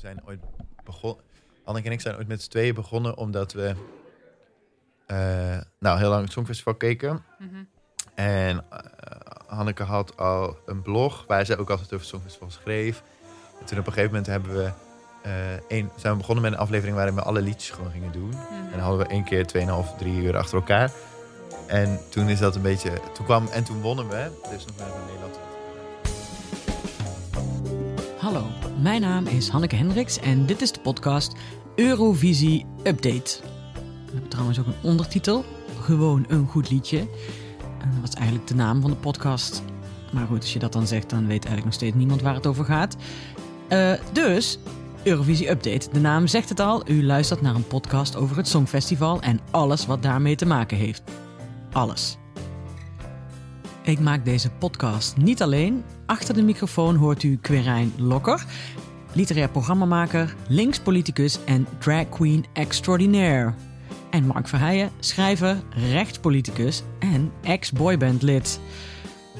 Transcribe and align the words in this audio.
we 0.00 0.06
zijn 0.06 0.20
ooit 0.26 0.40
begonnen. 0.84 1.24
Anneke 1.64 1.86
en 1.86 1.92
ik 1.92 2.00
zijn 2.00 2.16
ooit 2.16 2.28
met 2.28 2.42
z'n 2.42 2.50
tweeën 2.50 2.74
begonnen 2.74 3.16
omdat 3.16 3.52
we 3.52 3.74
eh, 5.06 5.58
nou 5.78 5.98
heel 5.98 6.08
lang 6.08 6.22
het 6.22 6.32
Songfestival 6.32 6.74
keken. 6.74 7.24
Mhm. 7.38 7.64
En 8.14 8.64
eh, 8.70 8.80
Hanneke 9.46 9.82
had 9.82 10.16
al 10.16 10.58
een 10.66 10.82
blog 10.82 11.24
waar 11.26 11.46
zij 11.46 11.58
ook 11.58 11.70
altijd 11.70 11.86
over 11.86 11.98
het 11.98 12.08
Songfestival 12.08 12.50
schreef. 12.50 13.02
En 13.60 13.66
toen 13.66 13.78
op 13.78 13.86
een 13.86 13.92
gegeven 13.92 14.14
moment 14.14 14.26
hebben 14.26 14.54
we 14.54 14.70
eh, 15.22 15.54
één, 15.68 15.90
zijn 15.96 16.12
we 16.12 16.18
begonnen 16.18 16.44
met 16.44 16.52
een 16.52 16.58
aflevering 16.58 16.96
waarin 16.96 17.14
we 17.14 17.22
alle 17.22 17.42
liedjes 17.42 17.70
gewoon 17.70 17.90
gingen 17.90 18.12
doen. 18.12 18.28
Mhm. 18.28 18.52
En 18.52 18.70
dan 18.70 18.80
hadden 18.80 19.06
we 19.06 19.12
één 19.12 19.24
keer 19.24 19.46
2,5, 19.46 19.96
3 19.98 20.22
uur 20.22 20.36
achter 20.36 20.56
elkaar. 20.56 20.90
En 21.66 22.00
toen 22.10 22.28
is 22.28 22.38
dat 22.38 22.56
een 22.56 22.62
beetje. 22.62 23.00
Toen 23.14 23.24
kwam 23.24 23.46
en 23.46 23.64
toen 23.64 23.80
wonnen 23.80 24.08
we. 24.08 24.30
Dus 24.50 24.64
nog 24.64 24.76
naar 24.76 24.88
Nederland. 25.06 25.47
Hallo, 28.18 28.44
mijn 28.80 29.00
naam 29.00 29.26
is 29.26 29.48
Hanneke 29.48 29.76
Hendricks 29.76 30.18
en 30.18 30.46
dit 30.46 30.62
is 30.62 30.72
de 30.72 30.80
podcast 30.80 31.32
Eurovisie 31.74 32.66
Update. 32.84 33.38
We 33.82 34.12
hebben 34.12 34.30
trouwens 34.30 34.58
ook 34.58 34.66
een 34.66 34.82
ondertitel, 34.82 35.44
gewoon 35.80 36.24
een 36.28 36.46
goed 36.46 36.70
liedje. 36.70 36.98
En 37.80 37.98
dat 38.00 38.08
is 38.08 38.14
eigenlijk 38.14 38.48
de 38.48 38.54
naam 38.54 38.80
van 38.80 38.90
de 38.90 38.96
podcast. 38.96 39.62
Maar 40.12 40.26
goed, 40.26 40.40
als 40.40 40.52
je 40.52 40.58
dat 40.58 40.72
dan 40.72 40.86
zegt, 40.86 41.10
dan 41.10 41.20
weet 41.20 41.44
eigenlijk 41.44 41.64
nog 41.64 41.74
steeds 41.74 41.96
niemand 41.96 42.22
waar 42.22 42.34
het 42.34 42.46
over 42.46 42.64
gaat. 42.64 42.96
Eh, 43.68 43.92
dus, 44.12 44.58
Eurovisie 45.02 45.50
Update. 45.50 45.90
De 45.92 46.00
naam 46.00 46.26
zegt 46.26 46.48
het 46.48 46.60
al, 46.60 46.90
u 46.90 47.04
luistert 47.04 47.40
naar 47.40 47.54
een 47.54 47.66
podcast 47.66 48.16
over 48.16 48.36
het 48.36 48.48
Songfestival 48.48 49.20
en 49.20 49.40
alles 49.50 49.86
wat 49.86 50.02
daarmee 50.02 50.36
te 50.36 50.46
maken 50.46 50.76
heeft. 50.76 51.02
Alles. 51.72 52.18
Ik 53.88 54.00
maak 54.00 54.24
deze 54.24 54.50
podcast 54.50 55.16
niet 55.16 55.42
alleen. 55.42 55.84
Achter 56.06 56.34
de 56.34 56.42
microfoon 56.42 56.94
hoort 56.94 57.22
u 57.22 57.36
Quirijn 57.36 57.92
Lokker, 57.96 58.44
literair 59.12 59.48
programmamaker, 59.48 60.34
linkspoliticus 60.48 61.44
en 61.44 61.66
drag 61.78 62.08
queen 62.08 62.44
extraordinaire. 62.52 63.54
En 64.10 64.26
Mark 64.26 64.48
Verheijen, 64.48 64.90
schrijver, 65.00 65.62
rechtspoliticus 65.70 66.82
en 66.98 67.32
ex-boybandlid. 67.42 68.60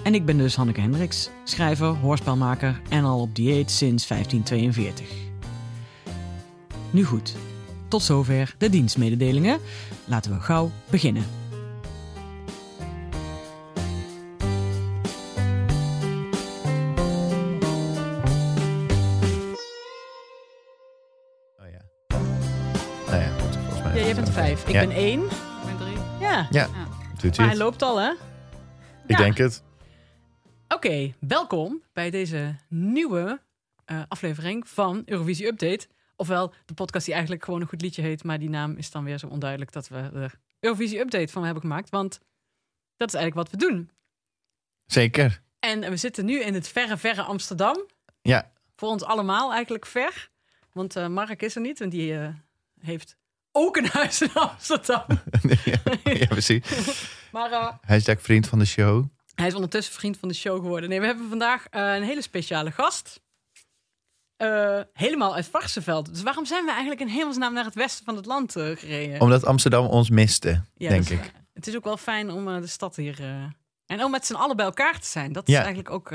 En 0.02 0.14
ik 0.14 0.24
ben 0.24 0.38
dus 0.38 0.56
Hanneke 0.56 0.80
Hendricks, 0.80 1.30
schrijver, 1.44 1.88
hoorspelmaker 1.88 2.80
en 2.88 3.05
al 3.05 3.20
op 3.20 3.34
dieet 3.34 3.70
sinds 3.70 4.06
1542. 4.06 5.08
Nu 6.90 7.05
goed, 7.05 7.34
tot 7.88 8.02
zover 8.02 8.55
de 8.58 8.70
dienstmededelingen. 8.70 9.58
Laten 10.05 10.33
we 10.33 10.40
gauw 10.40 10.70
beginnen. 10.90 11.38
Vijf. 24.39 24.67
Ik 24.67 24.72
Ja. 24.72 24.86
ben 24.86 24.97
één. 24.97 25.25
Ik 25.25 25.31
ben 25.64 25.77
drie. 25.77 25.97
Ja, 26.20 26.47
Ja, 26.50 26.67
doet 26.67 26.77
maar 26.77 27.20
hij 27.22 27.31
hij 27.36 27.47
het? 27.48 27.56
loopt 27.56 27.83
al, 27.83 27.97
hè? 28.00 28.11
Ik 28.11 28.19
Ja. 29.06 29.17
denk 29.17 29.36
het. 29.36 29.62
Oké, 30.69 31.14
welkom 31.20 31.83
bij 31.92 32.11
deze 32.11 32.55
nieuwe 32.69 33.41
eh, 33.84 34.03
aflevering 34.08 34.69
van 34.69 35.03
Eurovisie 35.05 35.47
Update. 35.47 35.86
Ofwel 36.17 36.53
de 36.64 36.75
podcast 36.75 37.05
die 37.05 37.14
eigenlijk 37.14 37.45
gewoon 37.45 37.61
een 37.61 37.67
goed 37.69 37.80
liedje 37.83 38.03
heet, 38.03 38.25
maar 38.25 38.39
die 38.39 38.48
naam 38.50 38.77
is 38.77 38.91
dan 38.91 39.05
weer 39.05 39.19
zo 39.19 39.27
onduidelijk 39.27 39.72
dat 39.72 39.89
we 39.89 39.97
er 39.97 40.34
Eurovisie 40.61 40.98
Update 40.98 41.33
van 41.33 41.45
hebben 41.45 41.62
gemaakt. 41.62 41.91
Want 41.91 42.19
dat 42.97 43.08
is 43.08 43.14
eigenlijk 43.14 43.50
wat 43.50 43.61
we 43.61 43.67
doen. 43.69 43.91
Zeker. 44.86 45.42
En 45.58 45.80
we 45.80 45.97
zitten 45.97 46.25
nu 46.25 46.41
in 46.41 46.55
het 46.55 46.69
verre, 46.69 46.97
verre 46.97 47.23
Amsterdam. 47.23 47.86
Ja. 48.23 48.50
Voor 48.77 48.89
ons 48.89 49.02
allemaal 49.05 49.52
eigenlijk 49.52 49.86
ver. 49.86 50.30
Want 50.73 50.97
eh, 50.97 51.06
Mark 51.06 51.42
is 51.42 51.55
er 51.55 51.61
niet 51.61 51.80
en 51.80 51.89
die 51.89 52.19
eh, 52.19 52.28
heeft 52.80 53.17
ook 53.59 53.77
een 53.77 53.87
huis 53.89 54.23
in 54.23 54.31
Amsterdam. 54.34 55.05
ja, 55.64 55.78
ja, 56.12 56.27
precies. 56.27 56.62
Maar 57.33 57.51
eh, 57.53 57.69
Hashtag 57.87 58.20
vriend 58.23 58.46
van 58.48 58.58
de 58.58 58.64
show. 58.64 59.05
Hij 59.35 59.46
is 59.46 59.55
ondertussen 59.55 59.95
vriend 59.95 60.17
van 60.19 60.29
de 60.29 60.35
show 60.35 60.61
geworden. 60.61 60.89
Nee, 60.89 61.01
we 61.01 61.07
hebben 61.07 61.29
vandaag 61.29 61.67
eh, 61.70 61.95
een 61.95 62.02
hele 62.02 62.23
speciale 62.23 62.70
gast. 62.70 63.20
Eh, 64.36 64.80
helemaal 64.92 65.35
uit 65.35 65.47
Varsenveld. 65.47 66.07
Dus 66.13 66.23
waarom 66.23 66.47
zijn 66.47 66.64
we 66.64 66.70
eigenlijk 66.70 67.01
in 67.01 67.07
hemelsnaam 67.08 67.52
naar 67.52 67.64
het 67.64 67.74
westen 67.74 68.05
van 68.05 68.17
het 68.17 68.27
land 68.27 68.57
eh, 68.57 68.77
gereden? 68.77 69.20
Omdat 69.20 69.45
Amsterdam 69.45 69.86
ons 69.86 70.11
miste, 70.11 70.63
Ja, 70.74 70.89
denk 70.89 71.02
is 71.02 71.11
ik. 71.11 71.33
Het 71.55 71.67
is 71.67 71.77
ook 71.77 71.85
wel 71.85 71.97
fijn 71.97 72.30
om 72.30 72.61
de 72.61 72.67
stad 72.67 72.97
hier... 72.97 73.20
en 73.86 74.05
om 74.05 74.11
met 74.11 74.27
z'n 74.27 74.35
allen 74.35 74.57
bij 74.57 74.64
elkaar 74.64 75.01
te 75.01 75.07
zijn. 75.07 75.33
Dat 75.33 75.48
is 75.48 75.55
Ja. 75.55 75.58
eigenlijk 75.61 75.91
ook 75.91 76.08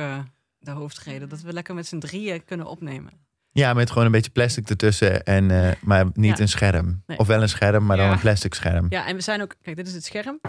de 0.59 0.71
hoofdreden. 0.71 1.29
Dat 1.29 1.41
we 1.41 1.53
lekker 1.53 1.73
met 1.75 1.87
z'n 1.87 1.99
drieën 1.99 2.45
kunnen 2.45 2.65
opnemen. 2.67 3.22
Ja, 3.53 3.73
met 3.73 3.89
gewoon 3.89 4.05
een 4.05 4.11
beetje 4.11 4.31
plastic 4.31 4.69
ertussen. 4.69 5.23
En, 5.23 5.51
eh, 5.51 5.71
maar 5.81 6.05
niet 6.13 6.37
Ja. 6.37 6.43
een 6.43 6.49
scherm. 6.49 7.03
Nee. 7.07 7.17
Of 7.19 7.27
wel 7.27 7.41
een 7.41 7.49
scherm, 7.49 7.85
maar 7.85 7.97
dan 7.97 8.11
een 8.11 8.19
plastic 8.19 8.53
scherm. 8.53 8.85
Ja, 8.89 9.05
en 9.07 9.15
we 9.15 9.21
zijn 9.21 9.41
ook... 9.41 9.55
Kijk, 9.61 9.75
dit 9.75 9.87
is 9.87 9.93
het 9.93 10.05
scherm. 10.05 10.39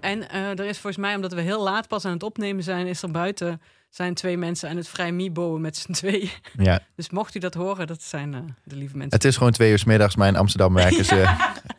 En 0.00 0.28
eh, 0.30 0.50
er 0.50 0.64
is 0.64 0.78
volgens 0.78 0.96
mij, 0.96 1.14
omdat 1.14 1.32
we 1.32 1.40
heel 1.40 1.62
laat 1.62 1.88
pas 1.88 2.04
aan 2.04 2.12
het 2.12 2.22
opnemen 2.22 2.62
zijn... 2.62 2.86
is 2.86 3.02
er 3.02 3.10
buiten 3.10 3.60
zijn 3.90 4.14
twee 4.14 4.36
mensen 4.36 4.68
aan 4.68 4.76
het 4.76 4.88
vrij 4.88 5.12
mieboen 5.12 5.60
met 5.60 5.76
z'n 5.76 5.92
tweeën. 5.92 6.30
Ja. 6.58 6.80
Dus 6.96 7.10
mocht 7.10 7.34
u 7.34 7.38
dat 7.38 7.54
horen, 7.54 7.86
dat 7.86 8.02
zijn 8.02 8.34
eh, 8.34 8.40
de 8.64 8.76
lieve 8.76 8.96
mensen. 8.96 9.14
Het 9.16 9.24
is 9.24 9.36
gewoon 9.36 9.52
twee 9.52 9.70
uur 9.70 9.78
's 9.78 9.84
middags, 9.84 10.16
maar 10.16 10.28
in 10.28 10.36
Amsterdam 10.36 10.74
werken 10.84 11.04
ze 11.04 11.20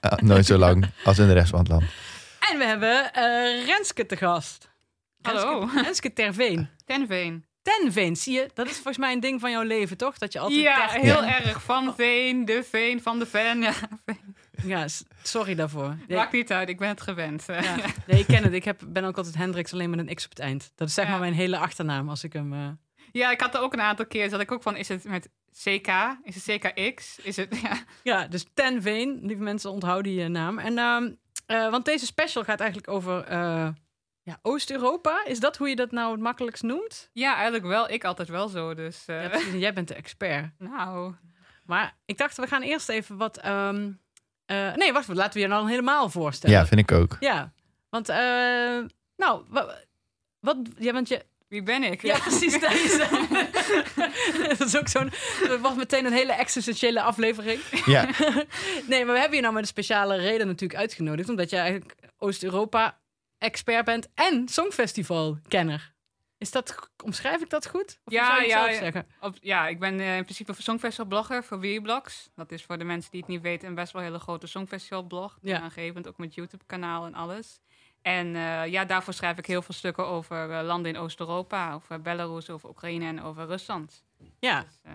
eh, 0.02 0.12
nooit 0.18 0.46
zo 0.46 0.58
lang 0.58 0.85
als 1.03 1.19
in 1.19 1.28
de 1.28 1.34
rest 1.34 1.50
van 1.50 1.59
het 1.59 1.68
land. 1.68 1.84
En 2.52 2.58
we 2.58 2.66
hebben 2.66 3.14
eh, 3.14 3.66
Renske 3.66 4.06
te 4.06 4.16
gast. 4.18 4.69
Hallo. 5.22 5.59
Renske, 5.59 5.81
Renske 5.81 6.14
Terveen. 6.85 7.46
Tenveen. 7.73 7.83
Tenveen, 7.94 8.16
zie 8.16 8.33
je? 8.33 8.50
Dat 8.53 8.66
is 8.67 8.73
volgens 8.73 8.97
mij 8.97 9.13
een 9.13 9.19
ding 9.19 9.39
van 9.39 9.51
jouw 9.51 9.61
leven, 9.61 9.97
toch? 9.97 10.17
Dat 10.17 10.33
je 10.33 10.39
altijd... 10.39 10.61
Ja, 10.61 10.88
ter- 10.88 11.00
heel 11.00 11.23
erg. 11.23 11.63
Van 11.63 11.95
Veen, 11.95 12.45
de 12.45 12.63
Veen, 12.63 13.01
van 13.01 13.19
de 13.19 13.25
Ven. 13.25 13.61
Ja, 13.61 13.73
Ja, 14.63 14.85
sorry 15.23 15.55
daarvoor. 15.55 15.95
Nee, 16.07 16.17
maakt 16.17 16.31
niet 16.31 16.51
uit, 16.51 16.69
ik 16.69 16.78
ben 16.78 16.88
het 16.88 17.01
gewend. 17.01 17.44
ja. 17.47 17.75
nee, 18.07 18.19
ik 18.19 18.28
ken 18.28 18.44
het. 18.44 18.53
Ik 18.53 18.63
heb, 18.63 18.81
ben 18.88 19.03
ook 19.03 19.17
altijd 19.17 19.35
Hendricks 19.35 19.73
alleen 19.73 19.89
met 19.89 20.00
een 20.00 20.16
X 20.16 20.23
op 20.23 20.29
het 20.29 20.39
eind. 20.39 20.72
Dat 20.75 20.88
is 20.88 20.94
zeg 20.94 21.05
Ja. 21.05 21.11
maar 21.11 21.19
mijn 21.19 21.33
hele 21.33 21.57
achternaam 21.57 22.09
als 22.09 22.23
ik 22.23 22.33
hem... 22.33 22.53
eh, 22.53 22.67
Ja, 23.11 23.31
ik 23.31 23.41
had 23.41 23.55
er 23.55 23.61
ook 23.61 23.73
een 23.73 23.81
aantal 23.81 24.05
keer, 24.07 24.29
zat 24.29 24.39
ik 24.39 24.51
ook 24.51 24.63
van, 24.63 24.75
is 24.75 24.88
het 24.88 25.03
met 25.03 25.29
CK? 25.63 25.88
Is 26.23 26.45
het 26.45 26.59
CKX? 26.59 27.19
Is 27.23 27.35
het, 27.35 27.59
ja. 27.63 27.78
Ja, 28.03 28.28
dus 28.28 28.45
Tenveen. 28.53 29.19
Lieve 29.22 29.44
mensen, 29.44 29.72
onthoud 29.72 30.03
die 30.03 30.22
eh, 30.23 30.29
naam. 30.29 30.59
En, 30.59 30.78
ehm, 30.78 31.11
eh, 31.45 31.69
want 31.69 31.85
deze 31.85 32.05
special 32.05 32.44
gaat 32.44 32.59
eigenlijk 32.59 32.89
over 32.91 33.23
eh, 33.23 33.67
ja, 34.28 34.40
Oost-Europa. 34.42 35.26
Is 35.26 35.40
dat 35.40 35.58
hoe 35.58 35.70
je 35.70 35.76
dat 35.76 35.92
nou 35.92 36.12
het 36.12 36.20
makkelijkst 36.22 36.64
noemt? 36.64 37.10
ja, 37.14 37.34
eigenlijk 37.36 37.66
wel. 37.66 37.90
Ik 37.90 38.04
altijd 38.04 38.28
wel 38.30 38.48
zo, 38.48 38.74
dus... 38.74 39.04
eh, 39.06 39.24
Ja, 39.34 39.58
jij 39.58 39.74
bent 39.74 39.88
de 39.88 39.94
expert. 39.94 40.50
nou, 40.58 41.14
Maar 41.66 41.96
ik 42.06 42.18
dacht, 42.18 42.38
we 42.38 42.48
gaan 42.48 42.62
eerst 42.62 42.90
even 42.90 43.18
wat... 43.18 43.38
ehm, 43.38 43.92
eh, 44.46 44.74
nee, 44.76 44.94
wacht, 44.94 45.08
laten 45.08 45.34
we 45.34 45.40
je 45.40 45.48
dan 45.48 45.68
helemaal 45.68 46.10
voorstellen. 46.10 46.56
Ja, 46.56 46.66
vind 46.66 46.82
ik 46.82 46.92
ook. 46.92 47.18
Ja, 47.20 47.52
want... 47.90 48.10
eh, 48.10 48.18
nou, 49.18 49.44
wa- 49.50 49.76
wat... 50.40 50.58
Ja, 50.78 50.94
want 50.94 51.08
je... 51.08 51.26
wie 51.48 51.64
ben 51.64 51.84
ik? 51.84 52.02
Ja, 52.02 52.18
precies. 52.20 52.59
Dat 52.59 52.72
is, 52.74 52.98
dat 54.58 54.68
is 54.68 54.78
ook 54.78 54.88
zo'n... 54.88 55.12
Het 55.50 55.59
wordt 55.62 55.78
meteen 55.78 56.06
een 56.06 56.14
hele 56.14 56.32
existentiële 56.34 57.02
aflevering. 57.02 57.59
Ja, 57.86 58.09
Nee, 58.90 59.06
maar 59.06 59.14
we 59.14 59.20
hebben 59.20 59.36
je 59.36 59.42
nou 59.42 59.54
met 59.54 59.62
een 59.62 59.68
speciale 59.68 60.16
reden 60.16 60.48
natuurlijk 60.48 60.80
uitgenodigd. 60.80 61.30
Omdat 61.30 61.50
jij 61.50 61.59
eigenlijk 61.59 61.96
Oost-Europa-expert 63.40 63.86
bent 63.86 64.09
en 64.14 64.48
Songfestival-kenner. 64.48 65.96
Is 66.38 66.52
dat, 66.52 66.90
omschrijf 67.03 67.42
ik 67.42 67.50
dat 67.50 67.68
goed? 67.68 68.00
Of 68.03 68.14
Ja, 68.14 68.25
zou 68.25 68.36
je 68.36 68.42
het 68.42 68.52
ja, 68.52 68.58
zelf 68.58 68.72
ja. 68.72 68.80
zeggen? 68.80 69.08
Op, 69.20 69.36
ja, 69.42 69.68
ik 69.68 69.80
ben 69.80 70.00
eh, 70.00 70.18
in 70.18 70.24
principe 70.24 70.62
songfestivalblogger 70.62 71.44
voor 71.44 71.59
Weerblogs. 71.59 72.30
Dat 72.36 72.52
is 72.52 72.64
voor 72.64 72.78
de 72.78 72.84
mensen 72.84 73.12
die 73.12 73.20
het 73.20 73.30
niet 73.30 73.42
weten 73.42 73.68
een 73.68 73.76
best 73.76 73.94
wel 73.94 74.02
hele 74.02 74.20
grote 74.20 74.47
songfestivalblog. 74.47 75.38
Ja. 75.42 75.59
Aangevend, 75.59 76.08
ook 76.08 76.18
met 76.18 76.34
YouTube-kanaal 76.36 77.06
en 77.06 77.14
alles. 77.14 77.59
En 78.02 78.36
eh, 78.36 78.66
ja, 78.66 78.86
daarvoor 78.86 79.14
schrijf 79.14 79.38
ik 79.38 79.46
heel 79.46 79.62
veel 79.62 79.74
stukken 79.74 80.06
over 80.06 80.52
eh, 80.52 80.66
landen 80.66 80.92
in 80.92 80.97
Oost-Europa. 80.97 81.74
Over 81.74 82.02
Belarus, 82.02 82.50
over 82.50 82.70
Oekraïne 82.70 83.06
en 83.06 83.22
over 83.22 83.46
Rusland. 83.46 84.03
Ja. 84.40 84.62
Dus, 84.62 84.92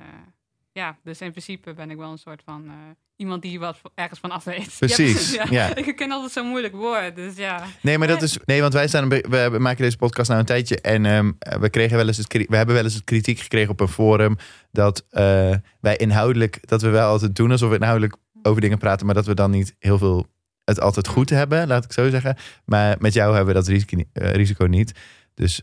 ja, 0.73 0.99
dus 1.03 1.21
in 1.21 1.31
principe 1.31 1.75
ben 1.75 1.91
ik 1.91 1.97
wel 1.97 2.11
een 2.11 2.19
soort 2.19 2.43
van 2.45 2.67
eh, 2.67 2.73
iemand 3.17 3.43
die 3.43 3.59
wat 3.61 3.81
ergens 3.95 4.21
van 4.21 4.31
af 4.31 4.45
weet. 4.45 4.77
precies. 4.79 5.35
Ja, 5.35 5.47
Ja. 5.51 5.75
Ik 5.87 5.97
ken 5.97 6.11
altijd 6.11 6.33
zo'n 6.33 6.47
moeilijk 6.47 6.75
woord, 6.75 7.17
dus 7.17 7.37
ja. 7.37 7.65
Nee, 7.81 7.99
maar 7.99 8.09
dat 8.09 8.23
is. 8.23 8.39
Nee, 8.45 8.61
want 8.61 8.73
wij 8.73 8.89
staan. 8.89 9.09
We 9.09 9.57
maken 9.59 9.83
deze 9.83 9.97
podcast 9.97 10.29
nou 10.29 10.41
een 10.41 10.47
tijdje. 10.47 10.81
En 10.81 11.07
ehm, 11.07 11.33
we, 11.61 11.71
kregen 11.71 11.97
wel 11.97 12.07
eens 12.07 12.17
het, 12.17 12.33
we 12.33 12.57
hebben 12.57 12.75
wel 12.75 12.85
eens 12.85 12.95
het 12.95 13.05
kritiek 13.05 13.39
gekregen 13.39 13.71
op 13.71 13.81
een 13.81 13.89
forum. 13.89 14.37
Dat 14.71 15.07
eh, 15.11 15.55
wij 15.81 15.97
inhoudelijk. 15.97 16.69
Dat 16.69 16.83
we 16.83 16.89
wel 16.89 17.09
altijd 17.09 17.37
doen 17.37 17.51
alsof 17.51 17.69
we 17.69 17.77
inhoudelijk 17.77 18.17
over 18.43 18.61
dingen 18.61 18.79
praten. 18.79 19.07
Maar 19.07 19.15
dat 19.15 19.27
we 19.27 19.35
dan 19.35 19.51
niet 19.51 19.75
heel 19.79 19.99
veel. 19.99 20.27
Het 20.65 20.81
altijd 20.81 21.09
goed 21.09 21.31
hebben, 21.31 21.67
laat 21.67 21.85
ik 21.85 21.93
zo 21.93 22.11
zeggen. 22.11 22.37
Maar 22.65 22.97
met 22.99 23.13
jou 23.13 23.35
hebben 23.35 23.55
we 23.55 23.61
dat 23.61 23.69
risico, 23.69 24.03
eh, 24.13 24.33
risico 24.33 24.67
niet. 24.67 24.93
Dus 25.35 25.63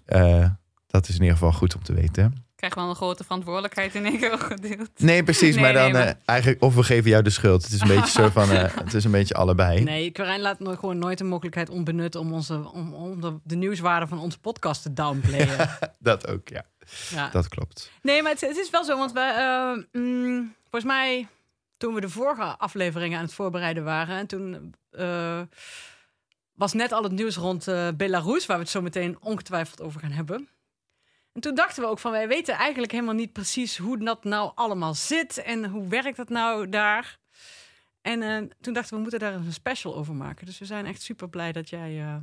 dat 0.87 1.07
is 1.07 1.15
in 1.15 1.21
ieder 1.21 1.37
geval 1.37 1.51
goed 1.51 1.75
om 1.75 1.83
te 1.83 1.93
weten. 1.93 2.48
Krijg 2.59 2.75
wel 2.75 2.89
een 2.89 2.95
grote 2.95 3.23
verantwoordelijkheid 3.23 3.95
in 3.95 4.05
één 4.05 4.17
keer 4.19 4.37
gedeeld. 4.39 4.89
Nee, 4.95 5.23
precies. 5.23 5.55
Nee, 5.55 5.63
maar 5.63 5.73
dan 5.73 5.83
nee, 5.83 5.91
maar- 5.91 6.07
eh, 6.07 6.13
eigenlijk. 6.25 6.61
Of 6.61 6.75
we 6.75 6.83
geven 6.83 7.09
jou 7.09 7.23
de 7.23 7.29
schuld. 7.29 7.63
Het 7.63 7.71
is 7.71 7.81
een 7.81 7.87
beetje 7.95 8.21
zo 8.21 8.29
van. 8.29 8.51
eh, 8.51 8.75
het 8.75 8.93
is 8.93 9.03
een 9.03 9.11
beetje 9.11 9.33
allebei. 9.33 9.83
Nee, 9.83 10.11
Quirijn 10.11 10.41
laat 10.41 10.59
nooit, 10.59 10.79
gewoon 10.79 10.97
nooit 10.97 11.17
de 11.17 11.23
mogelijkheid 11.23 11.69
onbenut 11.69 12.15
om, 12.15 12.33
onze, 12.33 12.71
om, 12.73 12.93
om 12.93 13.21
de, 13.21 13.39
de 13.43 13.55
nieuwswaarde 13.55 14.07
van 14.07 14.19
onze 14.19 14.39
podcast 14.39 14.81
te 14.81 14.93
downplayen. 14.93 15.69
Dat 15.99 16.27
ook, 16.27 16.47
ja. 16.47 16.63
ja. 17.09 17.29
Dat 17.29 17.47
klopt. 17.47 17.91
Nee, 18.01 18.21
maar 18.21 18.31
het, 18.31 18.41
het 18.41 18.57
is 18.57 18.69
wel 18.69 18.83
zo, 18.83 18.97
want 18.97 19.11
wij, 19.11 19.35
eh, 19.35 20.01
mm, 20.01 20.55
volgens 20.61 20.91
mij 20.91 21.27
toen 21.77 21.93
we 21.93 22.01
de 22.01 22.09
vorige 22.09 22.43
afleveringen 22.57 23.17
aan 23.17 23.23
het 23.25 23.33
voorbereiden 23.33 23.83
waren. 23.83 24.17
En 24.17 24.27
toen 24.27 24.75
eh, 24.91 25.41
was 26.53 26.73
net 26.73 26.91
al 26.91 27.03
het 27.03 27.11
nieuws 27.11 27.35
rond 27.35 27.67
eh, 27.67 27.87
Belarus, 27.95 28.45
waar 28.45 28.57
we 28.57 28.63
het 28.63 28.71
zo 28.71 28.81
meteen 28.81 29.17
ongetwijfeld 29.21 29.81
over 29.81 29.99
gaan 29.99 30.11
hebben. 30.11 30.49
En 31.33 31.41
toen 31.41 31.55
dachten 31.55 31.83
we 31.83 31.89
ook 31.89 31.99
van, 31.99 32.11
wij 32.11 32.27
weten 32.27 32.55
eigenlijk 32.55 32.91
helemaal 32.91 33.13
niet 33.13 33.33
precies 33.33 33.77
hoe 33.77 33.97
dat 33.97 34.23
nou 34.23 34.51
allemaal 34.55 34.93
zit 34.93 35.37
en 35.37 35.65
hoe 35.65 35.87
werkt 35.87 36.17
dat 36.17 36.29
nou 36.29 36.69
daar. 36.69 37.17
En 38.01 38.21
eh, 38.21 38.37
toen 38.61 38.73
dachten 38.73 38.89
we, 38.89 38.95
we 38.95 39.01
moeten 39.01 39.19
daar 39.19 39.33
een 39.33 39.53
special 39.53 39.95
over 39.95 40.15
maken. 40.15 40.45
Dus 40.45 40.59
we 40.59 40.65
zijn 40.65 40.85
echt 40.85 41.01
super 41.01 41.29
blij 41.29 41.51
dat 41.51 41.69
jij 41.69 41.99
eh, 41.99 42.15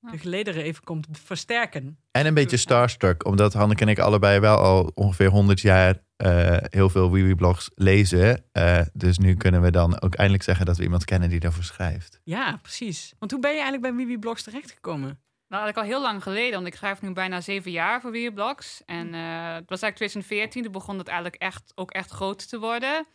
de 0.00 0.18
gelederen 0.18 0.62
even 0.62 0.84
komt 0.84 1.06
versterken. 1.10 1.98
En 2.10 2.26
een 2.26 2.34
beetje 2.34 2.56
starstruck, 2.56 3.26
omdat 3.26 3.52
Hanneke 3.52 3.82
en 3.82 3.88
ik 3.88 3.98
allebei 3.98 4.40
wel 4.40 4.56
al 4.56 4.90
ongeveer 4.94 5.28
100 5.28 5.60
jaar 5.60 6.02
eh, 6.16 6.56
heel 6.60 6.88
veel 6.88 7.12
Wiwi-blogs 7.12 7.70
lezen. 7.74 8.44
Eh, 8.52 8.80
dus 8.92 9.18
nu 9.18 9.34
kunnen 9.34 9.62
we 9.62 9.70
dan 9.70 10.00
ook 10.00 10.14
eindelijk 10.14 10.44
zeggen 10.44 10.66
dat 10.66 10.76
we 10.76 10.82
iemand 10.82 11.04
kennen 11.04 11.28
die 11.28 11.40
daarvoor 11.40 11.64
schrijft. 11.64 12.20
Ja, 12.24 12.56
precies. 12.62 13.14
Want 13.18 13.30
hoe 13.30 13.40
ben 13.40 13.50
je 13.50 13.60
eigenlijk 13.60 13.94
bij 13.94 14.04
Wiwi 14.04 14.18
Blogs 14.18 14.42
terechtgekomen? 14.42 15.20
Nou, 15.50 15.62
dat 15.62 15.70
ik 15.70 15.78
al 15.78 15.88
heel 15.88 16.00
lang 16.00 16.22
geleden, 16.22 16.54
want 16.54 16.66
ik 16.66 16.74
schrijf 16.74 17.02
nu 17.02 17.12
bijna 17.12 17.40
zeven 17.40 17.70
jaar 17.70 18.00
voor 18.00 18.10
Weerblogs. 18.10 18.82
En 18.86 19.14
eh, 19.14 19.54
het 19.54 19.68
was 19.68 19.82
eigenlijk 19.82 19.96
2014, 19.96 20.62
toen 20.62 20.72
begon 20.72 20.98
het 20.98 21.08
eigenlijk 21.08 21.42
echt, 21.42 21.72
ook 21.74 21.90
echt 21.90 22.10
groot 22.10 22.48
te 22.48 22.58
worden. 22.58 23.06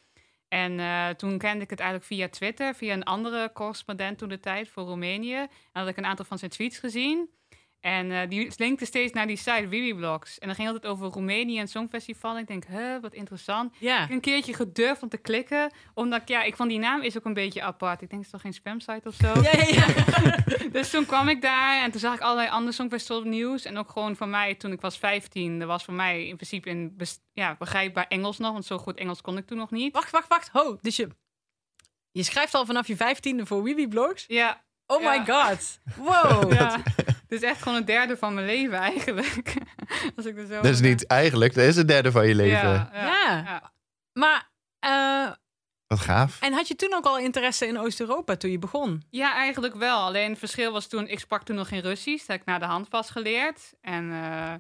En 0.48 0.80
eh, 0.80 1.10
toen 1.10 1.38
kende 1.38 1.64
ik 1.64 1.70
het 1.70 1.80
eigenlijk 1.80 2.10
via 2.10 2.30
Twitter, 2.30 2.76
via 2.76 2.94
een 2.94 3.04
andere 3.04 3.52
correspondent 3.54 4.18
toen 4.18 4.30
de 4.30 4.40
tijd 4.40 4.70
voor 4.70 4.84
Roemenië. 4.84 5.36
En 5.36 5.50
had 5.72 5.88
ik 5.88 5.98
een 5.98 6.06
aantal 6.06 6.26
van 6.26 6.38
zijn 6.38 6.52
tweets 6.52 6.78
gezien. 6.78 7.30
En 7.86 8.12
eh, 8.12 8.30
die 8.30 8.52
linkte 8.58 8.86
steeds 8.86 9.14
naar 9.14 9.28
die 9.28 9.38
site 9.38 9.68
Wiwiblogs. 9.68 10.40
En 10.40 10.48
dan 10.48 10.56
ging 10.56 10.68
altijd 10.68 10.86
over 10.92 11.08
Roemenië 11.08 11.60
en 11.60 11.68
Songfestival. 11.68 12.36
En 12.36 12.42
ik 12.42 12.48
denk, 12.48 12.66
huh, 12.66 13.02
wat 13.02 13.14
interessant. 13.14 13.76
Ja. 13.80 13.94
Ik 13.96 14.02
heb 14.02 14.10
een 14.12 14.20
keertje 14.20 14.54
gedurfd 14.54 15.02
om 15.04 15.10
te 15.10 15.18
klikken. 15.18 15.72
Omdat, 15.94 16.22
ik- 16.22 16.28
ja, 16.28 16.44
ik 16.44 16.56
vond 16.56 16.70
die 16.70 16.80
naam 16.80 17.02
is 17.02 17.18
ook 17.18 17.26
een 17.26 17.34
beetje 17.34 17.62
apart. 17.62 18.02
Ik 18.02 18.10
denk, 18.10 18.12
het 18.12 18.26
is 18.26 18.32
toch 18.32 18.42
geen 18.42 18.54
spamsite 18.54 19.08
of 19.08 19.16
zo? 19.16 19.42
Ja, 19.42 19.52
ja, 19.58 19.86
ja. 20.24 20.36
Dus 20.72 20.90
toen 20.90 21.06
kwam 21.06 21.28
ik 21.28 21.42
daar 21.42 21.84
en 21.84 21.92
toen 21.92 22.00
zag 22.00 22.14
ik 22.14 22.20
allerlei 22.22 22.50
andere 22.50 22.72
Songfestival 22.76 23.22
nieuws. 23.22 23.66
En 23.66 23.78
ook 23.78 23.90
gewoon 23.90 24.16
voor 24.16 24.28
mij, 24.28 24.56
toen 24.56 24.72
ik 24.72 24.82
was 24.82 24.98
15, 24.98 25.62
er 25.62 25.68
was 25.68 25.84
voor 25.84 25.94
mij 25.94 26.28
in 26.28 26.36
principe 26.36 26.70
in 26.70 26.98
ja, 27.34 27.56
begrijpbaar 27.60 28.06
Engels 28.08 28.38
nog. 28.38 28.52
Want 28.52 28.66
zo 28.66 28.78
goed 28.78 28.98
Engels 28.98 29.22
kon 29.22 29.38
ik 29.38 29.46
toen 29.48 29.58
nog 29.58 29.72
niet. 29.72 29.94
Wacht, 29.94 30.12
wacht, 30.12 30.28
wacht. 30.28 30.50
Ho, 30.52 30.78
dus 30.82 30.96
je, 30.96 31.08
je 32.12 32.24
schrijft 32.24 32.54
al 32.54 32.66
vanaf 32.66 32.88
je 32.88 32.96
vijftiende 32.96 33.46
voor 33.46 33.64
Wiwi 33.64 33.88
Blogs? 33.88 34.24
Ja, 34.28 34.64
Oh 34.88 35.06
my 35.06 35.26
god. 35.26 35.80
Wow. 35.98 36.52
is 37.36 37.50
echt 37.50 37.62
gewoon 37.62 37.78
een 37.78 37.86
derde 37.86 38.18
van 38.18 38.34
mijn 38.34 38.46
leven 38.46 38.78
eigenlijk. 38.78 39.54
Als 40.16 40.26
ik 40.26 40.38
er 40.38 40.46
zo 40.46 40.56
Dat 40.62 40.66
is 40.66 40.80
niet 40.80 41.08
eigenlijk, 41.08 41.54
dat 41.54 41.64
is 41.64 41.76
een 41.76 41.86
derde 41.86 42.12
van 42.12 42.28
je 42.28 42.36
leven. 42.36 42.70
Ja, 42.70 42.90
ja, 42.94 43.02
Ja. 43.06 43.44
ja. 43.46 43.72
Maar, 44.14 44.50
eh, 44.80 45.32
Wat 45.88 46.00
gaaf. 46.00 46.42
en 46.42 46.54
had 46.54 46.68
je 46.68 46.76
toen 46.76 46.94
ook 46.94 47.06
al 47.06 47.18
interesse 47.18 47.68
in 47.68 47.80
Oost-Europa 47.80 48.36
toen 48.36 48.52
je 48.52 48.60
begon? 48.60 49.04
Ja, 49.10 49.34
eigenlijk 49.36 49.76
wel. 49.76 50.00
Alleen 50.00 50.30
het 50.30 50.40
verschil 50.40 50.72
was 50.72 50.88
toen, 50.88 51.08
ik 51.08 51.20
sprak 51.20 51.44
toen 51.44 51.56
nog 51.56 51.68
geen 51.68 51.82
Russisch. 51.82 52.20
Dat 52.20 52.28
heb 52.28 52.40
ik 52.40 52.46
naar 52.46 52.60
de 52.60 52.66
hand 52.66 52.90
pas 52.90 53.10
geleerd. 53.10 53.74
En 53.82 54.12
eh, 54.12 54.54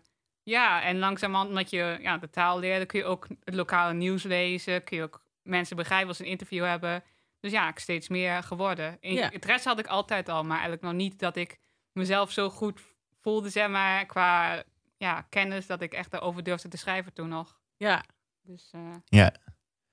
ja, 0.44 0.81
en 0.83 1.00
langzamerhand, 1.00 1.50
omdat 1.50 1.69
je 1.69 1.98
ja, 2.01 2.18
de 2.18 2.30
taal 2.30 2.60
leerde, 2.60 2.86
kun 2.86 3.00
je 3.00 3.06
ook 3.06 3.27
het 3.44 3.54
lokale 3.56 3.94
nieuws 3.94 4.24
lezen. 4.24 4.83
Kun 4.83 4.98
je 4.98 5.04
ook 5.04 5.22
mensen 5.44 5.75
begrijpen 5.75 6.07
als 6.07 6.19
een 6.19 6.25
interview 6.25 6.66
hebben. 6.66 7.04
Dus 7.39 7.51
ja, 7.51 7.69
ik 7.69 7.80
steeds 7.80 8.07
meer 8.07 8.44
geworden. 8.44 8.98
En 9.01 9.13
Ja. 9.13 9.30
Het 9.31 9.45
rest 9.45 9.66
had 9.66 9.80
ik 9.80 9.88
altijd 9.88 10.30
al, 10.30 10.42
maar 10.44 10.51
eigenlijk 10.51 10.81
nog 10.81 10.94
niet 10.94 11.19
dat 11.19 11.36
ik 11.36 11.57
mezelf 11.96 12.32
zo 12.32 12.50
goed 12.50 12.80
voelde, 13.22 13.50
zeg 13.50 13.70
maar, 13.70 14.06
qua 14.06 14.64
ja, 14.98 15.22
kennis, 15.30 15.68
dat 15.68 15.82
ik 15.82 15.94
echt 15.94 16.12
daarover 16.12 16.44
durfde 16.44 16.68
te 16.68 16.78
schrijven 16.78 17.14
toen 17.14 17.30
nog. 17.30 17.60
Ja, 17.78 18.04
Dus 18.42 18.70
eh, 18.72 18.82
Ja. 19.06 19.34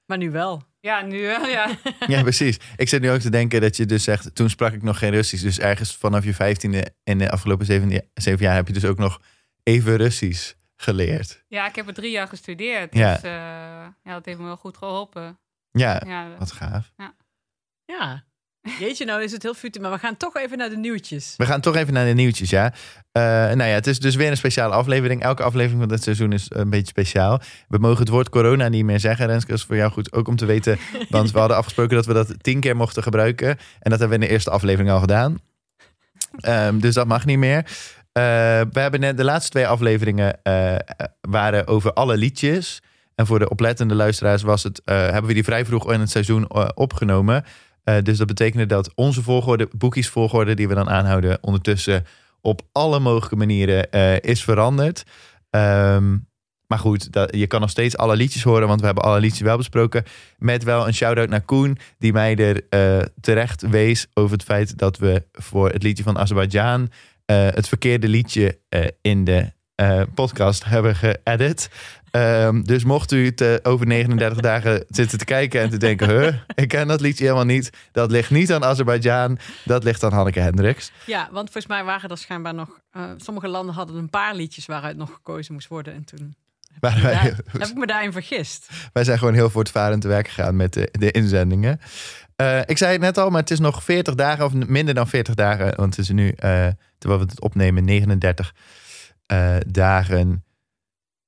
maar 0.07 0.19
nu 0.19 0.31
wel. 0.31 0.63
ja, 0.81 1.01
nu 1.01 1.21
wel, 1.23 1.47
ja. 1.47 1.77
ja, 2.07 2.23
precies. 2.23 2.59
Ik 2.77 2.89
zit 2.89 3.01
nu 3.03 3.11
ook 3.11 3.21
te 3.21 3.31
denken 3.31 3.61
dat 3.61 3.77
je 3.77 3.87
dus 3.87 4.05
zegt, 4.05 4.35
toen 4.35 4.51
sprak 4.51 4.73
ik 4.73 4.83
nog 4.83 4.99
geen 4.99 5.11
Russisch. 5.11 5.43
Dus 5.45 5.59
ergens 5.59 5.97
vanaf 5.97 6.25
je 6.25 6.35
vijftiende 6.35 6.95
en 7.05 7.19
de 7.19 7.31
afgelopen 7.31 7.67
zeven, 7.67 8.09
zeven 8.15 8.45
jaar 8.45 8.55
heb 8.55 8.67
je 8.67 8.73
dus 8.73 8.85
ook 8.85 8.99
nog 8.99 9.21
even 9.63 9.97
Russisch 9.97 10.55
geleerd. 10.77 11.45
Ja, 11.49 11.69
ik 11.69 11.75
heb 11.77 11.87
er 11.87 11.95
drie 11.95 12.11
jaar 12.11 12.29
gestudeerd. 12.29 12.95
Ja. 12.95 13.13
Dus 13.15 13.23
eh, 13.23 13.31
ja, 14.03 14.13
dat 14.13 14.25
heeft 14.25 14.39
me 14.39 14.45
wel 14.45 14.57
goed 14.57 14.77
geholpen. 14.77 15.39
Ja, 15.71 16.03
Ja, 16.07 16.37
wat 16.39 16.53
gaaf. 16.53 16.93
Ja. 17.85 18.25
Jeetje, 18.63 19.05
nou 19.05 19.23
is 19.23 19.33
het 19.33 19.43
heel 19.43 19.55
futur, 19.55 19.81
maar 19.81 19.91
we 19.91 19.99
gaan 19.99 20.17
toch 20.17 20.37
even 20.37 20.59
naar 20.59 20.71
de 20.71 20.77
nieuwtjes. 20.77 21.35
We 21.37 21.47
gaan 21.47 21.61
toch 21.61 21.77
even 21.77 21.93
naar 21.93 22.07
de 22.07 22.13
nieuwtjes, 22.13 22.51
ja. 22.51 22.73
Eh, 23.13 23.23
nou 23.23 23.65
ja, 23.65 23.75
het 23.75 23.87
is 23.87 23.99
dus 23.99 24.15
weer 24.15 24.31
een 24.31 24.37
speciale 24.37 24.75
aflevering. 24.75 25.23
Elke 25.23 25.43
aflevering 25.43 25.81
van 25.81 25.89
dit 25.89 26.03
seizoen 26.03 26.33
is 26.33 26.47
een 26.49 26.71
beetje 26.71 26.87
speciaal. 26.87 27.41
We 27.69 27.79
mogen 27.79 27.99
het 27.99 28.09
woord 28.09 28.29
corona 28.29 28.69
niet 28.69 28.85
meer 28.85 29.01
zeggen, 29.01 29.27
Renske. 29.27 29.51
Dat 29.51 29.59
is 29.59 29.65
voor 29.65 29.77
jou 29.77 29.93
goed 29.93 30.13
ook 30.13 30.29
om 30.29 30.37
te 30.37 30.47
weten. 30.47 30.79
Want 31.09 31.31
we 31.31 31.39
hadden 31.39 31.57
afgesproken 31.57 31.97
dat 31.97 32.07
we 32.07 32.13
dat 32.13 32.43
tien 32.43 32.61
keer 32.61 32.77
mochten 32.77 33.03
gebruiken. 33.03 33.49
En 33.81 33.91
dat 33.91 33.99
hebben 33.99 34.09
we 34.09 34.15
in 34.15 34.21
de 34.21 34.29
eerste 34.29 34.51
aflevering 34.51 34.91
al 34.91 35.01
gedaan. 35.01 35.39
Ehm, 36.41 36.79
dus 36.79 36.95
dat 36.95 37.07
mag 37.07 37.25
niet 37.25 37.39
meer. 37.39 37.59
Eh, 38.13 38.23
we 38.73 38.81
hebben 38.81 39.01
net 39.01 39.17
de 39.17 39.25
laatste 39.25 39.51
twee 39.51 39.67
afleveringen 39.67 40.43
eh, 40.43 40.75
waren 41.21 41.67
over 41.67 41.93
alle 41.93 42.17
liedjes. 42.17 42.83
En 43.15 43.27
voor 43.27 43.39
de 43.39 43.49
oplettende 43.49 43.95
luisteraars 43.95 44.43
was 44.43 44.63
het, 44.63 44.81
hebben 44.85 45.27
we 45.27 45.35
die 45.35 45.45
vrij 45.45 45.65
vroeg 45.65 45.93
in 45.93 46.01
het 46.01 46.11
seizoen 46.11 46.55
opgenomen. 46.75 47.45
Eh, 47.85 47.97
dus 48.03 48.19
dat 48.19 48.27
betekende 48.27 48.67
dat 48.67 48.93
onze 48.95 49.23
volgorde, 49.23 49.69
boekies 49.77 50.09
volgorde 50.09 50.55
die 50.55 50.69
we 50.69 50.75
dan 50.75 50.91
aanhouden, 50.91 51.39
ondertussen 51.41 52.07
op 52.41 52.63
alle 52.73 53.01
mogelijke 53.01 53.37
manieren 53.37 53.91
eh, 53.91 54.21
is 54.21 54.45
veranderd. 54.45 55.05
Ehm, 55.51 56.17
maar 56.67 56.79
goed, 56.79 57.13
dat, 57.13 57.37
je 57.37 57.47
kan 57.47 57.61
nog 57.61 57.71
steeds 57.71 57.97
alle 57.97 58.17
liedjes 58.17 58.43
horen, 58.43 58.69
want 58.69 58.81
we 58.81 58.87
hebben 58.87 59.05
alle 59.05 59.21
liedjes 59.21 59.41
wel 59.41 59.57
besproken. 59.57 60.05
Met 60.39 60.65
wel 60.65 60.87
een 60.87 60.95
shout-out 60.95 61.29
naar 61.29 61.41
Koen, 61.41 61.79
die 61.99 62.13
mij 62.13 62.37
er 62.37 62.67
eh, 62.69 63.07
terecht 63.21 63.63
wees 63.63 64.07
over 64.15 64.33
het 64.33 64.45
feit 64.45 64.79
dat 64.79 64.99
we 64.99 65.25
voor 65.33 65.71
het 65.71 65.83
liedje 65.83 66.03
van 66.03 66.19
Azerbeidzjan 66.19 66.91
het 67.27 67.69
verkeerde 67.69 68.09
liedje 68.09 68.59
in 69.01 69.25
de 69.25 69.53
podcast 70.15 70.65
hebben 70.65 70.97
geëdit. 70.97 71.71
Ehm, 72.13 72.63
dus 72.63 72.85
mocht 72.85 73.13
u 73.13 73.25
het 73.25 73.65
over 73.65 73.87
39 73.87 74.41
dagen 74.51 74.85
zitten 74.89 75.19
te 75.19 75.25
kijken 75.25 75.61
en 75.61 75.71
te 75.71 75.77
denken... 75.77 76.09
Huh, 76.09 76.35
ik 76.55 76.69
ken 76.69 76.89
dat 76.89 77.01
liedje 77.01 77.25
helemaal 77.25 77.45
niet. 77.45 77.71
Dat 77.93 78.11
ligt 78.11 78.31
niet 78.31 78.53
aan 78.53 78.65
Azerbeidzjan, 78.65 79.39
dat 79.65 79.85
ligt 79.85 80.03
aan 80.03 80.13
Hanneke 80.13 80.41
Hendricks. 80.41 80.93
Ja, 81.07 81.29
want 81.33 81.51
volgens 81.51 81.67
mij 81.67 81.85
waren 81.85 82.11
er 82.11 82.19
schijnbaar 82.19 82.55
nog... 82.55 82.81
eh, 82.91 83.03
sommige 83.17 83.49
landen 83.49 83.75
hadden 83.75 83.97
een 83.97 84.11
paar 84.11 84.35
liedjes 84.35 84.67
waaruit 84.67 84.97
nog 84.97 85.13
gekozen 85.13 85.55
moest 85.55 85.69
worden. 85.69 85.95
En 85.95 86.05
toen 86.05 86.35
wij, 86.81 87.01
daar, 87.01 87.23
heb 87.23 87.69
ik 87.69 87.75
me 87.75 87.87
daarin 87.87 88.13
vergist. 88.13 88.69
wij 88.93 89.05
zijn 89.05 89.19
gewoon 89.19 89.35
heel 89.35 89.51
voortvarend 89.51 90.01
te 90.01 90.09
werk 90.09 90.29
gegaan 90.29 90.57
met 90.57 90.73
de, 90.73 90.89
de 90.93 91.11
inzendingen. 91.11 91.81
Eh, 92.37 92.61
ik 92.67 92.79
zei 92.79 92.93
het 92.93 93.01
net 93.01 93.19
al, 93.19 93.31
maar 93.31 93.41
het 93.41 93.51
is 93.51 93.59
nog 93.59 93.85
40 93.85 94.15
dagen 94.15 94.45
of 94.45 94.53
minder 94.53 94.95
dan 94.95 95.09
40 95.09 95.35
dagen. 95.35 95.77
Want 95.77 95.97
het 95.97 96.05
is 96.05 96.11
nu, 96.11 96.29
eh, 96.29 96.69
terwijl 96.99 97.21
we 97.21 97.27
het 97.31 97.41
opnemen, 97.41 97.85
39 97.85 98.55
eh, 99.27 99.57
dagen... 99.67 100.45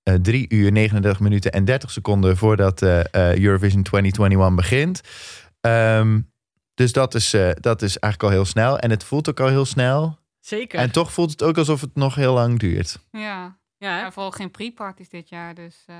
eh 0.04 0.14
3 0.14 0.46
uur, 0.49 0.73
39 0.73 1.20
minuten 1.20 1.52
en 1.52 1.64
30 1.64 1.90
seconden 1.90 2.37
voordat 2.37 2.82
eh, 2.82 3.00
eh, 3.00 3.38
Eurovision 3.42 3.82
2021 3.82 4.54
begint. 4.54 5.00
Ehm, 5.61 6.20
dus 6.75 6.92
dat 6.92 7.14
is, 7.14 7.34
eh, 7.34 7.50
dat 7.54 7.82
is 7.82 7.99
eigenlijk 7.99 8.23
al 8.32 8.38
heel 8.38 8.44
snel. 8.50 8.78
En 8.78 8.90
het 8.90 9.04
voelt 9.04 9.28
ook 9.28 9.40
al 9.40 9.49
heel 9.49 9.64
snel. 9.64 10.18
Zeker. 10.40 10.78
En 10.78 10.90
toch 10.92 11.12
voelt 11.12 11.30
het 11.30 11.42
ook 11.42 11.58
alsof 11.58 11.80
het 11.80 11.94
nog 11.94 12.14
heel 12.14 12.34
lang 12.34 12.58
duurt. 12.58 12.99
ja. 13.11 13.58
ja, 13.78 14.12
vooral 14.12 14.30
geen 14.30 14.50
pre-parties 14.50 15.08
dit 15.08 15.28
jaar. 15.28 15.54
Dus 15.54 15.84
eh, 15.87 15.96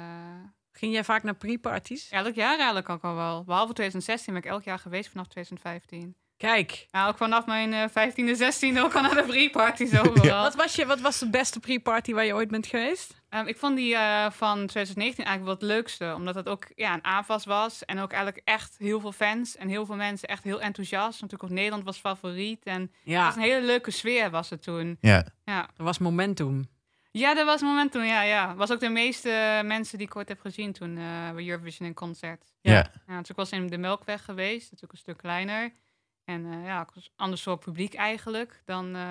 Ging 0.73 0.93
jij 0.93 1.05
vaak 1.05 1.23
naar 1.23 1.35
pre-parties? 1.35 2.09
elk 2.09 2.35
jaar 2.35 2.57
eigenlijk 2.57 2.89
ook 2.89 3.03
al 3.03 3.15
wel. 3.15 3.45
Behalve 3.45 3.73
2016 3.73 4.33
ben 4.33 4.43
ik 4.43 4.49
elk 4.49 4.63
jaar 4.63 4.79
geweest 4.79 5.11
vanaf 5.11 5.27
2015. 5.27 6.17
Kijk, 6.37 6.87
Ja, 6.91 7.07
ook 7.09 7.17
vanaf 7.17 7.47
mijn 7.47 7.73
eh 7.73 7.89
15e, 7.89 8.39
16e 8.39 8.79
ook 8.79 8.95
al 8.95 9.03
naar 9.03 9.15
de 9.15 9.25
pre-parties 9.33 9.99
overal. 9.99 10.43
wat 10.43 10.55
was, 10.55 10.75
je, 10.75 10.87
wat 10.87 11.01
was 11.01 11.19
de 11.19 11.31
beste 11.31 11.61
pre-party 11.61 12.13
waar 12.13 12.25
je 12.25 12.35
ooit 12.35 12.51
bent 12.51 12.67
geweest? 12.67 13.23
Ehm, 13.29 13.47
ik 13.47 13.57
vond 13.59 13.77
die 13.77 13.95
eh, 13.95 14.31
van 14.31 14.67
2019 14.67 15.25
eigenlijk 15.25 15.45
wel 15.61 15.69
het 15.69 15.77
leukste. 15.79 16.13
Omdat 16.17 16.35
het 16.35 16.49
ook 16.49 16.67
ja, 16.75 16.95
een 16.95 17.03
AFAS 17.05 17.45
was. 17.45 17.85
En 17.85 17.99
ook 17.99 18.13
eigenlijk 18.13 18.43
echt 18.45 18.75
heel 18.79 19.01
veel 19.01 19.13
fans. 19.13 19.57
En 19.57 19.69
heel 19.69 19.87
veel 19.87 19.97
mensen 19.97 20.29
echt 20.29 20.45
heel 20.45 20.61
enthousiast. 20.61 21.21
Natuurlijk 21.21 21.43
ook 21.51 21.57
Nederland 21.59 21.85
was 21.85 21.99
favoriet. 21.99 22.65
En 22.65 22.81
het 22.81 22.91
Ja, 23.03 23.25
was 23.25 23.37
een 23.37 23.43
hele 23.43 23.67
leuke 23.67 23.91
sfeer 23.91 24.31
was 24.31 24.51
het 24.51 24.63
toen. 24.63 24.97
Ja, 25.01 25.25
Ja, 25.45 25.69
er 25.77 25.85
was 25.85 25.99
momentum. 25.99 26.69
ja 27.11 27.35
dat 27.35 27.45
was 27.45 27.61
het 27.61 27.69
moment 27.71 27.93
toen. 27.93 28.05
Ja, 28.07 28.23
ja. 28.23 28.55
was 28.55 28.71
ook 28.73 28.81
de 28.81 28.89
meeste 28.89 29.61
mensen 29.65 29.99
die 29.99 30.07
ik 30.07 30.17
ooit 30.17 30.29
heb 30.29 30.41
gezien 30.41 30.73
toen 30.73 30.99
eh 30.99 31.31
bij 31.35 31.47
Eurovision 31.49 31.89
in 31.89 31.95
concert. 31.95 32.45
ja. 32.61 32.73
Ja. 32.73 32.91
Ja, 33.07 33.19
dus 33.21 33.31
ik 33.31 33.37
was 33.37 33.51
in 33.51 33.67
de 33.67 33.79
Melkweg 33.79 34.25
geweest. 34.25 34.63
Natuurlijk 34.65 34.93
een 34.93 34.99
stuk 34.99 35.17
kleiner. 35.17 35.73
En 36.25 36.45
eh, 36.53 36.65
ja, 36.65 36.79
het 36.79 36.95
was 36.95 37.05
een 37.05 37.11
ander 37.17 37.39
soort 37.39 37.61
publiek 37.61 37.95
eigenlijk 37.95 38.63
dan 38.65 38.95
eh, 38.95 39.03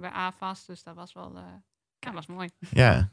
bij 0.00 0.10
AFAS. 0.10 0.66
Dus 0.66 0.82
dat 0.82 0.94
was 0.94 1.12
wel... 1.12 1.32
eh 1.36 1.42
ja, 1.98 2.12
was 2.12 2.26
mooi. 2.26 2.48
Ja. 2.70 3.10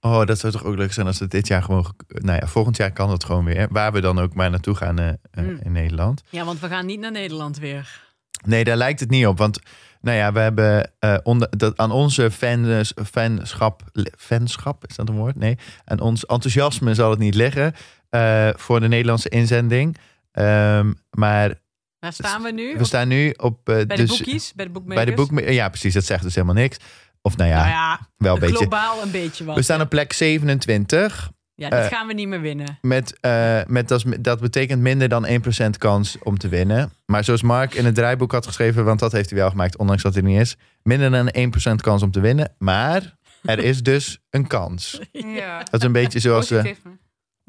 Oh, 0.00 0.24
dat 0.24 0.38
zou 0.38 0.52
toch 0.52 0.64
ook 0.64 0.76
leuk 0.76 0.92
zijn 0.92 1.06
als 1.06 1.18
het 1.18 1.30
dit 1.30 1.46
jaar 1.46 1.62
gewoon... 1.62 1.94
Nou 2.08 2.38
ja, 2.40 2.46
volgend 2.46 2.76
jaar 2.76 2.92
kan 2.92 3.10
het 3.10 3.24
gewoon 3.24 3.44
weer. 3.44 3.68
Waar 3.70 3.92
we 3.92 4.00
dan 4.00 4.18
ook 4.18 4.34
maar 4.34 4.50
naartoe 4.50 4.74
gaan 4.74 5.18
Mm. 5.32 5.58
in 5.62 5.72
Nederland. 5.72 6.22
Ja, 6.30 6.44
want 6.44 6.60
we 6.60 6.68
gaan 6.68 6.86
niet 6.86 7.00
naar 7.00 7.10
Nederland 7.10 7.58
weer. 7.58 8.08
Nee, 8.44 8.64
daar 8.64 8.76
lijkt 8.76 9.00
het 9.00 9.10
niet 9.10 9.26
op. 9.26 9.38
Want 9.38 9.60
nou 10.00 10.16
ja, 10.16 10.32
we 10.32 10.38
hebben 10.38 10.92
eh, 10.98 11.16
onder, 11.22 11.48
dat, 11.58 11.76
aan 11.76 11.90
onze 11.90 12.30
fans, 12.30 12.92
fanschap... 13.06 13.82
Fanschap, 14.18 14.86
is 14.86 14.96
dat 14.96 15.08
een 15.08 15.16
woord? 15.16 15.36
Nee. 15.36 15.58
Aan 15.84 16.00
ons 16.00 16.26
enthousiasme 16.26 16.94
zal 16.94 17.10
het 17.10 17.18
niet 17.18 17.34
liggen. 17.34 17.74
eh, 18.08 18.48
voor 18.54 18.80
de 18.80 18.88
Nederlandse 18.88 19.28
inzending. 19.28 19.96
Ehm, 20.32 20.92
maar 21.10 21.54
Waar 22.00 22.12
staan 22.12 22.42
we 22.42 22.52
nu? 22.52 22.76
we 22.78 22.84
staan 22.84 23.08
nu 23.08 23.34
op... 23.36 23.68
eh, 23.68 23.74
bij 23.74 23.84
de 23.84 23.94
dus- 23.94 24.08
boekies? 24.08 24.52
Bij 24.54 24.64
de 24.64 24.70
boekmakers? 24.70 25.28
Bij 25.30 25.44
de 25.44 25.52
ja, 25.52 25.68
precies. 25.68 25.94
Dat 25.94 26.04
zegt 26.04 26.22
dus 26.22 26.34
helemaal 26.34 26.54
niks. 26.54 26.76
Of 27.22 27.36
nou 27.36 27.50
ja, 27.50 27.56
Nou 27.56 27.68
ja, 27.68 28.08
wel 28.16 28.34
een 28.34 28.40
beetje. 28.40 28.56
globaal 28.56 29.02
een 29.02 29.10
beetje 29.10 29.44
wat. 29.44 29.56
We 29.56 29.62
staan 29.62 29.80
op 29.80 29.88
plek 29.88 30.12
27. 30.12 31.30
Ja, 31.54 31.68
dit 31.68 31.78
eh, 31.78 31.86
gaan 31.86 32.06
we 32.06 32.12
niet 32.12 32.28
meer 32.28 32.40
winnen. 32.40 32.78
Met, 32.80 33.20
eh, 33.20 33.60
met 33.66 33.88
dat, 33.88 34.04
dat 34.20 34.40
betekent 34.40 34.80
minder 34.80 35.08
dan 35.08 35.26
1% 35.26 35.78
kans 35.78 36.16
om 36.22 36.38
te 36.38 36.48
winnen. 36.48 36.92
Maar 37.06 37.24
zoals 37.24 37.42
Mark 37.42 37.74
in 37.74 37.84
het 37.84 37.94
draaiboek 37.94 38.32
had 38.32 38.46
geschreven, 38.46 38.84
want 38.84 38.98
dat 38.98 39.12
heeft 39.12 39.30
hij 39.30 39.38
wel 39.38 39.50
gemaakt, 39.50 39.76
ondanks 39.76 40.02
dat 40.02 40.14
hij 40.14 40.22
er 40.22 40.28
niet 40.28 40.40
is. 40.40 40.56
Minder 40.82 41.10
dan 41.10 41.34
1% 41.72 41.74
kans 41.82 42.02
om 42.02 42.10
te 42.10 42.20
winnen. 42.20 42.54
Maar 42.58 43.16
er 43.42 43.58
is 43.58 43.82
dus 43.82 44.18
een 44.30 44.46
kans. 44.46 45.00
Ja. 45.12 45.58
Dat 45.58 45.80
is 45.80 45.86
een 45.86 45.92
beetje 45.92 46.20
zoals... 46.20 46.52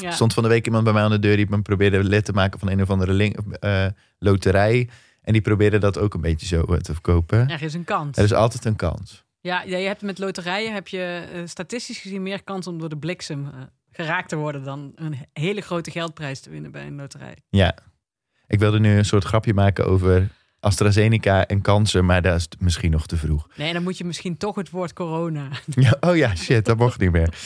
Ja. 0.01 0.11
stond 0.11 0.33
van 0.33 0.43
de 0.43 0.49
week 0.49 0.65
iemand 0.65 0.83
bij 0.83 0.93
mij 0.93 1.03
aan 1.03 1.11
de 1.11 1.19
deur 1.19 1.35
die 1.35 1.49
me 1.49 1.61
probeerde 1.61 2.03
lid 2.03 2.25
te 2.25 2.33
maken 2.33 2.59
van 2.59 2.69
een 2.69 2.81
of 2.81 2.89
andere 2.89 3.13
link, 3.13 3.37
eh, 3.59 3.85
loterij. 4.19 4.89
En 5.21 5.33
die 5.33 5.41
probeerde 5.41 5.77
dat 5.77 5.97
ook 5.97 6.13
een 6.13 6.21
beetje 6.21 6.45
zo 6.45 6.63
eh, 6.63 6.77
te 6.77 6.93
verkopen. 6.93 7.49
Er 7.49 7.61
is 7.61 7.73
een 7.73 7.83
kans. 7.83 8.17
Er 8.17 8.23
is 8.23 8.33
altijd 8.33 8.65
een 8.65 8.75
kans. 8.75 9.23
Ja, 9.41 9.61
ja, 9.61 9.77
je 9.77 9.87
hebt 9.87 10.01
met 10.01 10.19
loterijen 10.19 10.73
heb 10.73 10.87
je 10.87 11.27
eh, 11.33 11.41
statistisch 11.45 11.99
gezien 11.99 12.23
meer 12.23 12.43
kans 12.43 12.67
om 12.67 12.79
door 12.79 12.89
de 12.89 12.97
bliksem 12.97 13.49
geraakt 13.91 14.29
te 14.29 14.35
worden 14.35 14.63
dan 14.63 14.91
een 14.95 15.15
hele 15.33 15.61
grote 15.61 15.91
geldprijs 15.91 16.39
te 16.39 16.49
winnen 16.49 16.71
bij 16.71 16.87
een 16.87 16.95
loterij. 16.95 17.35
Ja. 17.49 17.75
Ik 18.47 18.59
wilde 18.59 18.79
nu 18.79 18.97
een 18.97 19.05
soort 19.05 19.23
grapje 19.23 19.53
maken 19.53 19.85
over 19.85 20.29
AstraZeneca 20.61 21.47
en 21.47 21.61
kansen, 21.61 22.05
maar 22.05 22.21
dat 22.21 22.35
is 22.35 22.47
misschien 22.59 22.91
nog 22.91 23.07
te 23.07 23.17
vroeg. 23.17 23.47
Nee, 23.55 23.73
dan 23.73 23.83
moet 23.83 23.97
je 23.97 24.03
misschien 24.03 24.37
toch 24.37 24.55
het 24.55 24.69
woord 24.69 24.93
corona. 24.93 25.47
Ja, 25.65 25.97
oh 25.99 26.15
ja, 26.15 26.35
shit, 26.35 26.65
dat 26.65 26.77
mocht 26.77 26.99
niet 26.99 27.11
meer. 27.11 27.33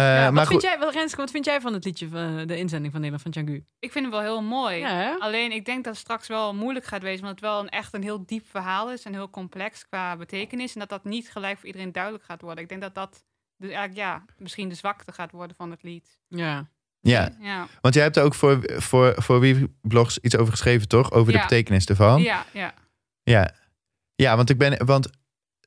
Eh, 0.00 0.14
Ja, 0.14 0.24
wat, 0.24 0.32
maar 0.32 0.46
vind 0.46 0.62
jij, 0.62 0.78
wat, 0.78 0.94
Renske, 0.94 1.16
wat 1.16 1.30
vind 1.30 1.44
jij 1.44 1.60
van 1.60 1.72
het 1.72 1.84
liedje, 1.84 2.08
van 2.08 2.46
de 2.46 2.56
inzending 2.56 2.92
van 2.92 3.00
Nederland 3.00 3.22
van 3.22 3.30
Tjangu? 3.30 3.64
Ik 3.78 3.92
vind 3.92 4.04
hem 4.04 4.14
wel 4.14 4.22
heel 4.22 4.42
mooi. 4.42 4.76
Ja? 4.76 5.16
Alleen 5.18 5.52
ik 5.52 5.64
denk 5.64 5.84
dat 5.84 5.92
het 5.92 6.02
straks 6.02 6.28
wel 6.28 6.54
moeilijk 6.54 6.84
gaat 6.86 7.02
wezen, 7.02 7.20
omdat 7.20 7.40
het 7.40 7.50
wel 7.50 7.60
een, 7.60 7.68
echt 7.68 7.94
een 7.94 8.02
heel 8.02 8.26
diep 8.26 8.46
verhaal 8.50 8.92
is 8.92 9.02
en 9.02 9.12
heel 9.12 9.30
complex 9.30 9.86
qua 9.88 10.16
betekenis. 10.16 10.72
En 10.72 10.80
dat 10.80 10.88
dat 10.88 11.04
niet 11.04 11.30
gelijk 11.30 11.58
voor 11.58 11.66
iedereen 11.66 11.92
duidelijk 11.92 12.24
gaat 12.24 12.40
worden. 12.40 12.62
Ik 12.62 12.68
denk 12.68 12.80
dat 12.80 12.94
dat 12.94 13.24
dus 13.56 13.70
eigenlijk 13.70 13.98
ja, 13.98 14.24
misschien 14.38 14.68
de 14.68 14.74
zwakte 14.74 15.12
gaat 15.12 15.32
worden 15.32 15.56
van 15.56 15.70
het 15.70 15.82
lied. 15.82 16.18
Ja. 16.28 16.68
ja, 17.00 17.30
Ja, 17.40 17.66
want 17.80 17.94
jij 17.94 18.02
hebt 18.02 18.16
er 18.16 18.22
ook 18.22 18.34
voor, 18.34 18.60
voor, 18.76 19.14
voor 19.16 19.40
wie 19.40 19.76
blogs 19.82 20.18
iets 20.18 20.36
over 20.36 20.52
geschreven, 20.52 20.88
toch? 20.88 21.12
Over 21.12 21.32
de 21.32 21.38
betekenis 21.38 21.86
ervan. 21.86 22.22
ja, 22.22 22.44
ja. 22.52 22.74
Ja, 23.22 23.54
ja 24.14 24.36
want 24.36 24.50
ik 24.50 24.58
ben. 24.58 24.86
Want 24.86 25.10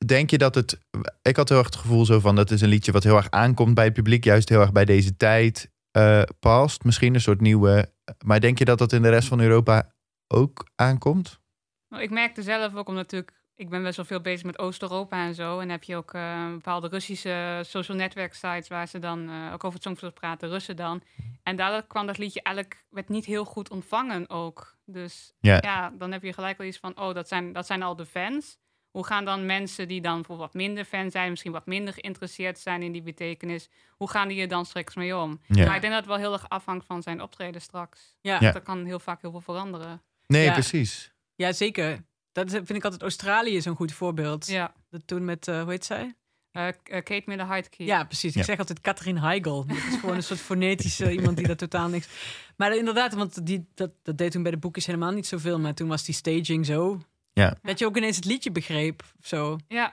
denk 0.06 0.30
je 0.30 0.38
dat 0.38 0.54
het. 0.54 0.78
Ik 1.22 1.36
had 1.36 1.48
heel 1.48 1.58
erg 1.58 1.66
het 1.66 1.76
gevoel 1.76 2.04
zo 2.04 2.20
van 2.20 2.36
dat 2.36 2.50
is 2.50 2.60
een 2.60 2.68
liedje 2.68 2.92
wat 2.92 3.02
heel 3.02 3.16
erg 3.16 3.30
aankomt 3.30 3.74
bij 3.74 3.84
het 3.84 3.92
publiek, 3.92 4.24
juist 4.24 4.48
heel 4.48 4.60
erg 4.60 4.72
bij 4.72 4.84
deze 4.84 5.16
tijd 5.16 5.70
eh, 5.90 6.22
past. 6.40 6.84
Misschien 6.84 7.14
een 7.14 7.20
soort 7.20 7.40
nieuwe. 7.40 7.92
Maar 8.24 8.40
denk 8.40 8.58
je 8.58 8.64
dat 8.64 8.78
dat 8.78 8.92
in 8.92 9.02
de 9.02 9.08
rest 9.08 9.28
van 9.28 9.40
Europa 9.40 9.92
ook 10.28 10.66
aankomt? 10.74 11.40
Nou, 11.88 12.02
Ik 12.02 12.10
merkte 12.10 12.42
zelf 12.42 12.74
ook, 12.74 12.88
omdat 12.88 13.02
natuurlijk, 13.02 13.32
ik 13.56 13.68
ben 13.68 13.82
best 13.82 13.96
wel 13.96 14.04
veel 14.04 14.20
bezig 14.20 14.44
met 14.44 14.58
Oost-Europa 14.58 15.26
en 15.26 15.34
zo. 15.34 15.58
En 15.58 15.68
heb 15.68 15.82
je 15.82 15.96
ook 15.96 16.14
eh, 16.14 16.50
bepaalde 16.50 16.88
Russische 16.88 17.62
social 17.66 17.96
network 17.96 18.34
sites 18.34 18.68
waar 18.68 18.88
ze 18.88 18.98
dan 18.98 19.28
eh, 19.28 19.52
ook 19.52 19.64
over 19.64 19.74
het 19.74 19.82
Songfestival 19.82 20.20
praten, 20.20 20.48
Russen 20.48 20.76
dan. 20.76 21.02
En 21.42 21.56
daardoor 21.56 21.86
kwam 21.86 22.06
dat 22.06 22.18
liedje 22.18 22.42
eigenlijk, 22.42 22.84
werd 22.90 23.08
niet 23.08 23.24
heel 23.24 23.44
goed 23.44 23.70
ontvangen 23.70 24.30
ook. 24.30 24.76
Dus 24.84 25.34
Ja. 25.40 25.58
ja, 25.60 25.92
dan 25.98 26.12
heb 26.12 26.22
je 26.22 26.32
gelijk 26.32 26.58
wel 26.58 26.66
iets 26.66 26.78
van, 26.78 26.98
oh, 26.98 27.14
dat 27.14 27.28
zijn, 27.28 27.52
dat 27.52 27.66
zijn 27.66 27.82
al 27.82 27.96
de 27.96 28.06
fans. 28.06 28.58
Hoe 28.94 29.06
gaan 29.06 29.24
dan 29.24 29.46
mensen 29.46 29.88
die 29.88 30.00
dan 30.00 30.14
bijvoorbeeld 30.14 30.52
wat 30.52 30.62
minder 30.62 30.84
fan 30.84 31.10
zijn, 31.10 31.30
misschien 31.30 31.52
wat 31.52 31.66
minder 31.66 31.94
geïnteresseerd 31.94 32.58
zijn 32.58 32.82
in 32.82 32.92
die 32.92 33.02
betekenis, 33.02 33.68
hoe 33.90 34.10
gaan 34.10 34.28
die 34.28 34.40
er 34.40 34.48
dan 34.48 34.66
straks 34.66 34.94
mee 34.94 35.16
om? 35.16 35.40
Ja. 35.46 35.66
Maar 35.66 35.74
ik 35.74 35.80
denk 35.80 35.92
dat 35.92 36.02
het 36.02 36.06
wel 36.10 36.16
heel 36.20 36.32
erg 36.32 36.48
afhangt 36.48 36.86
van 36.86 37.02
zijn 37.02 37.22
optreden 37.22 37.60
straks. 37.60 38.16
Ja. 38.20 38.40
Ja. 38.40 38.52
Dat 38.52 38.62
kan 38.62 38.84
heel 38.84 38.98
vaak 38.98 39.20
heel 39.20 39.30
veel 39.30 39.40
veranderen. 39.40 40.02
Nee, 40.26 40.44
Ja. 40.44 40.52
precies. 40.52 41.12
ja, 41.34 41.52
zeker. 41.52 42.04
Dat 42.32 42.50
vind 42.50 42.70
ik 42.70 42.84
altijd 42.84 43.02
Australië 43.02 43.60
zo'n 43.60 43.76
goed 43.76 43.92
voorbeeld. 43.92 44.46
Ja. 44.46 44.72
Dat 44.90 45.02
toen 45.06 45.24
met, 45.24 45.48
eh, 45.48 45.62
hoe 45.62 45.70
heet 45.70 45.84
zij? 45.84 46.14
Eh, 46.50 46.68
eh, 46.68 46.74
Kate 46.84 47.22
Miller-Heidke. 47.26 47.84
Ja, 47.84 48.04
precies. 48.04 48.34
Ja. 48.34 48.40
Ik 48.40 48.46
zeg 48.46 48.58
altijd 48.58 48.80
Catherine 48.80 49.20
Heigl. 49.20 49.64
Dat 49.66 49.76
is 49.76 49.96
gewoon 50.00 50.16
een 50.16 50.22
soort 50.22 50.40
fonetische 50.40 51.12
iemand 51.16 51.36
die 51.36 51.46
dat 51.46 51.58
totaal 51.58 51.88
niks... 51.88 52.08
Maar 52.56 52.76
inderdaad, 52.76 53.14
want 53.14 53.46
die, 53.46 53.66
dat, 53.74 53.90
dat 54.02 54.18
deed 54.18 54.30
toen 54.32 54.42
bij 54.42 54.50
de 54.52 54.58
boekjes 54.58 54.86
helemaal 54.86 55.10
niet 55.12 55.26
zoveel. 55.26 55.58
Maar 55.60 55.74
toen 55.74 55.88
was 55.88 56.04
die 56.04 56.14
staging 56.14 56.66
zo... 56.66 57.00
Ja. 57.34 57.54
Dat 57.62 57.78
je 57.78 57.86
ook 57.86 57.96
ineens 57.96 58.16
het 58.16 58.24
liedje 58.24 58.50
begreep 58.52 59.02
of 59.20 59.26
zo. 59.26 59.58
Ja, 59.68 59.92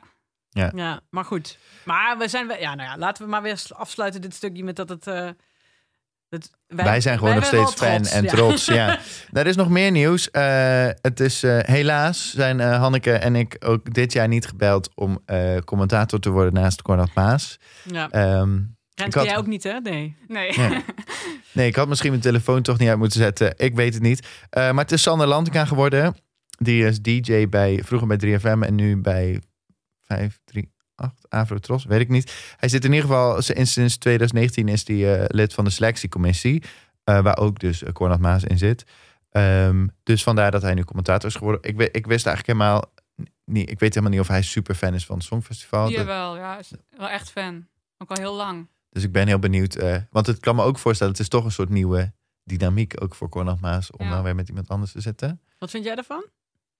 Ja, 0.50 1.00
maar 1.10 1.25
goed. 1.25 1.57
Maar 1.86 2.17
we 2.17 2.27
zijn... 2.27 2.48
Ja, 2.60 2.75
nou 2.75 2.89
ja, 2.89 2.98
laten 2.98 3.24
we 3.24 3.29
maar 3.29 3.41
weer 3.41 3.62
afsluiten 3.74 4.21
dit 4.21 4.33
stukje 4.33 4.63
met 4.63 4.75
dat 4.75 4.89
het... 4.89 5.07
eh, 5.07 5.29
het 6.29 6.51
Wij, 6.67 7.01
zijn 7.01 7.17
gewoon 7.17 7.36
nog 7.36 7.45
steeds 7.45 7.74
fan 7.74 7.95
trots, 7.95 8.12
en 8.12 8.24
ja. 8.24 8.29
trots. 8.29 8.65
Ja. 8.65 9.00
Er 9.31 9.48
is 9.48 9.55
nog 9.55 9.69
meer 9.69 9.91
nieuws. 9.91 10.31
Eh, 10.31 10.88
het 11.01 11.19
is 11.19 11.43
eh, 11.43 11.60
helaas 11.62 12.31
zijn 12.33 12.60
Hanneke 12.60 13.12
en 13.13 13.36
ik 13.36 13.55
ook 13.60 13.93
dit 13.93 14.13
jaar 14.13 14.27
niet 14.27 14.45
gebeld 14.48 14.89
om 14.95 15.19
eh, 15.25 15.57
commentator 15.57 16.19
te 16.19 16.29
worden 16.29 16.53
naast 16.53 16.81
Cornel 16.81 17.07
Maas. 17.15 17.60
Ja. 17.83 18.10
Ehm, 18.10 18.60
had- 18.95 19.24
jij 19.24 19.38
ook 19.38 19.48
niet, 19.48 19.63
hè? 19.63 19.79
Nee. 19.79 20.15
nee. 20.27 20.53
Ja. 20.60 20.81
Nee, 21.53 21.67
ik 21.67 21.75
had 21.75 21.88
misschien 21.88 22.10
mijn 22.10 22.21
telefoon 22.21 22.62
toch 22.62 22.77
niet 22.77 22.89
uit 22.89 22.98
moeten 22.98 23.19
zetten. 23.19 23.53
Ik 23.57 23.75
weet 23.75 23.93
het 23.93 24.03
niet. 24.03 24.27
Eh, 24.50 24.71
maar 24.71 24.83
het 24.83 24.91
is 24.91 25.01
Sander 25.01 25.27
Lantinga 25.27 25.65
geworden. 25.65 26.15
Die 26.63 26.86
is 26.86 27.01
DJ 27.01 27.48
bij, 27.50 27.82
vroeger 27.84 28.08
bij 28.18 28.39
3FM 28.39 28.60
en 28.62 28.75
nu 28.75 28.98
bij 28.98 29.41
538 30.00 30.70
Afro 31.30 31.58
Tros. 31.58 31.86
Weet 31.86 32.00
ik 32.01 32.10
niet. 32.10 32.53
Hij 32.58 32.70
zit 32.70 32.86
in 32.86 32.91
ieder 32.94 33.10
geval, 33.10 33.41
sinds, 33.41 33.72
sinds 33.74 33.98
2019 33.98 34.68
is 34.68 34.88
hij 34.88 35.20
eh, 35.20 35.25
lid 35.27 35.53
van 35.53 35.63
de 35.63 35.70
selectiecommissie. 35.70 36.63
eh, 37.03 37.22
waar 37.22 37.38
ook 37.38 37.60
dus 37.60 37.84
uh, 37.84 37.89
Cornel 37.91 38.18
Maas 38.18 38.44
in 38.44 38.58
zit. 38.58 38.84
Ehm, 39.30 39.88
dus 40.03 40.24
vandaar 40.24 40.51
dat 40.51 40.62
hij 40.62 40.74
nu 40.74 40.84
commentator 40.84 41.30
is 41.30 41.36
geworden. 41.36 41.62
Ik, 41.63 41.82
ik 41.82 42.06
wist 42.08 42.25
eigenlijk 42.25 42.58
helemaal 42.60 42.91
niet. 43.46 43.70
Ik 43.70 43.80
weet 43.80 43.89
helemaal 43.94 44.12
niet 44.12 44.20
of 44.22 44.27
hij 44.27 44.41
super 44.41 44.75
fan 44.75 44.94
is 44.94 45.06
van 45.06 45.15
het 45.15 45.25
Songfestival. 45.25 45.84
Dat- 45.84 45.91
Jawel, 45.94 46.36
ja, 46.38 46.60
is 46.60 46.72
wel 46.98 47.10
echt 47.10 47.32
fan. 47.32 47.68
Ook 47.98 48.10
al 48.10 48.18
heel 48.18 48.36
lang. 48.36 48.68
dus 48.89 49.03
ik 49.03 49.12
ben 49.12 49.27
heel 49.27 49.39
benieuwd. 49.39 49.75
eh, 49.75 49.96
want 50.10 50.27
het 50.27 50.39
kan 50.39 50.56
me 50.56 50.63
ook 50.63 50.77
voorstellen, 50.80 51.13
het 51.13 51.22
is 51.22 51.27
toch 51.30 51.46
een 51.46 51.51
soort 51.51 51.70
nieuwe 51.70 52.13
dynamiek 52.44 52.94
ook 53.03 53.15
voor 53.15 53.30
Cornel 53.30 53.58
Maas 53.62 53.91
om 53.91 54.06
Ja. 54.06 54.12
dan 54.13 54.24
weer 54.24 54.36
met 54.36 54.48
iemand 54.50 54.68
anders 54.68 54.91
te 54.91 55.01
zitten. 55.01 55.41
Wat 55.58 55.70
vind 55.70 55.84
jij 55.86 55.96
daarvan? 55.96 56.25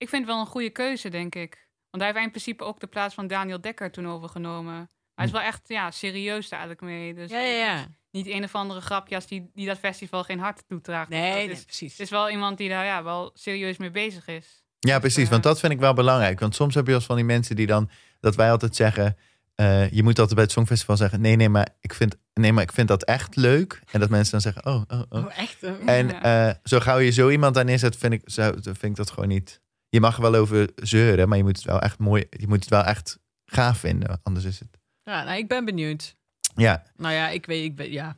Ik 0.02 0.08
vind 0.08 0.22
het 0.22 0.32
wel 0.32 0.40
een 0.40 0.46
goede 0.50 0.70
keuze, 0.70 1.08
denk 1.08 1.34
ik. 1.34 1.68
Want 1.90 2.02
hij 2.02 2.12
heeft 2.12 2.24
in 2.24 2.30
principe 2.30 2.64
ook 2.64 2.80
de 2.80 2.86
plaats 2.86 3.14
van 3.14 3.26
Daniel 3.26 3.60
Dekker 3.60 3.90
toen 3.90 4.08
overgenomen. 4.08 4.90
Hij 5.14 5.24
is 5.26 5.30
wel 5.30 5.40
echt 5.40 5.60
ja, 5.64 5.90
serieus 5.90 6.48
daar 6.48 6.58
eigenlijk 6.60 6.92
mee. 6.92 7.14
Dus 7.14 7.30
Ja, 7.30 7.38
ja, 7.40 7.54
ja. 7.56 7.86
niet 8.10 8.26
een 8.26 8.44
of 8.44 8.54
andere 8.54 8.80
grapjas 8.80 9.26
die, 9.26 9.50
die 9.54 9.66
dat 9.66 9.78
festival 9.78 10.24
geen 10.24 10.38
hart 10.38 10.62
toedraagt. 10.68 11.08
Nee, 11.08 11.48
is, 11.48 11.64
precies. 11.64 11.90
het 11.92 12.00
is 12.00 12.10
wel 12.10 12.30
iemand 12.30 12.58
die 12.58 12.68
daar 12.68 12.84
ja, 12.84 13.02
wel 13.02 13.30
serieus 13.34 13.76
mee 13.76 13.90
bezig 13.90 14.26
is. 14.26 14.62
Ja, 14.78 14.98
precies. 14.98 15.24
eh, 15.24 15.30
Want 15.30 15.42
dat 15.42 15.60
vind 15.60 15.72
ik 15.72 15.78
wel 15.78 15.94
belangrijk. 15.94 16.40
Want 16.40 16.54
soms 16.54 16.74
heb 16.74 16.86
je 16.86 16.94
als 16.94 17.04
van 17.06 17.16
die 17.16 17.24
mensen 17.24 17.56
die 17.56 17.66
dan, 17.66 17.90
dat 18.20 18.34
wij 18.34 18.50
altijd 18.50 18.76
zeggen, 18.76 19.16
eh, 19.54 19.90
je 19.90 20.02
moet 20.02 20.18
altijd 20.18 20.34
bij 20.34 20.44
het 20.44 20.52
Songfestival 20.52 20.96
zeggen, 20.96 21.20
nee, 21.20 21.36
nee, 21.36 21.48
maar 21.48 21.68
ik 21.80 21.94
vind, 21.94 22.16
nee, 22.34 22.52
maar 22.52 22.62
ik 22.62 22.72
vind 22.72 22.88
dat 22.88 23.04
echt 23.04 23.36
leuk. 23.36 23.82
En 23.90 24.00
dat 24.00 24.10
mensen 24.10 24.32
dan 24.32 24.40
zeggen, 24.40 24.66
oh, 24.66 24.82
oh, 24.88 25.02
oh. 25.08 25.24
Oh, 25.24 25.38
echt? 25.38 25.62
eh? 25.62 25.98
En 25.98 26.08
Ja. 26.08 26.48
eh, 26.48 26.54
zo 26.64 26.80
gauw 26.80 26.98
je 26.98 27.10
zo 27.10 27.30
iemand 27.30 27.54
daar 27.54 27.64
neerzet, 27.64 27.96
vind 27.96 28.12
ik, 28.12 28.22
zo, 28.24 28.52
vind 28.62 28.82
ik 28.82 28.96
dat 28.96 29.10
gewoon 29.10 29.28
niet. 29.28 29.60
Je 29.92 30.00
mag 30.00 30.16
er 30.16 30.22
wel 30.22 30.34
over 30.34 30.70
zeuren, 30.76 31.28
maar 31.28 31.36
je 31.38 31.44
moet 31.44 31.56
het 31.56 31.64
wel 31.64 31.80
echt 31.80 31.98
mooi, 31.98 32.24
je 32.30 32.48
moet 32.48 32.60
het 32.60 32.68
wel 32.68 32.82
echt 32.84 33.18
gaaf 33.44 33.78
vinden. 33.78 34.20
Anders 34.22 34.44
is 34.44 34.58
het. 34.60 34.78
Ja, 35.02 35.22
nou, 35.24 35.38
ik 35.38 35.48
ben 35.48 35.64
benieuwd. 35.64 36.16
Ja, 36.54 36.82
Nou 36.96 37.14
ja, 37.14 37.28
ik 37.28 37.46
weet, 37.46 37.64
ik 37.64 37.76
weet, 37.76 37.92
ja. 37.92 38.16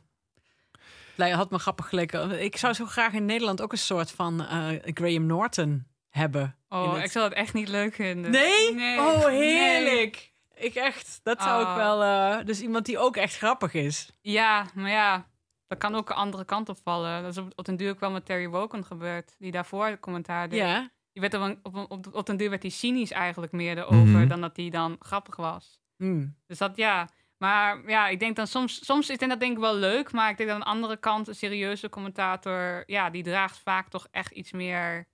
Had 1.17 1.51
me 1.51 1.59
grappig 1.59 1.89
geleken. 1.89 2.43
Ik 2.43 2.57
zou 2.57 2.73
zo 2.73 2.85
graag 2.85 3.13
in 3.13 3.25
Nederland 3.25 3.61
ook 3.61 3.71
een 3.71 3.77
soort 3.77 4.11
van 4.11 4.45
eh, 4.45 4.67
Graham 4.93 5.25
Norton 5.25 5.87
hebben. 6.09 6.55
Oh, 6.69 6.93
het- 6.93 7.03
ik 7.03 7.11
zou 7.11 7.25
het 7.25 7.33
echt 7.33 7.53
niet 7.53 7.67
leuk 7.67 7.95
vinden. 7.95 8.31
Nee? 8.31 8.73
Nee. 8.73 8.99
Oh, 8.99 9.25
Nee. 9.25 9.41
heerlijk. 9.57 10.31
Ik 10.53 10.75
echt, 10.75 11.19
dat 11.23 11.41
zou 11.41 11.61
ik 11.61 11.67
Oh. 11.67 11.75
wel... 11.75 12.03
eh, 12.03 12.45
dus 12.45 12.61
iemand 12.61 12.85
die 12.85 12.97
ook 12.99 13.15
echt 13.17 13.37
grappig 13.37 13.73
is. 13.73 14.09
Ja, 14.21 14.65
maar 14.73 14.89
ja, 14.91 15.27
dat 15.67 15.77
kan 15.77 15.95
ook 15.95 16.09
een 16.09 16.15
andere 16.15 16.45
kant 16.45 16.69
op 16.69 16.77
vallen. 16.83 17.21
Dat 17.21 17.31
is 17.31 17.37
op, 17.37 17.51
op 17.55 17.65
den 17.65 17.75
duur 17.75 17.89
ook 17.91 17.99
wel 17.99 18.11
met 18.11 18.25
Terry 18.25 18.47
Woken 18.49 18.85
gebeurd. 18.85 19.35
Die 19.39 19.51
daarvoor 19.51 19.99
commentaar 19.99 20.49
deed. 20.49 20.59
Ja. 20.59 20.89
Die 21.15 21.21
werd 21.29 21.33
op, 21.33 21.41
een, 21.41 21.59
op, 21.63 21.73
een- 21.75 21.89
op, 21.89 22.07
op 22.13 22.25
den 22.25 22.37
duur 22.37 22.49
werd 22.49 22.61
hij 22.61 22.71
cynisch 22.71 23.11
eigenlijk 23.11 23.51
meer 23.51 23.77
erover 23.77 23.97
Mhm. 24.19 24.27
dan 24.27 24.41
dat 24.41 24.55
hij 24.57 24.69
dan 24.69 24.95
grappig 24.99 25.35
was. 25.35 25.79
Hmm. 25.97 26.35
Dus 26.47 26.57
dat 26.57 26.75
ja. 26.75 27.09
Maar 27.37 27.81
ja, 27.89 28.07
ik 28.07 28.19
denk 28.19 28.35
dan 28.35 28.47
soms, 28.47 28.85
soms 28.85 29.09
is 29.09 29.17
dat 29.17 29.39
denk 29.39 29.51
ik 29.51 29.57
wel 29.57 29.75
leuk, 29.75 30.11
maar 30.11 30.29
ik 30.29 30.37
denk 30.37 30.49
aan 30.49 30.59
de 30.59 30.65
andere 30.65 30.97
kant, 30.97 31.27
een 31.27 31.35
serieuze 31.35 31.89
commentator, 31.89 32.83
ja, 32.85 33.09
die 33.09 33.23
draagt 33.23 33.59
vaak 33.63 33.89
toch 33.89 34.07
echt 34.11 34.31
iets 34.31 34.51
meer 34.51 35.05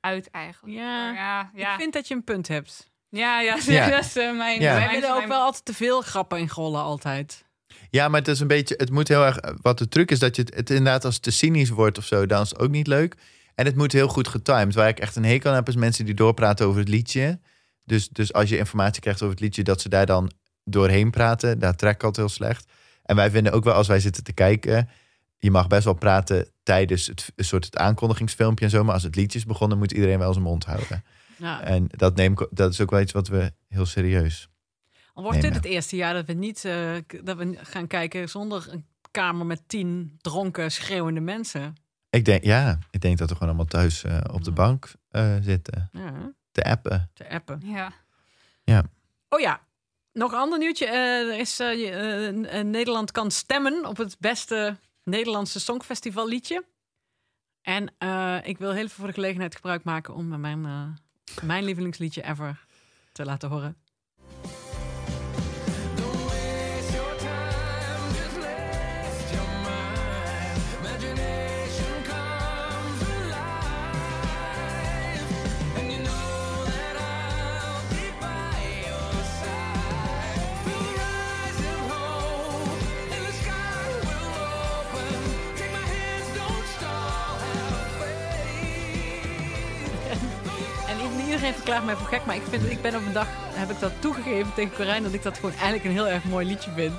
uit 0.00 0.30
eigenlijk. 0.30 0.76
Ja. 0.76 1.12
ja, 1.12 1.50
ja. 1.54 1.72
Ik 1.74 1.80
vind 1.80 1.92
dat 1.92 2.08
je 2.08 2.14
een 2.14 2.24
punt 2.24 2.48
hebt. 2.48 2.90
ja, 3.08 3.40
ja, 3.40 3.56
Ja. 3.66 3.88
dat 3.88 4.04
is 4.04 4.16
eh, 4.16 4.36
mijn... 4.36 4.60
Ja. 4.60 4.74
Wij 4.74 5.00
mijn- 5.00 5.12
ook 5.12 5.26
wel 5.26 5.40
altijd 5.42 5.64
te 5.64 5.74
veel 5.74 6.00
grappen 6.00 6.38
in 6.38 6.48
gollen 6.48 6.80
altijd. 6.82 7.44
Ja, 7.90 8.08
maar 8.08 8.18
het 8.20 8.28
is 8.28 8.40
een 8.40 8.46
beetje, 8.46 8.74
het 8.78 8.90
moet 8.90 9.08
heel 9.08 9.24
erg, 9.24 9.38
wat 9.62 9.78
de 9.78 9.88
truc 9.88 10.10
is, 10.10 10.18
dat 10.18 10.36
je 10.36 10.42
het, 10.42 10.54
het 10.54 10.70
inderdaad 10.70 11.04
als 11.04 11.14
het 11.14 11.22
te 11.22 11.30
cynisch 11.30 11.70
wordt 11.70 11.98
of 11.98 12.04
zo, 12.04 12.26
dan 12.26 12.42
is 12.42 12.50
het 12.50 12.58
ook 12.58 12.70
niet 12.70 12.86
leuk. 12.86 13.14
En 13.54 13.64
het 13.66 13.76
moet 13.76 13.92
heel 13.92 14.08
goed 14.08 14.28
getimed. 14.28 14.74
Waar 14.74 14.88
ik 14.88 14.98
echt 14.98 15.16
een 15.16 15.24
hekel 15.24 15.50
aan 15.50 15.56
heb, 15.56 15.68
is 15.68 15.76
mensen 15.76 16.04
die 16.04 16.14
doorpraten 16.14 16.66
over 16.66 16.80
het 16.80 16.88
liedje. 16.88 17.40
Dus, 17.84 18.08
dus 18.08 18.32
als 18.32 18.48
je 18.48 18.58
informatie 18.58 19.00
krijgt 19.00 19.22
over 19.22 19.34
het 19.34 19.44
liedje, 19.44 19.62
dat 19.62 19.80
ze 19.80 19.88
daar 19.88 20.06
dan 20.06 20.30
doorheen 20.64 21.10
praten. 21.10 21.58
Daar 21.58 21.76
trek 21.76 21.94
ik 21.94 22.02
altijd 22.02 22.26
heel 22.26 22.36
slecht. 22.36 22.72
En 23.02 23.16
wij 23.16 23.30
vinden 23.30 23.52
ook 23.52 23.64
wel, 23.64 23.74
als 23.74 23.88
wij 23.88 24.00
zitten 24.00 24.24
te 24.24 24.32
kijken, 24.32 24.88
je 25.38 25.50
mag 25.50 25.66
best 25.66 25.84
wel 25.84 25.94
praten 25.94 26.48
tijdens 26.62 27.06
het, 27.06 27.32
een 27.36 27.44
soort 27.44 27.64
het 27.64 27.76
aankondigingsfilmpje 27.76 28.64
en 28.64 28.70
zo. 28.70 28.84
Maar 28.84 28.94
als 28.94 29.02
het 29.02 29.16
liedje 29.16 29.38
is 29.38 29.46
begonnen, 29.46 29.78
moet 29.78 29.92
iedereen 29.92 30.18
wel 30.18 30.32
zijn 30.32 30.44
mond 30.44 30.64
houden. 30.64 31.04
Ja. 31.36 31.62
En 31.62 31.86
dat, 31.88 32.16
neem 32.16 32.34
dat 32.50 32.72
is 32.72 32.80
ook 32.80 32.90
wel 32.90 33.00
iets 33.00 33.12
wat 33.12 33.28
we 33.28 33.52
heel 33.68 33.86
serieus. 33.86 34.48
Al 35.14 35.22
wordt 35.22 35.40
dit 35.40 35.54
het 35.54 35.64
eerste 35.64 35.96
jaar 35.96 36.14
dat 36.14 36.26
we 36.26 36.32
niet 36.32 36.64
eh, 36.64 36.92
dat 37.22 37.36
we 37.36 37.58
gaan 37.62 37.86
kijken 37.86 38.28
zonder 38.28 38.66
een 38.70 38.84
kamer 39.10 39.46
met 39.46 39.62
tien 39.66 40.18
dronken, 40.20 40.72
schreeuwende 40.72 41.20
mensen. 41.20 41.74
Ik 42.10 42.24
denk, 42.24 42.44
ja, 42.44 42.78
ik 42.90 43.00
denk 43.00 43.18
dat 43.18 43.28
we 43.28 43.34
gewoon 43.34 43.48
allemaal 43.48 43.66
thuis 43.70 44.04
eh, 44.04 44.20
op 44.32 44.44
de 44.44 44.50
Ja. 44.50 44.56
bank 44.56 44.92
eh, 45.10 45.36
zitten. 45.40 45.88
Ja, 45.92 46.32
Te 46.52 46.64
appen. 46.64 47.10
te 47.14 47.28
appen. 47.30 47.60
Ja. 47.64 47.92
Oh 49.28 49.40
ja, 49.40 49.60
nog 50.12 50.32
een 50.32 50.38
ander 50.38 50.58
nieuwtje. 50.58 50.86
Eh, 50.86 51.28
er 51.32 51.38
is, 51.38 51.56
Nederland 52.64 53.10
kan 53.10 53.30
stemmen 53.30 53.86
op 53.86 53.96
het 53.96 54.16
beste 54.18 54.76
Nederlandse 55.04 55.60
Songfestival 55.60 56.28
liedje. 56.28 56.64
En 57.62 57.92
eh, 57.98 58.36
ik 58.42 58.58
wil 58.58 58.70
heel 58.72 58.82
even 58.84 58.96
voor 58.96 59.06
de 59.06 59.12
gelegenheid 59.12 59.54
gebruik 59.54 59.84
maken 59.84 60.14
om 60.14 60.40
mijn, 60.40 60.60
mijn 61.42 61.64
lievelingsliedje 61.64 62.22
ever 62.24 62.64
te 63.12 63.24
laten 63.24 63.48
horen. 63.48 63.76
Iedereen 91.40 91.60
verklaart 91.62 91.84
mij 91.84 91.96
voor 91.96 92.06
gek, 92.06 92.24
maar 92.24 92.36
ik, 92.36 92.42
vind, 92.48 92.70
ik 92.70 92.82
ben 92.82 92.94
op 92.96 93.06
een 93.06 93.12
dag, 93.12 93.26
heb 93.52 93.70
ik 93.70 93.80
dat 93.80 93.92
toegegeven 93.98 94.54
tegen 94.54 94.74
Corijn, 94.74 95.02
dat 95.02 95.12
ik 95.12 95.22
dat 95.22 95.34
gewoon 95.36 95.50
eigenlijk 95.52 95.84
een 95.84 95.90
heel 95.90 96.08
erg 96.08 96.24
mooi 96.24 96.46
liedje 96.46 96.70
vind. 96.70 96.94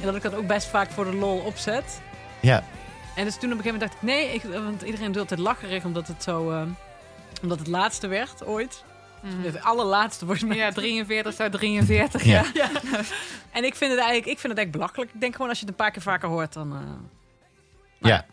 En 0.00 0.04
dat 0.06 0.14
ik 0.16 0.22
dat 0.22 0.34
ook 0.34 0.46
best 0.46 0.66
vaak 0.68 0.90
voor 0.90 1.04
de 1.04 1.14
lol 1.14 1.38
opzet. 1.38 2.00
Ja, 2.40 2.64
En 3.14 3.24
dus 3.24 3.36
toen 3.38 3.52
op 3.52 3.58
een 3.58 3.64
gegeven 3.64 3.78
moment 3.78 3.80
dacht 3.80 3.94
ik, 3.94 4.02
nee, 4.02 4.34
ik, 4.34 4.42
want 4.64 4.82
iedereen 4.82 5.12
doet 5.12 5.20
altijd 5.20 5.40
lacherig 5.40 5.84
omdat 5.84 6.06
het 6.08 6.22
zo, 6.22 6.50
eh, 6.50 6.62
omdat 7.42 7.58
het 7.58 7.68
laatste 7.68 8.06
werd 8.06 8.46
ooit. 8.46 8.84
Mhm. 9.22 9.42
Het 9.42 9.62
allerlaatste 9.62 10.24
volgens 10.24 10.48
mij. 10.48 10.56
Ja, 10.56 10.70
43 10.72 11.34
zou 11.34 11.50
43. 11.50 12.24
Ja. 12.24 12.44
Ja. 12.54 12.68
Ja. 12.92 13.00
En 13.52 13.64
ik 13.64 13.74
vind 13.74 13.90
het 13.90 14.00
eigenlijk, 14.00 14.30
ik 14.30 14.38
vind 14.38 14.52
het 14.52 14.56
eigenlijk 14.58 14.72
belachelijk. 14.72 15.10
Ik 15.14 15.20
denk 15.20 15.32
gewoon 15.34 15.48
als 15.48 15.58
je 15.58 15.64
het 15.64 15.72
een 15.74 15.84
paar 15.84 15.90
keer 15.90 16.02
vaker 16.02 16.28
hoort, 16.28 16.52
dan. 16.52 16.72
eh, 16.72 16.78
ja. 17.98 18.26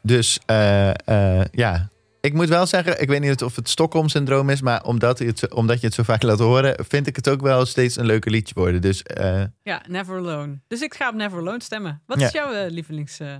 Dus 0.00 0.38
eh, 0.46 0.90
eh, 0.90 1.44
ja, 1.52 1.88
ik 2.26 2.34
moet 2.34 2.48
wel 2.48 2.66
zeggen, 2.66 3.00
ik 3.00 3.08
weet 3.08 3.20
niet 3.20 3.42
of 3.42 3.56
het 3.56 3.68
Stockholm-syndroom 3.68 4.50
is, 4.50 4.60
maar 4.60 4.84
omdat, 4.84 5.18
je 5.18 5.26
het, 5.26 5.38
zo- 5.38 5.46
omdat 5.46 5.80
je 5.80 5.86
het 5.86 5.94
zo 5.94 6.02
vaak 6.02 6.22
laat 6.22 6.38
horen, 6.38 6.84
vind 6.88 7.06
ik 7.06 7.16
het 7.16 7.28
ook 7.28 7.40
wel 7.40 7.66
steeds 7.66 7.96
een 7.96 8.06
leuker 8.06 8.30
liedje 8.30 8.54
worden. 8.54 8.80
Dus 8.80 9.02
eh, 9.02 9.42
ja, 9.62 9.82
Never 9.88 10.16
Alone. 10.18 10.60
Dus 10.68 10.80
ik 10.80 10.94
ga 10.94 11.08
op 11.08 11.14
Never 11.14 11.38
Alone 11.38 11.62
stemmen. 11.62 12.02
Wat 12.06 12.20
Ja. 12.20 12.26
is 12.26 12.32
jouw 12.32 12.52
eh, 12.52 12.70
lievelings? 12.70 13.18
eh, 13.20 13.34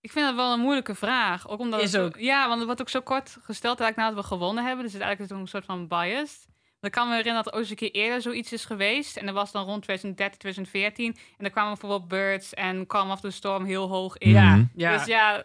Ik 0.00 0.12
vind 0.12 0.26
dat 0.26 0.34
wel 0.34 0.52
een 0.52 0.60
moeilijke 0.60 0.94
vraag. 0.94 1.48
Ook 1.48 1.58
omdat 1.60 1.80
Is 1.82 1.92
het 1.92 2.12
zo-. 2.14 2.20
Ja, 2.20 2.44
want 2.46 2.56
het 2.56 2.64
wordt 2.66 2.80
ook 2.80 2.88
zo 2.88 3.00
kort 3.00 3.36
gesteld 3.42 3.80
eigenlijk 3.80 3.96
nadat 3.96 4.24
we 4.28 4.34
gewonnen 4.34 4.64
hebben. 4.64 4.84
Dus 4.84 4.92
het 4.92 5.00
is 5.02 5.06
eigenlijk 5.08 5.40
een 5.40 5.48
soort 5.48 5.64
van 5.64 5.88
biased. 5.88 6.50
Ik 6.80 6.90
kan 6.90 7.08
me 7.08 7.14
herinneren 7.14 7.44
dat 7.44 7.52
er 7.54 7.60
eens 7.60 7.70
een 7.70 7.76
keer 7.76 7.90
eerder 7.90 8.22
zoiets 8.22 8.52
is 8.52 8.64
geweest. 8.64 9.16
En 9.16 9.26
dat 9.26 9.34
was 9.34 9.52
dan 9.52 9.64
rond 9.64 9.82
2013, 9.82 10.38
2014. 10.38 11.06
En 11.06 11.36
dan 11.38 11.50
kwamen 11.50 11.70
bijvoorbeeld 11.70 12.08
Birds 12.08 12.54
en 12.54 12.86
Calm 12.86 13.10
of 13.10 13.20
the 13.20 13.30
Storm 13.30 13.64
heel 13.64 13.88
hoog 13.88 14.18
in. 14.18 14.30
Mhm. 14.32 14.64
ja. 14.74 14.96
Dus 14.96 15.06
ja, 15.06 15.44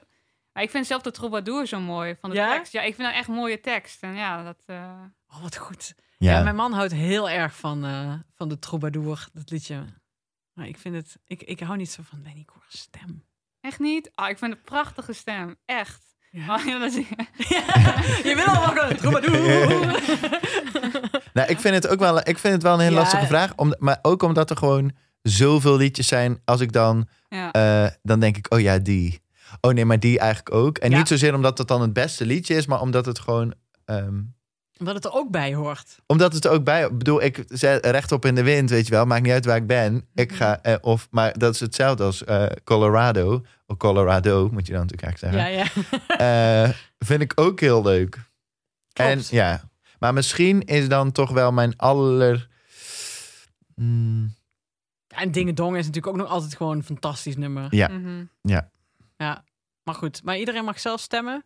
maar 0.58 0.66
ik 0.66 0.72
vind 0.72 0.88
zelf 0.88 1.02
de 1.02 1.12
troubadour 1.12 1.66
zo 1.68 1.80
mooi 1.80 2.16
van 2.22 2.30
de 2.30 2.36
Ja? 2.36 2.52
tekst. 2.56 2.72
Ja, 2.72 2.82
ik 2.82 2.96
vind 2.96 3.08
dat 3.08 3.18
echt 3.18 3.28
mooie 3.28 3.60
tekst. 3.60 4.04
En 4.04 4.16
ja, 4.16 4.44
dat... 4.44 4.64
eh, 4.66 4.92
Oh, 5.30 5.42
wat 5.42 5.56
goed. 5.58 5.94
Ja. 6.18 6.32
ja. 6.32 6.44
mijn 6.44 6.56
man 6.56 6.74
houdt 6.74 6.92
heel 6.94 7.30
erg 7.30 7.56
van, 7.56 7.86
eh, 7.86 8.14
van 8.36 8.48
de 8.50 8.60
troubadour, 8.60 9.28
dat 9.34 9.50
liedje. 9.52 9.84
Maar 10.54 10.68
ik 10.68 10.78
vind 10.78 10.96
het, 10.96 11.18
ik, 11.26 11.44
ik 11.44 11.60
hou 11.60 11.78
niet 11.78 11.92
zo 11.92 12.02
van 12.10 12.22
Benny 12.22 12.44
Koor's 12.46 12.78
stem. 12.80 13.24
Echt 13.62 13.80
niet? 13.80 14.12
Ah, 14.16 14.30
ik 14.30 14.38
vind 14.38 14.52
het 14.52 14.60
een 14.60 14.66
prachtige 14.66 15.14
stem. 15.14 15.56
Echt. 15.66 16.06
Ja. 16.32 16.56
Oh, 16.56 16.66
ja, 16.66 16.80
dat 16.80 16.94
is- 16.94 17.08
Je 18.30 18.34
wil 18.36 18.46
allemaal 18.46 18.76
gewoon 18.84 18.96
troubadour. 18.96 19.36
Nou, 21.34 21.50
ik 21.50 21.60
vind 21.60 21.74
het 21.76 21.88
ook 21.88 22.00
wel, 22.00 22.18
ik 22.18 22.38
vind 22.38 22.54
het 22.54 22.64
wel 22.64 22.74
een 22.74 22.80
hele 22.80 22.92
Ja. 22.96 23.00
lastige 23.00 23.26
vraag. 23.26 23.56
Om, 23.56 23.76
maar 23.80 24.00
ook 24.02 24.22
omdat 24.24 24.50
er 24.50 24.58
gewoon 24.58 24.92
zoveel 25.22 25.78
liedjes 25.78 26.08
zijn. 26.08 26.42
Als 26.46 26.60
ik 26.62 26.72
dan, 26.72 27.08
ja. 27.30 27.52
eh, 27.52 27.92
dan 28.04 28.20
denk 28.20 28.38
ik, 28.38 28.54
oh 28.54 28.60
ja, 28.60 28.78
die. 28.78 29.22
Oh 29.62 29.74
nee, 29.74 29.86
maar 29.86 30.00
die 30.00 30.20
eigenlijk 30.20 30.56
ook. 30.56 30.78
En 30.78 30.90
Ja. 30.92 30.98
niet 30.98 31.08
zozeer 31.08 31.34
omdat 31.36 31.58
het 31.58 31.68
dan 31.68 31.82
het 31.82 31.94
beste 31.94 32.26
liedje 32.26 32.56
is, 32.56 32.66
maar 32.66 32.82
omdat 32.82 33.06
het 33.06 33.20
gewoon. 33.20 33.54
ehm, 33.86 34.22
Omdat 34.80 34.96
het 34.96 35.06
er 35.06 35.14
ook 35.14 35.32
bij 35.32 35.54
hoort. 35.54 35.96
omdat 36.08 36.34
het 36.34 36.46
er 36.46 36.52
ook 36.52 36.64
bij. 36.64 36.84
Ik 36.86 36.98
bedoel, 36.98 37.22
ik 37.24 37.44
zet 37.48 37.86
rechtop 37.86 38.26
in 38.26 38.36
de 38.36 38.44
wind, 38.44 38.70
weet 38.70 38.86
je 38.88 38.92
wel. 38.94 39.06
Maakt 39.06 39.24
niet 39.24 39.32
uit 39.32 39.46
waar 39.46 39.56
ik 39.58 39.68
ben. 39.68 40.08
Ik 40.14 40.30
Mhm. 40.30 40.38
ga. 40.40 40.62
eh, 40.62 40.76
of, 40.82 41.08
maar 41.12 41.38
dat 41.38 41.54
is 41.54 41.60
hetzelfde 41.60 42.04
als 42.04 42.24
eh, 42.24 42.46
Colorado. 42.64 43.42
Of 43.68 43.78
Colorado, 43.78 44.50
moet 44.52 44.68
je 44.68 44.74
dan 44.74 44.86
natuurlijk 44.88 45.08
eigenlijk 45.22 45.48
Ja, 45.48 45.64
zeggen. 45.64 45.84
ja. 46.08 46.66
Eh, 46.68 46.74
vind 47.00 47.22
ik 47.22 47.32
ook 47.36 47.60
heel 47.60 47.82
leuk. 47.84 48.20
En 48.94 49.22
ja, 49.30 49.70
maar 50.00 50.14
misschien 50.14 50.62
is 50.62 50.88
dan 50.90 51.12
toch 51.12 51.32
wel 51.32 51.52
mijn 51.52 51.74
aller. 51.78 52.48
Mm, 53.76 54.36
En 55.08 55.32
Dingen 55.32 55.56
Dong 55.56 55.78
is 55.78 55.86
natuurlijk 55.86 56.08
ook 56.16 56.22
nog 56.22 56.30
altijd 56.32 56.56
gewoon 56.56 56.78
een 56.78 56.84
fantastisch 56.84 57.36
nummer. 57.36 57.76
ja. 57.76 57.88
Mhm. 57.88 58.24
Ja. 58.42 58.70
Maar 59.18 59.96
goed, 59.96 60.24
maar 60.24 60.38
iedereen 60.38 60.64
mag 60.66 60.80
zelf 60.80 61.00
stemmen. 61.00 61.46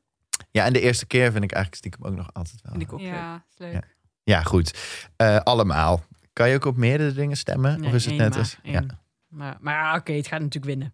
ja, 0.51 0.65
en 0.65 0.73
de 0.73 0.79
eerste 0.81 1.05
keer 1.05 1.31
vind 1.31 1.43
ik 1.43 1.51
eigenlijk 1.51 1.75
stiekem 1.85 2.05
ook 2.05 2.15
nog 2.15 2.29
altijd 2.33 2.61
wel. 2.61 2.71
Vind 2.71 2.83
ik 2.83 2.93
ook. 2.93 2.99
Ja, 2.99 3.45
is 3.49 3.57
leuk. 3.57 3.73
Ja. 3.73 3.81
Ja, 4.23 4.41
goed. 4.43 4.77
Eh, 5.15 5.37
allemaal. 5.37 6.03
Kan 6.33 6.49
je 6.49 6.55
ook 6.55 6.65
op 6.65 6.77
meerdere 6.77 7.13
dingen 7.13 7.37
stemmen? 7.37 7.79
Nee, 7.79 7.89
of 7.89 7.95
is 7.95 8.05
het 8.05 8.15
net 8.15 8.29
maar, 8.29 8.37
als. 8.39 8.57
Ja. 8.63 8.83
Maar, 9.27 9.57
maar 9.59 9.95
oké, 9.97 10.11
het 10.13 10.27
gaat 10.27 10.39
natuurlijk 10.39 10.65
winnen. 10.65 10.93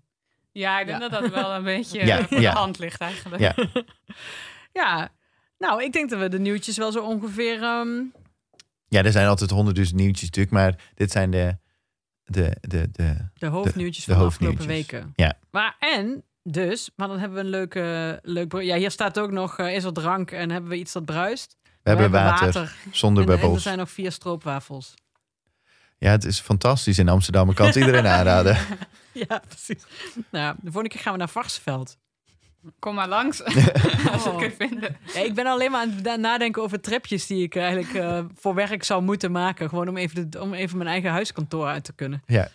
Ja, 0.52 0.80
ik 0.80 0.86
denk 0.86 1.02
Ja. 1.02 1.10
dat 1.10 1.22
dat 1.22 1.32
wel 1.32 1.52
een 1.56 1.64
beetje 1.64 2.06
Ja, 2.06 2.28
voor 2.28 2.40
ja. 2.42 2.52
de 2.52 2.58
hand 2.58 2.80
ligt 2.80 3.02
eigenlijk. 3.02 3.42
Ja. 3.42 3.56
Ja, 4.74 5.10
nou, 5.58 5.84
ik 5.84 5.94
denk 5.94 6.10
dat 6.10 6.20
we 6.20 6.30
de 6.30 6.40
nieuwtjes 6.40 6.78
wel 6.78 6.92
zo 6.92 7.04
ongeveer... 7.04 7.64
ehm, 7.64 8.02
ja, 8.88 9.04
er 9.04 9.12
zijn 9.12 9.28
altijd 9.28 9.50
honderdduizend 9.50 10.00
nieuwtjes 10.00 10.24
natuurlijk, 10.26 10.54
maar 10.56 10.76
dit 10.94 11.12
zijn 11.12 11.32
de. 11.32 11.58
de, 12.24 12.56
de, 12.62 12.92
de 12.92 13.30
de 13.34 13.46
hoofdnieuwtjes 13.46 14.06
de 14.06 14.12
van 14.12 14.20
de 14.22 14.28
afgelopen 14.28 14.58
hoofdnieuwtjes. 14.58 14.92
weken. 15.00 15.14
Ja. 15.16 15.34
Maar 15.52 15.76
en 15.80 16.24
dus, 16.52 16.90
maar 16.96 17.08
dan 17.08 17.20
hebben 17.20 17.38
we 17.38 17.44
een 17.44 17.50
leuke... 17.50 18.20
leuk, 18.24 18.54
ja, 18.62 18.76
hier 18.76 18.92
staat 18.92 19.20
ook 19.20 19.32
nog, 19.32 19.58
eh, 19.60 19.76
is 19.76 19.84
er 19.84 19.94
drank 19.94 20.32
en 20.32 20.52
hebben 20.52 20.70
we 20.70 20.78
iets 20.78 20.92
dat 20.94 21.06
bruist. 21.06 21.56
we 21.64 21.70
hebben 21.90 22.12
water, 22.12 22.76
zonder 22.92 23.24
En, 23.24 23.30
en 23.30 23.36
er 23.36 23.42
bubbels. 23.42 23.64
zijn 23.64 23.78
nog 23.78 23.90
vier 23.90 24.12
stroopwafels. 24.12 24.94
Ja, 25.98 26.12
het 26.12 26.26
is 26.26 26.40
fantastisch 26.40 27.00
in 27.00 27.10
Amsterdam. 27.10 27.50
Ik 27.50 27.56
kan 27.56 27.66
het 27.66 27.76
iedereen 27.76 28.08
aanraden. 28.18 28.58
Ja, 29.12 29.42
precies. 29.48 29.84
Nou, 30.32 30.56
de 30.56 30.64
volgende 30.72 30.90
keer 30.90 31.00
gaan 31.02 31.12
we 31.14 31.18
naar 31.20 31.30
Varsveld. 31.30 31.98
Kom 32.80 32.96
maar 32.96 33.08
langs, 33.08 33.44
als 33.44 33.54
je 33.54 33.60
het 33.62 34.26
Oh. 34.26 34.38
kunt 34.38 34.54
vinden. 34.58 34.98
Ja, 35.14 35.20
ik 35.20 35.34
ben 35.34 35.46
alleen 35.46 35.72
maar 35.72 35.82
aan 35.82 36.00
het 36.04 36.20
nadenken 36.20 36.62
over 36.62 36.82
tripjes 36.82 37.28
die 37.28 37.44
ik 37.44 37.56
eigenlijk 37.56 37.94
eh, 37.94 38.20
voor 38.36 38.54
werk 38.56 38.84
zou 38.84 39.02
moeten 39.04 39.32
maken. 39.32 39.70
Gewoon 39.70 39.88
om 39.88 39.98
even, 39.98 40.30
de, 40.30 40.42
om 40.42 40.54
even 40.54 40.78
mijn 40.78 40.90
eigen 40.90 41.12
huiskantoor 41.12 41.68
uit 41.68 41.84
te 41.84 41.94
kunnen. 41.94 42.22
Ja. 42.26 42.50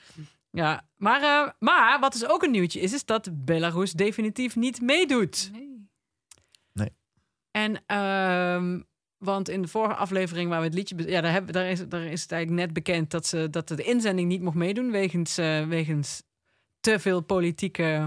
Ja, 0.53 0.87
maar, 0.97 1.23
eh, 1.23 1.53
maar 1.59 2.01
wat 2.01 2.13
dus 2.13 2.27
ook 2.27 2.43
een 2.43 2.51
nieuwtje 2.51 2.81
is, 2.81 2.93
is 2.93 3.05
dat 3.05 3.45
Belarus 3.45 3.93
definitief 3.93 4.57
niet 4.57 4.81
meedoet. 4.81 5.51
Nee. 6.73 6.91
En, 7.51 7.83
ehm, 7.87 8.81
want 9.17 9.49
in 9.49 9.63
de 9.63 9.69
vorige 9.69 9.95
aflevering 9.95 10.49
waar 10.51 10.59
we 10.59 10.67
het 10.67 10.75
liedje... 10.75 11.09
Ja, 11.11 11.21
daar, 11.21 11.33
hebben, 11.33 11.53
daar, 11.53 11.67
is, 11.67 11.89
daar 11.89 12.05
is 12.05 12.23
het 12.23 12.33
eigenlijk 12.33 12.65
net 12.65 12.73
bekend 12.73 13.11
dat, 13.11 13.27
ze, 13.27 13.51
dat 13.51 13.69
de 13.69 13.83
inzending 13.83 14.29
niet 14.29 14.43
mocht 14.43 14.57
meedoen... 14.57 14.91
wegens, 14.91 15.39
eh, 15.39 15.67
wegens 15.67 16.23
te 16.81 16.99
veel 16.99 17.21
politieke 17.21 18.07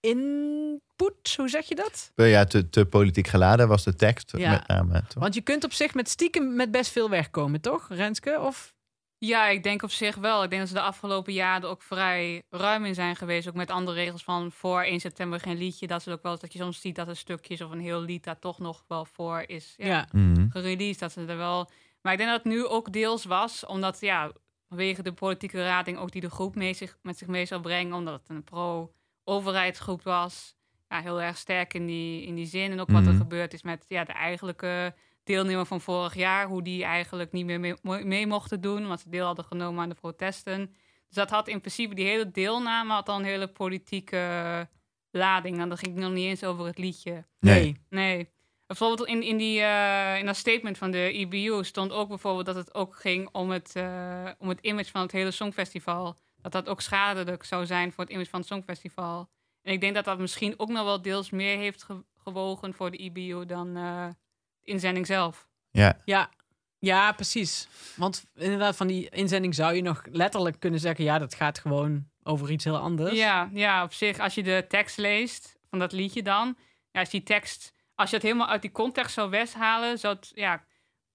input. 0.00 1.36
Hoe 1.36 1.48
zeg 1.48 1.68
je 1.68 1.74
dat? 1.74 2.12
Ja, 2.14 2.44
te, 2.44 2.70
te 2.70 2.86
politiek 2.86 3.26
geladen 3.26 3.68
was 3.68 3.84
de 3.84 3.94
tekst 3.94 4.32
Ja. 4.36 4.50
met 4.50 4.66
name. 4.66 5.02
toch? 5.08 5.22
Want 5.22 5.34
je 5.34 5.40
kunt 5.40 5.64
op 5.64 5.72
zich 5.72 5.94
met 5.94 6.08
stiekem 6.08 6.54
met 6.56 6.70
best 6.70 6.92
veel 6.92 7.10
wegkomen, 7.10 7.60
toch, 7.60 7.88
Renske? 7.88 8.40
Of... 8.40 8.74
Ja, 9.22 9.46
ik 9.48 9.62
denk 9.62 9.82
op 9.82 9.90
zich 9.90 10.16
wel. 10.16 10.42
Ik 10.42 10.48
denk 10.50 10.60
dat 10.60 10.70
ze 10.70 10.76
de 10.76 10.80
afgelopen 10.80 11.32
jaren 11.32 11.62
er 11.62 11.68
ook 11.68 11.82
vrij 11.82 12.42
ruim 12.50 12.84
in 12.84 12.94
zijn 12.94 13.16
geweest. 13.16 13.48
Ook 13.48 13.54
met 13.54 13.70
andere 13.70 13.96
regels 13.96 14.24
van 14.24 14.52
voor 14.52 14.82
1 14.82 15.00
september 15.00 15.40
geen 15.40 15.56
liedje. 15.56 15.86
Dat 15.86 16.00
is 16.00 16.08
ook 16.08 16.22
wel 16.22 16.38
dat 16.38 16.52
je 16.52 16.58
soms 16.58 16.80
ziet 16.80 16.96
dat 16.96 17.08
er 17.08 17.16
stukjes 17.16 17.60
of 17.60 17.70
een 17.70 17.80
heel 17.80 18.00
lied 18.00 18.24
daar 18.24 18.38
toch 18.38 18.58
nog 18.58 18.84
wel 18.88 19.04
voor 19.04 19.44
is 19.46 19.74
ja, 19.76 19.86
Ja. 19.86 20.08
Mhm. 20.12 20.48
gereleased. 20.50 20.98
Dat 20.98 21.12
ze 21.12 21.24
er 21.26 21.36
wel. 21.36 21.70
Maar 22.02 22.12
ik 22.12 22.18
denk 22.18 22.30
dat 22.30 22.42
het 22.42 22.52
nu 22.52 22.66
ook 22.66 22.92
deels 22.92 23.24
was, 23.24 23.66
omdat 23.66 24.00
ja, 24.00 24.32
vanwege 24.68 25.02
de 25.02 25.12
politieke 25.12 25.64
rading 25.64 25.98
ook 25.98 26.10
die 26.12 26.20
de 26.20 26.30
groep 26.30 26.54
mee 26.54 26.74
zich, 26.74 26.98
met 27.02 27.18
zich 27.18 27.28
mee 27.28 27.46
zou 27.46 27.60
brengen, 27.60 27.94
omdat 27.94 28.20
het 28.20 28.28
een 28.28 28.44
pro-overheidsgroep 28.44 30.02
was. 30.02 30.54
Ja, 30.88 31.00
heel 31.00 31.20
erg 31.22 31.36
sterk 31.36 31.74
in 31.74 31.86
die, 31.86 32.22
in 32.26 32.34
die 32.34 32.46
zin. 32.46 32.70
En 32.72 32.80
ook 32.80 32.90
wat 32.90 33.02
er 33.06 33.08
Mhm. 33.12 33.20
gebeurd 33.20 33.52
is 33.52 33.62
met 33.62 33.84
ja, 33.88 34.04
de 34.04 34.12
eigenlijke 34.12 34.94
deelnemer 35.24 35.66
van 35.66 35.80
vorig 35.80 36.14
jaar, 36.14 36.46
hoe 36.46 36.62
die 36.62 36.84
eigenlijk 36.84 37.32
niet 37.32 37.44
meer 37.46 37.60
mee, 37.60 37.74
mee 38.04 38.26
mochten 38.26 38.60
doen, 38.60 38.78
omdat 38.82 39.00
ze 39.00 39.08
deel 39.08 39.26
hadden 39.26 39.44
genomen 39.44 39.82
aan 39.82 39.88
de 39.88 39.94
protesten. 39.94 40.66
Dus 41.06 41.14
dat 41.16 41.30
had 41.30 41.48
in 41.48 41.60
principe, 41.60 41.94
die 41.94 42.06
hele 42.06 42.30
deelname 42.30 42.92
had 42.92 43.06
dan 43.06 43.18
een 43.18 43.24
hele 43.24 43.48
politieke 43.48 44.68
lading. 45.10 45.58
En 45.60 45.68
dan 45.68 45.78
ging 45.78 45.94
het 45.94 46.04
nog 46.04 46.12
niet 46.12 46.26
eens 46.26 46.44
over 46.44 46.66
het 46.66 46.78
liedje. 46.78 47.26
Nee. 47.40 47.76
Nee. 47.88 48.28
Bijvoorbeeld 48.66 49.08
in, 49.08 49.22
in, 49.22 49.36
die, 49.36 49.60
eh, 49.60 50.18
in 50.18 50.26
dat 50.26 50.36
statement 50.36 50.78
van 50.78 50.90
de 50.90 50.98
EBU 51.12 51.64
stond 51.64 51.92
ook 51.92 52.08
bijvoorbeeld 52.08 52.46
dat 52.46 52.54
het 52.54 52.74
ook 52.74 52.96
ging 52.96 53.28
om 53.32 53.50
het, 53.50 53.76
eh, 53.76 54.28
om 54.38 54.48
het 54.48 54.58
image 54.60 54.90
van 54.90 55.00
het 55.02 55.12
hele 55.12 55.30
Songfestival. 55.30 56.18
Dat 56.42 56.52
dat 56.52 56.68
ook 56.68 56.80
schadelijk 56.80 57.44
zou 57.44 57.66
zijn 57.66 57.92
voor 57.92 58.04
het 58.04 58.12
image 58.12 58.30
van 58.30 58.38
het 58.40 58.48
Songfestival. 58.48 59.28
En 59.62 59.72
ik 59.72 59.80
denk 59.80 59.94
dat 59.94 60.04
dat 60.04 60.18
misschien 60.18 60.54
ook 60.56 60.68
nog 60.68 60.84
wel 60.84 61.02
deels 61.02 61.30
meer 61.30 61.56
heeft 61.58 61.82
ge- 61.82 62.04
gewogen 62.16 62.74
voor 62.74 62.90
de 62.90 62.96
EBU 63.02 63.46
dan 63.46 63.76
eh, 63.76 64.08
inzending 64.70 65.06
zelf. 65.06 65.48
Ja, 65.70 65.98
Ja. 66.04 66.30
ja, 66.78 67.12
precies. 67.12 67.68
Want 67.96 68.24
inderdaad, 68.34 68.76
van 68.76 68.86
die 68.86 69.08
inzending 69.08 69.54
zou 69.54 69.74
je 69.74 69.82
nog 69.82 70.02
letterlijk 70.10 70.60
kunnen 70.60 70.80
zeggen... 70.80 71.04
ja, 71.04 71.18
dat 71.18 71.34
gaat 71.34 71.58
gewoon 71.58 72.08
over 72.22 72.50
iets 72.50 72.64
heel 72.64 72.78
anders. 72.78 73.16
Ja, 73.18 73.50
ja, 73.52 73.82
op 73.82 73.92
zich, 73.92 74.18
als 74.18 74.34
je 74.34 74.42
de 74.42 74.64
tekst 74.68 74.96
leest 74.96 75.58
van 75.68 75.78
dat 75.78 75.92
liedje 75.92 76.22
dan, 76.22 76.56
ja, 76.90 77.00
als 77.00 77.10
die 77.10 77.22
tekst, 77.22 77.72
als 77.94 78.10
je 78.10 78.16
het 78.16 78.24
helemaal 78.24 78.48
uit 78.48 78.62
die 78.62 78.72
context 78.72 79.14
zou 79.14 79.30
weghalen, 79.30 79.98
zou 79.98 80.14
het, 80.14 80.32
ja, 80.34 80.64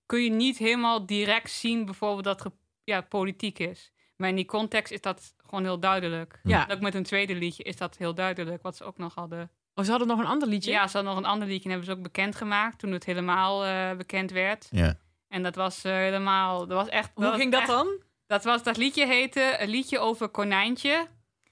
kun 0.06 0.24
je 0.24 0.30
niet 0.30 0.58
helemaal 0.58 1.06
direct 1.06 1.52
zien 1.52 1.86
bijvoorbeeld 1.86 2.24
dat 2.24 2.44
het 2.44 2.54
ja, 2.84 3.02
politiek 3.02 3.60
is. 3.60 3.91
Maar 4.15 4.30
in 4.30 4.36
die 4.36 4.46
context 4.46 4.91
is 4.91 5.02
dat 5.02 5.34
gewoon 5.38 5.63
heel 5.63 5.80
duidelijk. 5.80 6.39
Ja. 6.44 6.68
En 6.68 6.76
Ook 6.76 6.82
met 6.82 6.96
een 6.96 7.04
tweede 7.04 7.36
liedje 7.36 7.63
is 7.63 7.78
dat 7.78 7.98
heel 7.98 8.13
duidelijk, 8.13 8.62
wat 8.62 8.76
ze 8.76 8.84
ook 8.84 8.98
nog 8.98 9.15
hadden. 9.15 9.52
Oh, 9.76 9.84
ze 9.84 9.90
hadden 9.90 10.08
nog 10.08 10.20
een 10.20 10.26
ander 10.26 10.48
liedje? 10.48 10.72
Ja, 10.72 10.88
ze 10.88 10.96
hadden 10.98 11.14
nog 11.16 11.24
een 11.24 11.30
ander 11.30 11.48
liedje 11.48 11.64
en 11.64 11.70
hebben 11.70 11.88
ze 11.90 11.96
ook 11.96 12.04
bekendgemaakt 12.04 12.80
toen 12.80 12.92
het 12.92 13.06
helemaal 13.06 13.66
eh, 13.66 13.92
bekend 13.98 14.32
werd. 14.32 14.68
ja. 14.72 14.98
En 15.28 15.44
dat 15.44 15.56
was 15.56 15.84
eh, 15.84 15.92
helemaal, 15.94 16.68
dat 16.68 16.78
was 16.78 16.90
echt... 16.90 17.12
Hoe 17.14 17.26
ging 17.34 17.52
dat 17.52 17.62
echt- 17.62 17.70
dan? 17.70 17.88
Dat, 18.28 18.44
was, 18.44 18.64
dat 18.64 18.78
liedje 18.78 19.06
heette 19.08 19.56
Een 19.60 19.70
liedje 19.70 20.00
over 20.00 20.28
konijntje. 20.30 21.08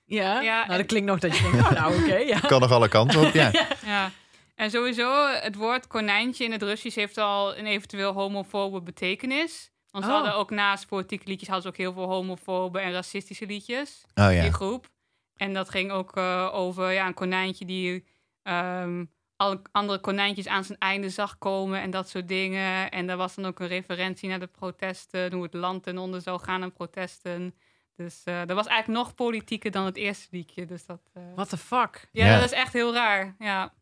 Ja, 0.05 0.41
Ja, 0.41 0.59
nou, 0.59 0.71
en- 0.71 0.77
dat 0.77 0.85
klinkt 0.85 1.07
nog 1.07 1.19
dat 1.19 1.35
je 1.37 1.41
denkt, 1.41 1.57
nou, 1.59 1.73
nou 1.73 2.01
oké, 2.03 2.15
ja. 2.15 2.39
Kan 2.53 2.61
nog 2.61 2.71
alle 2.71 2.87
kanten 2.87 3.27
op, 3.27 3.33
ja. 3.43 3.51
Ja. 3.85 4.11
En 4.55 4.69
sowieso, 4.71 5.27
het 5.27 5.55
woord 5.55 5.87
konijntje 5.87 6.43
in 6.43 6.51
het 6.51 6.61
Russisch 6.63 6.95
heeft 6.97 7.17
al 7.17 7.57
een 7.57 7.65
eventueel 7.65 8.11
homofobe 8.13 8.81
betekenis. 8.81 9.71
Want 9.91 10.05
ze 10.05 10.09
Oh. 10.11 10.15
hadden 10.17 10.35
ook 10.35 10.49
naast 10.49 10.87
politieke 10.87 11.27
liedjes 11.27 11.49
hadden 11.49 11.65
ze 11.65 11.69
ook 11.71 11.83
heel 11.85 11.93
veel 11.93 12.13
homofobe 12.15 12.79
en 12.79 12.91
racistische 12.91 13.45
liedjes. 13.45 14.03
Oh 14.15 14.27
Die 14.27 14.35
ja. 14.35 14.51
groep. 14.51 14.89
En 15.35 15.53
dat 15.53 15.69
ging 15.69 15.91
ook 15.91 16.17
eh, 16.17 16.49
over 16.53 16.91
ja, 16.91 17.07
een 17.07 17.13
konijntje 17.13 17.65
die 17.65 18.05
ehm, 18.43 19.05
alle 19.35 19.61
andere 19.71 19.99
konijntjes 19.99 20.47
aan 20.47 20.63
zijn 20.63 20.77
einde 20.79 21.09
zag 21.09 21.37
komen 21.37 21.81
en 21.81 21.91
dat 21.91 22.09
soort 22.09 22.27
dingen. 22.27 22.91
En 22.91 23.07
daar 23.07 23.17
was 23.17 23.35
dan 23.35 23.45
ook 23.45 23.59
een 23.59 23.67
referentie 23.67 24.29
naar 24.29 24.39
de 24.39 24.47
protesten, 24.47 25.33
hoe 25.33 25.43
het 25.43 25.53
land 25.53 25.83
ten 25.83 25.97
onder 25.97 26.21
zou 26.21 26.39
gaan 26.39 26.63
aan 26.63 26.73
protesten. 26.73 27.55
Dus 27.95 28.21
eh, 28.23 28.39
dat 28.45 28.55
was 28.55 28.67
eigenlijk 28.67 28.99
nog 29.05 29.15
politieker 29.15 29.71
dan 29.71 29.85
het 29.85 29.97
eerste 29.97 30.27
liedje. 30.31 30.65
Dus 30.65 30.85
dat, 30.85 31.01
eh, 31.13 31.23
What 31.35 31.49
the 31.49 31.57
fuck? 31.57 32.07
ja, 32.11 32.25
Ja. 32.25 32.35
dat 32.35 32.45
is 32.45 32.51
echt 32.57 32.73
heel 32.73 32.93
raar. 32.93 33.35
Ja. 33.39 33.73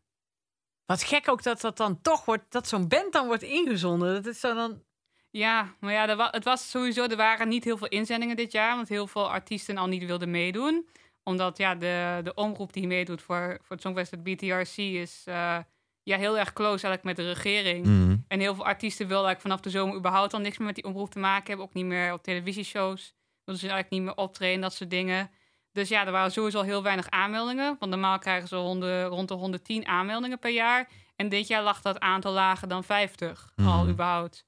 Wat 0.86 1.02
gek 1.02 1.28
ook 1.28 1.42
dat 1.42 1.60
dat 1.60 1.76
dan 1.76 2.00
toch 2.00 2.24
wordt, 2.24 2.52
dat 2.52 2.68
zo'n 2.68 2.88
band 2.88 3.12
dan 3.12 3.26
wordt 3.26 3.42
ingezonden. 3.42 4.14
Dat 4.14 4.26
is 4.26 4.40
zo 4.40 4.54
dan... 4.54 4.82
Ja, 5.30 5.74
maar 5.80 5.92
ja, 5.92 6.08
er 6.08 6.16
wa- 6.16 6.28
het 6.30 6.44
was 6.44 6.70
sowieso, 6.70 7.04
er 7.06 7.16
waren 7.16 7.48
niet 7.48 7.64
heel 7.64 7.76
veel 7.76 7.88
inzendingen 7.88 8.36
dit 8.36 8.52
jaar, 8.52 8.76
want 8.76 8.88
heel 8.88 9.06
veel 9.06 9.30
artiesten 9.30 9.76
al 9.76 9.86
niet 9.86 10.04
wilden 10.04 10.30
meedoen. 10.30 10.88
Omdat 11.24 11.58
ja, 11.58 11.74
de, 11.74 12.20
de 12.24 12.34
omroep 12.34 12.72
die 12.72 12.86
meedoet 12.86 13.22
voor, 13.22 13.58
voor 13.62 13.76
het 13.76 13.80
Songfestival 13.80 14.24
BTRC 14.34 14.76
is 14.76 15.22
eh, 15.26 15.58
ja, 16.02 16.16
heel 16.16 16.38
erg 16.38 16.52
close 16.52 16.86
eigenlijk 16.86 17.04
met 17.04 17.16
de 17.16 17.32
regering. 17.32 17.86
Mhm. 17.86 18.16
En 18.28 18.40
heel 18.40 18.54
veel 18.54 18.64
artiesten 18.64 19.06
wilden 19.06 19.26
eigenlijk 19.26 19.40
vanaf 19.40 19.60
de 19.60 19.78
zomer 19.78 19.96
überhaupt 19.96 20.34
al 20.34 20.40
niks 20.40 20.58
meer 20.58 20.66
met 20.66 20.74
die 20.76 20.84
omroep 20.84 21.10
te 21.10 21.18
maken 21.18 21.46
hebben. 21.46 21.64
Ook 21.66 21.74
niet 21.74 21.84
meer 21.84 22.12
op 22.12 22.22
televisieshows. 22.22 23.14
Wilden 23.44 23.62
ze 23.62 23.70
eigenlijk 23.70 23.90
niet 23.90 24.02
meer 24.02 24.24
optreden, 24.24 24.60
dat 24.60 24.72
soort 24.74 24.90
dingen. 24.90 25.30
Dus 25.72 25.88
ja, 25.88 26.06
er 26.06 26.12
waren 26.12 26.32
sowieso 26.32 26.58
al 26.58 26.64
heel 26.64 26.82
weinig 26.82 27.10
aanmeldingen. 27.10 27.76
Want 27.78 27.90
normaal 27.90 28.18
krijgen 28.18 28.48
ze 28.48 28.56
rond 28.56 28.80
de, 28.80 29.04
rond 29.04 29.28
de 29.28 29.34
110 29.34 29.86
aanmeldingen 29.86 30.38
per 30.38 30.50
jaar. 30.50 30.88
En 31.16 31.28
dit 31.28 31.46
jaar 31.46 31.62
lag 31.62 31.82
dat 31.82 32.00
aantal 32.00 32.32
lager 32.32 32.68
dan 32.68 32.84
50 32.84 33.52
al 33.56 33.64
Mhm. 33.82 33.88
überhaupt. 33.88 34.44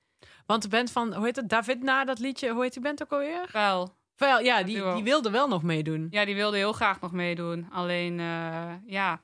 Want 0.47 0.63
de 0.63 0.69
band 0.69 0.91
van, 0.91 1.15
hoe 1.15 1.25
heet 1.25 1.37
het, 1.37 1.49
David 1.49 1.83
na 1.83 2.05
dat 2.05 2.19
liedje, 2.19 2.51
hoe 2.53 2.63
heet 2.63 2.73
die 2.73 2.83
band 2.83 3.03
ook 3.03 3.13
alweer? 3.13 3.49
Wel, 3.53 3.95
Wel, 4.25 4.41
ja, 4.41 4.63
die, 4.63 4.95
die 4.95 5.05
wilde 5.05 5.31
wel 5.31 5.49
nog 5.49 5.63
meedoen. 5.63 6.07
Ja, 6.11 6.25
die 6.25 6.35
wilde 6.35 6.57
heel 6.57 6.73
graag 6.73 7.01
nog 7.01 7.13
meedoen. 7.13 7.67
Alleen, 7.71 8.21
eh, 8.21 8.73
ja, 8.87 9.23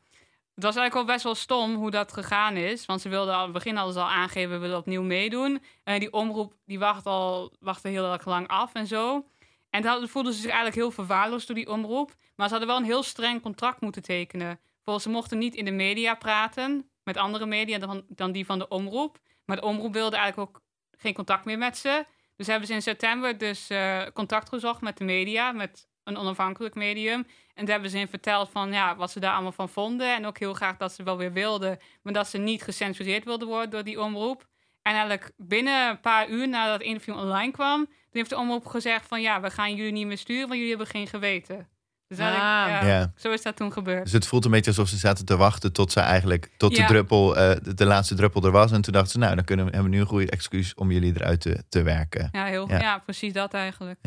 het 0.55 0.65
was 0.65 0.77
eigenlijk 0.77 0.95
al 0.95 1.15
best 1.15 1.25
wel 1.25 1.35
stom 1.35 1.75
hoe 1.75 1.91
dat 1.91 2.13
gegaan 2.13 2.57
is. 2.57 2.87
Want 2.87 3.01
ze 3.01 3.09
wilden 3.09 3.35
al, 3.35 3.47
in 3.47 3.55
het 3.55 3.65
begin 3.65 3.93
ze 3.93 4.01
al 4.01 4.09
aangegeven, 4.09 4.51
we 4.51 4.59
willen 4.59 4.77
opnieuw 4.77 5.03
meedoen. 5.03 5.63
En 5.85 6.01
die 6.01 6.13
omroep, 6.13 6.55
die 6.67 6.79
wacht 6.79 7.07
al, 7.07 7.53
wachtte 7.61 7.89
heel 7.89 8.13
erg 8.13 8.25
lang 8.25 8.49
af 8.49 8.73
en 8.73 8.87
zo. 8.87 9.27
En 9.71 9.83
dan 9.83 10.09
voelden 10.09 10.33
ze 10.33 10.39
zich 10.39 10.51
eigenlijk 10.51 10.81
heel 10.81 10.91
verwaarloosd 10.91 11.47
door 11.47 11.57
die 11.57 11.71
omroep. 11.71 12.15
Maar 12.37 12.47
ze 12.47 12.53
hadden 12.53 12.73
wel 12.73 12.79
een 12.79 12.91
heel 12.91 13.03
streng 13.03 13.43
contract 13.43 13.81
moeten 13.81 14.03
tekenen. 14.03 14.61
Volgens 14.85 15.05
ze 15.05 15.11
mochten 15.11 15.39
niet 15.39 15.55
in 15.55 15.65
de 15.65 15.71
media 15.71 16.15
praten 16.15 16.91
met 17.05 17.17
andere 17.17 17.47
media 17.47 17.79
dan, 17.79 18.05
dan 18.09 18.33
die 18.33 18.47
van 18.47 18.59
de 18.59 18.69
omroep. 18.69 19.19
Maar 19.45 19.57
de 19.57 19.63
omroep 19.63 19.93
wilde 19.93 20.17
eigenlijk 20.17 20.51
ook 20.51 20.63
geen 20.99 21.15
contact 21.15 21.45
meer 21.45 21.59
met 21.59 21.79
ze. 21.79 22.05
Dus 22.41 22.49
hebben 22.49 22.69
ze 22.69 22.75
in 22.75 22.83
september 22.83 23.39
dus 23.39 23.71
eh, 23.71 24.03
contact 24.15 24.49
gezocht 24.49 24.81
met 24.81 24.99
de 24.99 25.05
media, 25.05 25.53
met 25.53 25.89
een 26.05 26.17
onafhankelijk 26.17 26.75
medium. 26.75 27.27
En 27.55 27.65
daar 27.65 27.73
hebben 27.73 27.91
ze 27.91 27.99
in 27.99 28.09
verteld 28.09 28.51
van 28.51 28.73
ja, 28.73 28.97
wat 28.97 29.11
ze 29.11 29.21
daar 29.21 29.33
allemaal 29.33 29.53
van 29.53 29.69
vonden. 29.69 30.15
En 30.15 30.27
ook 30.27 30.39
heel 30.39 30.55
graag 30.55 30.77
dat 30.77 30.93
ze 30.93 31.03
wel 31.03 31.17
weer 31.17 31.33
wilden, 31.33 31.79
maar 32.03 32.13
dat 32.13 32.29
ze 32.29 32.39
niet 32.39 32.63
gecensureerd 32.63 33.25
wilden 33.25 33.49
worden 33.49 33.71
door 33.71 33.85
die 33.85 34.01
omroep. 34.01 34.49
En 34.83 34.93
eigenlijk 34.93 35.33
binnen 35.37 35.89
een 35.89 36.01
paar 36.01 36.29
uur 36.29 36.49
nadat 36.49 36.73
het 36.73 36.83
interview 36.83 37.17
online 37.17 37.53
kwam, 37.53 37.85
toen 37.85 37.95
heeft 38.11 38.31
de 38.31 38.39
omroep 38.39 38.67
gezegd 38.67 39.07
van 39.07 39.21
ja, 39.21 39.41
we 39.41 39.51
gaan 39.51 39.75
jullie 39.75 39.93
niet 39.93 40.07
meer 40.07 40.19
sturen, 40.19 40.49
want 40.49 40.55
jullie 40.55 40.69
hebben 40.69 40.87
geen 40.87 41.07
geweten. 41.07 41.69
Dus 42.11 42.19
Ah. 42.19 42.27
ja, 42.27 42.87
Ja. 42.87 43.13
zo 43.17 43.31
is 43.33 43.43
dat 43.43 43.57
toen 43.57 43.73
gebeurd. 43.73 44.03
Dus 44.05 44.13
het 44.13 44.27
voelt 44.27 44.45
een 44.45 44.51
beetje 44.51 44.71
alsof 44.71 44.89
ze 44.89 44.97
zaten 44.97 45.25
te 45.25 45.37
wachten 45.37 45.73
tot 45.73 45.93
ze 45.93 46.01
eigenlijk 46.01 46.51
tot 46.57 46.71
de 46.75 46.81
Ja. 46.81 46.87
druppel, 46.87 47.37
eh, 47.37 47.57
de, 47.63 47.75
de 47.75 47.85
laatste 47.85 48.15
druppel 48.15 48.45
er 48.45 48.51
was. 48.51 48.73
En 48.73 48.81
toen 48.81 48.93
dachten 48.93 49.11
ze, 49.13 49.19
nou, 49.19 49.35
dan 49.35 49.45
kunnen 49.45 49.65
we, 49.67 49.71
hebben 49.73 49.91
we 49.91 49.97
nu 49.97 50.03
een 50.03 50.09
goede 50.09 50.31
excuus 50.31 50.75
om 50.75 50.91
jullie 50.93 51.13
eruit 51.15 51.41
te, 51.41 51.63
te 51.69 51.83
werken. 51.83 52.29
Ja, 52.33 52.45
heel, 52.45 52.69
Ja. 52.69 52.79
ja. 52.81 52.99
precies 52.99 53.33
dat 53.33 53.55
eigenlijk. 53.55 53.99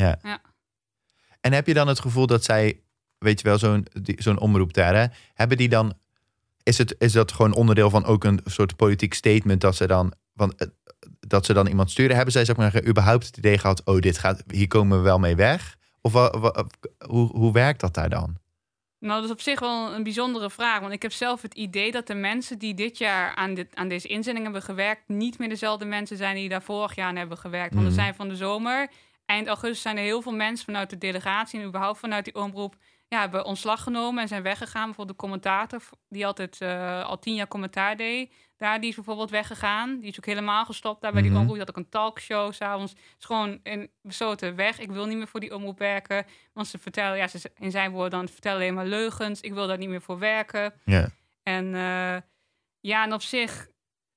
En 1.42 1.54
heb 1.54 1.68
je 1.68 1.74
dan 1.74 1.88
het 1.88 2.00
gevoel 2.00 2.28
dat 2.28 2.44
zij, 2.44 2.80
weet 3.18 3.42
je 3.42 3.48
wel, 3.48 3.58
zo'n 3.58 3.88
zo'n 4.18 4.40
omroep 4.40 4.74
daar, 4.74 4.96
hè, 4.96 5.06
hebben 5.34 5.58
die 5.58 5.70
dan, 5.70 5.94
is, 6.64 6.78
het, 6.78 6.96
is 6.98 7.12
dat 7.12 7.32
gewoon 7.32 7.54
onderdeel 7.54 7.90
van 7.90 8.06
ook 8.06 8.24
een 8.24 8.40
soort 8.46 8.76
politiek 8.76 9.14
statement 9.14 9.62
dat 9.62 9.76
ze 9.76 9.88
dan, 9.88 10.14
van, 10.36 10.54
eh, 10.58 10.68
dat 11.20 11.46
ze 11.46 11.54
dan 11.54 11.68
iemand 11.68 11.92
sturen? 11.92 12.16
Hebben 12.16 12.34
zij, 12.34 12.46
zeg 12.46 12.56
maar, 12.56 12.72
zeggen, 12.72 12.90
überhaupt 12.90 13.26
het 13.26 13.38
idee 13.38 13.58
gehad, 13.58 13.82
oh, 13.86 14.00
dit 14.00 14.18
gaat, 14.18 14.44
hier 14.48 14.68
komen 14.68 14.98
we 14.98 15.04
wel 15.04 15.20
mee 15.20 15.36
weg? 15.36 15.76
Of 16.06 16.12
wa- 16.12 16.66
hoe, 17.08 17.30
hoe 17.38 17.52
werkt 17.52 17.80
dat 17.80 17.94
daar 17.94 18.10
dan? 18.10 18.38
Nou, 19.00 19.16
dat 19.16 19.24
is 19.24 19.32
op 19.32 19.42
zich 19.42 19.60
wel 19.60 19.94
een 19.94 20.04
bijzondere 20.04 20.50
vraag. 20.50 20.80
Want 20.80 20.94
ik 20.94 21.02
heb 21.02 21.12
zelf 21.12 21.42
het 21.42 21.54
idee 21.54 21.92
dat 21.92 22.08
de 22.08 22.14
mensen 22.14 22.60
die 22.60 22.74
dit 22.74 22.98
jaar 22.98 23.36
aan, 23.36 23.54
dit, 23.54 23.76
aan 23.76 23.88
deze 23.88 24.08
inzending 24.08 24.46
hebben 24.46 24.64
gewerkt, 24.64 25.08
niet 25.08 25.38
meer 25.40 25.50
dezelfde 25.50 25.86
mensen 25.86 26.18
zijn 26.18 26.36
die 26.36 26.50
daar 26.50 26.62
vorig 26.64 26.96
jaar 26.96 27.08
aan 27.08 27.16
hebben 27.16 27.38
gewerkt. 27.38 27.74
Want 27.74 27.86
er 27.86 27.92
zijn 27.94 28.16
van 28.16 28.30
de 28.30 28.36
zomer, 28.36 28.90
eind 29.26 29.48
augustus, 29.48 29.82
zijn 29.82 29.98
er 29.98 30.04
heel 30.04 30.22
veel 30.22 30.34
mensen 30.34 30.66
vanuit 30.66 30.90
de 30.90 30.98
delegatie 30.98 31.60
en 31.60 31.68
überhaupt 31.68 32.00
vanuit 32.00 32.26
die 32.26 32.36
omroep. 32.36 32.76
Ja, 33.08 33.20
hebben 33.20 33.46
ontslag 33.46 33.84
genomen 33.84 34.22
en 34.22 34.28
zijn 34.28 34.44
weggegaan. 34.44 34.86
Bijvoorbeeld 34.86 35.18
de 35.18 35.24
commentator, 35.24 35.82
die 36.10 36.26
altijd 36.26 36.62
eh, 36.62 37.04
al 37.06 37.20
tien 37.20 37.36
jaar 37.36 37.48
commentaar 37.48 37.98
deed. 37.98 38.34
Daar, 38.58 38.80
die 38.80 38.90
is 38.90 38.96
bijvoorbeeld 38.96 39.30
weggegaan. 39.30 40.00
Die 40.00 40.10
is 40.10 40.18
ook 40.18 40.26
helemaal 40.26 40.66
gestopt 40.66 41.02
daar 41.02 41.12
bij 41.12 41.22
die 41.22 41.30
Mhm. 41.32 41.40
omroep. 41.40 41.56
Die 41.58 41.66
had 41.66 41.76
ook 41.78 41.84
een 41.84 41.90
talkshow 41.90 42.54
s'avonds. 42.54 42.94
is 42.94 43.26
gewoon 43.26 43.60
in, 43.64 43.92
besloten 44.02 44.56
weg. 44.56 44.80
Ik 44.80 44.92
wil 44.92 45.06
niet 45.06 45.18
meer 45.18 45.28
voor 45.28 45.40
die 45.40 45.56
omroep 45.56 45.80
werken. 45.80 46.26
Want 46.54 46.68
ze 46.68 46.78
vertellen, 46.78 47.18
ja, 47.18 47.28
ze, 47.28 47.52
in 47.60 47.72
zijn 47.72 47.92
woorden 47.92 48.20
dan 48.20 48.28
vertellen 48.28 48.58
alleen 48.58 48.74
maar 48.74 48.86
leugens. 48.86 49.42
Ik 49.42 49.54
wil 49.54 49.68
daar 49.68 49.78
niet 49.78 49.90
meer 49.90 50.02
voor 50.02 50.20
werken. 50.20 50.74
En 51.44 51.76
eh, 51.76 52.18
ja, 52.80 53.04
en 53.04 53.14
op 53.14 53.22
zich, 53.22 53.68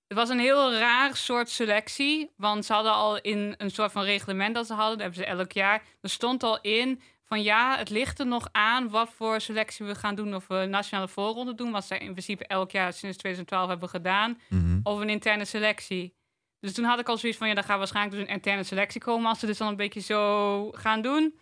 het 0.09 0.17
was 0.17 0.29
een 0.29 0.39
heel 0.39 0.75
raar 0.75 1.17
soort 1.17 1.49
selectie. 1.49 2.31
Want 2.37 2.65
ze 2.65 2.73
hadden 2.73 2.93
al 2.93 3.21
in 3.21 3.55
een 3.59 3.71
soort 3.71 3.93
van 3.93 4.03
reglement 4.03 4.55
dat 4.55 4.67
ze 4.67 4.73
hadden, 4.75 4.99
dat 4.99 5.07
hebben 5.07 5.25
ze 5.25 5.31
elk 5.39 5.53
jaar. 5.53 5.83
Er 6.01 6.11
stond 6.11 6.43
al 6.43 6.61
in 6.61 7.01
van 7.27 7.43
ja, 7.43 7.77
het 7.79 7.91
ligt 7.91 8.19
er 8.19 8.27
nog 8.27 8.49
aan 8.53 8.89
wat 8.89 9.11
voor 9.11 9.41
selectie 9.41 9.87
we 9.87 9.95
gaan 9.95 10.15
doen. 10.15 10.35
Of 10.35 10.47
we 10.47 10.55
een 10.55 10.71
nationale 10.71 11.09
voorronde 11.09 11.55
doen, 11.55 11.71
wat 11.71 11.85
zij 11.85 11.99
in 11.99 12.11
principe 12.11 12.47
elk 12.47 12.71
jaar 12.71 12.93
sinds 12.93 13.17
2012 13.17 13.69
hebben 13.69 13.89
gedaan. 13.89 14.41
Mhm. 14.49 14.81
Of 14.83 15.01
een 15.01 15.09
interne 15.09 15.45
selectie. 15.45 16.15
Dus 16.61 16.75
toen 16.75 16.85
had 16.85 16.99
ik 16.99 17.09
al 17.09 17.17
zoiets 17.17 17.39
van, 17.39 17.49
ja, 17.49 17.55
dan 17.55 17.65
gaan 17.65 17.79
waarschijnlijk 17.79 18.17
dus 18.17 18.27
een 18.27 18.35
interne 18.35 18.63
selectie 18.63 19.01
komen 19.01 19.29
als 19.29 19.39
ze 19.39 19.47
dus 19.47 19.59
dan 19.59 19.69
een 19.69 19.77
beetje 19.77 20.01
zo 20.01 20.71
gaan 20.73 21.03
doen. 21.03 21.39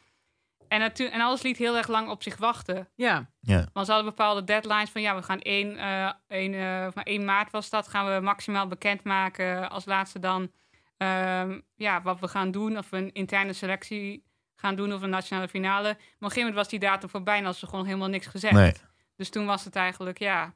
En, 0.69 0.93
en 0.95 1.21
alles 1.21 1.43
liet 1.43 1.57
heel 1.57 1.77
erg 1.77 1.89
lang 1.89 2.09
op 2.09 2.23
zich 2.23 2.37
wachten. 2.37 2.89
Ja. 2.95 3.31
Want 3.73 3.87
ze 3.87 3.93
hadden 3.93 4.11
bepaalde 4.11 4.45
deadlines 4.45 4.91
van 4.91 5.03
ja, 5.03 5.17
we 5.17 5.23
gaan 5.23 5.41
1, 5.41 5.77
eh 5.77 6.13
1, 6.29 6.55
eh, 6.55 6.87
van 6.93 7.03
1 7.03 7.25
maart 7.25 7.51
was 7.51 7.71
dat, 7.71 7.89
gaan 7.89 8.15
we 8.15 8.21
maximaal 8.21 8.67
bekendmaken 8.67 9.71
als 9.71 9.85
laatste 9.85 10.19
dan 10.19 10.51
ehm, 10.97 11.61
ja, 11.75 12.03
wat 12.03 12.21
we 12.21 12.29
gaan 12.29 12.51
doen. 12.51 12.79
Of 12.79 12.91
we 12.91 12.97
een 12.97 13.13
interne 13.13 13.53
selectie 13.53 14.25
gaan 14.65 14.77
doen 14.77 14.93
of 14.93 15.03
een 15.03 15.11
nationale 15.11 15.49
finale. 15.49 15.83
Maar 15.83 15.91
op 15.93 15.99
een 15.99 16.29
gegeven 16.29 16.41
moment 16.41 16.57
was 16.57 16.69
die 16.69 16.79
datum 16.79 17.09
voorbij 17.09 17.39
en 17.39 17.45
had 17.45 17.57
ze 17.57 17.67
gewoon 17.67 17.85
helemaal 17.87 18.09
niks 18.09 18.27
gezegd. 18.27 18.55
Nee. 18.55 18.73
Dus 19.17 19.31
toen 19.31 19.47
was 19.47 19.65
het 19.65 19.77
eigenlijk, 19.77 20.19
ja, 20.19 20.55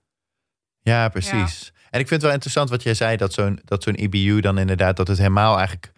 Ja, 0.80 1.08
precies. 1.08 1.72
En 1.90 2.00
ik 2.00 2.08
vind 2.08 2.10
het 2.10 2.22
wel 2.22 2.32
interessant 2.32 2.70
wat 2.70 2.82
jij 2.82 2.94
zei, 2.94 3.16
dat 3.16 3.32
zo'n 3.32 3.60
dat 3.64 3.82
zo'n 3.82 3.94
EBU 3.94 4.40
dan 4.40 4.58
inderdaad, 4.58 4.96
dat 4.96 5.08
het 5.08 5.18
helemaal 5.18 5.56
eigenlijk 5.56 5.92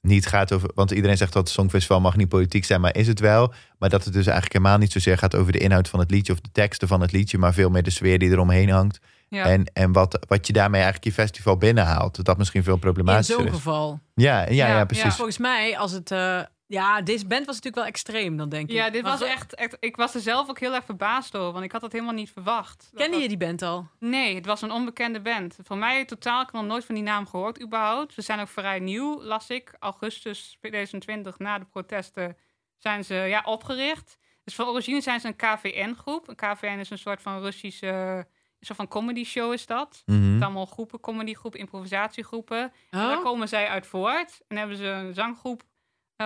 niet 0.00 0.26
gaat 0.26 0.52
over. 0.52 0.70
Want 0.74 0.90
iedereen 0.90 1.16
zegt 1.16 1.32
dat 1.32 1.42
het 1.44 1.52
Songfestival 1.52 2.00
mag 2.00 2.16
niet 2.16 2.28
politiek 2.28 2.64
zijn, 2.64 2.80
maar 2.80 2.94
is 2.96 3.06
het 3.06 3.20
wel. 3.20 3.52
Maar 3.78 3.88
dat 3.88 4.04
het 4.04 4.12
dus 4.12 4.24
eigenlijk 4.26 4.52
helemaal 4.54 4.78
niet 4.78 4.92
zozeer 4.92 5.18
gaat 5.18 5.34
over 5.34 5.52
de 5.52 5.58
inhoud 5.58 5.88
van 5.88 5.98
het 6.00 6.10
liedje 6.10 6.32
of 6.32 6.40
de 6.40 6.52
teksten 6.52 6.88
van 6.88 7.00
het 7.00 7.12
liedje, 7.12 7.38
maar 7.38 7.54
veel 7.54 7.70
meer 7.70 7.82
de 7.82 7.90
sfeer 7.90 8.18
die 8.18 8.30
eromheen 8.30 8.70
hangt. 8.70 8.98
Ja. 9.28 9.44
En, 9.44 9.64
en 9.72 9.92
wat, 9.92 10.24
wat 10.28 10.46
je 10.46 10.52
daarmee 10.52 10.82
eigenlijk 10.82 11.04
je 11.16 11.22
festival 11.22 11.56
binnenhaalt. 11.56 12.16
Dat 12.16 12.24
dat 12.24 12.38
misschien 12.38 12.62
veel 12.64 12.74
In 12.74 12.80
problematischer 12.80 13.36
zo'n 13.36 13.46
is. 13.46 13.52
geval. 13.52 14.00
Ja, 14.14 14.40
ja, 14.40 14.46
ja, 14.50 14.66
Ja, 14.68 14.84
precies. 14.84 15.04
Dus 15.04 15.14
volgens 15.14 15.38
mij, 15.38 15.78
als 15.78 15.92
het... 15.92 16.10
eh, 16.10 16.40
ja, 16.66 17.02
deze 17.02 17.26
band 17.26 17.46
was 17.46 17.54
natuurlijk 17.54 17.74
wel 17.82 17.84
extreem, 17.84 18.36
dan 18.36 18.48
denk 18.48 18.68
ik. 18.68 18.74
Ja, 18.74 18.90
dit 18.90 19.02
was 19.02 19.20
echt, 19.20 19.54
echt. 19.54 19.76
Ik 19.80 19.96
was 19.96 20.14
er 20.14 20.20
zelf 20.20 20.48
ook 20.48 20.58
heel 20.58 20.74
erg 20.74 20.84
verbaasd 20.84 21.32
door, 21.32 21.52
want 21.52 21.64
ik 21.64 21.72
had 21.72 21.80
dat 21.80 21.92
helemaal 21.92 22.14
niet 22.14 22.30
verwacht. 22.30 22.90
Kende 22.94 23.12
dat- 23.12 23.22
je 23.22 23.28
die 23.28 23.36
band 23.36 23.62
al? 23.62 23.88
Nee, 23.98 24.34
het 24.34 24.46
was 24.46 24.62
een 24.62 24.70
onbekende 24.70 25.20
band. 25.20 25.56
Voor 25.62 25.76
mij 25.78 26.04
totaal, 26.04 26.40
ik 26.42 26.48
had 26.50 26.60
nog 26.60 26.70
nooit 26.70 26.84
van 26.84 26.94
die 26.94 27.04
naam 27.04 27.26
gehoord 27.26 27.62
überhaupt. 27.62 28.12
Ze 28.12 28.22
zijn 28.22 28.40
ook 28.40 28.48
vrij 28.48 28.78
nieuw, 28.78 29.22
las 29.22 29.48
ik. 29.50 29.74
Augustus 29.78 30.56
2020, 30.60 31.38
na 31.38 31.58
de 31.58 31.64
protesten, 31.64 32.36
zijn 32.76 33.04
ze 33.04 33.14
ja, 33.14 33.42
opgericht. 33.44 34.18
Dus 34.44 34.54
van 34.54 34.66
origine 34.66 35.00
zijn 35.00 35.20
ze 35.20 35.26
een 35.26 35.36
KVN-groep. 35.36 36.28
Een 36.28 36.36
KVN 36.36 36.78
is 36.78 36.90
een 36.90 36.98
soort 36.98 37.22
van 37.22 37.40
Russische, 37.40 37.86
een 38.58 38.66
soort 38.66 38.78
van 38.78 38.88
comedy 38.88 39.24
show 39.24 39.52
is 39.52 39.66
dat. 39.66 40.02
Mhm. 40.06 40.32
Het 40.34 40.42
allemaal 40.42 40.66
groepen, 40.66 41.00
comedygroepen, 41.00 41.60
improvisatiegroepen. 41.60 42.58
En 42.90 42.98
daar 42.98 43.16
Oh? 43.18 43.22
komen 43.24 43.48
zij 43.48 43.68
uit 43.68 43.86
voort. 43.86 44.40
En 44.48 44.56
hebben 44.56 44.76
ze 44.76 44.84
een 44.84 45.14
zanggroep 45.14 45.62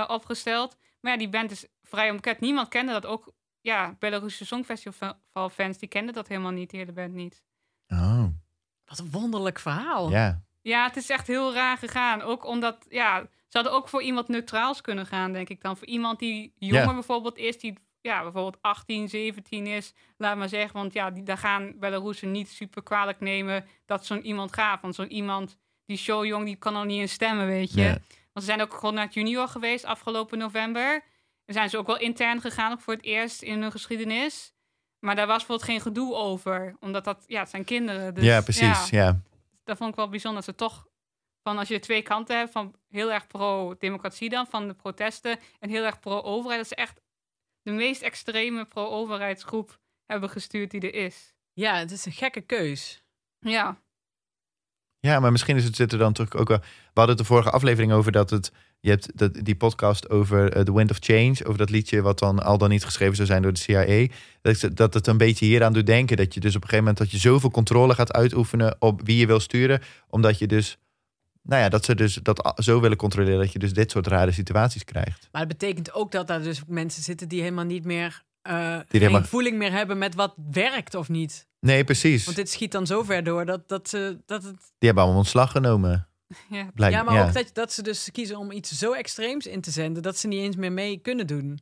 eh, 0.02 0.10
opgesteld. 0.14 0.76
Maar 1.00 1.12
ja, 1.12 1.18
die 1.18 1.28
band 1.28 1.50
is 1.50 1.66
vrij 1.82 2.10
onbekend. 2.10 2.40
Niemand 2.40 2.68
kende 2.68 2.92
dat 2.92 3.06
ook. 3.06 3.32
Ja, 3.60 3.96
Belarusische 3.98 4.46
Songfestival 4.46 5.48
fans, 5.52 5.78
die 5.78 5.88
kenden 5.88 6.14
dat 6.14 6.28
helemaal 6.28 6.50
niet, 6.50 6.70
die 6.70 6.78
hele 6.80 6.92
band 6.92 7.12
niet. 7.12 7.42
Oh, 7.88 8.24
Wat 8.84 8.98
een 8.98 9.10
wonderlijk 9.10 9.58
verhaal. 9.58 10.10
ja. 10.10 10.44
Ja, 10.62 10.86
het 10.86 10.96
is 10.96 11.10
echt 11.10 11.26
heel 11.26 11.54
raar 11.54 11.76
gegaan. 11.78 12.22
Ook 12.22 12.44
omdat, 12.46 12.86
ja, 12.88 13.20
ze 13.20 13.56
hadden 13.58 13.72
ook 13.72 13.88
voor 13.88 14.02
iemand 14.02 14.28
neutraals 14.28 14.80
kunnen 14.80 15.06
gaan, 15.06 15.32
denk 15.32 15.48
ik 15.48 15.60
dan. 15.62 15.76
Voor 15.76 15.86
iemand 15.86 16.18
die 16.18 16.52
jonger 16.58 16.86
Ja. 16.86 16.94
bijvoorbeeld 16.94 17.38
is, 17.38 17.58
die 17.58 17.78
ja, 18.00 18.22
bijvoorbeeld 18.22 18.58
18, 18.62 19.08
17 19.08 19.66
is, 19.66 19.94
laat 20.16 20.36
maar 20.36 20.48
zeggen. 20.48 20.72
Want 20.80 20.92
ja, 20.92 21.10
die, 21.10 21.22
daar 21.22 21.38
gaan 21.38 21.78
Belarusen 21.78 22.30
niet 22.30 22.48
super 22.48 22.82
kwalijk 22.82 23.20
nemen 23.20 23.64
dat 23.84 24.06
zo'n 24.06 24.26
iemand 24.26 24.52
gaat. 24.52 24.80
Want 24.82 24.94
zo'n 24.94 25.12
iemand, 25.12 25.56
die 25.84 25.96
showjong, 25.96 26.44
die 26.44 26.56
kan 26.56 26.72
nog 26.72 26.84
niet 26.84 27.00
in 27.00 27.08
stemmen, 27.08 27.46
weet 27.46 27.72
je. 27.72 27.82
Ja. 27.82 27.98
Want 28.36 28.48
ze 28.48 28.54
zijn 28.54 28.66
ook 28.66 28.74
gewoon 28.74 28.94
naar 28.94 29.04
het 29.04 29.14
junior 29.14 29.48
geweest 29.48 29.84
afgelopen 29.84 30.38
november. 30.38 31.04
En 31.44 31.54
zijn 31.54 31.70
ze 31.70 31.78
ook 31.78 31.86
wel 31.86 31.98
intern 31.98 32.40
gegaan, 32.40 32.72
ook 32.72 32.80
voor 32.80 32.94
het 32.94 33.02
eerst 33.02 33.42
in 33.42 33.62
hun 33.62 33.70
geschiedenis. 33.70 34.54
Maar 34.98 35.16
daar 35.16 35.26
was 35.26 35.36
bijvoorbeeld 35.36 35.68
geen 35.68 35.80
gedoe 35.80 36.14
over. 36.14 36.76
Omdat 36.80 37.04
dat, 37.04 37.24
ja, 37.26 37.40
het 37.40 37.50
zijn 37.50 37.64
kinderen. 37.64 38.14
Dus, 38.14 38.24
ja, 38.24 38.40
precies. 38.40 38.90
Ja. 38.90 39.20
dat 39.64 39.76
vond 39.76 39.90
ik 39.90 39.96
wel 39.96 40.08
bijzonder. 40.08 40.44
Dat 40.44 40.54
ze 40.54 40.64
toch 40.64 40.88
van 41.42 41.58
als 41.58 41.68
je 41.68 41.78
twee 41.78 42.02
kanten 42.02 42.38
hebt, 42.38 42.52
van 42.52 42.74
heel 42.88 43.12
erg 43.12 43.26
pro-democratie 43.26 44.28
dan, 44.28 44.46
van 44.46 44.68
de 44.68 44.74
protesten, 44.74 45.38
en 45.60 45.68
heel 45.68 45.84
erg 45.84 46.00
pro-overheid, 46.00 46.58
dat 46.58 46.68
ze 46.68 46.74
echt 46.74 47.00
de 47.62 47.70
meest 47.70 48.02
extreme 48.02 48.64
pro-overheidsgroep 48.64 49.78
hebben 50.06 50.30
gestuurd 50.30 50.70
die 50.70 50.80
er 50.80 50.94
is. 50.94 51.34
Ja, 51.52 51.76
het 51.76 51.90
is 51.90 52.04
een 52.04 52.12
gekke 52.12 52.40
keus. 52.40 53.02
Ja, 53.38 53.80
Ja, 55.06 55.20
maar 55.20 55.32
misschien 55.32 55.56
is 55.56 55.64
het 55.64 55.76
zit 55.76 55.92
er 55.92 55.98
dan 55.98 56.12
toch 56.12 56.34
ook 56.34 56.48
wel. 56.48 56.58
We 56.58 56.64
hadden 56.94 57.16
het 57.16 57.26
de 57.26 57.32
vorige 57.32 57.50
aflevering 57.50 57.92
over 57.92 58.12
dat 58.12 58.30
het. 58.30 58.52
Je 58.80 58.90
hebt 58.90 59.10
dat, 59.18 59.34
die 59.42 59.56
podcast 59.56 60.10
over 60.10 60.52
eh, 60.52 60.62
The 60.62 60.74
Wind 60.74 60.90
of 60.90 60.96
Change, 61.00 61.36
over 61.44 61.58
dat 61.58 61.70
liedje 61.70 62.02
wat 62.02 62.18
dan 62.18 62.42
al 62.42 62.58
dan 62.58 62.68
niet 62.68 62.84
geschreven 62.84 63.16
zou 63.16 63.28
zijn 63.28 63.42
door 63.42 63.52
de 63.52 63.60
CIA. 63.60 64.06
Dat, 64.42 64.76
dat 64.76 64.94
het 64.94 65.06
een 65.06 65.16
beetje 65.18 65.46
hieraan 65.46 65.72
doet 65.72 65.86
denken. 65.86 66.16
Dat 66.16 66.34
je 66.34 66.40
dus 66.40 66.56
op 66.56 66.62
een 66.62 66.68
gegeven 66.68 66.84
moment 66.84 66.98
dat 66.98 67.10
je 67.10 67.28
zoveel 67.28 67.50
controle 67.50 67.94
gaat 67.94 68.12
uitoefenen 68.12 68.76
op 68.78 69.00
wie 69.04 69.16
je 69.16 69.26
wil 69.26 69.40
sturen. 69.40 69.80
Omdat 70.08 70.38
je 70.38 70.46
dus. 70.46 70.78
Nou 71.42 71.62
ja, 71.62 71.68
dat 71.68 71.84
ze 71.84 71.94
dus 71.94 72.14
dat 72.22 72.52
zo 72.62 72.80
willen 72.80 72.96
controleren 72.96 73.38
dat 73.38 73.52
je 73.52 73.58
dus 73.58 73.72
dit 73.72 73.90
soort 73.90 74.06
rare 74.06 74.32
situaties 74.32 74.84
krijgt. 74.84 75.28
Maar 75.32 75.40
het 75.40 75.58
betekent 75.58 75.92
ook 75.94 76.12
dat 76.12 76.26
daar 76.26 76.42
dus 76.42 76.62
mensen 76.66 77.02
zitten 77.02 77.28
die 77.28 77.40
helemaal 77.40 77.64
niet 77.64 77.84
meer... 77.84 78.22
eh 78.42 78.52
geen 78.70 78.84
helemaal- 78.88 79.22
voeling 79.22 79.58
meer 79.58 79.72
hebben 79.72 79.98
met 79.98 80.14
wat 80.14 80.34
werkt 80.52 80.94
of 80.94 81.08
niet. 81.08 81.46
Nee, 81.60 81.84
precies. 81.84 82.24
Want 82.24 82.36
dit 82.36 82.50
schiet 82.50 82.72
dan 82.72 82.86
zo 82.86 83.02
ver 83.02 83.24
door 83.24 83.44
dat, 83.44 83.68
dat, 83.68 83.88
ze, 83.88 84.18
dat 84.26 84.42
het... 84.42 84.56
Die 84.56 84.64
hebben 84.78 85.02
allemaal 85.02 85.20
ontslag 85.20 85.50
genomen. 85.50 86.08
ja. 86.50 86.70
Ja, 86.74 87.02
maar 87.02 87.26
ook 87.26 87.32
dat, 87.32 87.50
dat 87.52 87.72
ze 87.72 87.82
dus 87.82 88.10
kiezen 88.12 88.36
om 88.36 88.50
iets 88.50 88.78
zo 88.78 88.92
extreems 88.92 89.46
in 89.46 89.60
te 89.60 89.70
zenden... 89.70 90.02
dat 90.02 90.18
ze 90.18 90.28
niet 90.28 90.40
eens 90.40 90.56
meer 90.56 90.72
mee 90.72 90.96
kunnen 90.98 91.26
doen. 91.26 91.58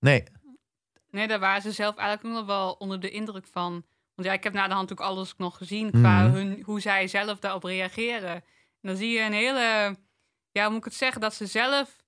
Nee, 0.00 0.24
Nee, 1.10 1.26
daar 1.28 1.38
waren 1.40 1.62
ze 1.62 1.72
zelf 1.72 1.96
eigenlijk 1.96 2.36
nog 2.36 2.46
wel 2.46 2.72
onder 2.72 3.00
de 3.00 3.10
indruk 3.10 3.46
van. 3.50 3.84
Want 4.14 4.28
ja, 4.28 4.32
ik 4.34 4.44
heb 4.44 4.52
na 4.52 4.68
de 4.68 4.74
hand 4.74 4.92
ook 4.92 5.00
alles 5.00 5.34
nog 5.36 5.56
gezien 5.56 5.90
qua 5.90 6.22
Mhm. 6.22 6.32
hun, 6.34 6.62
hoe 6.64 6.80
zij 6.80 7.08
zelf 7.08 7.38
daarop 7.38 7.64
reageren. 7.64 8.30
En 8.34 8.42
dan 8.80 8.96
zie 8.96 9.08
je 9.10 9.20
een 9.20 9.32
hele, 9.32 9.96
ja, 10.50 10.62
hoe 10.62 10.68
moet 10.68 10.78
ik 10.78 10.84
het 10.84 10.94
zeggen, 10.94 11.20
dat 11.20 11.34
ze 11.34 11.46
zelf 11.46 12.03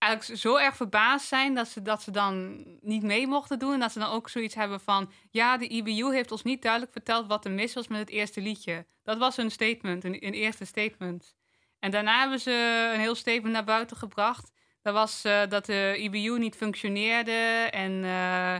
eigenlijk 0.00 0.40
zo 0.40 0.56
erg 0.56 0.76
verbaasd 0.76 1.26
zijn 1.26 1.54
dat 1.54 1.68
ze, 1.68 1.82
dat 1.82 2.02
ze 2.02 2.10
dan 2.10 2.64
niet 2.80 3.02
mee 3.02 3.26
mochten 3.26 3.58
doen. 3.58 3.72
En 3.72 3.80
dat 3.80 3.92
ze 3.92 3.98
dan 3.98 4.10
ook 4.10 4.28
zoiets 4.28 4.54
hebben 4.54 4.80
van, 4.80 5.12
ja, 5.30 5.56
de 5.56 5.68
IBU 5.68 6.12
heeft 6.12 6.32
ons 6.32 6.42
niet 6.42 6.62
duidelijk 6.62 6.92
verteld 6.92 7.26
wat 7.26 7.44
er 7.44 7.50
mis 7.50 7.74
was 7.74 7.88
met 7.88 7.98
het 7.98 8.10
eerste 8.10 8.40
liedje. 8.40 8.86
Dat 9.02 9.18
was 9.18 9.36
hun 9.36 9.50
statement, 9.50 10.04
een, 10.04 10.14
eerste 10.14 10.64
statement. 10.64 11.34
En 11.78 11.90
daarna 11.90 12.20
hebben 12.20 12.40
ze 12.40 12.90
een 12.94 13.00
heel 13.00 13.14
statement 13.14 13.52
naar 13.52 13.64
buiten 13.64 13.96
gebracht. 13.96 14.52
Dat 14.82 14.94
was 14.94 15.24
eh, 15.24 15.46
dat 15.48 15.66
de 15.66 15.96
IBU 15.98 16.38
niet 16.38 16.56
functioneerde 16.56 17.68
en 17.70 18.04
eh, 18.04 18.56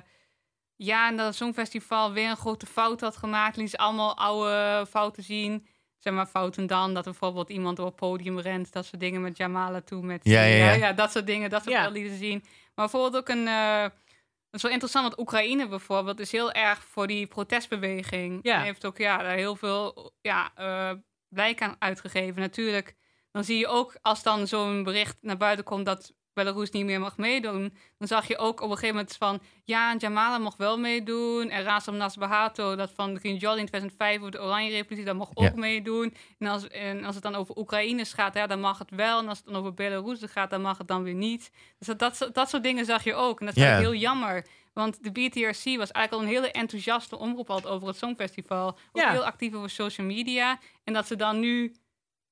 ja, 0.76 1.08
en 1.08 1.16
dat 1.16 1.26
het 1.26 1.34
Songfestival 1.34 2.12
weer 2.12 2.30
een 2.30 2.36
grote 2.36 2.66
fout 2.66 3.00
had 3.00 3.16
gemaakt. 3.16 3.56
Liet 3.56 3.70
ze 3.70 3.78
allemaal 3.78 4.16
oude 4.16 4.86
fouten 4.86 5.22
zien. 5.22 5.66
Zeg 6.00 6.12
maar 6.12 6.26
fouten 6.26 6.66
dan, 6.66 6.94
dat 6.94 7.04
er 7.06 7.10
bijvoorbeeld 7.10 7.48
iemand 7.50 7.76
door 7.76 7.86
het 7.86 7.96
podium 7.96 8.38
rent. 8.38 8.72
Dat 8.72 8.84
soort 8.86 9.00
dingen 9.00 9.20
met 9.20 9.36
Jamala 9.36 9.80
toe. 9.80 10.02
Met, 10.02 10.20
Ja, 10.24 10.42
ja, 10.42 10.72
ja. 10.72 10.92
dat 10.92 11.12
soort 11.12 11.26
dingen, 11.26 11.50
dat 11.50 11.62
soort 11.62 11.74
Ja. 11.74 11.88
lieten 11.88 12.16
zien. 12.16 12.38
Maar 12.74 12.88
bijvoorbeeld 12.88 13.16
ook 13.16 13.28
een... 13.28 13.46
eh, 13.48 13.82
dat 13.82 14.58
is 14.58 14.62
wel 14.62 14.70
interessant, 14.72 15.06
want 15.06 15.18
Oekraïne 15.20 15.68
bijvoorbeeld 15.68 16.20
is 16.20 16.32
heel 16.32 16.52
erg 16.52 16.84
voor 16.84 17.06
die 17.06 17.26
protestbeweging. 17.26 18.38
Ja. 18.42 18.54
En 18.58 18.62
heeft 18.62 18.84
ook 18.84 18.98
ja, 18.98 19.18
daar 19.18 19.34
heel 19.36 19.56
veel 19.56 20.12
ja, 20.20 20.50
eh, 20.54 20.92
blijk 21.28 21.62
aan 21.62 21.76
uitgegeven. 21.78 22.40
Natuurlijk, 22.40 22.94
dan 23.30 23.44
zie 23.44 23.58
je 23.58 23.66
ook 23.66 23.96
als 24.02 24.22
dan 24.22 24.46
zo'n 24.46 24.82
bericht 24.82 25.16
naar 25.20 25.36
buiten 25.36 25.64
komt 25.64 25.86
dat 25.86 26.12
Belarus 26.44 26.70
niet 26.70 26.84
meer 26.84 27.00
mag 27.00 27.16
meedoen, 27.16 27.74
dan 27.98 28.08
zag 28.08 28.28
je 28.28 28.38
ook 28.38 28.60
op 28.60 28.70
een 28.70 28.74
gegeven 28.76 28.94
moment 28.94 29.16
van 29.16 29.40
ja, 29.64 29.94
Jamala 29.98 30.38
mocht 30.38 30.56
wel 30.58 30.78
meedoen 30.78 31.48
en 31.50 31.62
Razam 31.62 31.96
Nasbahato, 31.96 32.76
dat 32.76 32.90
van 32.94 33.18
Green 33.18 33.36
Jolly 33.36 33.58
in 33.58 33.66
2005 33.66 34.18
over 34.18 34.30
de 34.30 34.40
Oranje 34.42 34.70
Revolutie, 34.70 35.04
dat 35.04 35.16
mocht 35.16 35.36
ook 35.36 35.44
Ja. 35.44 35.52
meedoen. 35.54 36.14
En 36.38 36.46
als, 36.46 36.68
en 36.68 37.04
als 37.04 37.14
het 37.14 37.24
dan 37.24 37.34
over 37.34 37.56
Oekraïne 37.56 38.04
gaat, 38.04 38.34
ja, 38.34 38.46
dan 38.46 38.60
mag 38.60 38.78
het 38.78 38.90
wel. 38.90 39.18
En 39.18 39.28
als 39.28 39.38
het 39.38 39.46
dan 39.46 39.56
over 39.56 39.74
Belarus 39.74 40.20
gaat, 40.24 40.50
dan 40.50 40.60
mag 40.60 40.78
het 40.78 40.88
dan 40.88 41.02
weer 41.02 41.14
niet. 41.14 41.50
Dus 41.78 41.86
dat, 41.86 41.98
dat, 41.98 42.16
soort- 42.16 42.34
dat 42.34 42.48
soort 42.50 42.62
dingen 42.62 42.84
zag 42.84 43.04
je 43.04 43.14
ook. 43.14 43.40
En 43.40 43.46
dat 43.46 43.56
is 43.56 43.62
heel 43.62 43.94
jammer. 43.94 44.46
Want 44.72 45.02
de 45.04 45.10
BTRC 45.10 45.64
was 45.76 45.90
eigenlijk 45.90 46.12
al 46.12 46.20
een 46.22 46.26
hele 46.26 46.50
enthousiaste 46.50 47.18
omroep 47.18 47.50
altijd 47.50 47.72
over 47.72 47.88
het 47.88 47.96
Songfestival. 47.96 48.66
Ook 48.68 48.76
Ja. 49.02 49.10
heel 49.10 49.24
actief 49.24 49.54
over 49.54 49.70
social 49.70 50.06
media. 50.06 50.58
En 50.84 50.92
dat 50.92 51.06
ze 51.06 51.16
dan 51.16 51.40
nu, 51.40 51.74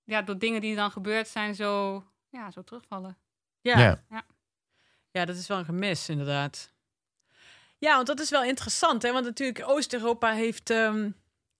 ja, 0.04 0.22
door 0.22 0.38
dingen 0.38 0.60
die 0.60 0.76
dan 0.76 0.90
gebeurd 0.90 1.28
zijn, 1.28 1.54
zo, 1.54 2.04
ja, 2.30 2.50
zo 2.50 2.62
terugvallen. 2.64 3.16
Ja. 3.76 4.02
Ja. 4.10 4.22
ja. 5.10 5.24
dat 5.24 5.36
is 5.36 5.46
wel 5.46 5.58
een 5.58 5.64
gemis, 5.64 6.08
inderdaad. 6.08 6.72
Ja, 7.78 7.94
want 7.94 8.06
dat 8.06 8.20
is 8.20 8.30
wel 8.30 8.42
interessant, 8.42 9.02
hè? 9.02 9.12
Want 9.12 9.24
natuurlijk, 9.24 9.68
Oost-Europa 9.68 10.32
heeft 10.32 10.70
ehm, 10.70 11.10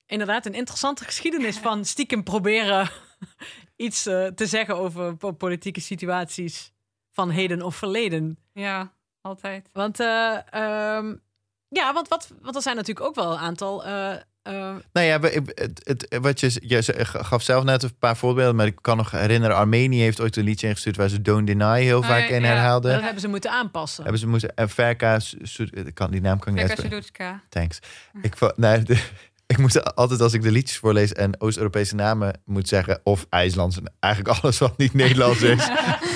inderdaad 0.06 0.46
een 0.46 0.54
interessante 0.54 1.04
geschiedenis 1.04 1.58
van 1.68 1.84
stiekem 1.84 2.22
proberen 2.22 2.90
iets 3.76 4.06
eh, 4.06 4.26
te 4.26 4.46
zeggen 4.46 4.76
over 4.76 5.16
po- 5.16 5.32
politieke 5.32 5.80
situaties 5.80 6.72
van 7.12 7.30
heden 7.30 7.62
of 7.62 7.76
verleden. 7.76 8.38
Ja, 8.52 8.92
altijd. 9.20 9.68
Want, 9.72 10.00
eh, 10.00 10.52
ehm, 10.52 11.16
ja, 11.68 11.92
want, 11.92 12.08
wat, 12.08 12.32
want 12.40 12.56
er 12.56 12.62
zijn 12.62 12.76
natuurlijk 12.76 13.06
ook 13.06 13.14
wel 13.14 13.32
een 13.32 13.38
aantal. 13.38 13.84
eh, 13.84 14.16
eh, 14.48 14.74
Nou 14.92 15.06
ja, 15.06 15.20
het, 15.20 15.80
het, 15.84 16.18
wat 16.20 16.40
je, 16.40 16.60
je 16.60 17.04
gaf 17.04 17.42
zelf 17.42 17.64
net 17.64 17.82
een 17.82 17.98
paar 17.98 18.16
voorbeelden, 18.16 18.56
maar 18.56 18.66
ik 18.66 18.78
kan 18.80 18.96
nog 18.96 19.10
herinneren, 19.10 19.56
Armenië 19.56 20.00
heeft 20.00 20.20
ooit 20.20 20.36
een 20.36 20.44
liedje 20.44 20.66
ingestuurd 20.66 20.96
waar 20.96 21.08
ze 21.08 21.22
Don't 21.22 21.46
Deny 21.46 21.82
heel 21.82 22.02
vaak 22.02 22.28
ja, 22.28 22.34
in 22.36 22.44
herhaalden. 22.44 22.92
dat 22.92 23.02
hebben 23.02 23.20
ze 23.20 23.28
moeten 23.28 23.50
aanpassen. 23.50 24.02
Hebben 24.02 24.20
ze 24.20 24.28
moesten, 24.28 24.54
en 24.54 24.68
Verka, 24.68 25.18
kan, 25.94 26.10
die 26.10 26.20
naam 26.20 26.38
kan 26.38 26.56
ik 26.56 26.68
niet. 26.68 26.78
Sudutska. 26.78 27.42
Thanks. 27.48 27.78
Ik, 28.22 28.34
nee, 28.56 28.82
de- 28.82 29.04
ik 29.46 29.58
moet 29.58 29.94
altijd 29.94 30.20
als 30.20 30.32
ik 30.32 30.42
de 30.42 30.50
liedjes 30.50 30.78
voorlees 30.78 31.12
en 31.12 31.40
Oost-Europese 31.40 31.94
namen 31.94 32.40
moet 32.44 32.68
zeggen, 32.68 33.00
of 33.02 33.26
IJslands, 33.30 33.76
en 33.76 33.92
eigenlijk 34.00 34.34
alles 34.42 34.58
wat 34.58 34.78
niet 34.78 34.94
Nederlands 34.94 35.42
is, 35.42 35.68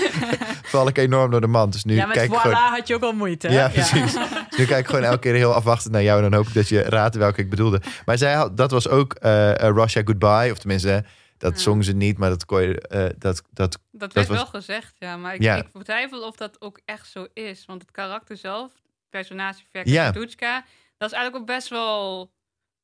val 0.72 0.88
ik 0.88 0.98
enorm 0.98 1.30
door 1.30 1.40
de 1.40 1.46
mand. 1.46 1.72
Dus 1.72 1.84
nu 1.84 1.94
ja, 1.94 2.06
met 2.06 2.16
kijk 2.16 2.30
voilà 2.30 2.40
gewoon... 2.40 2.54
had 2.56 2.88
je 2.88 2.94
ook 2.94 3.02
al 3.02 3.12
moeite. 3.12 3.46
Hè? 3.48 3.54
Ja, 3.54 3.68
precies. 3.68 4.16
Dus 4.52 4.60
nu 4.60 4.66
kijk 4.66 4.80
ik 4.80 4.86
gewoon 4.86 5.02
elke 5.04 5.18
keer 5.18 5.34
heel 5.34 5.52
afwachtend 5.54 5.92
naar 5.92 6.02
jou. 6.02 6.22
En 6.24 6.30
dan 6.30 6.38
hoop 6.40 6.48
ik 6.48 6.54
dat 6.54 6.68
je 6.68 6.82
raadt 6.82 7.14
welke 7.16 7.40
ik 7.40 7.50
bedoelde. 7.50 7.80
Maar 8.04 8.18
zij 8.18 8.32
had, 8.34 8.56
dat 8.56 8.70
was 8.70 8.88
ook 8.88 9.14
eh 9.14 9.50
eh, 9.68 9.74
Russia 9.76 10.02
Goodbye. 10.04 10.50
Of 10.52 10.58
tenminste, 10.58 11.04
dat 11.38 11.60
zong 11.60 11.84
ze 11.84 11.92
niet. 11.92 12.18
Maar 12.18 12.28
dat 12.30 12.44
kon 12.44 12.62
je... 12.62 12.80
eh, 12.80 13.04
dat, 13.18 13.42
dat, 13.50 13.78
Dat 13.90 14.12
werd 14.12 14.28
was- 14.28 14.36
wel 14.36 14.46
gezegd, 14.46 14.94
ja. 14.98 15.16
Maar 15.16 15.34
ik, 15.34 15.42
Ja. 15.42 15.56
ik 15.56 15.72
betwijfel 15.72 16.26
of 16.26 16.36
dat 16.36 16.60
ook 16.60 16.80
echt 16.84 17.10
zo 17.10 17.26
is. 17.32 17.64
Want 17.66 17.82
het 17.82 17.90
karakter 17.90 18.36
zelf, 18.36 18.72
personage 19.10 19.62
Verka 19.70 19.90
Ja. 19.90 20.12
Dat 20.12 21.10
is 21.10 21.16
eigenlijk 21.16 21.36
ook 21.36 21.46
best 21.56 21.68
wel... 21.68 22.30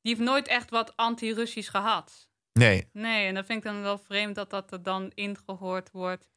Die 0.01 0.15
heeft 0.15 0.29
nooit 0.29 0.47
echt 0.47 0.69
wat 0.69 0.93
anti-Russisch 0.95 1.71
gehad. 1.71 2.27
nee. 2.53 2.89
Nee, 2.93 3.27
en 3.27 3.33
dat 3.33 3.45
vind 3.45 3.57
ik 3.65 3.71
dan 3.71 3.81
wel 3.81 3.97
vreemd 3.97 4.35
dat 4.35 4.49
dat 4.49 4.71
er 4.71 4.83
dan 4.83 5.11
ingehoord 5.13 5.91
wordt 5.91 6.27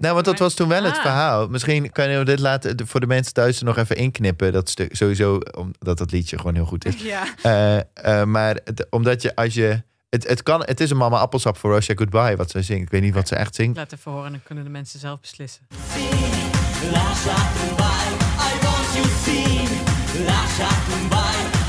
Nou, 0.00 0.14
want 0.14 0.24
dat 0.24 0.38
was 0.38 0.54
toen 0.54 0.68
wel 0.68 0.82
het 0.84 0.96
Ah. 0.96 1.02
verhaal. 1.02 1.48
Misschien 1.48 1.90
kunnen 1.92 2.18
we 2.18 2.24
dit 2.24 2.38
laten 2.38 2.86
voor 2.86 3.00
de 3.00 3.06
mensen 3.06 3.32
thuis 3.32 3.58
er 3.58 3.64
nog 3.64 3.76
even 3.76 3.96
inknippen. 3.96 4.52
Dat 4.52 4.68
stuk 4.68 4.96
sowieso, 4.96 5.38
omdat 5.56 5.98
dat 5.98 6.10
liedje 6.12 6.36
gewoon 6.38 6.54
heel 6.54 6.64
goed 6.64 6.84
is. 6.84 6.94
Ja. 7.12 7.24
Eh, 7.42 7.76
eh, 8.20 8.26
maar 8.26 8.58
het- 8.64 8.86
omdat 8.90 9.22
je 9.22 9.36
als 9.36 9.54
je. 9.54 9.82
Het, 10.08 10.28
het, 10.28 10.42
kan, 10.42 10.62
het 10.64 10.80
is 10.80 10.90
een 10.90 10.96
mama 10.96 11.18
appelsap 11.18 11.56
voor 11.58 11.72
Russia 11.74 11.94
Goodbye, 11.94 12.36
wat 12.36 12.50
zij 12.50 12.62
zingt. 12.62 12.82
Ik 12.82 12.90
weet 12.90 13.02
niet 13.02 13.14
wat 13.14 13.28
ze 13.28 13.34
echt 13.36 13.54
zingt. 13.54 13.76
Laat 13.76 13.92
even 13.92 14.12
horen, 14.12 14.30
dan 14.30 14.40
kunnen 14.44 14.64
de 14.64 14.70
mensen 14.70 15.00
zelf 15.00 15.20
beslissen. 15.20 15.62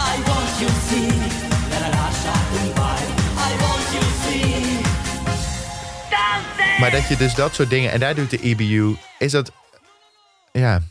I 0.10 0.22
want 0.26 0.60
you 0.60 0.70
see. 0.90 1.23
Maar 6.80 6.92
dat 6.92 7.08
je 7.08 7.18
dus 7.18 7.36
dat 7.36 7.54
soort 7.56 7.70
dingen. 7.70 7.92
En 7.92 8.00
daar 8.00 8.16
doet 8.16 8.30
de 8.30 8.40
EBU. 8.42 8.96
Is 9.20 9.32
dat. 9.32 9.52
Ja. 10.52 10.82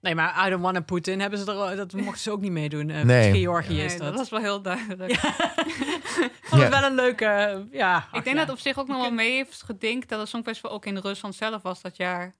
Nee, 0.00 0.14
maar 0.14 0.46
I 0.46 0.50
don't 0.50 0.62
wanna 0.62 0.80
Putin 0.80 1.20
hebben 1.20 1.38
ze 1.38 1.52
er, 1.52 1.76
dat 1.76 1.92
mochten 1.92 2.20
ze 2.22 2.30
ook 2.30 2.40
niet 2.40 2.50
meedoen. 2.52 2.90
Eh, 2.90 3.02
Nee. 3.02 3.32
Georgië 3.32 3.74
Nee, 3.74 3.84
is 3.84 3.92
dat 3.92 4.00
dat. 4.06 4.14
was 4.16 4.28
wel 4.28 4.40
heel 4.40 4.62
duidelijk. 4.62 5.12
vond 5.18 6.32
Ja. 6.50 6.58
het 6.58 6.68
wel 6.68 6.82
een 6.82 6.94
leuke, 6.94 7.66
ja. 7.72 8.08
Ik 8.12 8.24
denk 8.24 8.36
ja. 8.36 8.44
dat 8.44 8.54
op 8.54 8.58
zich 8.60 8.78
ook 8.78 8.88
nog 8.88 9.00
wel 9.00 9.10
mee 9.10 9.30
heeft 9.30 9.62
gedinkt 9.62 10.08
dat 10.08 10.20
het 10.20 10.28
Songfestival 10.28 10.70
ook 10.70 10.86
in 10.86 10.96
Rusland 10.98 11.34
zelf 11.34 11.62
was 11.62 11.80
dat 11.82 11.96
jaar. 11.96 12.34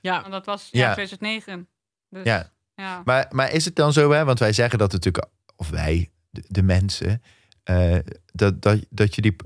Ja, 0.00 0.20
Want 0.20 0.32
dat 0.32 0.46
was 0.46 0.68
Ja. 0.70 0.86
ja. 0.86 0.92
2009. 0.92 1.68
Dus, 2.10 2.24
Ja. 2.24 2.50
ja. 2.74 3.02
Maar, 3.04 3.26
maar 3.30 3.52
is 3.52 3.64
het 3.64 3.76
dan 3.76 3.92
zo, 3.92 4.10
hè? 4.10 4.24
Want 4.24 4.38
wij 4.38 4.52
zeggen 4.52 4.78
dat 4.78 4.92
natuurlijk. 4.92 5.26
Of 5.56 5.70
wij, 5.70 6.10
de, 6.30 6.42
de 6.48 6.62
mensen. 6.62 7.22
eh, 7.64 7.96
dat, 8.32 8.62
dat, 8.62 8.78
dat 8.90 9.14
je 9.14 9.20
die. 9.22 9.36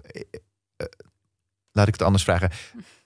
Laat 1.72 1.86
ik 1.86 1.92
het 1.92 2.02
anders 2.02 2.24
vragen. 2.24 2.50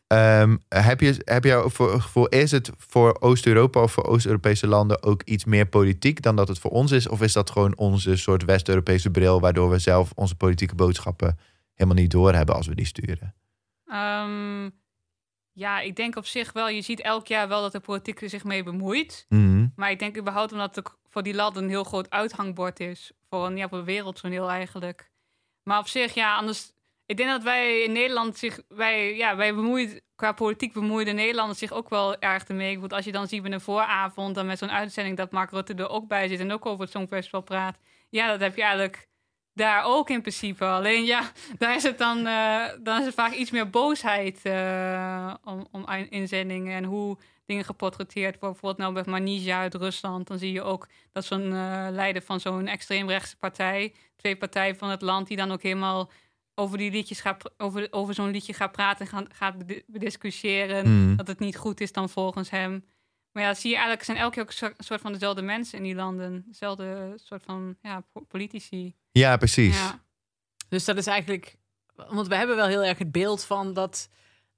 Ehm, 0.06 0.56
heb 0.68 1.00
je, 1.00 1.22
heb 1.24 1.44
je 1.44 1.64
voor 1.66 2.00
gevoel, 2.00 2.26
is 2.26 2.50
het 2.50 2.70
voor 2.76 3.16
Oost-Europa 3.20 3.82
of 3.82 3.92
voor 3.92 4.04
Oost-Europese 4.04 4.66
landen 4.66 5.02
ook 5.02 5.22
iets 5.22 5.44
meer 5.44 5.66
politiek 5.66 6.22
dan 6.22 6.36
dat 6.36 6.48
het 6.48 6.58
voor 6.58 6.70
ons 6.70 6.92
is? 6.92 7.08
Of 7.08 7.22
is 7.22 7.32
dat 7.32 7.50
gewoon 7.50 7.76
onze 7.76 8.16
soort 8.16 8.44
West-Europese 8.44 9.10
bril, 9.10 9.40
waardoor 9.40 9.70
we 9.70 9.78
zelf 9.78 10.12
onze 10.14 10.34
politieke 10.34 10.74
boodschappen 10.74 11.38
helemaal 11.74 12.02
niet 12.02 12.10
doorhebben 12.10 12.54
als 12.54 12.66
we 12.66 12.74
die 12.74 12.86
sturen? 12.86 13.34
Ehm, 13.86 14.70
ja, 15.52 15.80
ik 15.80 15.96
denk 15.96 16.16
op 16.16 16.26
zich 16.26 16.52
wel. 16.52 16.68
Je 16.68 16.82
ziet 16.82 17.00
elk 17.00 17.26
jaar 17.26 17.48
wel 17.48 17.62
dat 17.62 17.72
de 17.72 17.80
politiek 17.80 18.22
er 18.22 18.28
zich 18.28 18.44
mee 18.44 18.62
bemoeit. 18.62 19.26
Mhm. 19.28 19.66
Maar 19.76 19.90
ik 19.90 19.98
denk 19.98 20.18
überhaupt 20.18 20.52
omdat 20.52 20.76
het 20.76 20.90
voor 21.08 21.22
die 21.22 21.34
landen 21.34 21.62
een 21.62 21.68
heel 21.68 21.84
groot 21.84 22.10
uithangbord 22.10 22.80
is. 22.80 23.12
Voor 23.28 23.46
een, 23.46 23.56
ja, 23.56 23.68
voor 23.68 23.84
wereldtoneel 23.84 24.50
eigenlijk. 24.50 25.10
Maar 25.62 25.78
op 25.78 25.88
zich, 25.88 26.14
ja, 26.14 26.36
anders... 26.36 26.74
Ik 27.06 27.16
denk 27.16 27.28
dat 27.28 27.42
wij 27.42 27.80
in 27.82 27.92
Nederland 27.92 28.36
zich... 28.36 28.60
Wij, 28.68 29.16
ja, 29.16 29.36
wij 29.36 29.54
bemoeien, 29.54 30.00
qua 30.14 30.32
politiek 30.32 30.74
de 30.74 30.80
Nederlanders 30.80 31.58
zich 31.58 31.72
ook 31.72 31.88
wel 31.88 32.18
erg 32.18 32.44
ermee. 32.44 32.80
Want 32.80 32.92
als 32.92 33.04
je 33.04 33.12
dan 33.12 33.28
ziet 33.28 33.42
bij 33.42 33.52
een 33.52 33.60
vooravond, 33.60 34.34
dan 34.34 34.46
met 34.46 34.58
zo'n 34.58 34.70
uitzending... 34.70 35.16
dat 35.16 35.30
Mark 35.30 35.50
Rutte 35.50 35.74
er 35.74 35.88
ook 35.88 36.08
bij 36.08 36.28
zit 36.28 36.40
en 36.40 36.52
ook 36.52 36.66
over 36.66 36.80
het 36.80 36.90
Songfestival 36.90 37.40
praat. 37.40 37.78
Ja, 38.08 38.28
dat 38.28 38.40
heb 38.40 38.56
je 38.56 38.62
eigenlijk 38.62 39.08
daar 39.56 39.84
ook 39.84 40.10
in 40.10 40.20
principe. 40.20 40.64
Alleen 40.64 41.04
ja, 41.04 41.30
daar 41.58 41.76
is 41.76 41.82
het 41.82 41.98
dan, 41.98 42.26
eh, 42.26 42.64
dan 42.82 42.98
is 42.98 43.04
het 43.06 43.14
vaak 43.14 43.32
iets 43.32 43.50
meer 43.50 43.70
boosheid 43.70 44.40
eh, 44.42 45.34
om, 45.44 45.66
om 45.70 45.88
in- 45.90 46.10
inzendingen 46.10 46.76
en 46.76 46.84
hoe 46.84 47.18
dingen 47.46 47.64
geportretteerd 47.64 48.38
worden. 48.40 48.50
Bijvoorbeeld 48.50 48.78
nou 48.78 48.92
met 48.92 49.06
Manija 49.06 49.58
uit 49.58 49.74
Rusland. 49.74 50.26
Dan 50.26 50.38
zie 50.38 50.52
je 50.52 50.62
ook 50.62 50.88
dat 51.12 51.24
zo'n 51.24 51.52
eh, 51.52 51.86
leider 51.90 52.22
van 52.22 52.40
zo'n 52.40 52.66
extreemrechtse 52.66 53.36
partij, 53.36 53.94
twee 54.16 54.36
partijen 54.36 54.76
van 54.76 54.90
het 54.90 55.02
land, 55.02 55.28
die 55.28 55.36
dan 55.36 55.52
ook 55.52 55.62
helemaal 55.62 56.10
over 56.58 56.78
die 56.78 56.90
liedjes 56.90 57.20
gaat, 57.20 57.50
over, 57.56 57.88
over 57.90 58.14
zo'n 58.14 58.30
liedje 58.30 58.52
gaat 58.54 58.72
praten 58.72 59.00
en 59.00 59.12
gaat, 59.12 59.26
gaat 59.34 59.58
bedi- 59.58 59.82
bediscussiëren. 59.86 61.04
Mhm. 61.06 61.16
Dat 61.16 61.26
het 61.26 61.38
niet 61.38 61.56
goed 61.56 61.80
is 61.80 61.92
dan 61.92 62.08
volgens 62.08 62.50
hem. 62.50 62.84
Maar 63.32 63.42
ja, 63.42 63.54
zie 63.54 63.68
je 63.70 63.74
eigenlijk, 63.76 64.04
zijn 64.04 64.16
elke 64.16 64.34
keer 64.34 64.42
ook 64.42 64.74
een 64.78 64.84
soort- 64.84 65.00
van 65.00 65.12
dezelfde 65.12 65.42
mensen 65.42 65.78
in 65.78 65.84
die 65.84 65.94
landen. 65.94 66.44
Dezelfde 66.46 67.12
soort 67.16 67.42
van 67.42 67.76
ja, 67.82 68.00
po- 68.12 68.20
politici. 68.28 68.94
Ja, 69.10 69.36
precies. 69.36 69.76
Ja. 69.78 70.04
Dus 70.68 70.84
dat 70.84 70.96
is 70.96 71.06
eigenlijk... 71.06 71.56
Want 71.94 72.26
we 72.28 72.36
hebben 72.36 72.56
wel 72.56 72.66
heel 72.66 72.84
erg 72.84 72.98
het 72.98 73.12
beeld 73.12 73.44
van 73.44 73.72
dat... 73.74 74.08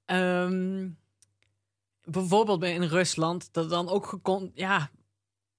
ehm, 0.05 0.87
bijvoorbeeld 2.03 2.59
bij- 2.59 2.73
in 2.73 2.83
Rusland, 2.83 3.53
dat 3.53 3.69
dan 3.69 3.89
ook 3.89 4.05
gekon... 4.07 4.51
Ja, 4.53 4.89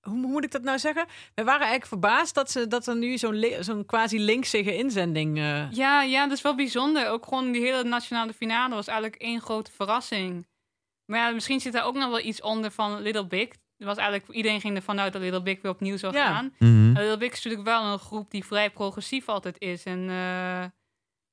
hoe 0.00 0.16
moet 0.16 0.44
ik 0.44 0.50
dat 0.50 0.62
nou 0.62 0.78
zeggen? 0.78 1.06
We 1.34 1.44
waren 1.44 1.60
eigenlijk 1.66 1.86
verbaasd 1.86 2.34
dat, 2.34 2.50
ze, 2.50 2.66
dat 2.68 2.86
er 2.86 2.96
nu 2.96 3.18
zo'n 3.60 3.84
quasi 3.86 4.20
linksige 4.20 4.76
inzending... 4.76 5.38
eh, 5.38 5.70
Ja, 5.70 6.02
ja, 6.02 6.22
dat 6.28 6.36
is 6.36 6.42
wel 6.42 6.54
bijzonder. 6.54 7.08
Ook 7.08 7.24
gewoon 7.24 7.52
die 7.52 7.62
hele 7.62 7.84
nationale 7.84 8.32
finale 8.32 8.74
was 8.74 8.86
eigenlijk 8.86 9.22
één 9.22 9.40
grote 9.40 9.70
verrassing. 9.72 10.46
Maar 11.04 11.18
ja, 11.20 11.30
misschien 11.30 11.60
zit 11.60 11.72
daar 11.72 11.84
ook 11.84 11.94
nog 11.94 12.08
wel 12.08 12.20
iets 12.20 12.40
onder 12.42 12.70
van 12.70 13.00
Little 13.00 13.26
Big. 13.26 13.48
Er 13.78 13.86
was 13.86 13.96
eigenlijk, 13.96 14.30
iedereen 14.30 14.60
ging 14.60 14.76
ervan 14.76 15.00
uit 15.00 15.12
dat 15.12 15.22
Little 15.22 15.42
Big 15.42 15.62
weer 15.62 15.72
opnieuw 15.72 15.96
zou 15.96 16.14
Ja. 16.14 16.26
gaan. 16.34 16.54
Mhm. 16.58 16.86
Little 16.98 17.16
Big 17.16 17.32
is 17.32 17.44
natuurlijk 17.44 17.68
wel 17.68 17.84
een 17.92 17.98
groep 17.98 18.30
die 18.30 18.44
vrij 18.44 18.70
progressief 18.70 19.28
altijd 19.28 19.56
is. 19.58 19.84
En 19.84 20.08
eh, 20.10 20.64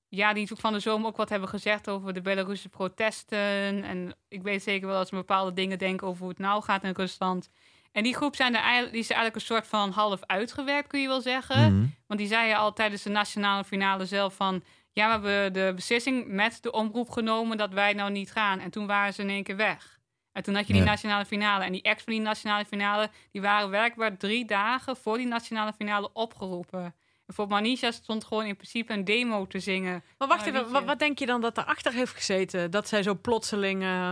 ja, 0.07 0.33
die 0.33 0.47
van 0.55 0.73
de 0.73 0.79
zomer 0.79 1.07
ook 1.07 1.17
wat 1.17 1.29
hebben 1.29 1.49
gezegd 1.49 1.89
over 1.89 2.13
de 2.13 2.21
Belarusische 2.21 2.69
protesten. 2.69 3.83
En 3.83 4.15
ik 4.27 4.41
weet 4.41 4.63
zeker 4.63 4.87
wel 4.87 4.97
dat 4.97 5.07
ze 5.07 5.15
bepaalde 5.15 5.53
dingen 5.53 5.77
denken 5.77 6.07
over 6.07 6.19
hoe 6.21 6.29
het 6.29 6.39
nou 6.39 6.63
gaat 6.63 6.83
in 6.83 6.93
Rusland. 6.95 7.49
En 7.97 8.03
die 8.03 8.15
groep 8.15 8.35
zijn 8.35 8.55
er 8.55 8.61
eigenlijk, 8.61 8.91
die 8.91 9.01
is 9.01 9.09
er 9.09 9.15
eigenlijk 9.15 9.45
een 9.45 9.55
soort 9.55 9.67
van 9.67 9.89
half 9.91 10.19
uitgewerkt, 10.25 10.87
kun 10.87 11.01
je 11.01 11.07
wel 11.07 11.21
zeggen. 11.21 11.73
Mhm. 11.73 11.85
Want 12.07 12.19
die 12.19 12.29
zei 12.29 12.53
al 12.53 12.73
tijdens 12.73 13.03
de 13.03 13.09
nationale 13.09 13.63
finale 13.63 14.05
zelf 14.05 14.35
van... 14.35 14.63
ja, 14.91 15.05
we 15.21 15.27
hebben 15.29 15.53
de 15.53 15.71
beslissing 15.75 16.27
met 16.27 16.57
de 16.61 16.71
omroep 16.71 17.09
genomen 17.09 17.57
dat 17.57 17.73
wij 17.73 17.93
nou 17.93 18.11
niet 18.11 18.31
gaan. 18.31 18.59
En 18.59 18.69
toen 18.69 18.87
waren 18.87 19.13
ze 19.13 19.21
in 19.21 19.29
één 19.29 19.43
keer 19.43 19.55
weg. 19.55 19.99
En 20.31 20.43
toen 20.43 20.55
had 20.55 20.67
je 20.67 20.73
die 20.73 20.81
Ja. 20.81 20.87
nationale 20.87 21.25
finale. 21.25 21.63
En 21.63 21.71
die 21.71 21.81
ex 21.81 22.03
van 22.03 22.13
die 22.13 22.21
nationale 22.21 22.65
finale... 22.65 23.09
die 23.31 23.41
waren 23.41 23.69
werkbaar 23.69 24.17
drie 24.17 24.45
dagen 24.45 24.97
voor 24.97 25.17
die 25.17 25.27
nationale 25.27 25.73
finale 25.73 26.09
opgeroepen. 26.13 26.95
En 27.25 27.33
voor 27.33 27.47
Manisha 27.47 27.91
stond 27.91 28.23
gewoon 28.25 28.45
in 28.45 28.55
principe 28.55 28.93
een 28.93 29.03
demo 29.05 29.47
te 29.47 29.59
zingen. 29.59 30.03
Maar 30.17 30.27
wacht 30.27 30.45
even, 30.45 30.71
wat, 30.71 30.83
wat 30.83 30.99
denk 30.99 31.19
je 31.19 31.25
dan 31.25 31.41
dat 31.41 31.57
erachter 31.57 31.93
heeft 31.93 32.13
gezeten? 32.13 32.71
Dat 32.71 32.87
zij 32.87 33.03
zo 33.03 33.15
plotseling... 33.15 33.81
eh, 33.83 34.11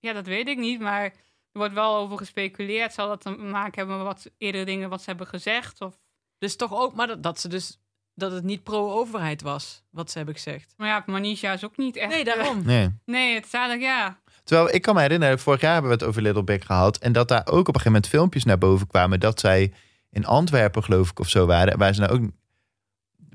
Ja, 0.00 0.12
dat 0.12 0.26
weet 0.26 0.48
ik 0.48 0.58
niet, 0.58 0.80
maar 0.80 1.12
wordt 1.52 1.74
wel 1.74 1.96
over 1.96 2.16
gespeculeerd. 2.16 2.92
Zal 2.92 3.08
dat 3.08 3.20
te 3.20 3.30
maken 3.30 3.78
hebben 3.78 3.96
met 3.96 4.06
wat 4.06 4.30
eerdere 4.38 4.64
dingen 4.64 4.88
wat 4.88 5.02
ze 5.02 5.08
hebben 5.08 5.26
gezegd? 5.26 5.80
Of... 5.80 5.98
dus 6.38 6.56
toch 6.56 6.74
ook... 6.74 6.94
Maar 6.94 7.06
dat, 7.06 7.22
dat 7.22 7.40
ze 7.40 7.48
dus... 7.48 7.78
Dat 8.14 8.32
het 8.32 8.44
niet 8.44 8.62
pro-overheid 8.62 9.42
was, 9.42 9.82
wat 9.90 10.10
ze 10.10 10.16
hebben 10.16 10.34
gezegd. 10.34 10.74
Maar 10.76 10.88
ja, 10.88 11.02
Manisha 11.06 11.52
is 11.52 11.64
ook 11.64 11.76
niet 11.76 11.96
echt... 11.96 12.10
Nee, 12.10 12.24
daarom. 12.24 12.62
Nee. 12.64 12.94
Nee, 13.04 13.34
het 13.34 13.46
is 13.46 13.52
eigenlijk, 13.52 13.84
ja... 13.84 14.20
Terwijl 14.44 14.74
ik 14.74 14.82
kan 14.82 14.94
me 14.94 15.00
herinneren, 15.00 15.38
vorig 15.38 15.60
jaar 15.60 15.72
hebben 15.72 15.90
we 15.90 15.96
het 15.96 16.06
over 16.06 16.22
Little 16.22 16.44
Big 16.44 16.66
gehad. 16.66 16.98
En 16.98 17.12
dat 17.12 17.28
daar 17.28 17.46
ook 17.46 17.46
op 17.46 17.56
een 17.58 17.64
gegeven 17.64 17.92
moment 17.92 18.08
filmpjes 18.08 18.44
naar 18.44 18.58
boven 18.58 18.86
kwamen. 18.86 19.20
Dat 19.20 19.40
zij 19.40 19.72
in 20.10 20.26
Antwerpen, 20.26 20.84
geloof 20.84 21.10
ik, 21.10 21.18
of 21.18 21.28
zo 21.28 21.46
waren. 21.46 21.78
Waar 21.78 21.94
ze 21.94 22.00
nou 22.00 22.12
ook 22.12 22.30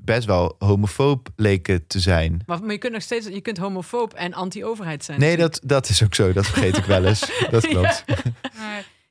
best 0.02 0.24
wel 0.26 0.56
homofoob 0.58 1.28
leken 1.36 1.86
te 1.86 2.00
zijn. 2.00 2.42
Maar, 2.46 2.60
maar 2.62 2.72
je 2.72 2.78
kunt 2.78 2.92
nog 2.92 3.02
steeds... 3.02 3.26
Je 3.26 3.40
kunt 3.40 3.58
homofoob 3.58 4.12
en 4.12 4.32
anti-overheid 4.34 5.04
zijn. 5.04 5.20
Nee, 5.20 5.28
natuurlijk. 5.36 5.60
dat, 5.60 5.70
dat 5.70 5.88
is 5.88 6.04
ook 6.04 6.14
zo. 6.14 6.32
Dat 6.32 6.46
vergeet 6.46 6.76
ik 6.76 6.84
wel 6.84 7.04
eens. 7.04 7.30
Dat 7.50 7.66
klopt. 7.66 8.04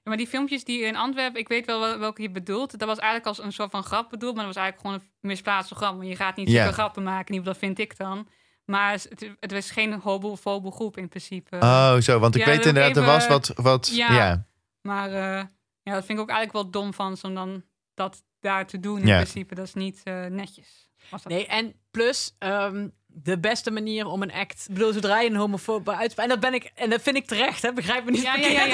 Ja, 0.04 0.12
maar 0.12 0.18
die 0.20 0.28
filmpjes 0.28 0.64
die 0.64 0.82
in 0.82 0.96
Antwerpen, 0.96 1.40
ik 1.40 1.48
weet 1.48 1.66
wel 1.66 1.80
wel- 1.80 2.00
welke 2.00 2.22
je 2.22 2.30
bedoelt. 2.30 2.80
Dat 2.80 2.88
was 2.88 2.98
eigenlijk 2.98 3.28
als 3.28 3.46
een 3.46 3.54
soort 3.54 3.72
van 3.72 3.84
grap 3.84 4.10
bedoeld, 4.10 4.36
maar 4.36 4.46
dat 4.46 4.54
was 4.56 4.64
eigenlijk 4.64 4.88
gewoon 4.96 5.08
een 5.22 5.30
misplaatste 5.30 5.76
grap. 5.76 5.96
Want 5.98 6.08
je 6.10 6.16
gaat 6.16 6.36
niet 6.36 6.50
Ja. 6.50 6.58
zulke 6.62 6.74
grappen 6.74 7.04
maken, 7.04 7.36
niet 7.36 7.46
dat 7.46 7.58
vind 7.58 7.80
ik 7.80 7.98
dan. 7.98 8.28
Maar 8.66 8.92
het, 8.92 9.30
het 9.40 9.52
was 9.52 9.72
geen 9.72 9.94
homofobe 9.94 10.72
groep 10.72 10.98
in 10.98 11.08
principe. 11.08 11.58
Oh, 11.60 11.96
zo. 11.98 12.20
Want 12.20 12.36
ik 12.36 12.42
Ja, 12.46 12.48
weet 12.48 12.66
inderdaad, 12.66 12.98
er 12.98 13.06
was 13.06 13.28
wat... 13.28 13.52
wat 13.56 13.92
ja. 13.96 14.14
Ja. 14.14 14.46
Maar 14.82 15.08
eh, 15.12 15.44
ja, 15.84 15.94
dat 15.94 16.06
vind 16.06 16.18
ik 16.18 16.24
ook 16.24 16.30
eigenlijk 16.30 16.52
wel 16.54 16.70
dom 16.82 16.94
van 16.94 17.18
ze 17.18 17.28
om 17.28 17.34
dan 17.34 17.64
dat 17.94 18.24
daar 18.46 18.66
te 18.68 18.80
doen 18.80 19.00
in 19.00 19.08
Ja. 19.08 19.16
principe. 19.16 19.56
Dat 19.56 19.66
is 19.66 19.74
niet 19.74 20.02
eh, 20.04 20.26
netjes. 20.26 20.90
Was 21.10 21.24
dat. 21.24 21.32
Nee, 21.32 21.48
en 21.48 21.74
plus... 21.92 22.36
ehm, 22.40 22.88
de 23.18 23.40
beste 23.40 23.72
manier 23.72 24.06
om 24.06 24.22
een 24.22 24.32
act... 24.32 24.66
Ik 24.68 24.74
bedoel, 24.74 24.94
zodra 24.94 25.22
je 25.22 25.30
een 25.30 25.36
homofoob 25.36 25.90
uitspreekt... 25.90 26.20
En 26.32 26.40
dat 26.40 26.40
ben 26.40 26.54
ik... 26.54 26.72
En 26.76 26.90
dat 26.90 27.02
vind 27.02 27.16
ik 27.16 27.26
terecht, 27.26 27.62
hè? 27.62 27.74
Begrijp 27.74 28.06
me 28.06 28.12
niet 28.12 28.22
Ja, 28.22 28.36
ja, 28.36 28.42
verkeerd. 28.44 28.58
ja, 28.58 28.66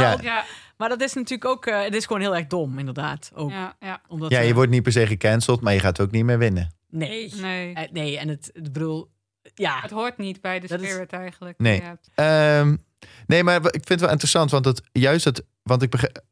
ja, 0.00 0.12
als 0.12 0.20
ja, 0.22 0.44
Maar 0.76 0.88
dat 0.88 1.00
is 1.00 1.14
natuurlijk 1.14 1.50
ook... 1.50 1.66
eh, 1.66 1.82
het 1.82 1.94
is 1.94 2.06
gewoon 2.06 2.22
heel 2.22 2.36
erg 2.36 2.46
dom, 2.46 2.78
inderdaad. 2.78 3.30
Ook. 3.34 3.50
ja, 3.50 3.76
ja. 3.80 4.00
Omdat, 4.08 4.30
ja, 4.30 4.40
je 4.40 4.48
eh, 4.48 4.54
wordt 4.54 4.70
niet 4.70 4.82
per 4.82 4.92
se 4.92 5.06
gecanceld, 5.06 5.60
maar 5.60 5.72
je 5.74 5.80
gaat 5.80 6.00
ook 6.00 6.10
niet 6.10 6.24
meer 6.24 6.38
winnen. 6.38 6.74
Nee. 6.90 7.34
Nee. 7.34 7.74
Nee, 7.92 8.18
en 8.18 8.28
het... 8.28 8.50
Ik 8.52 8.62
bedoel... 8.72 9.10
Ja. 9.54 9.80
Het 9.80 9.90
hoort 9.90 10.16
niet 10.18 10.40
bij 10.40 10.60
de 10.60 10.66
Dat 10.66 10.80
is- 10.80 10.88
spirit 10.90 11.12
eigenlijk. 11.12 11.58
Nee. 11.58 11.82
Ehm, 12.14 12.76
nee, 13.26 13.44
maar 13.44 13.56
ik 13.56 13.70
vind 13.70 13.88
het 13.88 14.00
wel 14.00 14.10
interessant, 14.10 14.50
want 14.50 14.64
het, 14.64 14.80
juist 14.92 15.24
het, 15.24 15.44
want 15.62 15.82
ik 15.82 15.90
begrijp, 15.90 16.24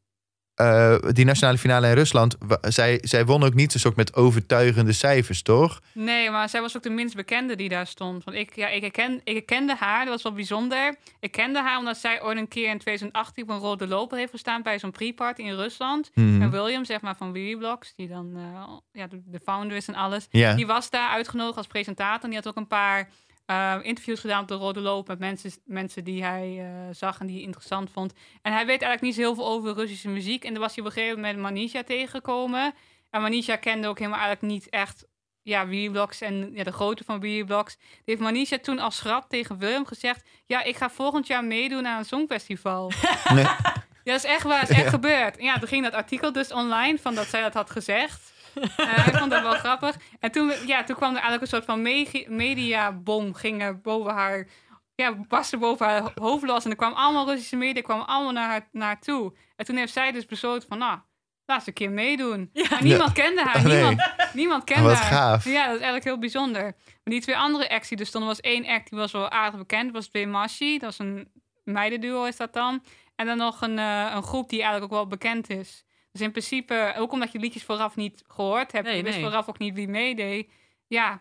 eh, 0.57 0.95
die 1.11 1.25
nationale 1.25 1.57
finale 1.57 1.87
in 1.87 1.93
Rusland, 1.93 2.37
zij, 2.61 2.99
zij 3.01 3.25
won 3.25 3.43
ook 3.43 3.53
niet 3.53 3.73
een 3.73 3.79
soort 3.79 3.95
met 3.95 4.15
overtuigende 4.15 4.91
cijfers, 4.91 5.41
toch? 5.41 5.81
Nee, 5.93 6.29
maar 6.29 6.49
zij 6.49 6.61
was 6.61 6.75
ook 6.77 6.83
de 6.83 6.89
minst 6.89 7.15
bekende 7.15 7.55
die 7.55 7.69
daar 7.69 7.87
stond. 7.87 8.23
Want 8.23 8.37
ik, 8.37 8.55
ja, 8.55 8.67
ik, 8.67 8.81
herken, 8.81 9.21
ik 9.23 9.33
herkende 9.33 9.75
haar, 9.75 9.99
dat 9.99 10.13
was 10.13 10.23
wel 10.23 10.33
bijzonder. 10.33 10.95
Ik 11.19 11.31
kende 11.31 11.61
haar 11.61 11.77
omdat 11.77 11.97
zij 11.97 12.23
ooit 12.23 12.37
een 12.37 12.47
keer 12.47 12.69
in 12.69 12.77
2018 12.77 13.43
op 13.43 13.49
een 13.49 13.57
rode 13.57 13.87
loper 13.87 14.17
heeft 14.17 14.31
gestaan 14.31 14.61
bij 14.61 14.79
zo'n 14.79 14.91
pre-party 14.91 15.41
in 15.41 15.55
Rusland. 15.55 16.11
Mhm. 16.13 16.41
En 16.41 16.49
William, 16.49 16.85
zeg 16.85 17.01
maar, 17.01 17.15
van 17.15 17.31
Blocks, 17.31 17.93
die 17.95 18.07
dan 18.07 18.31
eh, 18.35 18.73
ja, 18.91 19.07
de, 19.07 19.21
de 19.25 19.39
founder 19.39 19.77
is 19.77 19.87
en 19.87 19.95
alles. 19.95 20.27
Die 20.29 20.67
was 20.67 20.89
daar 20.89 21.09
uitgenodigd 21.09 21.57
als 21.57 21.67
presentator. 21.67 22.23
En 22.23 22.29
die 22.29 22.37
had 22.37 22.47
ook 22.47 22.55
een 22.55 22.67
paar 22.67 23.09
eh, 23.47 23.75
interviews 23.81 24.19
gedaan 24.19 24.41
op 24.41 24.47
de 24.47 24.53
Rode 24.55 24.79
Loop 24.79 25.07
met 25.07 25.19
mensen, 25.19 25.51
mensen 25.65 26.03
die 26.03 26.23
hij 26.23 26.57
eh, 26.59 26.95
zag 26.95 27.19
en 27.19 27.25
die 27.27 27.35
hij 27.35 27.45
interessant 27.45 27.89
vond. 27.91 28.13
En 28.41 28.51
hij 28.53 28.65
weet 28.65 28.81
eigenlijk 28.81 29.01
niet 29.01 29.15
zo 29.15 29.21
heel 29.21 29.35
veel 29.35 29.47
over 29.47 29.73
Russische 29.73 30.09
muziek. 30.09 30.43
En 30.43 30.53
dan 30.53 30.61
was 30.61 30.75
hij 30.75 30.83
op 30.83 30.89
een 30.89 30.95
gegeven 30.95 31.15
moment 31.21 31.39
Manisha 31.39 31.83
tegengekomen. 31.83 32.73
En 33.09 33.21
Manisha 33.21 33.55
kende 33.55 33.87
ook 33.87 33.97
helemaal 33.99 34.19
eigenlijk 34.19 34.53
niet 34.53 34.69
echt 34.69 35.05
ja, 35.41 35.67
Weeblocks 35.67 36.21
en 36.21 36.51
ja, 36.53 36.63
de 36.63 36.71
grootte 36.71 37.03
van 37.03 37.19
Weeblocks. 37.19 37.75
Die 37.77 37.85
heeft 38.05 38.21
Manisha 38.21 38.57
toen 38.57 38.79
als 38.79 38.99
grap 38.99 39.29
tegen 39.29 39.57
Willem 39.57 39.85
gezegd... 39.85 40.27
ja, 40.45 40.63
ik 40.63 40.75
ga 40.75 40.89
volgend 40.89 41.27
jaar 41.27 41.43
meedoen 41.43 41.87
aan 41.87 41.97
een 41.97 42.05
songfestival. 42.05 42.91
Nee. 43.33 43.45
Ja, 44.03 44.13
dat 44.13 44.23
is 44.23 44.29
echt 44.31 44.43
waar. 44.43 44.59
Het 44.59 44.69
is 44.69 44.75
echt 44.75 44.83
Ja. 44.85 44.89
gebeurd. 44.89 45.37
En 45.37 45.43
ja, 45.43 45.59
toen 45.59 45.67
ging 45.67 45.83
dat 45.83 45.93
artikel 45.93 46.31
dus 46.31 46.51
online 46.51 46.97
van 46.97 47.15
dat 47.15 47.25
zij 47.27 47.41
dat 47.41 47.53
had 47.53 47.69
gezegd. 47.69 48.33
Eh 48.77 49.07
ik 49.07 49.15
vond 49.15 49.31
dat 49.31 49.41
wel 49.41 49.51
grappig. 49.53 49.95
En 50.19 50.31
toen, 50.31 50.51
ja, 50.65 50.83
toen 50.83 50.95
kwam 50.95 51.09
er 51.09 51.21
eigenlijk 51.21 51.41
een 51.41 51.47
soort 51.47 51.65
van 51.65 51.81
megi- 51.81 52.25
mediabom 52.29 53.33
ging 53.33 53.61
er 53.61 53.81
boven 53.81 54.13
haar... 54.13 54.47
Ja, 54.95 55.13
barstte 55.27 55.57
boven 55.57 55.85
haar 55.85 56.11
hoofd 56.15 56.43
los. 56.45 56.63
En 56.65 56.69
er 56.71 56.77
kwam 56.77 56.93
allemaal 56.93 57.25
Russische 57.27 57.55
media, 57.55 57.81
kwamen 57.81 58.07
allemaal 58.07 58.31
naar 58.33 58.49
haar 58.49 58.67
naartoe. 58.71 59.33
En 59.55 59.65
toen 59.65 59.75
heeft 59.75 59.93
zij 59.93 60.11
dus 60.11 60.25
besloten 60.25 60.67
van, 60.67 60.77
nou, 60.77 60.99
laat 61.45 61.57
eens 61.57 61.67
een 61.67 61.73
keer 61.73 61.91
meedoen. 61.91 62.49
Maar 62.69 62.83
niemand 62.83 63.11
kende 63.11 63.41
haar. 63.43 63.63
Nee. 63.63 63.75
Niemand, 63.75 64.01
niemand 64.33 64.63
kende 64.63 64.83
Wat 64.83 64.97
haar. 64.97 65.11
gaaf. 65.11 65.45
Ja, 65.45 65.61
dat 65.61 65.65
is 65.75 65.81
eigenlijk 65.81 66.03
heel 66.03 66.17
bijzonder. 66.19 66.63
Maar 66.63 66.73
die 67.03 67.21
twee 67.21 67.37
andere 67.37 67.69
acts 67.69 67.89
die 67.89 67.97
er 67.97 68.05
stonden, 68.05 68.29
was 68.29 68.39
één 68.39 68.65
act 68.67 68.89
die 68.89 68.99
was 68.99 69.11
wel 69.11 69.29
aardig 69.29 69.59
bekend. 69.59 69.83
Dat 69.83 69.93
was 69.93 70.11
Bemashi. 70.11 70.77
Dat 70.77 70.91
is 70.91 70.99
een 70.99 71.31
meidenduo 71.63 72.23
is 72.23 72.37
dat 72.37 72.53
dan. 72.53 72.83
En 73.15 73.25
dan 73.25 73.37
nog 73.37 73.61
een, 73.61 73.79
eh, 73.79 74.11
een 74.15 74.23
groep 74.23 74.49
die 74.49 74.61
eigenlijk 74.61 74.91
ook 74.93 74.99
wel 74.99 75.07
bekend 75.07 75.49
is. 75.49 75.83
Dus 76.17 76.25
in 76.25 76.31
principe, 76.31 76.93
ook 76.97 77.11
omdat 77.11 77.31
je 77.31 77.39
liedjes 77.39 77.63
vooraf 77.63 77.95
niet 77.95 78.23
gehoord 78.27 78.71
hebt, 78.71 78.85
Nee, 78.85 78.97
je 78.97 79.03
wist 79.03 79.15
nee. 79.15 79.23
vooraf 79.25 79.47
ook 79.49 79.59
niet 79.59 79.73
wie 79.75 79.87
meedeed. 79.87 80.49
Ja, 80.87 81.19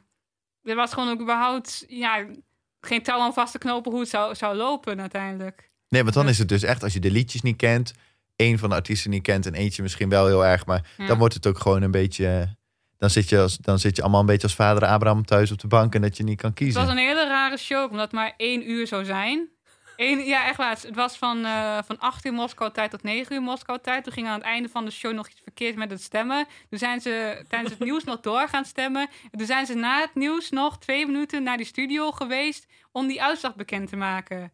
er 0.62 0.74
was 0.74 0.92
gewoon 0.92 1.08
ook 1.10 1.20
überhaupt 1.20 1.84
ja, 1.88 2.24
geen 2.80 3.02
touw 3.02 3.20
aan 3.20 3.32
vast 3.34 3.52
te 3.52 3.58
knopen 3.58 3.90
hoe 3.90 4.00
het 4.00 4.08
zou, 4.08 4.34
zou 4.34 4.56
lopen 4.56 5.00
uiteindelijk. 5.00 5.70
Nee, 5.88 6.02
want 6.02 6.14
dan 6.14 6.28
is 6.28 6.38
het 6.38 6.48
dus 6.48 6.62
echt 6.62 6.82
als 6.82 6.92
je 6.92 7.00
de 7.00 7.10
liedjes 7.10 7.42
niet 7.42 7.56
kent, 7.56 7.92
één 8.36 8.58
van 8.58 8.68
de 8.68 8.74
artiesten 8.74 9.10
niet 9.10 9.22
kent 9.22 9.46
en 9.46 9.54
eentje 9.54 9.82
misschien 9.82 10.08
wel 10.08 10.26
heel 10.26 10.44
erg, 10.44 10.66
maar 10.66 10.90
Ja. 10.96 11.06
dan 11.06 11.18
wordt 11.18 11.34
het 11.34 11.46
ook 11.46 11.58
gewoon 11.58 11.82
een 11.82 11.90
beetje. 11.90 12.56
Dan 12.98 13.10
zit, 13.10 13.28
je 13.28 13.38
als, 13.40 13.56
dan 13.56 13.78
zit 13.78 13.96
je 13.96 14.02
allemaal 14.02 14.20
een 14.20 14.26
beetje 14.26 14.42
als 14.42 14.54
vader 14.54 14.88
Abraham 14.88 15.24
thuis 15.24 15.50
op 15.52 15.58
de 15.58 15.66
bank 15.68 15.94
en 15.94 16.02
dat 16.02 16.16
je 16.16 16.22
niet 16.22 16.40
kan 16.40 16.50
Het 16.50 16.58
kiezen. 16.58 16.80
was 16.82 16.90
een 16.90 16.96
hele 16.98 17.26
rare 17.26 17.56
show, 17.56 17.90
omdat 17.90 18.04
het 18.04 18.12
maar 18.12 18.34
één 18.36 18.70
uur 18.70 18.86
zou 18.86 19.04
zijn. 19.04 19.48
Eén, 19.96 20.24
ja, 20.24 20.46
echt 20.46 20.56
waar. 20.56 20.70
Het 20.70 20.94
was 20.94 21.16
van, 21.16 21.44
eh 21.44 21.78
van 21.84 21.98
8 21.98 22.24
uur 22.24 22.32
Moskou 22.32 22.72
tijd 22.72 22.90
tot 22.90 23.02
9 23.02 23.34
uur 23.34 23.42
Moskou 23.42 23.78
tijd. 23.82 24.04
Toen 24.04 24.12
ging 24.12 24.26
aan 24.26 24.34
het 24.34 24.42
einde 24.42 24.68
van 24.68 24.84
de 24.84 24.90
show 24.90 25.12
nog 25.12 25.28
iets 25.28 25.40
verkeerd 25.42 25.76
met 25.76 25.90
het 25.90 26.02
stemmen. 26.02 26.46
Toen 26.68 26.78
zijn 26.78 27.00
ze 27.00 27.44
tijdens 27.48 27.72
het 27.72 27.84
nieuws 27.88 28.04
nog 28.04 28.20
door 28.20 28.48
gaan 28.48 28.64
stemmen. 28.64 29.08
En 29.30 29.38
toen 29.38 29.46
zijn 29.46 29.66
ze 29.66 29.74
na 29.74 30.00
het 30.00 30.14
nieuws 30.14 30.50
nog 30.50 30.78
twee 30.78 31.06
minuten 31.06 31.42
naar 31.42 31.56
die 31.56 31.66
studio 31.66 32.12
geweest 32.12 32.66
om 32.92 33.06
die 33.06 33.22
uitslag 33.22 33.54
bekend 33.54 33.88
te 33.88 33.96
maken. 33.96 34.52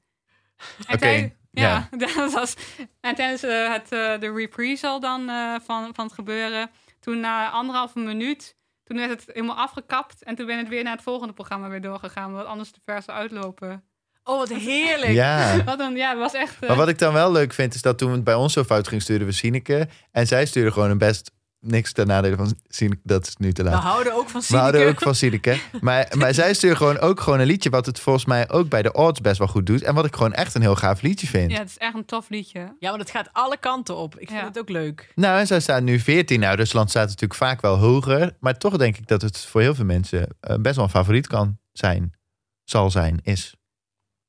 En 0.86 0.94
Oké, 0.94 1.08
ja. 1.08 1.30
ja, 1.50 1.88
dat 2.06 2.32
was. 2.32 2.56
En 3.00 3.14
tijdens 3.14 3.42
eh, 3.42 3.72
het, 3.72 3.92
eh, 3.92 4.20
de 4.20 4.32
reprisal 4.32 5.00
dan 5.00 5.26
van, 5.62 5.94
van 5.94 6.04
het 6.04 6.12
gebeuren, 6.12 6.70
toen 7.00 7.20
na 7.20 7.50
anderhalve 7.50 7.98
minuut, 7.98 8.56
toen 8.84 8.96
werd 8.96 9.10
het 9.10 9.24
helemaal 9.26 9.56
afgekapt. 9.56 10.22
En 10.22 10.34
toen 10.34 10.46
ben 10.46 10.58
het 10.58 10.68
weer 10.68 10.82
naar 10.82 10.92
het 10.92 11.02
volgende 11.02 11.34
programma 11.34 11.68
weer 11.68 11.80
doorgegaan, 11.80 12.30
omdat 12.30 12.46
anders 12.46 12.72
de 12.72 12.80
vers 12.84 13.04
zou 13.04 13.18
uitlopen. 13.18 13.84
Oh, 14.24 14.38
wat 14.38 14.48
heerlijk. 14.48 15.12
Ja. 15.12 15.64
Wat 15.64 15.80
een, 15.80 15.96
ja, 15.96 16.10
het 16.10 16.18
was 16.18 16.32
echt. 16.34 16.56
eh, 16.60 16.68
Maar 16.68 16.76
wat 16.76 16.88
ik 16.88 16.98
dan 16.98 17.12
wel 17.12 17.32
leuk 17.32 17.52
vind, 17.52 17.74
is 17.74 17.82
dat 17.82 17.98
toen 17.98 18.12
het 18.12 18.24
bij 18.24 18.34
ons 18.34 18.52
zo 18.52 18.64
fout 18.64 18.88
ging, 18.88 19.02
stuurden 19.02 19.26
we 19.26 19.32
Sineke. 19.32 19.88
En 20.10 20.26
zij 20.26 20.46
stuurde 20.46 20.72
gewoon 20.72 20.90
een 20.90 20.98
best 20.98 21.30
niks 21.60 21.92
ten 21.92 22.06
nadele 22.06 22.36
van 22.36 22.54
Sineke. 22.68 23.00
Dat 23.04 23.26
is 23.26 23.36
nu 23.36 23.52
te 23.52 23.62
We 23.62 23.68
laat. 23.70 23.82
houden 23.82 24.14
ook 24.14 24.28
van 24.28 24.42
We 24.48 24.56
houden 24.56 24.80
Sineke. 24.80 24.96
ook 24.98 25.02
van 25.04 25.14
Sineke. 25.14 25.56
Maar, 25.80 26.12
maar 26.16 26.34
zij 26.34 26.54
stuurde 26.54 26.76
gewoon 26.76 26.98
ook 26.98 27.20
gewoon 27.20 27.40
een 27.40 27.46
liedje 27.46 27.70
wat 27.70 27.86
het 27.86 28.00
volgens 28.00 28.24
mij 28.24 28.50
ook 28.50 28.68
bij 28.68 28.82
de 28.82 28.92
odds 28.92 29.20
best 29.20 29.38
wel 29.38 29.46
goed 29.48 29.66
doet. 29.66 29.82
En 29.82 29.94
wat 29.94 30.04
ik 30.04 30.14
gewoon 30.14 30.32
echt 30.32 30.54
een 30.54 30.60
heel 30.60 30.76
gaaf 30.76 31.02
liedje 31.02 31.26
vind. 31.26 31.50
ja, 31.50 31.58
het 31.58 31.68
is 31.68 31.78
echt 31.78 31.94
een 31.94 32.04
tof 32.04 32.28
liedje. 32.28 32.76
Ja, 32.78 32.88
maar 32.88 32.98
dat 32.98 33.10
gaat 33.10 33.28
alle 33.32 33.56
kanten 33.56 33.96
op. 33.96 34.18
Ik 34.18 34.28
vind 34.28 34.40
Ja. 34.40 34.46
het 34.46 34.58
ook 34.58 34.68
leuk. 34.68 35.12
Nou, 35.14 35.38
en 35.38 35.46
zij 35.46 35.60
staat 35.60 35.82
nu 35.82 35.98
14. 35.98 36.40
Nou, 36.40 36.56
Rusland 36.56 36.90
staat 36.90 37.06
natuurlijk 37.06 37.34
vaak 37.34 37.60
wel 37.60 37.76
hoger. 37.78 38.36
Maar 38.40 38.58
toch 38.58 38.76
denk 38.76 38.96
ik 38.96 39.06
dat 39.08 39.22
het 39.22 39.38
voor 39.38 39.60
heel 39.60 39.74
veel 39.74 39.84
mensen 39.84 40.28
eh, 40.40 40.56
best 40.56 40.76
wel 40.76 40.84
een 40.84 40.90
favoriet 40.90 41.26
kan 41.26 41.58
zijn. 41.72 42.12
Zal 42.64 42.90
zijn, 42.90 43.18
is. 43.22 43.54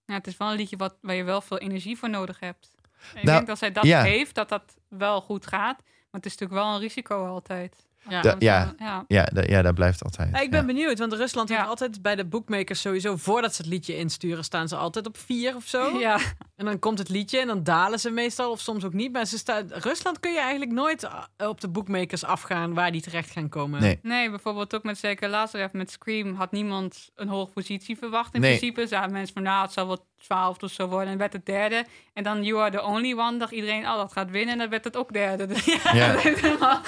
Ja, 0.06 0.14
het 0.14 0.28
is 0.28 0.38
wel 0.38 0.50
een 0.52 0.56
liedje 0.58 0.78
wat, 0.78 0.96
waar 1.02 1.16
je 1.16 1.24
wel 1.24 1.42
veel 1.42 1.58
energie 1.58 1.98
voor 1.98 2.10
nodig 2.10 2.40
hebt. 2.40 2.76
En 3.14 3.18
ik 3.18 3.24
Nou, 3.24 3.36
denk 3.36 3.48
dat 3.48 3.58
zij 3.58 3.72
dat 3.72 3.84
ja. 3.84 4.02
heeft, 4.04 4.36
dat 4.36 4.50
dat 4.50 4.78
wel 4.88 5.22
goed 5.22 5.48
gaat. 5.48 5.78
Maar 5.84 6.22
het 6.22 6.26
is 6.26 6.38
natuurlijk 6.38 6.62
wel 6.62 6.74
een 6.74 6.80
risico 6.80 7.26
altijd. 7.26 7.86
Ja. 8.10 8.22
Da- 8.22 8.36
ja. 8.40 8.74
ja. 8.78 9.06
Ja, 9.08 9.24
da- 9.34 9.44
ja 9.46 9.62
dat 9.62 9.74
blijft 9.76 10.04
altijd. 10.04 10.30
Ja, 10.34 10.40
ik 10.40 10.50
ben 10.50 10.60
ja. 10.60 10.66
benieuwd, 10.66 11.00
want 11.00 11.14
Rusland 11.14 11.50
Ja. 11.50 11.56
heeft 11.56 11.68
altijd 11.68 12.02
bij 12.02 12.16
de 12.16 12.26
bookmakers 12.26 12.82
sowieso, 12.82 13.16
voordat 13.16 13.56
ze 13.56 13.62
het 13.62 13.72
liedje 13.72 13.98
insturen, 13.98 14.44
staan 14.44 14.68
ze 14.68 14.76
altijd 14.76 15.08
op 15.08 15.18
vier 15.18 15.56
of 15.56 15.66
zo. 15.66 15.82
Ja. 16.00 16.18
En 16.56 16.66
dan 16.66 16.80
komt 16.80 16.98
het 17.00 17.10
liedje 17.10 17.40
en 17.40 17.48
dan 17.48 17.64
dalen 17.64 18.00
ze 18.00 18.10
meestal, 18.10 18.52
of 18.52 18.60
soms 18.60 18.84
ook 18.84 18.94
niet. 18.94 19.12
Maar 19.12 19.26
ze 19.26 19.38
staan, 19.38 19.66
Rusland 19.70 20.20
kun 20.20 20.32
je 20.34 20.40
eigenlijk 20.40 20.72
nooit 20.72 21.04
eh, 21.38 21.48
op 21.48 21.62
de 21.62 21.68
bookmakers 21.68 22.24
afgaan 22.24 22.74
waar 22.74 22.92
die 22.92 23.02
terecht 23.02 23.32
gaan 23.32 23.50
komen. 23.50 23.82
Nee. 23.82 24.00
Nee, 24.02 24.30
bijvoorbeeld 24.30 24.76
ook 24.76 24.84
met 24.84 24.98
zeker 24.98 25.30
Lazarev 25.30 25.72
met 25.72 25.92
Scream 25.92 26.36
had 26.36 26.52
niemand 26.52 27.10
een 27.16 27.28
hoge 27.28 27.52
positie 27.52 27.98
verwacht 27.98 28.34
in 28.36 28.42
Nee. 28.42 28.58
principe. 28.58 28.88
Zaten 28.88 29.12
mensen 29.12 29.34
van, 29.34 29.44
nou, 29.44 29.62
het 29.62 29.72
zal 29.74 29.88
wel 29.88 30.06
twaalfde 30.18 30.66
of 30.66 30.72
zo 30.72 30.88
worden. 30.88 31.12
En 31.12 31.18
werd 31.18 31.34
het 31.34 31.46
derde. 31.46 31.86
En 32.14 32.24
dan 32.24 32.44
You 32.44 32.62
Are 32.62 32.72
The 32.72 32.84
Only 32.84 33.14
One, 33.14 33.38
dacht 33.38 33.52
iedereen, 33.52 33.84
oh, 33.88 33.96
dat 33.96 34.12
gaat 34.12 34.32
winnen. 34.32 34.54
En 34.54 34.60
dan 34.60 34.70
werd 34.70 34.84
het 34.84 34.98
ook 34.98 35.14
derde. 35.14 35.46
Dus 35.46 35.66
Ja. 35.94 36.14
dat 36.14 36.26
is 36.26 36.42
helemaal- 36.42 36.82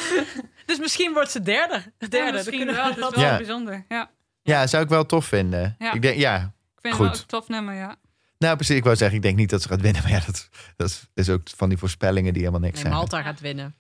Dus 0.65 0.79
misschien 0.79 1.13
wordt 1.13 1.31
ze 1.31 1.41
derde. 1.41 1.93
derde. 1.97 2.17
ja, 2.17 2.31
misschien 2.31 2.67
we 2.67 2.73
wel. 2.73 2.85
Het 2.85 2.97
is 2.97 3.09
wel 3.09 3.19
Ja. 3.19 3.37
bijzonder. 3.37 3.85
Ja, 3.87 4.09
ja, 4.41 4.67
zou 4.67 4.83
ik 4.83 4.89
wel 4.89 5.05
tof 5.05 5.25
vinden. 5.25 5.75
Ja. 5.79 5.93
Ik 5.93 6.01
denk, 6.01 6.17
ja. 6.17 6.35
ik 6.75 6.81
vind 6.81 6.93
Goed. 6.93 7.05
het 7.05 7.13
wel 7.15 7.21
een 7.21 7.27
tof 7.27 7.47
nummer, 7.47 7.73
ja. 7.73 7.95
Nou, 8.37 8.55
precies. 8.55 8.75
Ik 8.75 8.83
wou 8.83 8.95
zeggen, 8.95 9.17
ik 9.17 9.23
denk 9.23 9.37
niet 9.37 9.49
dat 9.49 9.61
ze 9.61 9.67
gaat 9.67 9.81
winnen. 9.81 10.01
Maar 10.01 10.11
ja, 10.11 10.19
dat, 10.25 10.49
dat 10.75 11.07
is- 11.13 11.29
ook 11.29 11.49
van 11.55 11.69
die 11.69 11.77
voorspellingen 11.77 12.33
die 12.33 12.41
helemaal 12.41 12.61
niks 12.61 12.73
Nee, 12.73 12.83
zijn. 12.83 12.95
Malta 12.95 13.21
gaat 13.21 13.39
winnen. 13.39 13.75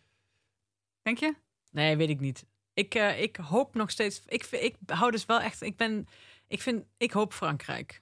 Denk 1.01 1.17
je? 1.17 1.33
Nee, 1.71 1.97
weet 1.97 2.09
ik 2.09 2.19
niet. 2.19 2.45
Ik, 2.73 2.95
eh, 2.95 3.21
ik 3.21 3.35
hoop 3.35 3.75
nog 3.75 3.91
steeds. 3.91 4.21
Ik, 4.27 4.43
ik 4.45 4.75
hou 4.85 5.11
dus 5.11 5.25
wel 5.25 5.41
echt. 5.41 5.61
Ik 5.61 5.77
ben. 5.77 6.07
Ik 6.47 6.61
vind. 6.61 6.83
Ik 6.97 7.11
hoop 7.11 7.33
Frankrijk. 7.33 8.01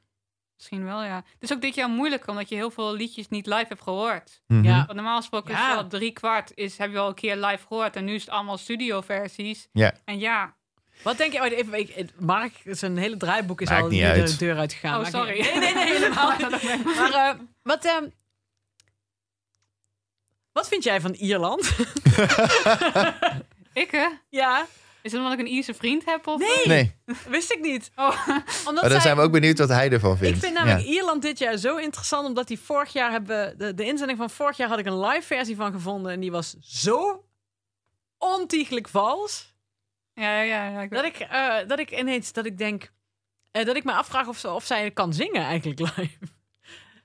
Misschien 0.57 0.85
wel, 0.85 1.03
ja. 1.03 1.15
Het 1.15 1.43
is 1.49 1.53
ook 1.53 1.61
dit 1.61 1.75
jaar 1.75 1.89
moeilijk, 1.89 2.27
omdat 2.27 2.49
je 2.49 2.55
heel 2.55 2.71
veel 2.71 2.93
liedjes 2.95 3.29
niet 3.29 3.45
live 3.45 3.65
hebt 3.67 3.81
gehoord. 3.81 4.41
Mhm. 4.47 4.63
Ja. 4.63 4.75
Want 4.75 4.93
normaal 4.93 5.17
gesproken 5.17 5.53
Ja. 5.53 5.67
is 5.69 5.73
wel 5.75 5.87
drie 5.87 6.11
kwart, 6.11 6.51
is, 6.55 6.77
heb 6.77 6.91
je 6.91 6.97
al 6.97 7.07
een 7.07 7.13
keer 7.13 7.35
live 7.35 7.67
gehoord. 7.67 7.95
En 7.95 8.05
nu 8.05 8.13
is 8.13 8.21
het 8.21 8.29
allemaal 8.29 8.57
studioversies. 8.57 9.67
Ja. 9.71 9.93
En 10.05 10.19
ja, 10.19 10.53
Wat 11.03 11.17
denk 11.17 11.33
je? 11.33 11.39
Oh, 11.39 11.45
even, 11.45 11.73
ik, 11.79 12.09
Mark, 12.19 12.51
zijn 12.65 12.97
hele 12.97 13.17
draaiboek 13.17 13.61
is 13.61 13.69
Maakt 13.69 13.81
al 13.81 13.87
niet 13.87 13.99
hier 13.99 14.09
uit. 14.09 14.27
de 14.27 14.35
deur 14.37 14.57
uitgegaan. 14.57 14.99
oh 14.99 15.05
sorry. 15.05 15.41
Nee, 15.41 15.59
nee, 15.59 15.73
nee, 15.73 15.85
helemaal 15.93 16.29
niet. 16.37 16.85
Maar 16.99 17.11
eh, 17.13 17.39
wat, 17.63 17.85
ehm, 17.85 18.07
wat 20.51 20.67
vind 20.67 20.83
jij 20.83 21.01
van 21.01 21.13
Ierland? 21.13 21.61
ik 23.73 23.91
hè? 23.91 24.07
ja, 24.29 24.65
Is 25.03 25.11
het 25.11 25.21
omdat 25.21 25.33
ik 25.33 25.39
een 25.39 25.51
Ierse 25.53 25.73
vriend 25.73 26.05
heb? 26.05 26.27
Of, 26.27 26.39
Nee. 26.39 26.67
Nee, 26.67 26.95
wist 27.27 27.51
ik 27.51 27.59
niet. 27.59 27.91
Oh, 27.95 28.27
Omdat 28.27 28.63
maar 28.63 28.73
dan 28.73 28.89
zij- 28.91 28.99
zijn 28.99 29.15
we 29.15 29.21
ook 29.21 29.31
benieuwd 29.31 29.57
wat 29.59 29.69
hij 29.69 29.89
ervan 29.91 30.17
vindt. 30.17 30.35
Ik 30.35 30.43
vind 30.43 30.53
namelijk 30.53 30.85
Ja. 30.85 30.91
Ierland 30.91 31.21
dit 31.21 31.39
jaar 31.39 31.57
zo 31.57 31.75
interessant, 31.77 32.27
omdat 32.27 32.47
die 32.47 32.59
vorig 32.59 32.93
jaar 32.93 33.11
hebben 33.11 33.57
de, 33.57 33.73
de 33.73 33.85
inzending 33.85 34.17
van 34.17 34.29
vorig 34.29 34.57
jaar 34.57 34.67
had 34.69 34.79
ik 34.79 34.85
een 34.85 34.99
live 34.99 35.21
versie 35.27 35.55
van 35.55 35.71
gevonden 35.71 36.11
en 36.11 36.19
die 36.19 36.31
was 36.31 36.55
zo 36.59 37.25
ontiegelijk 38.17 38.87
vals 38.87 39.53
ja, 40.13 40.41
ja, 40.41 40.67
ja. 40.69 40.81
ik 40.81 40.91
dat 40.91 41.05
ik, 41.05 41.19
eh, 41.19 41.55
dat 41.67 41.79
ik 41.79 41.91
ineens 41.99 42.31
dat 42.33 42.45
ik 42.45 42.57
denk 42.57 42.91
eh, 43.51 43.65
dat 43.65 43.75
ik 43.75 43.83
me 43.83 43.91
afvraag 43.93 44.27
of, 44.27 44.37
ze, 44.37 44.51
of 44.51 44.65
zij 44.65 44.91
kan 44.91 45.13
zingen 45.13 45.43
eigenlijk 45.43 45.79
live. 45.97 46.17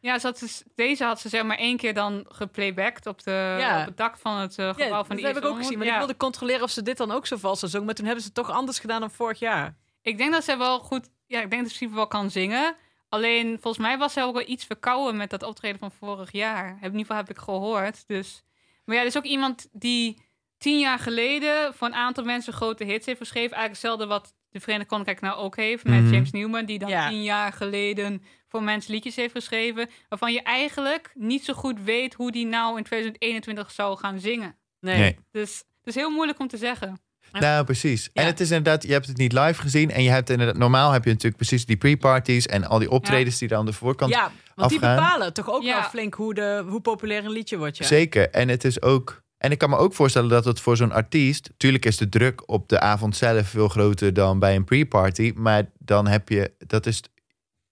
Ja 0.00 0.18
ze 0.18 0.26
had 0.26 0.38
dus, 0.38 0.62
deze 0.74 1.04
had 1.04 1.20
ze 1.20 1.28
zeg 1.28 1.42
maar 1.42 1.56
één 1.56 1.76
keer 1.76 1.94
dan 1.94 2.24
geplaybacked 2.28 3.06
op, 3.06 3.22
de, 3.22 3.56
Ja. 3.58 3.80
op 3.80 3.86
het 3.86 3.96
dak 3.96 4.16
van 4.18 4.36
het 4.36 4.58
eh, 4.58 4.68
gebouw 4.68 4.86
Ja, 4.88 5.04
van 5.04 5.08
dat 5.08 5.18
de 5.18 5.26
heb 5.26 5.36
ik 5.36 5.44
ook 5.44 5.56
gezien, 5.56 5.62
maar 5.62 5.70
Omroep. 5.72 5.82
ik 5.86 5.92
Ja. 5.92 5.98
wilde 5.98 6.16
controleren 6.16 6.62
of 6.62 6.70
ze 6.70 6.82
dit 6.82 6.96
dan 6.96 7.10
ook 7.10 7.26
zo 7.26 7.36
vals 7.36 7.60
had 7.60 7.70
zongen, 7.70 7.86
maar 7.86 7.94
toen 7.94 8.04
hebben 8.04 8.22
ze 8.24 8.30
het 8.34 8.44
toch 8.44 8.50
anders 8.56 8.78
gedaan 8.78 9.00
dan 9.00 9.10
vorig 9.10 9.38
jaar. 9.38 9.76
Ik 10.02 10.18
denk 10.18 10.32
dat 10.32 10.44
zij 10.44 10.58
wel 10.58 10.78
goed... 10.78 11.10
Ja, 11.26 11.40
ik 11.42 11.50
denk 11.50 11.62
dat 11.62 11.72
ze 11.72 11.88
wel 11.88 12.06
kan 12.06 12.30
zingen. 12.30 12.76
Alleen, 13.08 13.58
volgens 13.60 13.78
mij 13.86 13.98
was 13.98 14.12
zij 14.12 14.22
ook 14.24 14.32
wel 14.34 14.48
iets 14.48 14.64
verkouden 14.64 15.16
met 15.16 15.30
dat 15.30 15.42
optreden 15.42 15.78
van 15.78 15.90
vorig 15.92 16.32
jaar. 16.32 16.68
In 16.68 16.84
ieder 16.84 17.00
geval 17.00 17.16
heb 17.16 17.30
ik 17.30 17.38
gehoord. 17.38 18.04
Dus. 18.06 18.42
Maar 18.84 18.94
ja, 18.94 19.00
er 19.00 19.06
is 19.06 19.16
ook 19.16 19.24
iemand 19.24 19.68
die 19.72 20.22
tien 20.58 20.78
jaar 20.78 20.98
geleden 20.98 21.74
voor 21.74 21.86
een 21.86 21.94
aantal 21.94 22.24
mensen 22.24 22.52
grote 22.52 22.84
hits 22.84 23.06
heeft 23.06 23.18
geschreven. 23.18 23.56
Eigenlijk 23.56 23.72
hetzelfde 23.82 24.06
wat 24.06 24.34
de 24.58 24.64
Verenigd 24.64 24.88
Koninkrijk 24.88 25.20
nou 25.20 25.36
ook 25.38 25.56
heeft 25.56 25.84
met 25.84 26.02
Mhm. 26.02 26.12
James 26.12 26.30
Newman. 26.30 26.64
Die 26.66 26.78
dan 26.78 26.88
Ja. 26.88 27.08
tien 27.08 27.22
jaar 27.22 27.52
geleden 27.52 28.22
voor 28.48 28.62
mensen 28.62 28.92
liedjes 28.92 29.16
heeft 29.16 29.32
geschreven. 29.34 29.88
Waarvan 30.08 30.32
je 30.32 30.42
eigenlijk 30.42 31.10
niet 31.14 31.44
zo 31.44 31.52
goed 31.54 31.80
weet 31.84 32.14
hoe 32.14 32.32
die 32.32 32.46
nou 32.46 32.76
in 32.78 32.84
2021 32.84 33.70
zou 33.70 33.98
gaan 33.98 34.20
zingen. 34.20 34.56
Nee. 34.80 34.98
Nee. 34.98 35.16
Dus 35.32 35.56
het 35.58 35.86
is 35.86 35.94
heel 35.94 36.10
moeilijk 36.10 36.38
om 36.38 36.48
te 36.48 36.56
zeggen. 36.56 37.00
Nou, 37.32 37.64
precies. 37.64 38.10
En 38.12 38.26
het 38.26 38.40
is 38.40 38.50
inderdaad, 38.50 38.82
je 38.82 38.92
hebt 38.92 39.06
het 39.06 39.16
niet 39.16 39.32
live 39.32 39.60
gezien. 39.60 39.90
En 39.90 40.02
je 40.02 40.10
hebt 40.10 40.30
inderdaad, 40.30 40.56
normaal 40.56 40.92
heb 40.92 41.04
je 41.04 41.08
natuurlijk 41.10 41.36
precies 41.36 41.66
die 41.66 41.76
pre-parties 41.76 42.46
en 42.46 42.64
al 42.64 42.78
die 42.78 42.90
optredens 42.90 43.38
die 43.38 43.48
er 43.48 43.56
aan 43.56 43.66
de 43.66 43.72
voorkant 43.72 44.12
Ja, 44.12 44.32
want 44.54 44.70
die 44.70 44.78
bepalen 44.78 45.32
toch 45.32 45.50
ook 45.50 45.62
Ja. 45.62 45.80
wel 45.80 45.88
flink 45.88 46.14
hoe, 46.14 46.34
de, 46.34 46.64
hoe 46.68 46.80
populair 46.80 47.24
een 47.24 47.30
liedje 47.30 47.58
wordt. 47.58 47.76
Ja. 47.76 47.84
Zeker. 47.86 48.30
En 48.30 48.48
het 48.48 48.64
is 48.64 48.82
ook. 48.82 49.22
En 49.38 49.50
ik 49.50 49.58
kan 49.58 49.70
me 49.70 49.76
ook 49.76 49.94
voorstellen 49.94 50.28
dat 50.28 50.44
het 50.44 50.60
voor 50.60 50.76
zo'n 50.76 50.92
artiest. 50.92 51.50
Tuurlijk 51.56 51.84
is 51.84 51.96
de 51.96 52.08
druk 52.08 52.42
op 52.50 52.68
de 52.68 52.80
avond 52.80 53.16
zelf 53.16 53.48
veel 53.48 53.68
groter 53.68 54.14
dan 54.14 54.38
bij 54.38 54.56
een 54.56 54.64
pre-party. 54.64 55.32
Maar 55.36 55.70
dan 55.78 56.06
heb 56.06 56.28
je. 56.28 56.52
Dat 56.66 56.86
is. 56.86 57.02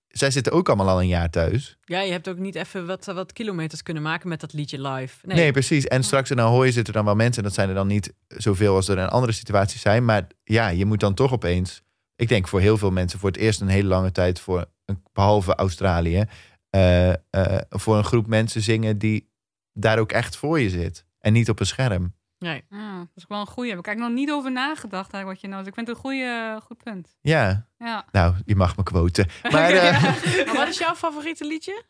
zij 0.08 0.30
zitten 0.30 0.52
ook 0.52 0.68
allemaal 0.68 0.88
al 0.88 1.00
een 1.00 1.08
jaar 1.08 1.30
thuis. 1.30 1.78
Ja, 1.84 2.00
je 2.00 2.12
hebt 2.12 2.28
ook 2.28 2.38
niet 2.38 2.54
even 2.54 2.86
wat, 2.86 3.04
wat 3.04 3.32
kilometers 3.32 3.82
kunnen 3.82 4.02
maken 4.02 4.28
met 4.28 4.40
dat 4.40 4.52
liedje 4.52 4.88
live. 4.88 5.26
Nee, 5.26 5.52
precies. 5.52 5.86
En 5.86 6.02
straks 6.02 6.30
in 6.30 6.40
Ahoy 6.40 6.70
zitten 6.70 6.94
dan 6.94 7.04
wel 7.04 7.14
mensen. 7.14 7.42
En 7.42 7.48
dat 7.48 7.54
zijn 7.54 7.68
er 7.68 7.74
dan 7.74 7.86
niet 7.86 8.12
zoveel 8.28 8.74
als 8.74 8.88
er 8.88 8.98
in 8.98 9.08
andere 9.08 9.32
situaties 9.32 9.80
zijn. 9.80 10.04
Maar 10.04 10.26
ja, 10.44 10.68
je 10.68 10.84
moet 10.84 11.00
dan 11.00 11.14
toch 11.14 11.32
opeens... 11.32 11.84
Ik 12.16 12.28
denk 12.28 12.48
voor 12.48 12.60
heel 12.60 12.78
veel 12.78 12.90
mensen 12.90 13.18
voor 13.18 13.28
het 13.28 13.38
eerst 13.38 13.60
een 13.60 13.68
hele 13.68 13.88
lange 13.88 14.12
tijd... 14.12 14.40
Voor, 14.40 14.66
behalve 15.12 15.54
Australië... 15.54 16.24
eh, 16.70 17.08
eh, 17.12 17.16
voor 17.68 17.96
een 17.96 18.04
groep 18.04 18.26
mensen 18.26 18.62
zingen 18.62 18.98
die 18.98 19.28
daar 19.72 19.98
ook 19.98 20.12
echt 20.12 20.36
voor 20.36 20.60
je 20.60 20.70
zit. 20.70 21.05
En 21.26 21.32
niet 21.32 21.48
op 21.48 21.60
een 21.60 21.66
scherm. 21.66 22.14
nee. 22.38 22.64
Ja, 22.70 22.98
dat 22.98 23.08
is 23.14 23.24
wel 23.28 23.40
een 23.40 23.46
goeie. 23.46 23.70
Heb 23.70 23.78
ik 23.78 23.86
eigenlijk 23.86 24.16
nog 24.16 24.24
niet 24.26 24.34
over 24.34 24.52
nagedacht. 24.52 25.12
Eigenlijk, 25.12 25.26
wat 25.26 25.40
je 25.40 25.48
nou, 25.48 25.66
ik 25.66 25.74
vind 25.74 25.86
het 25.86 25.96
een 25.96 26.02
goeie, 26.02 26.60
goed 26.60 26.82
punt. 26.82 27.16
Ja, 27.20 27.68
Ja. 27.78 28.04
nou, 28.12 28.34
je 28.44 28.56
mag 28.56 28.76
me 28.76 28.82
quoten. 28.82 29.26
Maar 29.52 29.70
eh, 29.70 30.02
Maar 30.46 30.54
wat 30.54 30.68
is 30.68 30.78
jouw 30.78 30.94
favoriete 30.94 31.44
liedje 31.46 31.82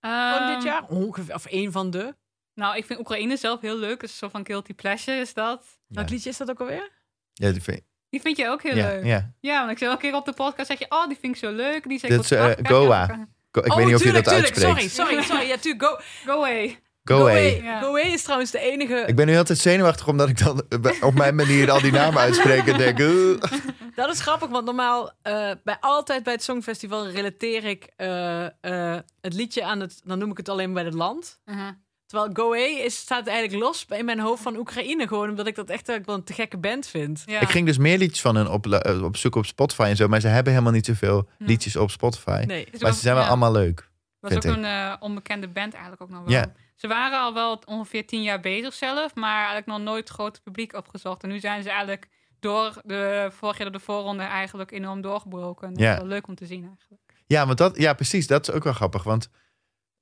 van 0.00 0.46
dit 0.46 0.56
Ehm, 0.56 0.64
jaar? 0.66 0.84
Ongeveer, 0.88 1.34
of 1.34 1.46
één 1.46 1.72
van 1.72 1.90
de. 1.90 2.14
Nou, 2.54 2.76
ik 2.76 2.84
vind 2.84 2.98
Oekraïne 2.98 3.36
zelf 3.36 3.60
heel 3.60 3.76
leuk. 3.78 4.00
Dus 4.00 4.18
zo 4.18 4.28
van 4.28 4.46
Guilty 4.46 4.74
Pleasure 4.74 5.20
is 5.20 5.34
dat. 5.34 5.64
Ja. 5.86 5.94
Welk 5.96 6.08
liedje 6.10 6.30
is 6.30 6.36
dat 6.36 6.50
ook 6.50 6.60
alweer? 6.60 6.90
ja, 7.32 7.50
die 7.50 7.62
vind- 7.62 7.82
Die 8.08 8.20
vind 8.20 8.36
je 8.36 8.48
ook 8.48 8.62
heel 8.62 8.76
ja, 8.76 8.86
leuk. 8.86 9.04
ja. 9.04 9.32
Ja, 9.40 9.58
want 9.58 9.70
ik 9.70 9.78
zei 9.78 9.90
elke 9.90 10.02
keer 10.02 10.14
op 10.14 10.24
de 10.24 10.32
podcast, 10.32 10.66
zeg 10.68 10.78
je, 10.78 10.86
oh, 10.88 11.06
die 11.06 11.16
vind 11.20 11.34
ik 11.34 11.40
zo 11.40 11.50
leuk. 11.52 11.88
Die 11.88 11.98
zeg 11.98 12.10
Dat 12.10 12.24
is, 12.24 12.30
eh, 12.30 12.50
Goa. 12.62 13.06
Go- 13.52 13.60
Ik 13.60 13.72
weet 13.72 13.86
niet 13.86 13.94
of 13.94 14.02
je 14.04 14.12
dat 14.12 14.28
uitspreekt. 14.28 14.66
Oh, 14.66 14.72
Sorry, 14.76 14.88
sorry, 14.88 15.22
sorry. 15.22 15.46
Ja, 15.48 15.56
tuurlijk. 15.56 15.84
Go, 15.84 15.98
Go 16.24 16.32
away. 16.38 16.78
Go, 17.04 17.16
Go 17.16 17.20
away. 17.20 17.60
Go 17.80 17.86
Away 17.86 18.12
is 18.12 18.22
trouwens 18.22 18.50
de 18.50 18.58
enige... 18.58 19.04
Ik 19.06 19.16
ben 19.16 19.26
nu 19.26 19.36
altijd 19.36 19.58
zenuwachtig 19.58 20.08
omdat 20.08 20.28
ik 20.28 20.38
dan 20.38 20.62
op 21.00 21.14
mijn 21.14 21.34
manier 21.34 21.70
al 21.70 21.80
die 21.80 21.92
namen 21.92 22.20
uitspreek. 22.20 22.66
En 22.66 22.78
denk, 22.78 22.98
"Oeh." 22.98 23.40
Dat 23.94 24.10
is 24.10 24.20
grappig, 24.20 24.48
want 24.48 24.64
normaal, 24.64 25.12
eh, 25.22 25.50
bij, 25.64 25.76
altijd 25.80 26.22
bij 26.22 26.32
het 26.32 26.42
Songfestival 26.42 27.08
relateer 27.08 27.64
ik 27.64 27.88
eh, 27.96 28.44
eh, 28.44 28.98
het 29.20 29.34
liedje 29.34 29.64
aan 29.64 29.80
het, 29.80 30.00
dan 30.04 30.18
noem 30.18 30.30
ik 30.30 30.36
het 30.36 30.48
alleen 30.48 30.72
bij 30.72 30.84
het 30.84 30.94
land. 30.94 31.40
Uh-huh. 31.44 31.68
Terwijl 32.06 32.30
Go 32.32 32.44
Away 32.44 32.70
is, 32.70 32.96
staat 32.96 33.26
eigenlijk 33.26 33.62
los 33.62 33.86
in 33.88 34.04
mijn 34.04 34.20
hoofd 34.20 34.42
van 34.42 34.56
Oekraïne. 34.56 35.08
Gewoon 35.08 35.28
omdat 35.28 35.46
ik 35.46 35.54
dat 35.54 35.70
echt 35.70 35.86
wel 35.86 36.02
een 36.06 36.24
te 36.24 36.32
gekke 36.32 36.56
band 36.56 36.86
vind. 36.86 37.22
Ja. 37.26 37.40
Ik 37.40 37.48
ging 37.48 37.66
dus 37.66 37.78
meer 37.78 37.98
liedjes 37.98 38.20
van 38.20 38.36
hun 38.36 38.48
op, 38.48 38.66
op 39.02 39.16
zoek 39.16 39.34
op 39.34 39.46
Spotify 39.46 39.82
en 39.82 39.96
zo. 39.96 40.08
Maar 40.08 40.20
ze 40.20 40.28
hebben 40.28 40.52
helemaal 40.52 40.72
niet 40.72 40.86
zoveel 40.86 41.28
liedjes 41.38 41.76
op 41.76 41.90
Spotify. 41.90 42.44
Nee. 42.46 42.66
Is 42.70 42.80
Maar 42.80 42.92
ze 42.92 43.00
zijn 43.00 43.14
wel 43.14 43.22
ja. 43.22 43.28
allemaal 43.28 43.52
leuk. 43.52 43.90
was 44.20 44.32
vind 44.32 44.46
ook 44.46 44.52
ik. 44.52 44.58
een 44.58 44.64
eh, 44.64 44.94
onbekende 45.00 45.48
band 45.48 45.72
eigenlijk 45.72 46.02
ook 46.02 46.10
nog 46.10 46.24
wel. 46.24 46.44
Ze 46.80 46.88
waren 46.88 47.20
al 47.20 47.34
wel 47.34 47.62
ongeveer 47.66 48.06
tien 48.06 48.22
jaar 48.22 48.40
bezig 48.40 48.74
zelf, 48.74 49.14
maar 49.14 49.36
eigenlijk 49.36 49.66
nog 49.66 49.78
nooit 49.80 50.08
het 50.08 50.16
grote 50.18 50.40
publiek 50.40 50.72
opgezocht. 50.74 51.22
En 51.22 51.28
nu 51.28 51.38
zijn 51.38 51.62
ze 51.62 51.68
eigenlijk 51.68 52.08
door 52.38 52.80
de 52.84 53.28
vorig 53.32 53.56
jaar 53.58 53.70
door 53.70 53.78
de 53.78 53.84
voorronde 53.84 54.22
eigenlijk 54.22 54.70
enorm 54.70 55.00
doorgebroken. 55.00 55.66
En 55.68 55.74
dat 55.74 55.82
Ja. 55.82 55.92
is 55.92 55.98
wel 55.98 56.06
leuk 56.06 56.26
om 56.28 56.34
te 56.34 56.46
zien 56.46 56.64
eigenlijk. 56.66 57.02
Ja, 57.26 57.46
want 57.46 57.58
dat, 57.58 57.76
ja, 57.78 57.92
precies. 57.92 58.26
Dat 58.26 58.48
is 58.48 58.54
ook 58.54 58.64
wel 58.64 58.72
grappig. 58.72 59.02
Want 59.02 59.28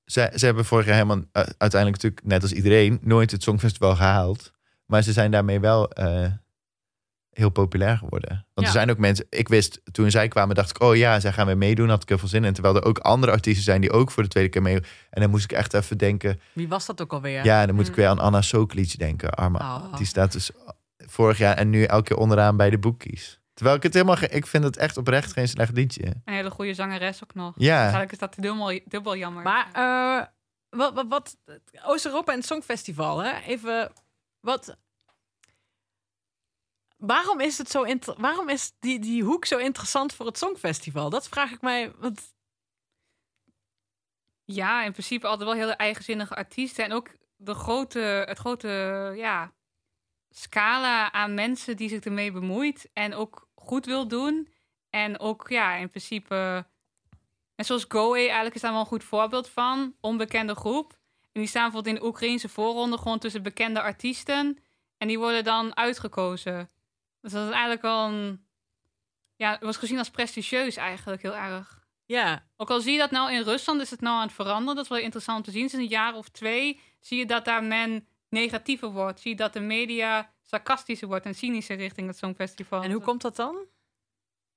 ze, 0.04 0.32
ze 0.34 0.44
hebben 0.44 0.64
vorig 0.64 0.84
jaar 0.86 0.94
helemaal, 0.94 1.16
eh, 1.32 1.42
uiteindelijk 1.58 2.02
natuurlijk, 2.02 2.26
net 2.26 2.42
als 2.42 2.52
iedereen, 2.52 2.98
nooit 3.02 3.30
het 3.30 3.42
Songfestival 3.42 3.96
gehaald. 3.96 4.52
Maar 4.86 5.02
ze 5.02 5.12
zijn 5.12 5.30
daarmee 5.30 5.60
wel 5.60 5.90
eh, 5.90 6.26
heel 7.38 7.48
populair 7.50 7.96
geworden. 7.98 8.28
Want 8.30 8.44
Ja. 8.54 8.64
er 8.64 8.70
zijn 8.70 8.90
ook 8.90 8.98
mensen, 8.98 9.26
ik 9.30 9.48
wist 9.48 9.80
toen 9.92 10.10
zij 10.10 10.28
kwamen, 10.28 10.54
dacht 10.54 10.70
ik, 10.70 10.82
oh 10.82 10.96
ja, 10.96 11.20
zij 11.20 11.32
gaan 11.32 11.46
weer 11.46 11.56
meedoen. 11.58 11.88
Had 11.88 12.02
ik 12.02 12.08
heel 12.08 12.18
veel 12.18 12.28
zin 12.28 12.44
in. 12.44 12.52
Terwijl 12.52 12.76
er 12.76 12.84
ook 12.84 12.98
andere 12.98 13.32
artiesten 13.32 13.64
zijn 13.64 13.80
die 13.80 13.90
ook 13.92 14.10
voor 14.10 14.22
de 14.22 14.28
tweede 14.28 14.50
keer 14.50 14.62
meedoen. 14.62 14.84
En 15.10 15.20
dan 15.20 15.30
moest 15.30 15.44
ik 15.44 15.52
echt 15.52 15.74
even 15.74 15.98
denken, 15.98 16.40
Wie 16.52 16.68
was 16.68 16.86
dat 16.86 17.02
ook 17.02 17.12
alweer? 17.12 17.44
ja, 17.44 17.66
dan 17.66 17.74
moet 17.74 17.84
ik 17.84 17.90
Mm. 17.90 17.96
weer 17.96 18.06
aan 18.08 18.18
Anna 18.18 18.42
Soklic 18.42 18.98
denken. 18.98 19.30
Arme, 19.30 19.58
Oh. 19.58 19.96
Die 19.96 20.06
staat 20.06 20.32
dus 20.32 20.50
vorig 20.96 21.38
jaar 21.38 21.56
en 21.56 21.70
nu 21.70 21.82
elke 21.84 22.02
keer 22.04 22.16
onderaan 22.16 22.56
bij 22.56 22.70
de 22.70 22.78
boekies. 22.78 23.40
Terwijl 23.54 23.76
ik 23.76 23.82
het 23.82 23.94
helemaal, 23.94 24.16
ik 24.30 24.46
vind 24.46 24.64
het 24.64 24.76
echt 24.76 24.96
oprecht 24.96 25.32
geen 25.32 25.48
slecht 25.48 25.72
liedje. 25.74 26.04
Een 26.06 26.34
hele 26.34 26.50
goede 26.50 26.74
zangeres 26.74 27.22
ook 27.22 27.34
nog. 27.34 27.52
Ja. 27.56 27.80
Eigenlijk 27.80 28.12
is 28.12 28.18
dat 28.18 28.34
dubbel, 28.38 28.80
dubbel 28.84 29.16
jammer. 29.16 29.42
Maar 29.42 29.68
eh, 29.72 30.26
wat, 30.78 30.94
wat, 30.94 31.06
wat 31.08 31.36
Oost-Europa 31.86 32.32
en 32.32 32.38
het 32.38 32.46
Songfestival, 32.46 33.18
hè? 33.22 33.32
Even, 33.46 33.90
wat... 34.40 34.76
Waarom 36.98 37.40
is 37.40 37.58
het 37.58 37.70
zo 37.70 37.84
waarom 38.16 38.48
is 38.48 38.72
die, 38.78 38.98
die 38.98 39.22
hoek 39.22 39.44
zo 39.44 39.58
interessant 39.58 40.14
voor 40.14 40.26
het 40.26 40.38
Songfestival? 40.38 41.10
Dat 41.10 41.28
vraag 41.28 41.50
ik 41.50 41.60
mij. 41.60 41.92
Want 41.96 42.34
Ja, 44.44 44.82
in 44.82 44.92
principe 44.92 45.26
altijd 45.26 45.48
wel 45.48 45.58
hele 45.58 45.72
eigenzinnige 45.72 46.34
artiesten. 46.34 46.84
En 46.84 46.92
ook 46.92 47.08
de 47.36 47.54
grote, 47.54 47.98
het 47.98 48.38
grote 48.38 48.68
ja, 49.16 49.52
scala 50.30 51.12
aan 51.12 51.34
mensen 51.34 51.76
die 51.76 51.88
zich 51.88 52.00
ermee 52.00 52.32
bemoeit. 52.32 52.90
En 52.92 53.14
ook 53.14 53.48
goed 53.54 53.86
wil 53.86 54.08
doen. 54.08 54.48
En 54.90 55.18
ook 55.18 55.48
ja, 55.48 55.74
in 55.74 55.88
principe... 55.88 56.66
En 57.54 57.64
zoals 57.64 57.84
Goe 57.88 58.18
eigenlijk 58.18 58.54
is 58.54 58.60
daar 58.60 58.72
wel 58.72 58.80
een 58.80 58.86
goed 58.86 59.04
voorbeeld 59.04 59.48
van. 59.48 59.94
Onbekende 60.00 60.54
groep. 60.54 60.92
En 61.32 61.40
die 61.40 61.46
staan 61.46 61.62
bijvoorbeeld 61.62 61.94
in 61.94 62.00
de 62.00 62.06
Oekraïnse 62.06 62.48
voorronde 62.48 62.98
gewoon 62.98 63.18
tussen 63.18 63.42
bekende 63.42 63.82
artiesten. 63.82 64.58
En 64.96 65.08
die 65.08 65.18
worden 65.18 65.44
dan 65.44 65.76
uitgekozen. 65.76 66.68
Dus 67.30 67.38
dat 67.38 67.46
is 67.46 67.52
eigenlijk 67.52 67.82
wel 67.82 68.06
een... 68.08 68.46
Ja, 69.36 69.50
het 69.52 69.62
was 69.62 69.76
gezien 69.76 69.98
als 69.98 70.10
prestigieus 70.10 70.76
eigenlijk 70.76 71.22
heel 71.22 71.36
erg. 71.36 71.86
ja, 72.04 72.46
Ook 72.56 72.70
al 72.70 72.80
zie 72.80 72.92
je 72.92 72.98
dat 72.98 73.10
nou 73.10 73.32
in 73.32 73.42
Rusland, 73.42 73.80
is 73.80 73.90
het 73.90 74.00
nou 74.00 74.16
aan 74.16 74.26
het 74.26 74.32
veranderen. 74.32 74.74
Dat 74.74 74.84
is 74.84 74.90
wel 74.90 74.98
interessant 74.98 75.44
te 75.44 75.50
zien. 75.50 75.68
Sinds 75.68 75.84
een 75.84 75.90
jaar 75.90 76.14
of 76.14 76.28
twee 76.28 76.80
zie 77.00 77.18
je 77.18 77.26
dat 77.26 77.44
daar 77.44 77.64
men 77.64 78.08
negatiever 78.28 78.90
wordt. 78.90 79.20
Zie 79.20 79.30
je 79.30 79.36
dat 79.36 79.52
de 79.52 79.60
media 79.60 80.32
sarcastischer 80.42 81.08
wordt 81.08 81.24
en 81.24 81.34
cynischer 81.34 81.76
richting 81.76 82.06
het 82.06 82.18
Songfestival. 82.18 82.82
en 82.82 82.90
hoe 82.90 83.02
komt 83.02 83.22
dat 83.22 83.36
dan? 83.36 83.66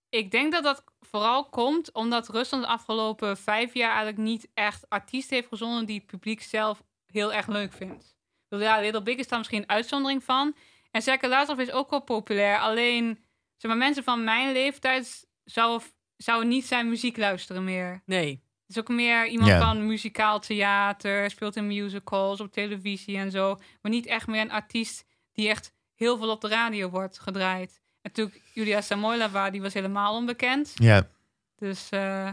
Ik 0.09 0.31
denk 0.31 0.51
dat 0.51 0.63
dat 0.63 0.83
vooral 0.99 1.49
komt 1.49 1.91
omdat 1.91 2.29
Rusland 2.29 2.63
de 2.63 2.69
afgelopen 2.69 3.37
vijf 3.37 3.73
jaar 3.73 3.89
eigenlijk 3.89 4.17
niet 4.17 4.47
echt 4.53 4.89
artiesten 4.89 5.35
heeft 5.35 5.47
gezonden 5.47 5.85
die 5.85 5.97
het 5.97 6.05
publiek 6.05 6.41
zelf 6.41 6.83
heel 7.05 7.33
erg 7.33 7.47
leuk 7.47 7.73
vindt. 7.73 8.15
Bedoel, 8.47 8.65
Ja, 8.65 8.79
Little 8.79 9.01
Big 9.01 9.17
is 9.17 9.27
daar 9.27 9.37
misschien 9.37 9.61
een 9.61 9.69
uitzondering 9.69 10.23
van. 10.23 10.55
En 10.91 11.01
Zeker 11.01 11.29
Lazarov 11.29 11.61
is 11.61 11.71
ook 11.71 11.89
wel 11.89 12.01
populair. 12.01 12.59
Alleen, 12.59 13.23
zeg 13.57 13.71
maar, 13.71 13.79
mensen 13.79 14.03
van 14.03 14.23
mijn 14.23 14.51
leeftijd 14.51 15.27
zouden 15.43 15.87
zou 16.17 16.45
niet 16.45 16.65
zijn 16.65 16.89
muziek 16.89 17.17
luisteren 17.17 17.63
meer. 17.63 18.01
Nee. 18.05 18.29
Het 18.67 18.75
is 18.75 18.77
ook 18.79 18.97
meer 18.97 19.27
iemand 19.27 19.51
van 19.51 19.87
muzikaal 19.87 20.39
theater, 20.39 21.29
speelt 21.29 21.55
in 21.55 21.67
musicals, 21.67 22.39
op 22.39 22.51
televisie 22.51 23.17
en 23.17 23.31
zo. 23.31 23.55
Maar 23.81 23.91
niet 23.91 24.05
echt 24.05 24.27
meer 24.27 24.41
een 24.41 24.51
artiest 24.51 25.05
die 25.33 25.49
echt 25.49 25.73
heel 25.95 26.17
veel 26.17 26.29
op 26.29 26.41
de 26.41 26.47
radio 26.47 26.89
wordt 26.89 27.19
gedraaid. 27.19 27.81
En 28.01 28.11
natuurlijk 28.13 28.41
Julia 28.53 28.81
Samoylova, 28.81 29.49
die 29.49 29.61
was 29.61 29.73
helemaal 29.73 30.15
onbekend. 30.15 30.71
Ja. 30.75 31.09
Dus 31.55 31.89
eh, 31.89 32.29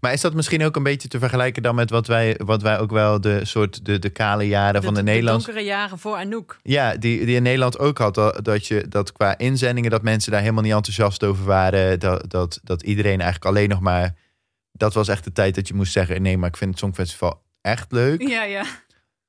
Maar 0.00 0.12
is 0.12 0.20
dat 0.20 0.34
misschien 0.34 0.64
ook 0.64 0.76
een 0.76 0.82
beetje 0.82 1.08
te 1.08 1.18
vergelijken 1.18 1.62
dan 1.62 1.74
met 1.74 1.90
wat 1.90 2.06
wij, 2.06 2.40
wat 2.44 2.62
wij 2.62 2.78
ook 2.78 2.90
wel 2.90 3.20
de 3.20 3.44
soort 3.44 3.84
de, 3.84 3.98
de 3.98 4.10
kale 4.10 4.48
jaren 4.48 4.82
van 4.82 4.94
de, 4.94 5.02
Nederlandse. 5.02 5.46
donkere 5.46 5.66
jaren 5.66 5.98
voor 5.98 6.16
Anouk. 6.16 6.58
Ja, 6.62 6.96
die, 6.96 7.26
die 7.26 7.36
in 7.36 7.42
Nederland 7.42 7.78
ook 7.78 7.98
had. 7.98 8.14
Dat, 8.14 8.44
dat 8.44 8.66
je 8.66 8.88
dat 8.88 9.12
qua 9.12 9.38
inzendingen 9.38 9.90
dat 9.90 10.02
mensen 10.02 10.32
daar 10.32 10.40
helemaal 10.40 10.62
niet 10.62 10.72
enthousiast 10.72 11.24
over 11.24 11.44
waren. 11.44 12.00
Dat, 12.00 12.30
dat, 12.30 12.60
dat 12.62 12.82
iedereen 12.82 13.20
eigenlijk 13.20 13.44
alleen 13.44 13.68
nog 13.68 13.80
maar. 13.80 14.14
Dat 14.72 14.94
was 14.94 15.08
echt 15.08 15.24
de 15.24 15.32
tijd 15.32 15.54
dat 15.54 15.68
je 15.68 15.74
moest 15.74 15.92
zeggen: 15.92 16.22
nee, 16.22 16.38
maar 16.38 16.48
ik 16.48 16.56
vind 16.56 16.70
het 16.70 16.78
Songfestival 16.78 17.42
echt 17.60 17.92
leuk. 17.92 18.28
ja, 18.28 18.42
ja. 18.42 18.64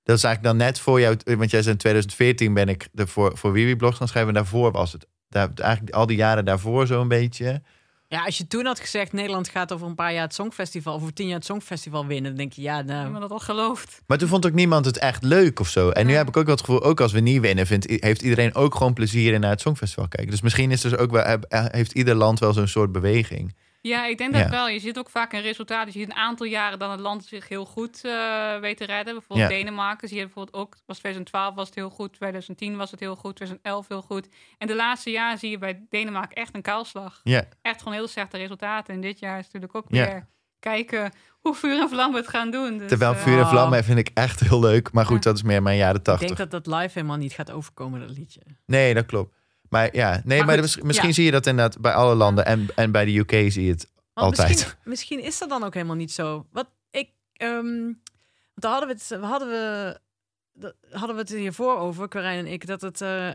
Dat 0.03 0.17
is 0.17 0.23
eigenlijk 0.23 0.57
dan 0.57 0.67
net 0.67 0.79
voor 0.79 0.99
jou. 0.99 1.17
Want 1.23 1.51
jij 1.51 1.61
zei 1.61 1.73
in 1.73 1.79
2014 1.79 2.53
ben 2.53 2.69
ik 2.69 2.87
er 2.93 3.07
voor, 3.07 3.37
voor 3.37 3.51
Wiwi 3.51 3.75
Blogs 3.75 3.97
gaan 3.97 4.07
schrijven. 4.07 4.35
En 4.35 4.41
daarvoor 4.41 4.71
was 4.71 4.91
het. 4.91 5.07
Daar, 5.29 5.49
eigenlijk 5.55 5.95
al 5.95 6.05
die 6.05 6.17
jaren 6.17 6.45
daarvoor 6.45 6.87
zo'n 6.87 7.07
beetje. 7.07 7.61
Ja, 8.07 8.23
als 8.25 8.37
je 8.37 8.47
toen 8.47 8.65
had 8.65 8.79
gezegd 8.79 9.13
Nederland 9.13 9.49
gaat 9.49 9.71
over 9.73 9.87
een 9.87 9.95
paar 9.95 10.13
jaar 10.13 10.23
het 10.23 10.33
Songfestival, 10.33 10.93
over 10.93 11.13
tien 11.13 11.25
jaar 11.27 11.35
het 11.35 11.45
Songfestival 11.45 12.05
winnen, 12.05 12.29
dan 12.31 12.37
denk 12.37 12.53
je 12.53 12.61
ja, 12.61 12.81
nou, 12.81 13.05
Iemand 13.05 13.21
dat 13.21 13.31
al 13.31 13.39
gelooft. 13.39 14.01
Maar 14.07 14.17
toen 14.17 14.27
vond 14.27 14.45
ook 14.45 14.53
niemand 14.53 14.85
het 14.85 14.97
echt 14.97 15.23
leuk 15.23 15.59
of 15.59 15.69
zo. 15.69 15.89
En 15.89 16.05
nu 16.05 16.13
heb 16.13 16.27
ik 16.27 16.37
ook 16.37 16.45
wel 16.45 16.55
het 16.55 16.63
gevoel, 16.65 16.83
ook 16.83 16.99
als 17.01 17.11
we 17.11 17.19
niet 17.19 17.41
winnen, 17.41 17.67
vindt, 17.67 17.85
heeft 17.89 18.21
iedereen 18.21 18.55
ook 18.55 18.75
gewoon 18.75 18.93
plezier 18.93 19.33
in 19.33 19.39
naar 19.39 19.49
het 19.49 19.61
Songfestival 19.61 20.07
kijken. 20.07 20.31
Dus 20.31 20.41
misschien 20.41 20.71
is 20.71 20.81
dus 20.81 20.95
ook 20.95 21.11
wel, 21.11 21.23
heb- 21.23 21.45
heeft 21.49 21.91
ieder 21.91 22.15
land 22.15 22.39
wel 22.39 22.53
zo'n 22.53 22.67
soort 22.67 22.91
beweging. 22.91 23.55
Ja, 23.87 24.05
ik 24.05 24.17
denk 24.17 24.33
dat 24.33 24.41
Ja. 24.41 24.49
wel. 24.49 24.67
Je 24.67 24.79
ziet 24.79 24.97
ook 24.97 25.09
vaak 25.09 25.33
een 25.33 25.41
resultaat. 25.41 25.85
Je 25.93 25.99
ziet 25.99 26.09
een 26.09 26.15
aantal 26.15 26.45
jaren 26.45 26.79
dat 26.79 26.91
het 26.91 26.99
land 26.99 27.25
zich 27.25 27.47
heel 27.47 27.65
goed 27.65 28.01
eh 28.03 28.59
weet 28.59 28.77
te 28.77 28.85
redden. 28.85 29.13
Bijvoorbeeld 29.13 29.49
Ja. 29.49 29.55
Denemarken 29.57 30.07
zie 30.07 30.17
je 30.17 30.23
bijvoorbeeld 30.23 30.55
ook. 30.55 30.75
Was 30.85 30.97
2012 30.97 31.55
was 31.55 31.65
het 31.65 31.75
heel 31.75 31.89
goed, 31.89 32.13
2010 32.13 32.75
was 32.77 32.91
het 32.91 32.99
heel 32.99 33.15
goed, 33.15 33.35
2011 33.35 33.87
heel 33.87 34.01
goed. 34.01 34.27
En 34.57 34.67
de 34.67 34.75
laatste 34.75 35.11
jaren 35.11 35.37
zie 35.37 35.49
je 35.49 35.57
bij 35.57 35.85
Denemarken 35.89 36.35
echt 36.35 36.55
een 36.55 36.61
kaalslag. 36.61 37.19
Ja, 37.23 37.43
Echt 37.61 37.79
gewoon 37.81 37.93
heel 37.97 38.07
slechte 38.07 38.37
resultaten. 38.37 38.93
En 38.93 39.01
dit 39.01 39.19
jaar 39.19 39.37
is 39.39 39.45
natuurlijk 39.45 39.75
ook 39.75 39.85
Ja. 39.87 40.05
weer 40.05 40.27
kijken 40.59 41.11
hoe 41.39 41.55
vuur 41.55 41.79
en 41.79 41.89
vlam 41.89 42.15
het 42.15 42.27
gaan 42.27 42.51
doen. 42.51 42.77
Dus, 42.77 42.87
terwijl 42.87 43.13
eh, 43.13 43.19
Vuur 43.19 43.37
en 43.37 43.43
Oh. 43.43 43.49
Vlammen 43.49 43.83
vind 43.83 43.99
ik 43.99 44.09
echt 44.13 44.39
heel 44.39 44.59
leuk. 44.59 44.91
Maar 44.91 45.05
goed, 45.05 45.23
Ja. 45.23 45.29
dat 45.29 45.35
is 45.35 45.43
meer 45.43 45.61
mijn 45.63 45.77
jaren 45.77 45.95
ik 45.95 46.03
tachtig. 46.03 46.27
denk 46.35 46.49
dat 46.49 46.63
dat 46.63 46.75
live 46.75 46.93
helemaal 46.93 47.17
niet 47.17 47.33
gaat 47.33 47.51
overkomen, 47.51 47.99
dat 47.99 48.17
liedje. 48.17 48.41
Nee, 48.65 48.93
dat 48.93 49.05
klopt. 49.05 49.35
Maar 49.69 49.95
ja, 49.95 50.21
nee, 50.23 50.43
maar, 50.43 50.57
goed, 50.57 50.83
misschien 50.83 51.07
ja. 51.07 51.13
zie 51.15 51.25
je 51.25 51.31
dat 51.31 51.45
inderdaad 51.45 51.81
bij 51.81 51.93
alle 51.93 52.15
landen. 52.15 52.45
En, 52.45 52.67
en 52.75 52.91
bij 52.91 53.05
de 53.05 53.17
UK 53.17 53.51
zie 53.51 53.63
je 53.63 53.71
het 53.71 53.91
Want 54.13 54.27
altijd. 54.27 54.49
Misschien, 54.49 54.77
misschien 54.83 55.23
is 55.23 55.37
dat 55.37 55.49
dan 55.49 55.63
ook 55.63 55.73
helemaal 55.73 55.95
niet 55.95 56.11
zo. 56.11 56.45
Wat 56.51 56.67
ik, 56.89 57.09
ehm, 57.33 57.91
daar 58.55 58.71
hadden 58.71 58.89
we 58.89 58.93
het, 58.93 59.23
hadden 59.23 59.47
we, 59.47 59.99
hadden 60.91 61.15
we 61.15 61.21
het 61.21 61.29
hiervoor 61.29 61.77
over, 61.77 62.07
Corijn 62.07 62.39
en 62.45 62.51
ik, 62.51 62.67
dat 62.67 62.81
het, 62.81 63.01
eh, 63.01 63.29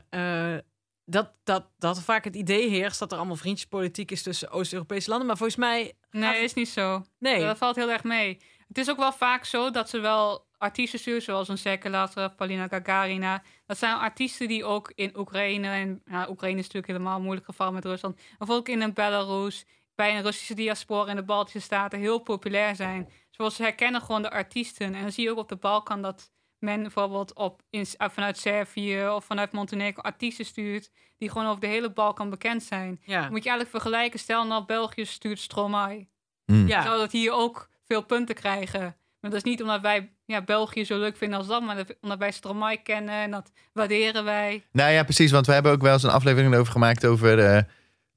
eh, 0.54 0.60
dat, 1.04 1.32
dat, 1.44 1.66
dat 1.78 2.02
vaak 2.02 2.24
het 2.24 2.36
idee 2.36 2.68
heerst 2.68 2.98
dat 2.98 3.12
er 3.12 3.18
allemaal 3.18 3.36
vriendjespolitiek 3.36 4.10
is 4.10 4.22
tussen 4.22 4.50
Oost-Europese 4.50 5.08
landen. 5.08 5.26
Maar 5.26 5.36
volgens 5.36 5.58
mij, 5.58 5.92
Nee, 6.10 6.42
is 6.42 6.54
niet 6.54 6.68
zo. 6.68 7.04
nee. 7.18 7.44
Dat 7.44 7.58
valt 7.58 7.76
heel 7.76 7.90
erg 7.90 8.04
mee. 8.04 8.38
Het 8.68 8.78
is 8.78 8.90
ook 8.90 8.96
wel 8.96 9.12
vaak 9.12 9.44
zo 9.44 9.70
dat 9.70 9.90
ze 9.90 9.98
wel 9.98 10.48
artiesten 10.60 10.98
sturen, 10.98 11.22
zoals 11.22 11.48
een 11.48 11.58
Sergei 11.58 11.92
Lavrov, 11.92 12.34
Polina 12.36 12.68
Gagarina. 12.68 13.42
Dat 13.66 13.78
zijn 13.78 13.96
artiesten 13.96 14.48
die 14.48 14.64
ook 14.64 14.92
in 14.94 15.18
Oekraïne, 15.18 15.68
en 15.68 16.02
ja, 16.04 16.28
Oekraïne 16.28 16.58
is 16.58 16.64
natuurlijk 16.64 16.92
helemaal 16.92 17.16
een 17.16 17.22
moeilijk 17.22 17.46
geval 17.46 17.72
met 17.72 17.84
Rusland, 17.84 18.20
of 18.38 18.50
ook 18.50 18.68
in 18.68 18.80
een 18.80 18.94
Belarus, 18.94 19.64
bij 19.94 20.16
een 20.16 20.22
Russische 20.22 20.54
diaspora 20.54 21.10
in 21.10 21.16
de 21.16 21.22
Baltische 21.22 21.60
Staten 21.60 21.98
heel 21.98 22.18
populair 22.18 22.76
zijn. 22.76 23.08
Zoals 23.30 23.56
ze 23.56 23.62
herkennen 23.62 24.00
gewoon 24.00 24.22
de 24.22 24.30
artiesten. 24.30 24.94
En 24.94 25.02
dan 25.02 25.12
zie 25.12 25.24
je 25.24 25.30
ook 25.30 25.38
op 25.38 25.48
de 25.48 25.56
Balkan 25.56 26.02
dat 26.02 26.30
men 26.58 26.82
bijvoorbeeld 26.82 27.34
op, 27.34 27.62
in, 27.70 27.80
uh, 27.98 28.08
vanuit 28.08 28.38
Servië 28.38 29.08
of 29.08 29.24
vanuit 29.24 29.52
Montenegro 29.52 30.02
artiesten 30.02 30.44
stuurt 30.44 30.90
die 31.18 31.30
gewoon 31.30 31.46
over 31.46 31.60
de 31.60 31.66
hele 31.66 31.92
Balkan 31.92 32.30
bekend 32.30 32.62
zijn. 32.62 33.00
ja. 33.04 33.20
Moet 33.20 33.42
je 33.42 33.48
eigenlijk 33.48 33.70
vergelijken, 33.70 34.18
stel 34.18 34.46
nou 34.46 34.64
België 34.64 35.04
stuurt 35.04 35.38
Stromae 35.38 36.08
Mm. 36.50 36.66
ja. 36.66 36.82
zou 36.82 36.98
dat 36.98 37.12
hier 37.12 37.32
ook 37.32 37.68
veel 37.84 38.02
punten 38.02 38.34
krijgen. 38.34 38.96
Maar 39.20 39.30
dat 39.30 39.44
is 39.44 39.50
niet 39.50 39.62
omdat 39.62 39.80
wij 39.80 40.10
ja, 40.24 40.42
België 40.42 40.84
zo 40.84 40.98
leuk 40.98 41.16
vinden 41.16 41.38
als 41.38 41.46
dat, 41.46 41.62
maar 41.62 41.76
dat- 41.76 41.96
omdat 42.00 42.18
wij 42.18 42.30
Stromae 42.30 42.76
kennen 42.82 43.14
en 43.14 43.30
dat 43.30 43.50
waarderen 43.72 44.24
wij. 44.24 44.64
Nou 44.72 44.92
ja, 44.92 45.02
precies. 45.02 45.30
Want 45.30 45.46
we 45.46 45.52
hebben 45.52 45.72
ook 45.72 45.82
wel 45.82 45.92
eens 45.92 46.02
een 46.02 46.10
aflevering 46.10 46.54
over 46.54 46.72
gemaakt 46.72 47.06
over, 47.06 47.38
eh 47.38 47.62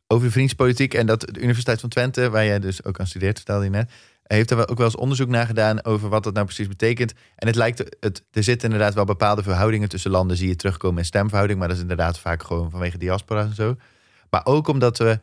over 0.07 0.31
vriendspolitiek. 0.31 0.93
En 0.93 1.05
dat 1.05 1.19
de 1.21 1.39
Universiteit 1.41 1.79
van 1.79 1.89
Twente, 1.89 2.29
waar 2.29 2.45
jij 2.45 2.59
dus 2.59 2.83
ook 2.83 2.99
aan 2.99 3.07
studeert, 3.07 3.35
vertelde 3.35 3.63
je 3.63 3.69
net, 3.69 3.91
heeft 4.23 4.51
er 4.51 4.69
ook 4.69 4.77
wel 4.77 4.85
eens 4.85 4.95
onderzoek 4.95 5.29
naar 5.29 5.45
gedaan 5.45 5.83
over 5.85 6.09
wat 6.09 6.23
dat 6.23 6.33
nou 6.33 6.45
precies 6.45 6.67
betekent. 6.67 7.13
En 7.35 7.47
het 7.47 7.55
lijkt, 7.55 7.77
het, 7.99 8.23
er 8.31 8.43
zitten 8.43 8.69
inderdaad 8.71 8.93
wel 8.93 9.05
bepaalde 9.05 9.43
verhoudingen 9.43 9.89
tussen 9.89 10.11
landen, 10.11 10.37
zie 10.37 10.47
je 10.47 10.55
terugkomen 10.55 10.97
in 10.97 11.05
stemverhouding. 11.05 11.59
Maar 11.59 11.67
dat 11.67 11.77
is 11.77 11.83
inderdaad 11.83 12.19
vaak 12.19 12.43
gewoon 12.43 12.69
vanwege 12.71 12.97
diaspora 12.97 13.41
en 13.41 13.55
zo. 13.55 13.75
Maar 14.29 14.41
ook 14.45 14.67
omdat 14.67 14.97
we. 14.97 15.19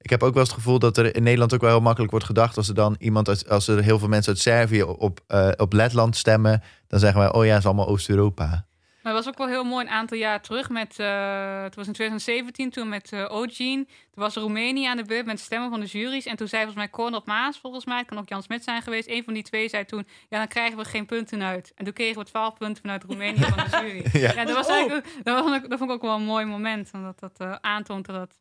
Ik 0.00 0.10
heb 0.10 0.22
ook 0.22 0.32
wel 0.32 0.42
eens 0.42 0.52
het 0.52 0.58
gevoel 0.62 0.78
dat 0.78 0.96
er 0.96 1.16
in 1.16 1.22
Nederland 1.22 1.54
ook 1.54 1.60
wel 1.60 1.70
heel 1.70 1.80
makkelijk 1.80 2.10
wordt 2.10 2.26
gedacht. 2.26 2.56
Als 2.56 2.68
er 2.68 2.74
dan 2.74 2.96
iemand 2.98 3.28
uit, 3.28 3.48
als 3.48 3.68
er 3.68 3.82
heel 3.82 3.98
veel 3.98 4.08
mensen 4.08 4.32
uit 4.32 4.40
Servië 4.42 4.82
op, 4.82 5.20
eh, 5.26 5.48
op 5.56 5.72
Letland 5.72 6.16
stemmen, 6.16 6.62
dan 6.86 7.00
zeggen 7.00 7.20
wij, 7.20 7.32
oh 7.32 7.44
ja, 7.44 7.50
het 7.50 7.58
is 7.58 7.66
allemaal 7.66 7.88
Oost-Europa. 7.88 8.66
Maar 9.02 9.16
het 9.16 9.24
was 9.24 9.32
ook 9.32 9.38
wel 9.38 9.48
heel 9.48 9.64
mooi 9.64 9.84
een 9.86 9.92
aantal 9.92 10.18
jaar 10.18 10.40
terug 10.42 10.68
met, 10.68 10.98
eh, 10.98 11.62
het 11.62 11.74
was 11.74 11.86
in 11.86 11.92
2017 11.92 12.70
toen 12.70 12.88
met 12.88 13.12
eh 13.12 13.24
Ogene. 13.32 13.84
Toen 13.84 14.24
was 14.24 14.34
Roemenië 14.34 14.86
aan 14.86 14.96
de 14.96 15.04
beurt 15.04 15.26
met 15.26 15.40
stemmen 15.40 15.70
van 15.70 15.80
de 15.80 15.86
juries. 15.86 16.26
En 16.26 16.36
toen 16.36 16.48
zei 16.48 16.62
volgens 16.64 16.84
mij 16.84 16.90
Cornel 16.90 17.22
Maas, 17.24 17.58
volgens 17.58 17.84
mij, 17.84 17.98
het 17.98 18.06
kan 18.06 18.18
ook 18.18 18.28
Jan 18.28 18.42
Smit 18.42 18.64
zijn 18.64 18.82
geweest. 18.82 19.08
Een 19.08 19.24
van 19.24 19.34
die 19.34 19.42
twee 19.42 19.68
zei 19.68 19.84
toen, 19.84 20.06
ja 20.28 20.38
dan 20.38 20.48
krijgen 20.48 20.78
we 20.78 20.84
geen 20.84 21.06
punten 21.06 21.42
uit. 21.42 21.72
En 21.74 21.84
toen 21.84 21.94
kregen 21.94 22.18
we 22.18 22.24
12 22.24 22.54
punten 22.58 22.82
vanuit 22.82 23.04
Roemenië 23.04 23.38
van 23.44 23.64
de 23.64 23.70
jury. 23.70 24.04
Ja. 24.22 24.32
Ja, 24.32 24.44
dat, 24.44 24.54
was 24.56 24.66
Oh. 24.66 24.72
eigenlijk, 24.72 25.06
dat, 25.22 25.44
was, 25.44 25.60
dat 25.68 25.78
vond 25.78 25.90
ik 25.90 25.96
ook 25.96 26.02
wel 26.02 26.14
een 26.14 26.24
mooi 26.24 26.44
moment. 26.44 26.90
Omdat 26.94 27.18
dat 27.18 27.58
aantoont 27.60 28.06
dat 28.06 28.20
het 28.20 28.36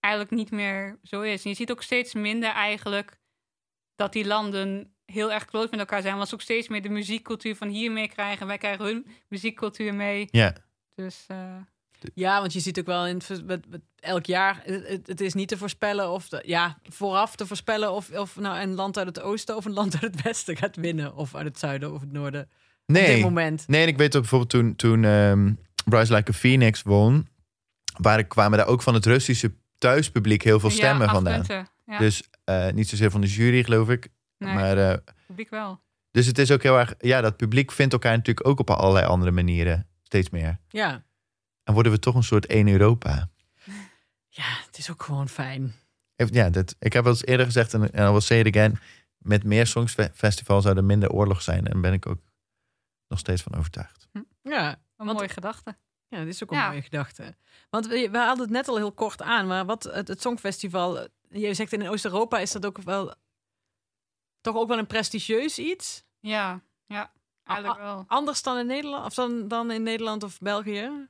eigenlijk 0.00 0.34
niet 0.34 0.50
meer 0.50 0.98
zo 1.02 1.20
is. 1.20 1.44
En 1.44 1.50
je 1.50 1.56
ziet 1.56 1.70
ook 1.70 1.82
steeds 1.82 2.14
minder 2.14 2.50
eigenlijk 2.50 3.18
dat 3.96 4.12
die 4.12 4.26
landen 4.26 4.92
heel 5.04 5.32
erg 5.32 5.44
close 5.44 5.68
met 5.70 5.78
elkaar 5.80 6.02
zijn. 6.02 6.16
Want 6.16 6.28
ze 6.28 6.34
ook 6.34 6.40
steeds 6.40 6.68
meer 6.68 6.82
de 6.82 6.88
muziekcultuur 6.88 7.56
van 7.56 7.68
hier 7.68 7.92
meekrijgen. 7.92 8.46
Wij 8.46 8.58
krijgen 8.58 8.84
hun 8.84 9.06
muziekcultuur 9.28 9.94
mee. 9.94 10.28
Ja. 10.30 10.52
Dus 10.94 11.24
eh, 11.26 11.56
Ja, 12.14 12.40
want 12.40 12.52
je 12.52 12.60
ziet 12.60 12.78
ook 12.78 12.86
wel 12.86 13.06
in 13.06 13.14
het, 13.14 13.24
vers- 13.24 13.42
met, 13.42 13.68
met 13.70 13.80
elk 14.00 14.26
jaar, 14.26 14.62
het, 14.64 15.20
is 15.20 15.34
niet 15.34 15.48
te 15.48 15.58
voorspellen 15.58 16.10
of, 16.10 16.28
de, 16.28 16.42
ja, 16.46 16.78
vooraf 16.82 17.36
te 17.36 17.46
voorspellen 17.46 17.92
of, 17.92 18.10
of 18.10 18.36
nou 18.36 18.60
een 18.60 18.74
land 18.74 18.98
uit 18.98 19.06
het 19.06 19.20
oosten 19.20 19.56
of 19.56 19.64
een 19.64 19.72
land 19.72 19.92
uit 20.02 20.14
het 20.14 20.22
westen 20.22 20.56
gaat 20.56 20.76
winnen. 20.76 21.14
Of 21.14 21.34
uit 21.34 21.46
het 21.46 21.58
zuiden 21.58 21.92
of 21.92 22.00
het 22.00 22.12
noorden. 22.12 22.42
Op 22.42 22.94
dit 22.94 23.06
Nee, 23.06 23.22
moment. 23.22 23.68
nee, 23.68 23.82
en 23.82 23.88
ik 23.88 23.96
weet 23.96 24.14
ook 24.14 24.20
bijvoorbeeld 24.20 24.50
toen, 24.50 24.76
toen 24.76 25.04
ehm 25.04 25.52
Bryce 25.84 26.14
Like 26.14 26.30
a 26.30 26.34
Phoenix 26.34 26.82
won, 26.82 27.28
waar 27.98 28.24
kwamen 28.24 28.58
daar 28.58 28.66
ook 28.66 28.82
van 28.82 28.94
het 28.94 29.06
Russische 29.06 29.52
thuispubliek 29.78 30.42
heel 30.42 30.60
veel 30.60 30.70
stemmen 30.70 31.06
ja, 31.06 31.12
vandaan. 31.12 31.34
punten. 31.34 31.68
Ja, 31.86 31.98
Dus 31.98 32.22
eh, 32.44 32.70
niet 32.70 32.88
zozeer 32.88 33.10
van 33.10 33.20
de 33.20 33.26
jury, 33.26 33.62
geloof 33.64 33.88
ik. 33.88 34.08
nee, 34.38 34.54
Maar, 34.54 34.78
eh, 34.90 34.98
publiek 35.26 35.50
wel. 35.50 35.80
dus 36.10 36.26
het 36.26 36.38
is 36.38 36.50
ook 36.50 36.62
heel 36.62 36.78
erg, 36.78 36.94
ja, 36.98 37.20
dat 37.20 37.36
publiek 37.36 37.72
vindt 37.72 37.92
elkaar 37.92 38.16
natuurlijk 38.16 38.46
ook 38.46 38.58
op 38.60 38.70
allerlei 38.70 39.06
andere 39.06 39.30
manieren 39.30 39.88
steeds 40.02 40.30
meer. 40.30 40.58
Ja. 40.68 41.04
En 41.64 41.74
worden 41.74 41.92
we 41.92 41.98
toch 41.98 42.14
een 42.14 42.22
soort 42.22 42.46
één 42.46 42.68
Europa. 42.68 43.28
ja, 44.28 44.44
het 44.66 44.78
is 44.78 44.90
ook 44.90 45.02
gewoon 45.02 45.28
fijn. 45.28 45.72
Ja, 46.14 46.50
dat, 46.50 46.74
ik 46.78 46.92
heb 46.92 47.04
wel 47.04 47.12
eens 47.12 47.24
eerder 47.24 47.46
gezegd, 47.46 47.74
en 47.74 47.82
I 48.06 48.10
will 48.10 48.20
say 48.20 48.38
it 48.40 48.56
again, 48.56 48.78
met 49.18 49.44
meer 49.44 49.66
songfestivals 49.66 50.64
zou 50.64 50.76
er 50.76 50.84
minder 50.84 51.10
oorlog 51.10 51.42
zijn. 51.42 51.64
En 51.66 51.72
daar 51.72 51.80
ben 51.80 51.92
ik 51.92 52.06
ook 52.06 52.20
nog 53.08 53.18
steeds 53.18 53.42
van 53.42 53.54
overtuigd. 53.54 54.08
Ja, 54.42 54.68
Een 54.96 55.06
Want- 55.06 55.18
mooie 55.18 55.28
gedachte. 55.28 55.76
Ja, 56.08 56.18
dat 56.18 56.26
is 56.26 56.42
ook 56.42 56.50
een 56.50 56.56
Ja. 56.56 56.68
mooie 56.68 56.82
gedachte. 56.82 57.36
Want 57.70 57.86
we, 57.86 58.10
we 58.10 58.18
hadden 58.18 58.44
het 58.44 58.50
net 58.54 58.68
al 58.68 58.76
heel 58.76 58.92
kort 58.92 59.22
aan, 59.22 59.46
maar 59.46 59.64
wat 59.64 59.82
het, 59.82 60.08
het 60.08 60.20
Songfestival, 60.20 60.98
eh, 60.98 61.06
je 61.30 61.54
zegt 61.54 61.72
in 61.72 61.88
Oost-Europa 61.88 62.38
is 62.38 62.52
dat 62.52 62.66
ook 62.66 62.82
wel 62.82 63.14
toch 64.40 64.56
ook 64.56 64.68
wel 64.68 64.78
een 64.78 64.86
prestigieus 64.86 65.58
iets. 65.58 66.04
Ja, 66.20 66.60
ja, 66.86 67.12
eigenlijk 67.44 67.80
wel. 67.80 68.04
Anders 68.06 68.42
dan 68.42 68.58
in 68.58 68.66
Nederland 68.66 69.04
of 69.04 69.14
dan, 69.14 69.48
dan 69.48 69.70
in 69.70 69.82
Nederland 69.82 70.22
of 70.22 70.38
België. 70.38 71.08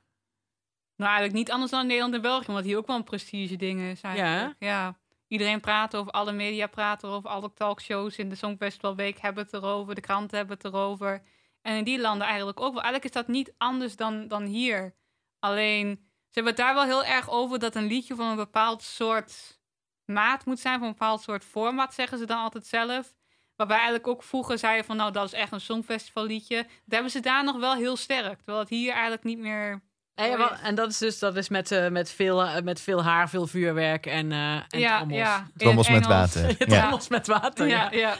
Nou, 0.95 1.11
eigenlijk 1.11 1.33
niet 1.33 1.51
anders 1.51 1.71
dan 1.71 1.81
in 1.81 1.87
Nederland 1.87 2.13
en 2.13 2.21
België, 2.21 2.47
omdat 2.47 2.63
hier 2.63 2.77
ook 2.77 2.87
wel 2.87 2.95
een 2.95 3.03
prestige 3.03 3.55
ding 3.55 3.81
is 3.81 4.01
eigenlijk. 4.01 4.55
Ja. 4.59 4.97
Iedereen 5.27 5.59
praat 5.59 5.95
over, 5.95 6.11
alle 6.11 6.31
media 6.31 6.67
praten 6.67 7.09
erover, 7.09 7.29
alle 7.29 7.53
talkshows 7.53 8.17
in 8.17 8.29
de 8.29 8.35
Songfestivalweek 8.35 9.19
hebben 9.19 9.43
het 9.43 9.53
erover, 9.53 9.95
de 9.95 10.01
kranten 10.01 10.37
hebben 10.37 10.55
het 10.55 10.65
erover. 10.65 11.21
En 11.69 11.75
in 11.75 11.83
die 11.83 11.99
landen 11.99 12.27
eigenlijk 12.27 12.59
ook 12.59 12.73
wel. 12.73 12.83
Eigenlijk 12.83 13.05
is 13.05 13.21
dat 13.21 13.27
niet 13.27 13.53
anders 13.57 13.95
dan, 13.95 14.27
dan 14.27 14.43
hier. 14.43 14.95
Alleen, 15.39 15.95
ze 15.97 16.31
hebben 16.31 16.53
het 16.53 16.61
daar 16.61 16.73
wel 16.73 16.83
heel 16.83 17.03
erg 17.03 17.29
over 17.29 17.59
dat 17.59 17.75
een 17.75 17.87
liedje 17.87 18.15
van 18.15 18.27
een 18.27 18.35
bepaald 18.35 18.81
soort 18.83 19.59
maat 20.05 20.45
moet 20.45 20.59
zijn, 20.59 20.79
van 20.79 20.87
een 20.87 20.93
bepaald 20.93 21.21
soort 21.21 21.43
format, 21.43 21.93
zeggen 21.93 22.17
ze 22.17 22.25
dan 22.25 22.37
altijd 22.37 22.65
zelf. 22.65 23.13
Waarbij 23.55 23.77
eigenlijk 23.77 24.07
ook 24.07 24.23
vroeger 24.23 24.57
zeiden 24.57 24.85
van, 24.85 24.95
nou, 24.95 25.11
dat 25.11 25.25
is 25.25 25.33
echt 25.33 25.51
een 25.51 25.61
Songfestivalliedje. 25.61 26.55
Dat 26.63 26.69
hebben 26.85 27.11
ze 27.11 27.19
daar 27.19 27.43
nog 27.43 27.57
wel 27.57 27.73
heel 27.73 27.95
sterk. 27.95 28.37
Terwijl 28.37 28.59
het 28.59 28.69
hier 28.69 28.91
eigenlijk 28.91 29.23
niet 29.23 29.39
meer 29.39 29.81
En, 30.19 30.29
ja, 30.29 30.61
en 30.63 30.75
dat 30.75 30.89
is 30.89 30.97
dus 30.97 31.19
dat 31.19 31.35
is 31.35 31.49
met, 31.49 31.71
eh, 31.71 31.89
met, 31.89 32.11
veel, 32.11 32.43
eh, 32.43 32.61
met 32.63 32.81
veel 32.81 33.03
haar, 33.03 33.29
veel 33.29 33.47
vuurwerk 33.47 34.05
en, 34.05 34.31
eh 34.31 34.55
en 34.69 34.79
ja, 34.79 34.97
trommels. 34.97 35.19
ja. 35.19 35.37
in 35.37 35.51
Trommels 35.57 35.89
met 35.89 36.05
water. 36.05 36.47
Ja, 36.59 36.65
trommels 36.65 37.07
met 37.09 37.27
water. 37.27 37.67
Ja, 37.67 37.91
Ja. 37.91 37.97
ja. 37.97 38.17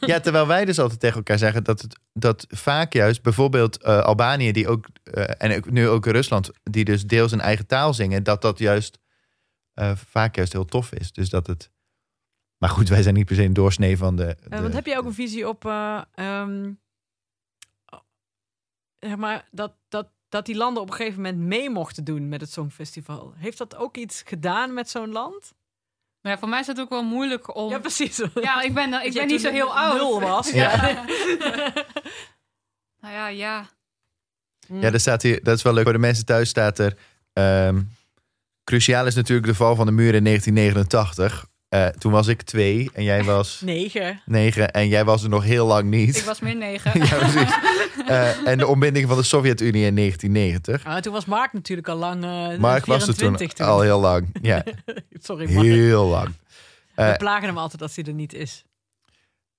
Ja, 0.00 0.20
terwijl 0.20 0.46
wij 0.46 0.64
dus 0.64 0.78
altijd 0.78 1.00
tegen 1.00 1.16
elkaar 1.16 1.38
zeggen 1.38 1.64
dat, 1.64 1.80
het, 1.80 1.98
dat 2.12 2.46
vaak 2.48 2.92
juist 2.92 3.22
bijvoorbeeld 3.22 3.82
eh, 3.82 4.00
Albanië, 4.00 4.52
die 4.52 4.68
ook, 4.68 4.86
eh, 5.02 5.24
en 5.52 5.62
nu 5.70 5.88
ook 5.88 6.06
Rusland, 6.06 6.50
die 6.62 6.84
dus 6.84 7.04
deels 7.04 7.32
een 7.32 7.40
eigen 7.40 7.66
taal 7.66 7.94
zingen, 7.94 8.22
dat 8.22 8.42
dat 8.42 8.58
juist 8.58 8.98
eh, 9.74 9.92
vaak 9.96 10.36
juist 10.36 10.52
heel 10.52 10.64
tof 10.64 10.92
is. 10.92 11.12
Dus 11.12 11.28
dat 11.28 11.46
het. 11.46 11.70
Maar 12.58 12.70
goed, 12.70 12.88
wij 12.88 13.02
zijn 13.02 13.14
niet 13.14 13.26
per 13.26 13.36
se 13.36 13.42
een 13.42 13.52
doorsnee 13.52 13.96
van 13.96 14.16
de. 14.16 14.36
De- 14.48 14.60
want 14.60 14.74
heb 14.74 14.86
je 14.86 14.96
ook 14.98 15.04
een 15.04 15.14
visie 15.14 15.48
op, 15.48 15.64
eh, 15.64 16.00
ehm, 16.14 16.72
zeg 18.98 19.16
maar, 19.16 19.48
dat, 19.50 19.72
dat, 19.88 20.08
dat 20.36 20.46
die 20.46 20.56
landen 20.56 20.82
op 20.82 20.90
een 20.90 20.94
gegeven 20.96 21.22
moment 21.22 21.38
mee 21.38 21.70
mochten 21.70 22.04
doen 22.04 22.28
met 22.28 22.40
het 22.40 22.52
Songfestival? 22.52 23.32
Heeft 23.36 23.58
dat 23.58 23.76
ook 23.76 23.96
iets 23.96 24.22
gedaan 24.24 24.74
met 24.74 24.90
zo'n 24.90 25.12
land? 25.12 25.54
Maar 26.20 26.32
ja, 26.32 26.38
voor 26.38 26.48
mij 26.48 26.60
is 26.60 26.66
het 26.66 26.80
ook 26.80 26.88
wel 26.88 27.02
moeilijk 27.02 27.56
om... 27.56 27.70
Ja, 27.70 27.78
precies. 27.78 28.22
Ja, 28.34 28.62
ik 28.62 28.74
ben, 28.74 28.92
ik 29.04 29.12
ben 29.12 29.26
niet 29.26 29.40
zo 29.40 29.50
heel 29.50 29.76
oud. 29.76 29.96
nul 29.96 30.20
was. 30.20 30.50
Ja. 30.50 30.74
Nou 33.00 33.14
ja, 33.14 33.28
ja. 33.28 33.66
Ja, 34.68 34.92
er 34.92 35.00
staat 35.00 35.22
hier, 35.22 35.42
dat 35.42 35.56
is 35.56 35.62
wel 35.62 35.72
leuk. 35.72 35.84
Voor 35.84 35.92
de 35.92 35.98
mensen 35.98 36.24
thuis 36.24 36.48
staat 36.48 36.78
er. 36.78 36.96
ehm, 37.32 37.82
cruciaal 38.64 39.06
is 39.06 39.14
natuurlijk 39.14 39.46
de 39.46 39.54
val 39.54 39.74
van 39.76 39.86
de 39.86 39.92
muur 39.92 40.14
in 40.14 40.24
1989. 40.24 41.46
Eh, 41.76 41.86
toen 41.86 42.12
was 42.12 42.26
ik 42.26 42.42
twee 42.42 42.90
en 42.94 43.04
jij 43.04 43.24
was 43.24 43.60
Negen. 43.64 44.20
negen 44.24 44.72
en 44.72 44.88
jij 44.88 45.04
was 45.04 45.22
er 45.22 45.28
nog 45.28 45.44
heel 45.44 45.66
lang 45.66 45.90
niet. 45.90 46.16
Ik 46.16 46.24
was 46.24 46.40
min 46.40 46.58
9. 46.58 46.98
ja, 47.06 47.16
precies. 47.16 47.54
Eh, 48.06 48.46
en 48.48 48.58
de 48.58 48.66
ontbinding 48.66 49.08
van 49.08 49.16
de 49.16 49.22
Sovjet-Unie 49.22 49.86
in 49.86 49.96
1990. 49.96 50.84
Ah, 50.84 50.96
toen 51.00 51.12
was 51.12 51.24
Mark 51.24 51.52
natuurlijk 51.52 51.88
al 51.88 51.96
lang. 51.96 52.24
eh 52.24 52.58
Mark 52.58 52.86
was 52.86 53.00
er 53.00 53.06
toen 53.06 53.16
24 53.16 53.66
al 53.66 53.80
heel 53.80 54.00
lang. 54.00 54.28
Ja, 54.42 54.64
Sorry, 55.10 55.52
Mark. 55.52 55.66
heel 55.66 56.06
lang. 56.06 56.34
We 56.94 57.14
plagen 57.18 57.46
hem 57.48 57.58
altijd 57.58 57.80
dat 57.80 57.94
hij 57.94 58.04
er 58.04 58.12
niet 58.12 58.34
is. 58.34 58.64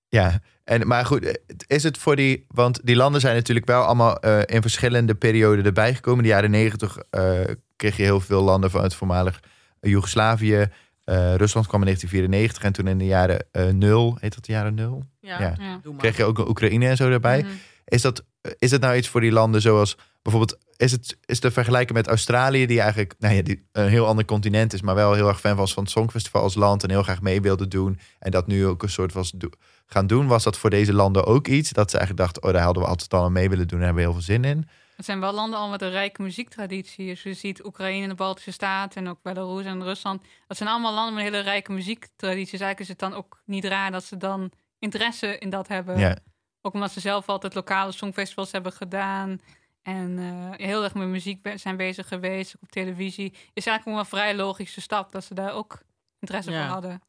Ja, 0.10 0.40
en, 0.64 0.88
maar 0.88 1.06
goed, 1.06 1.40
is 1.68 1.84
het 1.84 1.98
voor 1.98 2.16
die... 2.16 2.46
Want 2.48 2.80
die 2.84 2.96
landen 2.96 3.22
zijn 3.22 3.36
natuurlijk 3.36 3.66
wel 3.68 3.84
allemaal 3.84 4.18
eh, 4.20 4.40
in 4.56 4.62
verschillende 4.62 5.16
perioden 5.16 5.66
erbij 5.66 5.94
gekomen. 5.96 6.24
De 6.24 6.30
jaren 6.30 6.52
negentig 6.52 6.98
eh, 7.10 7.40
kreeg 7.76 7.98
je 7.98 8.04
heel 8.04 8.20
veel 8.22 8.42
landen 8.42 8.72
van 8.72 8.84
het 8.84 8.96
voormalig 8.96 9.40
Joegoslavië. 9.82 10.68
Eh, 11.08 11.36
Rusland 11.36 11.68
kwam 11.68 11.80
in 11.80 11.86
1994 11.86 12.64
en 12.64 12.74
toen 12.74 12.88
in 12.88 12.98
de 12.98 13.06
jaren 13.06 13.46
eh, 13.52 13.66
nul, 13.66 14.18
heet 14.20 14.34
dat 14.36 14.46
de 14.46 14.52
jaren 14.52 14.74
nul? 14.74 15.04
Ja. 15.20 15.56
Kreeg 15.98 16.18
je 16.18 16.24
ook 16.24 16.48
Oekraïne 16.50 16.88
en 16.88 16.98
zo 16.98 17.10
erbij. 17.10 17.42
Mhm. 17.42 17.52
Is, 17.86 18.02
dat, 18.02 18.24
is 18.60 18.72
het 18.72 18.82
nou 18.82 18.96
iets 18.96 19.08
voor 19.08 19.22
die 19.22 19.32
landen 19.32 19.62
zoals 19.62 19.98
bijvoorbeeld... 20.22 20.58
Is 20.78 20.92
het, 20.92 21.06
is 21.06 21.18
het 21.26 21.42
te 21.42 21.52
vergelijken 21.52 21.96
met 21.96 22.08
Australië, 22.08 22.66
die 22.66 22.82
eigenlijk 22.82 23.16
nou 23.20 23.36
ja, 23.36 23.42
die 23.42 23.68
een 23.72 23.88
heel 23.88 24.08
ander 24.08 24.26
continent 24.26 24.74
is... 24.74 24.82
maar 24.82 24.96
wel 24.96 25.14
heel 25.14 25.28
erg 25.28 25.40
fan 25.40 25.56
was 25.56 25.74
van 25.74 25.84
het 25.84 25.92
Songfestival 25.92 26.42
als 26.42 26.56
land... 26.56 26.84
en 26.84 26.90
heel 26.90 27.04
graag 27.04 27.22
mee 27.22 27.42
wilde 27.42 27.68
doen. 27.68 28.00
En 28.20 28.32
dat 28.32 28.48
nu 28.48 28.66
ook 28.66 28.84
een 28.84 28.90
soort 28.90 29.14
was 29.14 29.32
do- 29.32 29.50
gaan 29.86 30.08
doen. 30.08 30.28
Was 30.28 30.44
dat 30.44 30.58
voor 30.58 30.70
deze 30.70 30.94
landen 30.94 31.26
ook 31.26 31.48
iets? 31.48 31.72
Dat 31.72 31.92
ze 31.92 31.98
eigenlijk 31.98 32.26
dachten, 32.26 32.44
oh, 32.50 32.54
daar 32.54 32.64
hadden 32.64 32.84
we 32.84 32.90
altijd 32.90 33.14
al 33.14 33.24
aan 33.24 33.32
mee 33.32 33.50
willen 33.50 33.68
doen... 33.68 33.80
en 33.80 33.86
hebben 33.86 34.04
we 34.04 34.10
heel 34.10 34.20
veel 34.20 34.36
zin 34.36 34.44
in. 34.44 34.68
Het 34.98 35.06
zijn 35.06 35.20
wel 35.20 35.34
landen 35.34 35.60
al 35.60 35.70
met 35.70 35.82
een 35.82 35.90
rijke 35.90 36.22
muziektraditie. 36.22 37.08
Dus 37.08 37.24
je 37.24 37.34
ziet 37.34 37.66
Oekraïne 37.66 38.04
en 38.04 38.10
de 38.10 38.16
Baltische 38.16 38.52
Staten 38.52 39.06
en 39.06 39.10
ook 39.10 39.22
Belarus 39.22 39.66
en 39.66 39.84
Rusland. 39.84 40.24
Dat 40.48 40.58
zijn 40.58 40.70
allemaal 40.70 40.94
landen 40.94 41.14
met 41.14 41.26
een 41.26 41.32
hele 41.32 41.44
rijke 41.44 41.72
muziektraditie. 41.72 42.52
Dus 42.52 42.60
eigenlijk 42.62 42.80
is 42.80 42.88
het 42.88 43.00
dan 43.00 43.14
ook 43.14 43.42
niet 43.46 43.66
raar 43.66 43.92
dat 43.92 44.04
ze 44.04 44.18
dan 44.18 44.52
interesse 44.80 45.38
in 45.38 45.50
dat 45.50 45.68
hebben. 45.68 46.00
Ja. 46.00 46.18
Ook 46.62 46.74
omdat 46.74 46.92
ze 46.92 47.00
zelf 47.00 47.30
altijd 47.30 47.54
lokale 47.54 47.92
songfestivals 47.92 48.52
hebben 48.52 48.72
gedaan. 48.72 49.40
En 49.82 50.20
eh, 50.20 50.66
heel 50.68 50.84
erg 50.84 50.94
met 50.94 51.08
muziek 51.08 51.52
zijn 51.56 51.78
bezig 51.78 52.08
geweest, 52.08 52.56
ook 52.56 52.62
op 52.62 52.72
televisie. 52.72 53.32
Is 53.32 53.66
eigenlijk 53.66 53.86
wel 53.86 53.98
een 54.00 54.06
vrij 54.06 54.36
logische 54.36 54.82
stap 54.82 55.12
dat 55.12 55.24
ze 55.24 55.34
daar 55.34 55.54
ook 55.54 55.82
interesse 56.20 56.52
Ja. 56.52 56.62
voor 56.64 56.72
hadden. 56.74 57.02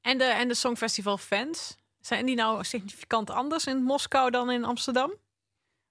En 0.00 0.18
de, 0.18 0.24
en 0.24 0.48
de 0.48 0.54
Songfestival 0.54 1.18
fans, 1.18 1.76
zijn 2.00 2.26
die 2.26 2.34
nou 2.36 2.64
significant 2.64 3.30
anders 3.30 3.66
in 3.66 3.82
Moskou 3.82 4.30
dan 4.30 4.50
in 4.50 4.64
Amsterdam? 4.64 5.12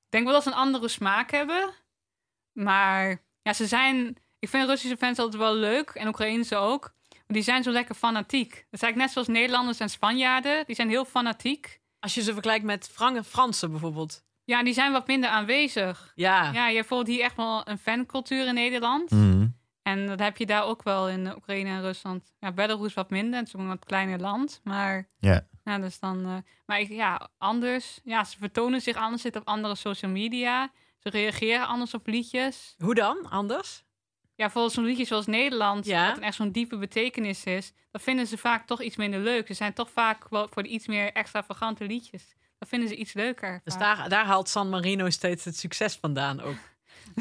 Ik 0.10 0.16
denk 0.16 0.24
wel 0.24 0.34
dat 0.34 0.44
ze 0.44 0.50
een 0.50 0.56
andere 0.56 0.88
smaak 0.88 1.32
hebben. 1.32 1.74
Maar 2.52 3.22
ja, 3.42 3.54
ze 3.54 3.68
zijn... 3.68 4.18
Ik 4.40 4.50
vind 4.50 4.68
Russische 4.68 4.98
fans 4.98 5.18
altijd 5.18 5.42
wel 5.42 5.56
leuk. 5.56 5.90
En 5.90 6.08
Oekraïnse 6.08 6.56
ook. 6.56 6.94
Maar 7.10 7.24
die 7.38 7.42
zijn 7.42 7.64
zo 7.64 7.72
lekker 7.72 7.96
fanatiek. 7.96 8.50
Dat 8.50 8.58
is 8.72 8.82
eigenlijk 8.82 8.96
net 8.96 9.12
zoals 9.12 9.28
Nederlanders 9.28 9.80
en 9.80 9.90
Spanjaarden. 9.90 10.66
Die 10.66 10.76
zijn 10.76 10.90
heel 10.90 11.06
fanatiek. 11.06 11.80
Als 12.00 12.14
je 12.14 12.22
ze 12.22 12.34
vergelijkt 12.34 12.66
met 12.66 12.90
Frank 12.94 13.26
Fransen 13.26 13.72
bijvoorbeeld. 13.72 14.24
Ja, 14.44 14.64
die 14.64 14.74
zijn 14.74 14.92
wat 14.92 15.08
minder 15.08 15.30
aanwezig. 15.30 16.12
Ja, 16.16 16.52
Ja, 16.52 16.68
je 16.68 16.74
bijvoorbeeld 16.74 17.16
hier 17.16 17.26
echt 17.26 17.36
wel 17.36 17.68
een 17.68 17.78
fancultuur 17.78 18.48
in 18.48 18.54
Nederland. 18.54 19.12
Mhm. 19.12 19.39
En 19.90 20.08
dat 20.08 20.20
heb 20.20 20.38
je 20.38 20.46
daar 20.46 20.64
ook 20.64 20.84
wel 20.84 21.10
in 21.10 21.36
Oekraïne 21.36 21.70
en 21.70 21.82
Rusland. 21.82 22.34
Ja, 22.40 22.52
Belarus 22.52 22.94
wat 22.94 23.10
minder. 23.10 23.40
Het 23.40 23.48
is 23.48 23.56
ook 23.56 23.62
een 23.62 23.68
wat 23.68 23.86
kleiner 23.86 24.20
land. 24.20 24.60
Maar 24.64 25.08
Ja. 25.20 25.48
ja, 25.64 25.80
dus 25.80 26.00
dan... 26.00 26.26
eh, 26.26 26.36
maar 26.66 26.80
ik, 26.80 26.88
ja, 26.90 27.30
anders. 27.38 28.00
Ja, 28.04 28.24
ze 28.24 28.38
vertonen 28.38 28.82
zich 28.82 28.96
anders. 28.96 29.22
Zitten 29.22 29.42
op 29.42 29.48
andere 29.48 29.76
social 29.76 30.12
media. 30.12 30.72
Ze 31.00 31.10
reageren 31.10 31.68
anders 31.68 31.94
op 31.94 32.08
liedjes. 32.08 32.76
hoe 32.78 32.96
dan? 32.96 33.30
Anders? 33.30 33.84
Ja, 34.36 34.46
bijvoorbeeld 34.46 34.74
zo'n 34.74 34.84
liedje 34.86 35.06
zoals 35.06 35.26
Nederland, 35.26 35.86
Ja. 35.86 36.08
dat 36.08 36.18
een 36.18 36.24
echt 36.24 36.36
zo'n 36.36 36.52
diepe 36.52 36.78
betekenis 36.78 37.44
is, 37.44 37.74
dat 37.92 38.02
vinden 38.02 38.28
ze 38.28 38.38
vaak 38.38 38.68
toch 38.68 38.82
iets 38.82 38.96
minder 38.96 39.20
leuk. 39.20 39.48
Ze 39.48 39.54
zijn 39.54 39.74
toch 39.74 39.90
vaak 39.90 40.30
wel 40.30 40.48
voor 40.52 40.64
de 40.64 40.70
iets 40.70 40.88
meer 40.88 41.12
extravagante 41.14 41.86
liedjes. 41.86 42.36
Dat 42.58 42.70
vinden 42.70 42.90
ze 42.90 42.96
iets 42.96 43.14
leuker. 43.14 43.62
Dus 43.64 43.74
vaak. 43.74 43.98
daar, 43.98 44.10
daar 44.10 44.26
haalt 44.26 44.50
San 44.50 44.70
Marino 44.70 45.10
steeds 45.10 45.46
het 45.46 45.58
succes 45.58 45.96
vandaan 45.96 46.42
ook. 46.42 46.56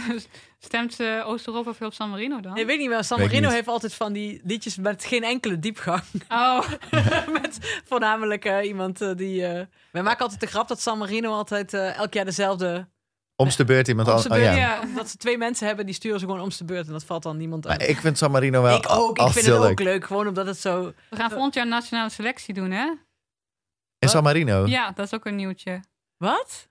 Stemt 0.58 0.94
ze 0.94 1.22
Oost-Europa 1.24 1.74
veel 1.74 1.86
op 1.86 1.92
San 1.92 2.10
Marino 2.10 2.40
dan? 2.40 2.52
Nee, 2.52 2.66
weet 2.66 2.78
niet 2.78 2.88
wel. 2.88 3.02
San 3.02 3.18
ik 3.18 3.24
Marino 3.24 3.46
niet. 3.46 3.54
heeft 3.54 3.68
altijd 3.68 3.94
van 3.94 4.12
die 4.12 4.40
liedjes 4.44 4.76
met 4.76 5.04
geen 5.04 5.24
enkele 5.24 5.58
diepgang. 5.58 6.02
Oh, 6.28 6.68
met 7.42 7.82
voornamelijk 7.84 8.44
eh, 8.44 8.66
iemand 8.66 9.00
eh, 9.00 9.16
die... 9.16 9.46
eh 9.46 9.66
wij 9.92 10.02
maken 10.02 10.22
altijd 10.22 10.40
de 10.40 10.46
grap 10.46 10.68
dat 10.68 10.80
San 10.80 10.98
Marino 10.98 11.32
altijd 11.32 11.74
eh, 11.74 11.96
elk 11.96 12.12
jaar 12.12 12.24
dezelfde... 12.24 12.88
Om 13.36 13.48
de 13.56 13.64
beurt 13.64 13.88
iemand 13.88 14.22
de 14.22 14.30
oh, 14.30 14.38
ja. 14.38 14.52
ja. 14.52 14.80
Dat 14.96 15.08
ze 15.08 15.16
twee 15.16 15.38
mensen 15.38 15.66
hebben, 15.66 15.86
die 15.86 15.94
sturen 15.94 16.20
ze 16.20 16.26
gewoon 16.26 16.40
om 16.40 16.50
de 16.58 16.64
beurt. 16.64 16.86
En 16.86 16.92
dat 16.92 17.04
valt 17.04 17.22
dan 17.22 17.36
niemand 17.36 17.66
aan. 17.66 17.76
Maar 17.76 17.86
ik 17.86 17.96
vind 17.96 18.18
San 18.18 18.30
Marino 18.30 18.62
wel 18.62 18.76
ik 18.76 18.90
ook. 18.90 19.18
Ik 19.18 19.28
vind 19.28 19.46
het 19.46 19.56
ook 19.56 19.80
leuk. 19.80 20.04
Gewoon 20.04 20.26
omdat 20.26 20.46
het 20.46 20.58
zo... 20.58 20.92
we 21.10 21.16
gaan 21.16 21.30
volgend 21.30 21.54
jaar 21.54 21.64
een 21.64 21.70
nationale 21.70 22.10
selectie 22.10 22.54
doen, 22.54 22.70
hè? 22.70 22.90
In 23.98 24.08
San 24.08 24.22
Marino. 24.22 24.66
Ja, 24.66 24.90
dat 24.90 25.06
is 25.06 25.14
ook 25.14 25.24
een 25.24 25.36
nieuwtje. 25.36 25.80
Wat? 26.16 26.68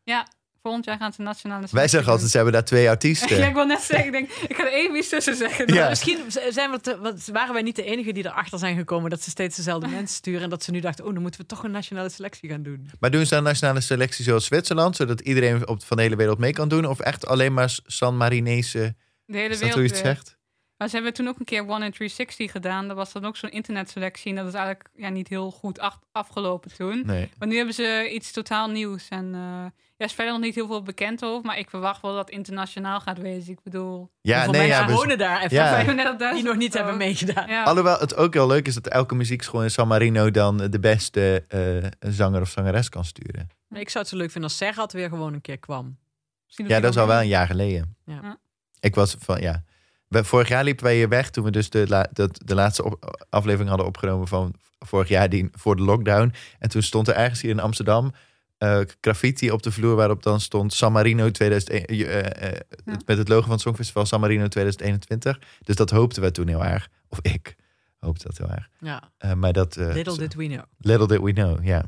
Volgend 0.68 0.86
jaar 0.86 0.98
gaan 0.98 1.14
ze 1.14 1.22
nationale 1.22 1.68
Wij 1.72 1.88
zeggen 1.88 2.12
altijd, 2.12 2.30
ze 2.30 2.36
hebben 2.36 2.54
daar 2.54 2.64
twee 2.66 2.90
artiesten. 2.90 3.38
Ja, 3.38 3.48
ik 3.48 3.54
wil 3.54 3.66
net 3.66 3.82
zeggen, 3.82 4.06
ik, 4.06 4.12
denk, 4.12 4.30
ik 4.48 4.56
ga 4.56 4.66
er 4.66 4.74
even 4.74 4.96
iets 4.96 5.10
tussen 5.10 5.36
zeggen. 5.36 5.74
Ja. 5.74 5.90
Misschien 5.90 6.18
zijn 6.50 6.72
we 6.72 6.80
te- 6.80 7.16
waren 7.32 7.54
wij 7.54 7.62
niet 7.62 7.76
de 7.76 7.84
enige 7.84 8.12
die 8.12 8.26
erachter 8.26 8.60
zijn 8.60 8.78
gekomen 8.78 9.10
dat 9.10 9.22
ze 9.22 9.30
steeds 9.30 9.56
dezelfde 9.56 9.88
mensen 9.88 10.16
sturen. 10.16 10.42
En 10.42 10.50
dat 10.50 10.64
ze 10.64 10.72
nu 10.72 10.80
dachten, 10.80 11.06
oh, 11.06 11.14
dan 11.14 11.22
moeten 11.22 11.40
we 11.42 11.46
toch 11.46 11.64
een 11.64 11.72
nationale 11.72 12.10
selectie 12.10 12.50
gaan 12.50 12.64
doen. 12.64 12.90
Maar 13.00 13.12
doen 13.12 13.26
ze 13.26 13.36
een 13.36 13.44
nationale 13.44 13.82
selectie 13.82 14.24
zoals 14.24 14.46
Zwitserland, 14.46 14.96
zodat 14.96 15.20
iedereen 15.22 15.68
op, 15.68 15.84
van 15.84 15.98
de 15.98 16.04
hele 16.04 16.16
wereld 16.16 16.38
mee 16.38 16.54
kan 16.54 16.68
doen? 16.70 16.86
Of 16.86 17.00
echt 17.00 17.28
alleen 17.28 17.54
maar 17.54 17.80
San 17.86 18.18
Marinese? 18.18 18.96
De 19.26 19.38
hele 19.38 19.50
dat 19.50 19.60
wereld 19.60 19.76
je 19.78 19.82
het 19.82 19.92
weer. 19.92 20.02
zegt? 20.14 20.37
Maar 20.78 20.88
ze 20.88 20.96
hebben 20.96 21.14
toen 21.14 21.28
ook 21.28 21.40
een 21.40 21.46
keer 21.46 21.62
One 21.62 21.86
in 21.86 21.92
360 21.92 22.52
gedaan. 22.52 22.88
Dat 22.88 22.98
was 22.98 23.12
dan 23.14 23.26
ook 23.26 23.38
zo'n 23.38 23.50
internetselectie. 23.50 24.30
En 24.30 24.36
dat 24.36 24.48
is 24.48 24.54
eigenlijk 24.54 24.90
ja, 24.96 25.10
niet 25.10 25.28
heel 25.28 25.52
goed 25.52 25.80
af- 25.80 26.00
afgelopen 26.12 26.76
toen. 26.76 27.04
Nee. 27.06 27.30
Maar 27.40 27.48
nu 27.48 27.56
hebben 27.56 27.74
ze 27.74 28.10
iets 28.14 28.32
totaal 28.32 28.70
nieuws. 28.70 29.08
En 29.10 29.34
eh 29.36 29.66
ja, 29.98 30.06
is 30.06 30.14
verder 30.14 30.34
nog 30.34 30.42
niet 30.42 30.56
heel 30.56 30.68
veel 30.68 30.84
bekend 30.84 31.26
over. 31.26 31.46
Maar 31.46 31.58
ik 31.58 31.70
verwacht 31.70 32.02
wel 32.02 32.12
dat 32.16 32.26
het 32.26 32.36
internationaal 32.36 33.00
gaat 33.00 33.18
wezen. 33.18 33.52
Ik 33.52 33.60
bedoel... 33.64 34.10
Ja, 34.22 34.36
Hoeveel 34.36 34.52
nee, 34.52 34.62
mensen 34.68 34.86
ja. 34.86 34.92
we- 34.92 34.94
wonen 34.98 35.18
daar 35.18 35.42
even 35.44 35.58
Ja. 35.58 35.86
35.000 36.18 36.34
die 36.36 36.44
nog 36.44 36.56
niet 36.56 36.74
hebben 36.74 36.98
meegedaan. 36.98 37.48
Ja. 37.50 37.64
Alhoewel 37.64 38.00
het 38.00 38.16
ook 38.16 38.34
heel 38.34 38.48
leuk 38.48 38.68
is 38.68 38.74
dat 38.74 38.88
elke 38.88 39.16
muziekschool 39.16 39.64
in 39.64 39.72
San 39.72 39.88
Marino 39.88 40.32
dan 40.32 40.58
de 40.58 40.80
beste 40.80 41.46
eh, 41.48 42.12
zanger 42.12 42.42
of 42.42 42.50
zangeres 42.50 42.90
kan 42.90 43.06
sturen. 43.06 43.50
Ik 43.70 43.90
zou 43.90 44.04
het 44.04 44.08
zo 44.14 44.18
leuk 44.18 44.32
vinden 44.32 44.50
als 44.50 44.58
Serhat 44.60 44.92
weer 44.94 45.10
gewoon 45.10 45.34
een 45.34 45.42
keer 45.42 45.58
kwam. 45.60 45.98
Misschien 46.46 46.68
Ja, 46.68 46.80
dat 46.80 46.92
is 46.94 46.98
al 47.00 47.08
wel 47.08 47.20
een 47.20 47.28
jaar 47.28 47.48
geleden. 47.48 47.96
Ja. 48.06 48.38
Ik 48.80 48.96
was 48.96 49.16
van, 49.20 49.42
ja. 49.42 49.64
We, 50.08 50.24
vorig 50.24 50.48
jaar 50.48 50.64
liepen 50.64 50.84
wij 50.84 50.96
hier 50.96 51.10
weg 51.10 51.30
toen 51.30 51.44
we 51.44 51.52
dus 51.52 51.70
de, 51.70 51.86
la, 51.88 52.10
de 52.14 52.56
laatste 52.56 52.84
op- 52.84 53.26
aflevering 53.30 53.70
hadden 53.70 53.88
opgenomen 53.88 54.28
van 54.28 54.54
vorig 54.80 55.08
jaar 55.08 55.30
die, 55.30 55.50
voor 55.52 55.76
de 55.76 55.82
lockdown. 55.84 56.34
En 56.60 56.70
toen 56.70 56.82
stond 56.82 57.08
er 57.08 57.16
ergens 57.16 57.42
hier 57.42 57.52
in 57.52 57.60
Amsterdam 57.60 58.12
eh, 58.58 58.80
graffiti 59.02 59.52
op 59.52 59.64
de 59.64 59.72
vloer 59.72 59.96
waarop 59.96 60.24
dan 60.24 60.40
stond 60.42 60.74
San 60.74 60.92
Marino 60.92 61.32
2001, 61.32 61.86
eh, 61.86 62.48
eh, 62.52 62.60
Ja. 62.86 62.98
met 63.06 63.18
het 63.18 63.28
logo 63.28 63.42
van 63.42 63.52
het 63.52 63.62
Songfestival 63.62 64.06
San 64.06 64.20
Marino 64.20 64.48
2021. 64.48 65.40
Dus 65.62 65.76
dat 65.76 65.90
hoopten 65.90 66.22
we 66.22 66.32
toen 66.32 66.48
heel 66.48 66.64
erg. 66.66 66.88
Of 67.10 67.20
ik 67.22 67.56
hoopte 68.00 68.28
dat 68.28 68.38
heel 68.38 68.50
erg. 68.50 68.70
Ja, 68.80 69.36
maar 69.36 69.54
dat, 69.54 69.76
little 69.76 70.18
did 70.18 70.34
we 70.34 70.46
know. 70.48 70.64
little 70.78 71.08
did 71.08 71.22
we 71.22 71.34
know, 71.34 71.64
ja. 71.66 71.84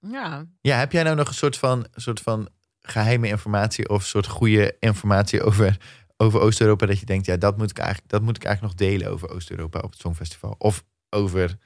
Ja, 0.00 0.44
Ja, 0.60 0.78
heb 0.78 0.92
jij 0.92 1.02
nou 1.02 1.16
nog 1.16 1.28
een 1.28 1.34
soort 1.34 1.56
van, 1.56 1.86
soort 1.94 2.20
van 2.20 2.48
geheime 2.80 3.28
informatie 3.28 3.88
of 3.88 4.04
soort 4.04 4.26
goede 4.26 4.76
informatie 4.80 5.42
over, 5.42 5.76
over 6.20 6.40
Oost-Europa 6.40 6.86
dat 6.86 6.98
je 7.00 7.06
denkt, 7.06 7.26
ja, 7.26 7.36
dat 7.36 7.56
moet 7.58 7.70
ik 7.70 7.78
eigenlijk, 7.78 8.08
dat 8.10 8.22
moet 8.22 8.36
ik 8.36 8.44
eigenlijk 8.44 8.78
nog 8.78 8.88
delen 8.88 9.10
over 9.12 9.30
Oost-Europa 9.30 9.78
op 9.80 9.90
het 9.90 10.00
Songfestival 10.00 10.54
of 10.58 10.84
over 11.10 11.56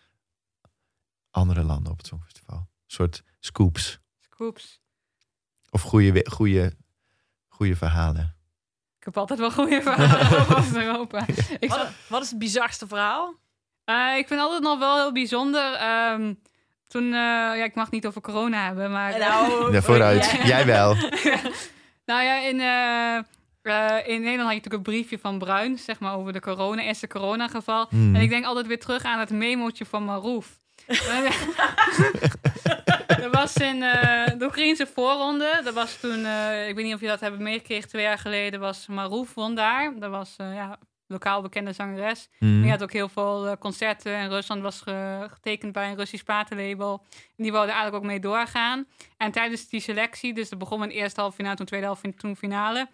andere 1.31 1.63
landen 1.63 1.93
op 1.93 1.99
het 1.99 2.07
Songfestival? 2.07 2.57
Een 2.57 2.67
soort 2.87 3.23
scoops 3.41 4.01
Scoops. 4.21 4.81
of 5.71 5.83
goede, 5.83 6.27
goede, 6.31 6.73
goede 7.49 7.77
verhalen. 7.77 8.37
Ik 8.99 9.05
heb 9.05 9.17
altijd 9.17 9.39
wel 9.39 9.51
goede 9.51 9.83
verhalen 9.83 10.31
over 10.41 10.57
Oost-Europa. 10.57 11.27
Ik, 11.59 11.69
wat, 11.71 11.89
wat 12.09 12.23
is 12.23 12.31
het 12.31 12.39
bizarste 12.39 12.87
verhaal? 12.87 13.35
eh, 13.85 14.17
ik 14.17 14.27
vind 14.27 14.41
altijd 14.41 14.63
nog 14.63 14.79
wel 14.79 14.97
heel 14.97 15.13
bijzonder. 15.13 15.75
ehm, 15.75 16.35
toen, 16.87 17.05
eh, 17.05 17.11
ja, 17.59 17.65
ik 17.65 17.75
mag 17.75 17.85
het 17.85 17.93
niet 17.95 18.07
over 18.07 18.21
corona 18.21 18.65
hebben, 18.65 18.91
maar... 18.91 19.19
Nou, 19.19 19.73
Ja, 19.73 19.83
vooruit. 19.83 20.31
ja. 20.31 20.47
Jij 20.47 20.67
wel. 20.67 20.95
Nou 22.05 22.23
ja, 22.25 22.39
in, 22.41 22.61
eh, 22.61 23.31
eh, 23.63 23.97
in 24.05 24.21
Nederland 24.21 24.41
had 24.41 24.51
je 24.51 24.57
natuurlijk 24.57 24.75
een 24.75 24.83
briefje 24.83 25.19
van 25.19 25.39
Bruin, 25.39 25.79
zeg 25.79 26.01
maar, 26.01 26.15
over 26.17 26.33
de 26.33 26.41
corona, 26.41 26.83
eerste 26.83 27.07
coronageval. 27.07 27.87
Hmm. 27.89 28.15
En 28.15 28.21
ik 28.23 28.29
denk 28.29 28.45
altijd 28.45 28.67
weer 28.67 28.81
terug 28.81 29.05
aan 29.05 29.19
het 29.19 29.31
memootje 29.31 29.85
van 29.87 30.05
Marouf. 30.05 30.61
dat 33.23 33.33
was 33.33 33.57
in 33.57 33.83
eh, 33.83 34.27
de 34.39 34.45
Oekraïnse 34.45 34.87
voorronde. 34.87 35.61
Dat 35.65 35.75
was 35.75 36.01
toen, 36.01 36.25
eh, 36.25 36.69
ik 36.69 36.75
weet 36.75 36.85
niet 36.85 36.95
of 36.95 37.01
je 37.01 37.07
dat 37.07 37.21
hebben 37.21 37.43
meegekregen, 37.43 37.89
twee 37.89 38.03
jaar 38.03 38.19
geleden 38.19 38.61
was 38.61 38.87
Marouf 38.87 39.35
won 39.35 39.55
daar. 39.55 39.93
Dat 39.99 40.11
was 40.11 40.35
eh, 40.37 40.55
ja, 40.55 40.79
lokaal 41.07 41.43
bekende 41.43 41.73
zangeres. 41.73 42.29
Hmm. 42.39 42.63
Die 42.63 42.71
had 42.71 42.83
ook 42.83 42.93
heel 42.93 43.09
veel 43.09 43.47
eh, 43.47 43.53
concerten 43.59 44.19
in 44.19 44.29
Rusland, 44.29 44.63
was 44.63 44.81
ge- 44.81 45.29
getekend 45.33 45.73
bij 45.73 45.89
een 45.91 45.97
Russisch 45.97 46.25
platenlabel. 46.25 47.05
En 47.37 47.43
die 47.43 47.53
wilde 47.53 47.67
eigenlijk 47.67 47.97
ook 47.97 48.11
mee 48.11 48.21
doorgaan. 48.21 48.87
En 49.17 49.33
tijdens 49.33 49.69
die 49.69 49.81
selectie, 49.81 50.35
dus 50.35 50.49
dat 50.49 50.59
begon 50.59 50.79
met 50.81 50.91
eerste 50.91 51.21
halve 51.21 51.37
finale, 51.37 51.57
toen 51.57 51.67
tweede 51.67 51.87
halve 51.87 52.15
toen 52.15 52.37
finale. 52.37 52.89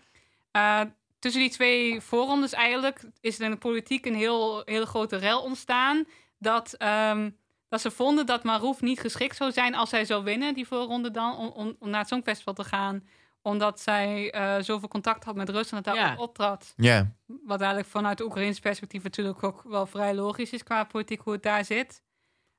Eh, 0.50 0.80
tussen 1.18 1.40
die 1.40 1.50
twee 1.50 2.00
voorrondes 2.00 2.52
eigenlijk 2.52 3.04
is 3.20 3.38
er 3.38 3.44
in 3.44 3.50
de 3.50 3.56
politiek 3.56 4.06
een 4.06 4.14
heel, 4.14 4.62
hele 4.64 4.86
grote 4.86 5.16
rel 5.16 5.42
ontstaan. 5.42 6.04
Dat, 6.38 6.72
ehm, 6.72 7.30
dat 7.68 7.80
ze 7.80 7.90
vonden 7.90 8.26
dat 8.26 8.44
Marouf 8.44 8.80
niet 8.80 9.00
geschikt 9.00 9.36
zou 9.36 9.52
zijn 9.52 9.74
als 9.74 9.90
zij 9.90 10.04
zou 10.04 10.24
winnen, 10.24 10.54
die 10.54 10.66
voorronde 10.66 11.10
dan, 11.10 11.36
om, 11.36 11.48
om, 11.48 11.76
om 11.78 11.90
naar 11.90 12.00
het 12.00 12.08
Songfestival 12.08 12.54
te 12.54 12.64
gaan. 12.64 13.06
Omdat 13.42 13.80
zij 13.80 14.30
eh, 14.30 14.56
zoveel 14.60 14.88
contact 14.88 15.24
had 15.24 15.34
met 15.34 15.48
Rusland 15.48 15.84
dat 15.84 15.94
daar 15.94 16.04
Ja. 16.16 16.16
optrad. 16.16 16.72
Ja, 16.76 17.12
Wat 17.26 17.58
eigenlijk 17.60 17.90
vanuit 17.90 18.18
de 18.18 18.24
Oekraïnse 18.24 18.60
perspectief 18.60 19.02
natuurlijk 19.02 19.42
ook 19.42 19.62
wel 19.62 19.86
vrij 19.86 20.14
logisch 20.14 20.50
is 20.52 20.62
qua 20.62 20.84
politiek 20.84 21.20
hoe 21.20 21.32
het 21.32 21.42
daar 21.42 21.64
zit. 21.64 22.02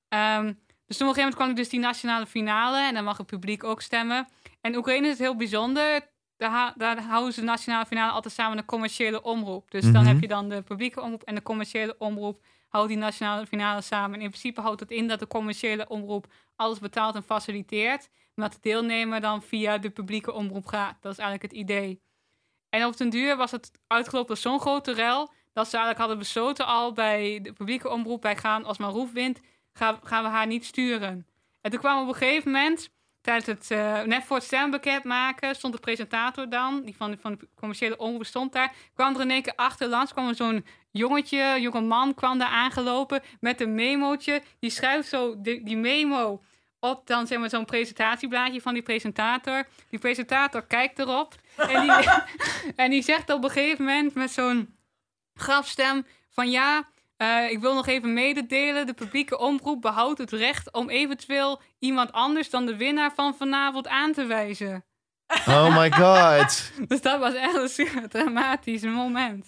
Ehm, 0.07 0.53
dus 0.85 0.97
toen 0.97 1.07
op 1.07 1.15
een 1.15 1.21
gegeven 1.21 1.21
moment 1.21 1.35
kwam 1.35 1.53
dus 1.53 1.69
die 1.69 1.79
nationale 1.79 2.25
finale 2.25 2.87
en 2.87 2.93
dan 2.93 3.03
mag 3.03 3.17
het 3.17 3.25
publiek 3.25 3.63
ook 3.63 3.81
stemmen. 3.81 4.27
En 4.61 4.75
Oekraïne 4.75 5.05
is 5.05 5.11
het 5.11 5.19
heel 5.21 5.35
bijzonder. 5.35 6.09
Daar, 6.39 7.01
houden 7.01 7.33
ze 7.33 7.39
de 7.39 7.45
nationale 7.45 7.85
finale 7.85 8.11
altijd 8.11 8.33
samen 8.33 8.51
met 8.51 8.59
een 8.59 8.65
commerciële 8.69 9.21
omroep. 9.21 9.71
Dus 9.71 9.83
dan 9.83 9.91
Mhm. 9.91 10.05
heb 10.05 10.21
je 10.21 10.27
dan 10.27 10.49
de 10.49 10.61
publieke 10.61 11.01
omroep 11.01 11.23
en 11.23 11.35
de 11.35 11.41
commerciële 11.41 11.95
omroep 11.97 12.41
houden 12.67 12.95
die 12.95 13.03
nationale 13.03 13.45
finale 13.45 13.81
samen. 13.81 14.15
En 14.15 14.21
in 14.21 14.29
principe 14.29 14.61
houdt 14.61 14.79
het 14.79 14.91
in 14.91 15.07
dat 15.07 15.19
de 15.19 15.27
commerciële 15.27 15.87
omroep 15.87 16.27
alles 16.55 16.79
betaalt 16.79 17.15
en 17.15 17.23
faciliteert. 17.23 18.09
Maar 18.33 18.49
dat 18.49 18.53
de 18.63 18.69
deelnemer 18.69 19.21
dan 19.21 19.41
via 19.41 19.77
de 19.77 19.89
publieke 19.89 20.31
omroep 20.31 20.65
gaat. 20.65 20.97
Dat 21.01 21.11
is 21.11 21.17
eigenlijk 21.17 21.51
het 21.51 21.61
idee. 21.61 22.01
En 22.69 22.85
op 22.85 22.97
den 22.97 23.09
duur 23.09 23.37
was 23.37 23.51
het 23.51 23.71
uitgelopen 23.87 24.31
op 24.31 24.37
zo'n 24.41 24.59
grote 24.59 24.91
rel... 24.93 25.31
dat 25.53 25.65
ze 25.67 25.77
eigenlijk 25.77 25.99
hadden 25.99 26.17
besloten 26.17 26.65
al 26.65 26.93
bij 26.93 27.39
de 27.41 27.53
publieke 27.53 27.89
omroep... 27.89 28.23
wij 28.23 28.35
gaan, 28.37 28.65
als 28.65 28.77
Maroef 28.77 29.11
wint, 29.11 29.39
gaan, 29.73 29.99
gaan 30.03 30.23
we 30.23 30.29
haar 30.29 30.47
niet 30.47 30.65
sturen. 30.65 31.27
En 31.61 31.71
toen 31.71 31.79
kwam 31.79 32.01
op 32.01 32.07
een 32.07 32.15
gegeven 32.15 32.51
moment... 32.51 32.89
tijdens 33.21 33.45
het, 33.45 33.71
eh, 33.71 34.01
net 34.01 34.23
voor 34.23 34.35
het 34.35 34.45
stembekend 34.45 35.03
maken, 35.03 35.55
stond 35.55 35.73
de 35.73 35.79
presentator 35.79 36.49
dan, 36.49 36.81
die 36.81 36.95
van, 36.95 37.17
van 37.21 37.35
de 37.35 37.47
commerciële 37.55 37.97
omroep 37.97 38.25
stond 38.25 38.53
daar, 38.53 38.73
kwam 38.93 39.15
er 39.15 39.21
in 39.21 39.31
één 39.31 39.41
keer 39.41 39.55
achterlangs, 39.55 40.11
kwam 40.11 40.27
er 40.27 40.35
zo'n 40.35 40.65
jongetje, 40.91 41.57
jonge 41.59 41.81
man 41.81 42.13
kwam 42.13 42.37
daar 42.37 42.47
aangelopen 42.47 43.21
met 43.39 43.61
een 43.61 43.75
memootje. 43.75 44.41
Die 44.59 44.69
schrijft 44.69 45.09
zo 45.09 45.41
die, 45.41 45.63
die 45.63 45.77
memo 45.77 46.41
op 46.79 47.07
dan 47.07 47.27
zeg 47.27 47.39
maar 47.39 47.49
zo'n 47.49 47.65
presentatieblaadje 47.65 48.61
van 48.61 48.73
die 48.73 48.83
presentator. 48.83 49.67
Die 49.89 49.99
presentator 49.99 50.65
kijkt 50.65 50.99
erop 50.99 51.35
en 51.55 51.81
die, 51.81 52.09
en 52.83 52.89
die 52.89 53.03
zegt 53.03 53.29
op 53.29 53.43
een 53.43 53.49
gegeven 53.49 53.85
moment 53.85 54.13
met 54.13 54.31
zo'n 54.31 54.77
grafstem 55.33 56.05
van 56.29 56.49
ja, 56.49 56.89
eh, 57.19 57.49
ik 57.51 57.59
wil 57.59 57.73
nog 57.73 57.87
even 57.87 58.13
mededelen. 58.13 58.85
De 58.85 58.93
publieke 58.93 59.37
omroep 59.37 59.81
behoudt 59.81 60.17
het 60.17 60.31
recht 60.31 60.71
om 60.73 60.89
eventueel 60.89 61.61
iemand 61.79 62.11
anders 62.11 62.49
dan 62.49 62.65
de 62.65 62.75
winnaar 62.77 63.11
van 63.15 63.35
vanavond 63.35 63.87
aan 63.87 64.13
te 64.13 64.25
wijzen. 64.25 64.85
Oh 65.47 65.77
my 65.79 65.91
god. 66.01 66.71
Dus 66.87 67.01
dat 67.01 67.19
was 67.19 67.33
echt 67.33 67.55
een 67.55 67.69
super 67.69 68.09
dramatisch 68.09 68.81
moment. 68.83 69.47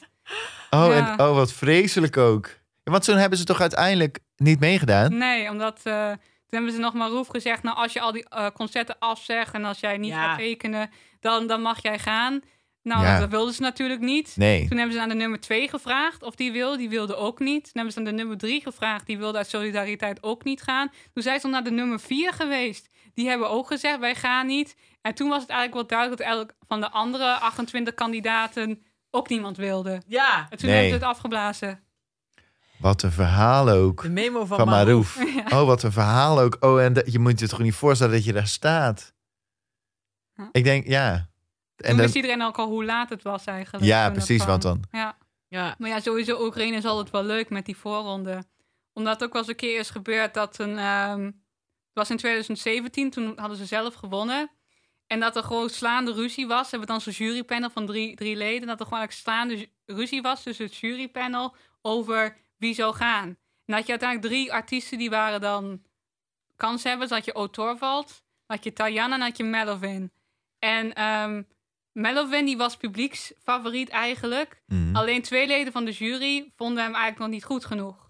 Oh, 0.70 0.86
Ja. 0.90 1.12
en, 1.18 1.20
oh 1.28 1.36
wat 1.36 1.54
vreselijk 1.54 2.18
ook. 2.18 2.50
Want 2.84 3.04
toen 3.04 3.18
hebben 3.18 3.38
ze 3.38 3.44
toch 3.44 3.62
uiteindelijk 3.62 4.20
niet 4.36 4.60
meegedaan? 4.60 5.18
Nee, 5.18 5.50
omdat 5.50 5.80
eh, 5.84 6.08
toen 6.10 6.18
hebben 6.50 6.72
ze 6.72 6.80
nog 6.80 6.94
maar 6.94 7.10
roef 7.10 7.28
gezegd... 7.28 7.64
nou, 7.64 7.78
als 7.78 7.94
je 7.94 8.02
al 8.02 8.12
die 8.12 8.30
eh, 8.30 8.48
concerten 8.54 8.96
afzegt 9.00 9.54
en 9.54 9.66
als 9.66 9.80
jij 9.80 9.98
niet 9.98 10.12
Ja. 10.12 10.28
gaat 10.28 10.38
tekenen... 10.38 10.90
Dan, 11.20 11.48
dan 11.48 11.62
mag 11.62 11.82
jij 11.82 12.00
gaan. 12.00 12.42
Nou, 12.84 13.04
Ja. 13.04 13.20
dat 13.20 13.30
wilden 13.30 13.54
ze 13.54 13.62
natuurlijk 13.62 14.02
niet. 14.02 14.34
Nee. 14.38 14.68
Toen 14.68 14.78
hebben 14.78 14.96
ze 14.96 15.02
aan 15.02 15.10
de 15.10 15.16
nummer 15.16 15.40
2 15.40 15.70
gevraagd 15.70 16.24
of 16.24 16.36
die 16.36 16.52
wil. 16.52 16.78
Die 16.78 16.90
wilde 16.90 17.16
ook 17.16 17.40
niet. 17.40 17.64
Toen 17.64 17.72
hebben 17.74 17.92
ze 17.94 18.00
aan 18.00 18.06
de 18.06 18.12
nummer 18.12 18.38
3 18.38 18.62
gevraagd. 18.62 19.06
Die 19.06 19.18
wilde 19.18 19.38
uit 19.38 19.48
solidariteit 19.50 20.24
ook 20.24 20.44
niet 20.44 20.62
gaan. 20.62 20.92
Toen 21.14 21.24
zijn 21.24 21.40
ze 21.40 21.48
naar 21.48 21.64
de 21.64 21.72
nummer 21.72 22.00
4 22.00 22.34
geweest. 22.34 22.90
Die 23.14 23.28
hebben 23.28 23.50
ook 23.50 23.68
gezegd, 23.68 24.00
wij 24.00 24.16
gaan 24.16 24.48
niet. 24.48 24.76
En 25.02 25.14
toen 25.16 25.30
was 25.30 25.42
het 25.42 25.50
eigenlijk 25.50 25.80
wel 25.90 26.00
duidelijk... 26.00 26.18
dat 26.22 26.28
eigenlijk 26.28 26.58
van 26.68 26.80
de 26.82 26.90
andere 26.92 27.34
28 27.40 27.94
kandidaten 27.94 28.84
ook 29.10 29.30
niemand 29.30 29.58
wilde. 29.58 30.02
Ja, 30.08 30.48
En 30.50 30.58
toen 30.58 30.70
Nee. 30.70 30.78
hebben 30.80 31.00
ze 31.00 31.06
het 31.06 31.16
afgeblazen. 31.16 31.84
Wat 32.80 33.04
een 33.04 33.12
verhaal 33.12 33.70
ook. 33.70 34.02
de 34.02 34.10
memo 34.10 34.46
van, 34.46 34.58
Van 34.58 34.68
Marouf. 34.68 35.18
Marouf. 35.18 35.54
Oh, 35.54 35.66
wat 35.66 35.84
een 35.84 35.92
verhaal 35.92 36.40
ook. 36.40 36.58
Oh, 36.60 36.82
en 36.84 36.94
dat- 36.94 37.12
je 37.12 37.20
moet 37.20 37.40
je 37.40 37.48
toch 37.48 37.60
niet 37.60 37.74
voorstellen 37.76 38.14
dat 38.14 38.24
je 38.24 38.34
daar 38.34 38.48
staat. 38.48 39.14
Ja. 40.36 40.50
Ik 40.52 40.64
denk, 40.64 40.88
ja. 40.88 41.30
En 41.82 41.88
Toen 41.88 41.98
dat, 41.98 42.06
wist 42.06 42.16
iedereen 42.16 42.42
ook 42.42 42.58
al 42.58 42.68
hoe 42.68 42.86
laat 42.86 43.10
het 43.10 43.24
was 43.24 43.46
eigenlijk. 43.46 43.86
ja, 43.86 44.10
precies. 44.12 44.46
Want 44.46 44.62
dan. 44.62 44.84
Ja. 44.92 45.18
Ja. 45.48 45.76
Maar 45.78 45.90
ja, 45.90 46.00
sowieso 46.00 46.46
Oekraïne 46.46 46.78
is 46.78 46.86
altijd 46.86 47.10
wel 47.10 47.24
leuk 47.24 47.50
met 47.50 47.66
die 47.66 47.78
voorronde. 47.78 48.44
Omdat 48.94 49.14
het 49.14 49.24
ook 49.24 49.34
wel 49.34 49.42
eens 49.42 49.52
een 49.52 49.56
keer 49.56 49.80
is 49.80 49.90
gebeurd 49.90 50.34
dat 50.34 50.60
een... 50.60 50.78
ehm, 50.78 51.26
het 51.26 52.00
was 52.00 52.10
in 52.10 52.18
2017, 52.18 53.10
toen 53.10 53.34
hadden 53.36 53.58
ze 53.58 53.66
zelf 53.66 53.94
gewonnen. 53.94 54.52
En 55.08 55.20
dat 55.20 55.36
er 55.36 55.44
gewoon 55.44 55.70
slaande 55.70 56.14
ruzie 56.14 56.48
was. 56.48 56.64
Ze 56.64 56.70
hebben 56.70 56.88
dan 56.88 57.02
zo'n 57.02 57.14
jurypanel 57.14 57.70
van 57.70 57.86
drie, 57.86 58.16
drie 58.16 58.36
leden. 58.36 58.68
Dat 58.68 58.80
er 58.80 58.86
gewoon 58.86 59.08
slaande 59.10 59.70
ruzie 59.86 60.22
was 60.22 60.44
tussen 60.44 60.66
het 60.66 60.76
jurypanel 60.76 61.56
over 61.82 62.38
wie 62.58 62.74
zou 62.74 62.96
gaan. 62.96 63.38
En 63.66 63.74
had 63.74 63.86
je 63.86 63.92
uiteindelijk 63.92 64.34
drie 64.34 64.54
artiesten 64.54 64.98
die 64.98 65.10
waren 65.10 65.42
dan 65.42 65.82
kanshebbers. 66.56 67.10
Dan 67.10 67.18
had 67.18 67.26
je 67.26 67.36
O 67.36 67.50
Torvald, 67.50 68.08
dan 68.08 68.56
had 68.56 68.64
je 68.64 68.74
Tajana 68.74 69.14
en 69.14 69.20
dan 69.20 69.28
had 69.28 69.38
je 69.38 69.44
Melovin. 69.44 70.12
En 70.60 70.94
ehm 70.94 71.42
Melovin 71.94 72.46
die 72.46 72.58
was 72.58 72.78
publieksfavoriet 72.78 73.90
eigenlijk. 73.90 74.62
Mhm. 74.68 74.96
Alleen 74.96 75.22
twee 75.22 75.48
leden 75.48 75.74
van 75.74 75.86
de 75.86 75.92
jury 75.92 76.52
vonden 76.56 76.84
hem 76.84 76.94
eigenlijk 76.94 77.20
nog 77.20 77.30
niet 77.30 77.44
goed 77.44 77.66
genoeg. 77.66 78.10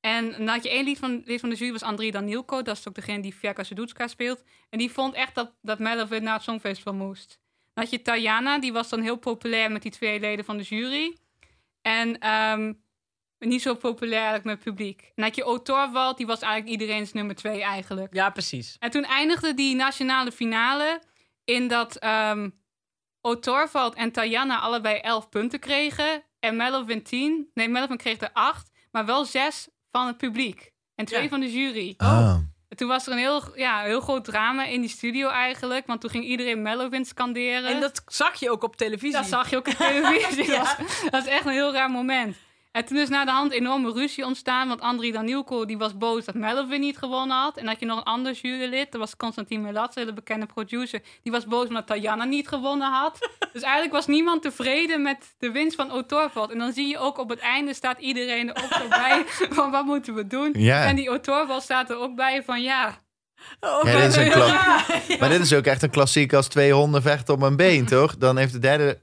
En 0.00 0.30
dan 0.30 0.48
had 0.48 0.62
je 0.62 0.70
één 0.70 0.84
lid 0.84 0.98
van, 0.98 1.22
lid 1.24 1.40
van 1.40 1.48
de 1.48 1.56
jury, 1.56 1.72
was 1.72 1.82
Andriy 1.82 2.10
Danilko. 2.10 2.62
Dat 2.62 2.76
is 2.76 2.88
ook 2.88 2.94
degene 2.94 3.22
die 3.22 3.32
Fjaka 3.32 3.62
Sedutska 3.62 4.06
speelt. 4.06 4.42
En 4.70 4.78
die 4.78 4.90
vond 4.90 5.14
echt 5.14 5.34
dat, 5.34 5.54
dat 5.60 5.78
Melovin 5.78 6.22
naar 6.22 6.34
het 6.34 6.42
Songfestival 6.42 6.94
moest. 6.94 7.40
Dan 7.74 7.84
had 7.84 7.92
je 7.92 8.02
Tajana, 8.02 8.58
die 8.58 8.72
was 8.72 8.88
dan 8.88 9.00
heel 9.00 9.16
populair 9.16 9.72
met 9.72 9.82
die 9.82 9.90
twee 9.90 10.20
leden 10.20 10.44
van 10.44 10.56
de 10.56 10.62
jury. 10.62 11.16
En 11.82 12.18
ehm, 12.18 12.72
niet 13.38 13.62
zo 13.62 13.74
populair 13.74 14.20
eigenlijk 14.20 14.44
met 14.44 14.54
het 14.54 14.64
publiek. 14.64 15.00
En 15.00 15.12
dan 15.14 15.24
had 15.24 15.36
je 15.36 15.44
O 15.44 15.62
Torvald, 15.62 16.16
die 16.16 16.26
was 16.26 16.40
eigenlijk 16.40 16.72
iedereen's 16.72 17.12
nummer 17.12 17.34
twee 17.34 17.62
eigenlijk. 17.62 18.14
ja, 18.14 18.30
precies. 18.30 18.76
En 18.78 18.90
toen 18.90 19.04
eindigde 19.04 19.54
die 19.54 19.74
nationale 19.74 20.32
finale 20.32 21.02
in 21.44 21.68
dat 21.68 21.96
ehm 21.96 22.48
O 23.22 23.38
Torvald 23.38 23.94
en 23.94 24.12
Tajana 24.12 24.58
allebei 24.58 24.98
11 25.00 25.28
punten 25.28 25.58
kregen. 25.60 26.22
En 26.40 26.56
Melovin 26.56 27.02
10. 27.02 27.50
Nee, 27.54 27.68
Melovin 27.68 27.96
kreeg 27.96 28.20
er 28.20 28.30
8, 28.32 28.70
maar 28.90 29.06
wel 29.06 29.24
6 29.24 29.68
van 29.90 30.06
het 30.06 30.16
publiek. 30.16 30.72
En 30.94 31.04
twee 31.04 31.22
Ja. 31.22 31.28
van 31.28 31.40
de 31.40 31.52
jury. 31.52 31.94
Ah. 31.96 32.34
En 32.68 32.76
toen 32.78 32.88
was 32.88 33.06
er 33.06 33.12
een 33.12 33.18
heel, 33.18 33.58
ja, 33.58 33.80
heel 33.82 34.00
groot 34.00 34.24
drama 34.24 34.64
in 34.64 34.80
die 34.80 34.90
studio 34.90 35.28
eigenlijk. 35.28 35.86
Want 35.86 36.00
toen 36.00 36.10
ging 36.10 36.24
iedereen 36.24 36.62
Melovin 36.62 37.04
scanderen. 37.04 37.64
En 37.74 37.80
dat 37.80 38.02
zag 38.06 38.40
je 38.40 38.50
ook 38.50 38.62
op 38.62 38.76
televisie. 38.76 39.12
Dat 39.16 39.26
zag 39.26 39.50
je 39.50 39.56
ook 39.56 39.66
op 39.68 39.74
televisie. 39.74 40.44
Ja. 40.52 40.58
dat, 40.58 40.76
was, 40.78 41.10
dat 41.10 41.26
echt 41.26 41.44
een 41.44 41.52
heel 41.52 41.72
raar 41.72 41.90
moment. 41.90 42.36
En 42.72 42.84
toen 42.84 42.96
is 42.96 43.08
na 43.08 43.24
de 43.24 43.30
hand 43.30 43.52
enorme 43.52 43.92
ruzie 43.92 44.24
ontstaan. 44.24 44.68
Want 44.68 44.80
Andriy 44.80 45.12
Danilko 45.12 45.64
die 45.64 45.78
was 45.78 45.96
boos 45.96 46.24
dat 46.24 46.34
Melovin 46.34 46.80
niet 46.80 46.98
gewonnen 46.98 47.36
had. 47.36 47.56
En 47.56 47.66
had 47.66 47.80
je 47.80 47.86
nog 47.86 47.98
een 47.98 48.04
ander 48.04 48.32
jurylid. 48.32 48.92
Dat 48.92 49.00
was 49.00 49.16
Constantin 49.16 49.60
Melatz, 49.60 49.96
een 49.96 50.02
hele 50.02 50.14
bekende 50.14 50.46
producer. 50.46 51.00
Die 51.22 51.32
was 51.32 51.46
boos 51.46 51.66
omdat 51.68 51.86
Tajana 51.86 52.24
niet 52.24 52.48
gewonnen 52.48 52.90
had. 52.90 53.18
dus 53.52 53.62
eigenlijk 53.62 53.92
was 53.92 54.06
niemand 54.06 54.42
tevreden 54.42 55.02
met 55.02 55.34
de 55.38 55.50
winst 55.50 55.76
van 55.76 55.90
O 55.90 56.06
Torvald. 56.06 56.50
En 56.50 56.58
dan 56.58 56.72
zie 56.72 56.88
je 56.88 56.98
ook 56.98 57.18
op 57.18 57.28
het 57.28 57.38
einde 57.38 57.74
staat 57.74 57.98
iedereen 57.98 58.54
er 58.54 58.62
ook 58.64 58.72
zo 58.72 58.88
bij. 59.02 59.24
van 59.50 59.70
wat 59.70 59.84
moeten 59.84 60.14
we 60.14 60.26
doen? 60.26 60.50
Ja. 60.52 60.84
En 60.84 60.96
die 60.96 61.10
O 61.10 61.20
Torvald 61.20 61.62
staat 61.62 61.90
er 61.90 61.98
ook 61.98 62.14
bij 62.14 62.42
van 62.42 62.62
ja... 62.62 63.00
Oh, 63.60 63.80
Ja, 63.84 64.00
dit 64.00 64.08
is 64.08 64.16
een 64.16 64.24
ja. 64.46 64.84
Maar 65.20 65.28
dit 65.28 65.40
is 65.40 65.54
ook 65.54 65.64
echt 65.64 65.82
een 65.82 65.90
klassiek 65.90 66.32
als 66.32 66.48
twee 66.48 66.72
honden 66.72 67.02
vechten 67.02 67.34
op 67.34 67.42
een 67.42 67.56
been, 67.56 67.86
toch? 67.86 68.16
Dan 68.16 68.36
heeft 68.36 68.52
de 68.52 68.58
derde 68.58 68.98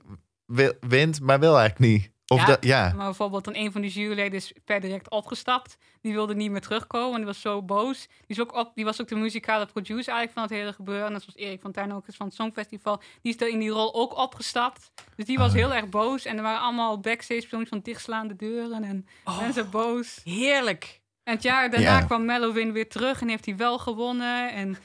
wint, 0.80 1.22
maar 1.22 1.40
wil 1.40 1.58
eigenlijk 1.58 1.92
niet. 1.92 2.12
Of 2.30 2.40
Ja. 2.40 2.46
dat, 2.46 2.64
ja. 2.66 2.94
Maar 2.96 3.06
bijvoorbeeld 3.06 3.44
dan 3.44 3.56
een 3.56 3.72
van 3.72 3.82
die 3.82 3.92
juryleden 3.92 4.34
is 4.38 4.54
per 4.66 4.82
direct 4.82 5.10
opgestapt. 5.10 5.78
Die 6.02 6.14
wilde 6.14 6.36
niet 6.36 6.52
meer 6.52 6.62
terugkomen, 6.62 7.06
want 7.08 7.18
die 7.18 7.26
was 7.26 7.42
zo 7.42 7.62
boos. 7.64 8.08
Die, 8.08 8.18
is 8.28 8.40
ook 8.40 8.54
op, 8.56 8.72
die 8.76 8.86
was 8.86 9.02
ook 9.02 9.08
de 9.08 9.16
muzikale 9.16 9.66
producer 9.66 10.14
eigenlijk 10.14 10.32
van 10.34 10.42
het 10.44 10.52
hele 10.52 10.74
gebeuren. 10.74 11.12
Net 11.12 11.22
zoals 11.22 11.38
Erik 11.38 11.62
van 11.62 11.72
Tuin 11.72 11.94
ook 11.94 12.08
is 12.08 12.16
van 12.16 12.26
het 12.26 12.36
Songfestival. 12.36 13.02
Die 13.22 13.34
is 13.34 13.42
er 13.42 13.50
in 13.50 13.60
die 13.60 13.70
rol 13.70 13.94
ook 13.96 14.18
opgestapt. 14.18 14.92
Dus 15.16 15.26
die 15.26 15.38
was 15.38 15.50
Oh. 15.50 15.56
heel 15.56 15.74
erg 15.74 15.90
boos. 15.90 16.26
En 16.26 16.38
er 16.38 16.44
waren 16.44 16.62
allemaal 16.62 17.00
backstage 17.00 17.48
filmpjes 17.48 17.70
van 17.70 17.80
dichtslaande 17.84 18.36
deuren 18.36 18.84
en 18.84 19.08
Oh, 19.24 19.40
mensen 19.40 19.70
boos. 19.70 20.22
heerlijk. 20.24 21.02
En 21.24 21.34
het 21.34 21.44
jaar 21.44 21.70
daarna 21.70 21.98
Ja. 22.00 22.06
kwam 22.06 22.26
Mellowin 22.26 22.72
weer 22.72 22.90
terug 22.90 23.22
en 23.22 23.30
heeft 23.30 23.46
hij 23.46 23.56
wel 23.58 23.78
gewonnen. 23.78 24.52
En 24.54 24.78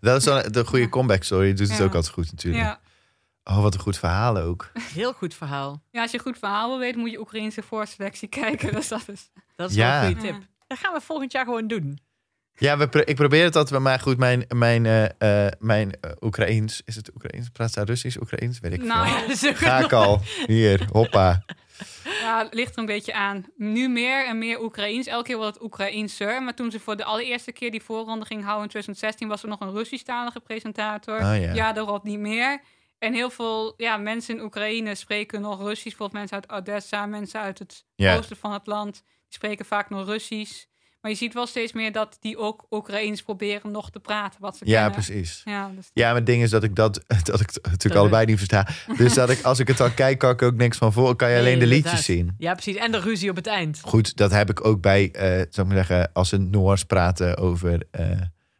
Dat 0.00 0.16
is 0.16 0.24
dan 0.24 0.42
de 0.52 0.64
goede 0.66 0.88
comeback 0.88 1.22
story. 1.22 1.52
Doet 1.54 1.68
het 1.68 1.78
Ja. 1.78 1.84
ook 1.84 1.94
altijd 1.94 2.12
goed 2.14 2.30
natuurlijk. 2.30 2.64
ja. 2.64 2.80
Oh, 3.44 3.62
wat 3.62 3.74
een 3.74 3.80
goed 3.80 3.98
verhaal 3.98 4.36
ook. 4.36 4.70
Heel 4.94 5.12
goed 5.12 5.34
verhaal. 5.34 5.82
ja, 5.90 6.02
als 6.02 6.10
je 6.10 6.16
een 6.16 6.22
goed 6.24 6.38
verhaal 6.38 6.68
wil 6.68 6.78
weten, 6.78 7.00
moet 7.00 7.10
je 7.10 7.20
Oekraïnse 7.20 7.62
voorselectie 7.62 8.28
kijken. 8.28 8.72
Dus 8.74 8.88
dat 8.96 9.08
is... 9.08 9.30
Dat 9.56 9.70
is 9.70 9.76
Ja. 9.76 10.00
wel 10.00 10.08
een 10.10 10.14
goede 10.16 10.32
tip. 10.32 10.42
Dat 10.66 10.78
gaan 10.78 10.92
we 10.92 11.00
volgend 11.00 11.32
jaar 11.32 11.44
gewoon 11.44 11.66
doen. 11.66 11.98
Ja, 12.56 12.76
we 12.78 12.88
pro- 12.88 13.02
ik 13.04 13.14
probeer 13.16 13.44
het 13.44 13.56
altijd, 13.56 13.80
maar 13.80 14.00
goed, 14.00 14.18
mijn, 14.18 14.44
mijn, 14.48 14.86
eh, 14.86 15.44
eh, 15.46 15.52
mijn 15.58 15.92
eh, 16.00 16.10
Oekraïens, 16.20 16.82
is 16.84 16.96
het 16.96 17.14
Oekraïens? 17.14 17.48
Praat 17.48 17.72
ze 17.72 17.84
Russisch, 17.84 18.16
Oekraïens? 18.20 18.58
Weet 18.60 18.72
ik 18.72 18.82
Nou, 18.82 19.34
veel. 19.36 19.54
Ga 19.54 19.78
ik 19.78 19.92
al. 19.92 20.20
Hier, 20.46 20.88
hoppa. 20.92 21.44
Ja, 22.20 22.42
het 22.44 22.54
ligt 22.54 22.72
er 22.72 22.78
een 22.78 22.86
beetje 22.86 23.14
aan. 23.14 23.44
Nu 23.56 23.88
meer 23.88 24.26
en 24.26 24.38
meer 24.38 24.62
Oekraïens. 24.62 25.06
Elke 25.06 25.24
keer 25.24 25.36
wordt 25.36 25.54
het 25.54 25.62
Oekraïenser. 25.62 26.42
Maar 26.42 26.54
toen 26.54 26.70
ze 26.70 26.80
voor 26.80 26.96
de 26.96 27.04
allereerste 27.04 27.52
keer 27.52 27.70
die 27.70 27.82
voorronde 27.82 28.24
ging 28.24 28.42
houden 28.42 28.62
in 28.62 28.68
2016... 28.70 29.28
was 29.28 29.42
er 29.42 29.48
nog 29.48 29.60
een 29.60 29.72
Russisch-talige 29.72 30.40
presentator. 30.40 31.14
Oh, 31.14 31.20
ja. 31.20 31.52
Ja, 31.54 31.72
daarop 31.72 32.04
niet 32.04 32.18
meer. 32.18 32.60
En 32.98 33.14
heel 33.14 33.30
veel 33.30 33.74
ja, 33.76 33.96
mensen 33.96 34.36
in 34.36 34.42
Oekraïne 34.42 34.94
spreken 34.94 35.40
nog 35.40 35.58
Russisch. 35.60 35.82
Bijvoorbeeld 35.96 36.12
mensen 36.12 36.36
uit 36.36 36.50
Odessa, 36.60 37.06
mensen 37.06 37.40
uit 37.40 37.58
het 37.58 37.84
oosten 37.98 38.36
van 38.36 38.52
het 38.52 38.66
land. 38.66 38.92
Die 38.94 39.02
spreken 39.28 39.64
vaak 39.64 39.90
nog 39.90 40.06
Russisch. 40.06 40.64
Maar 41.00 41.12
je 41.12 41.18
ziet 41.18 41.34
wel 41.34 41.46
steeds 41.46 41.72
meer 41.72 41.92
dat 41.92 42.16
die 42.20 42.38
ook 42.38 42.66
Oekraïens 42.70 43.22
proberen 43.22 43.70
nog 43.70 43.90
te 43.90 44.00
praten. 44.00 44.40
Wat 44.40 44.56
ze 44.56 44.66
Ja, 44.66 44.72
kennen. 44.74 44.92
precies. 44.92 45.40
Ja, 45.44 45.70
dus 45.76 45.90
Ja, 45.92 46.06
maar 46.06 46.14
het 46.16 46.26
ding 46.26 46.42
is 46.42 46.50
dat 46.50 46.62
ik 46.62 46.74
dat, 46.74 46.94
dat 47.22 47.40
ik 47.40 47.50
het 47.50 47.62
natuurlijk 47.62 47.94
allebei 48.00 48.26
niet 48.26 48.36
versta. 48.36 48.66
Dus 48.96 49.14
dat 49.14 49.30
ik, 49.30 49.42
als 49.42 49.58
ik 49.58 49.68
het 49.68 49.76
dan 49.76 49.94
kijk, 50.04 50.18
kan 50.18 50.30
ik 50.30 50.42
ook 50.42 50.54
niks 50.54 50.78
van 50.78 50.92
voor. 50.92 51.16
Kan 51.16 51.30
je 51.30 51.38
alleen 51.38 51.58
de 51.58 51.66
liedjes 51.66 52.08
inderdaad. 52.08 52.34
zien. 52.36 52.46
Ja, 52.46 52.52
precies. 52.52 52.76
En 52.76 52.92
de 52.92 53.00
ruzie 53.00 53.30
op 53.30 53.36
het 53.36 53.46
eind. 53.46 53.80
Goed, 53.82 54.16
dat 54.16 54.30
heb 54.30 54.50
ik 54.50 54.64
ook 54.66 54.80
bij, 54.80 55.10
eh 55.12 55.26
zou 55.28 55.44
ik 55.46 55.74
maar 55.74 55.84
zeggen, 55.84 56.12
als 56.12 56.28
ze 56.28 56.36
Noors 56.38 56.84
praten 56.84 57.36
over, 57.36 57.82
eh, 57.90 58.10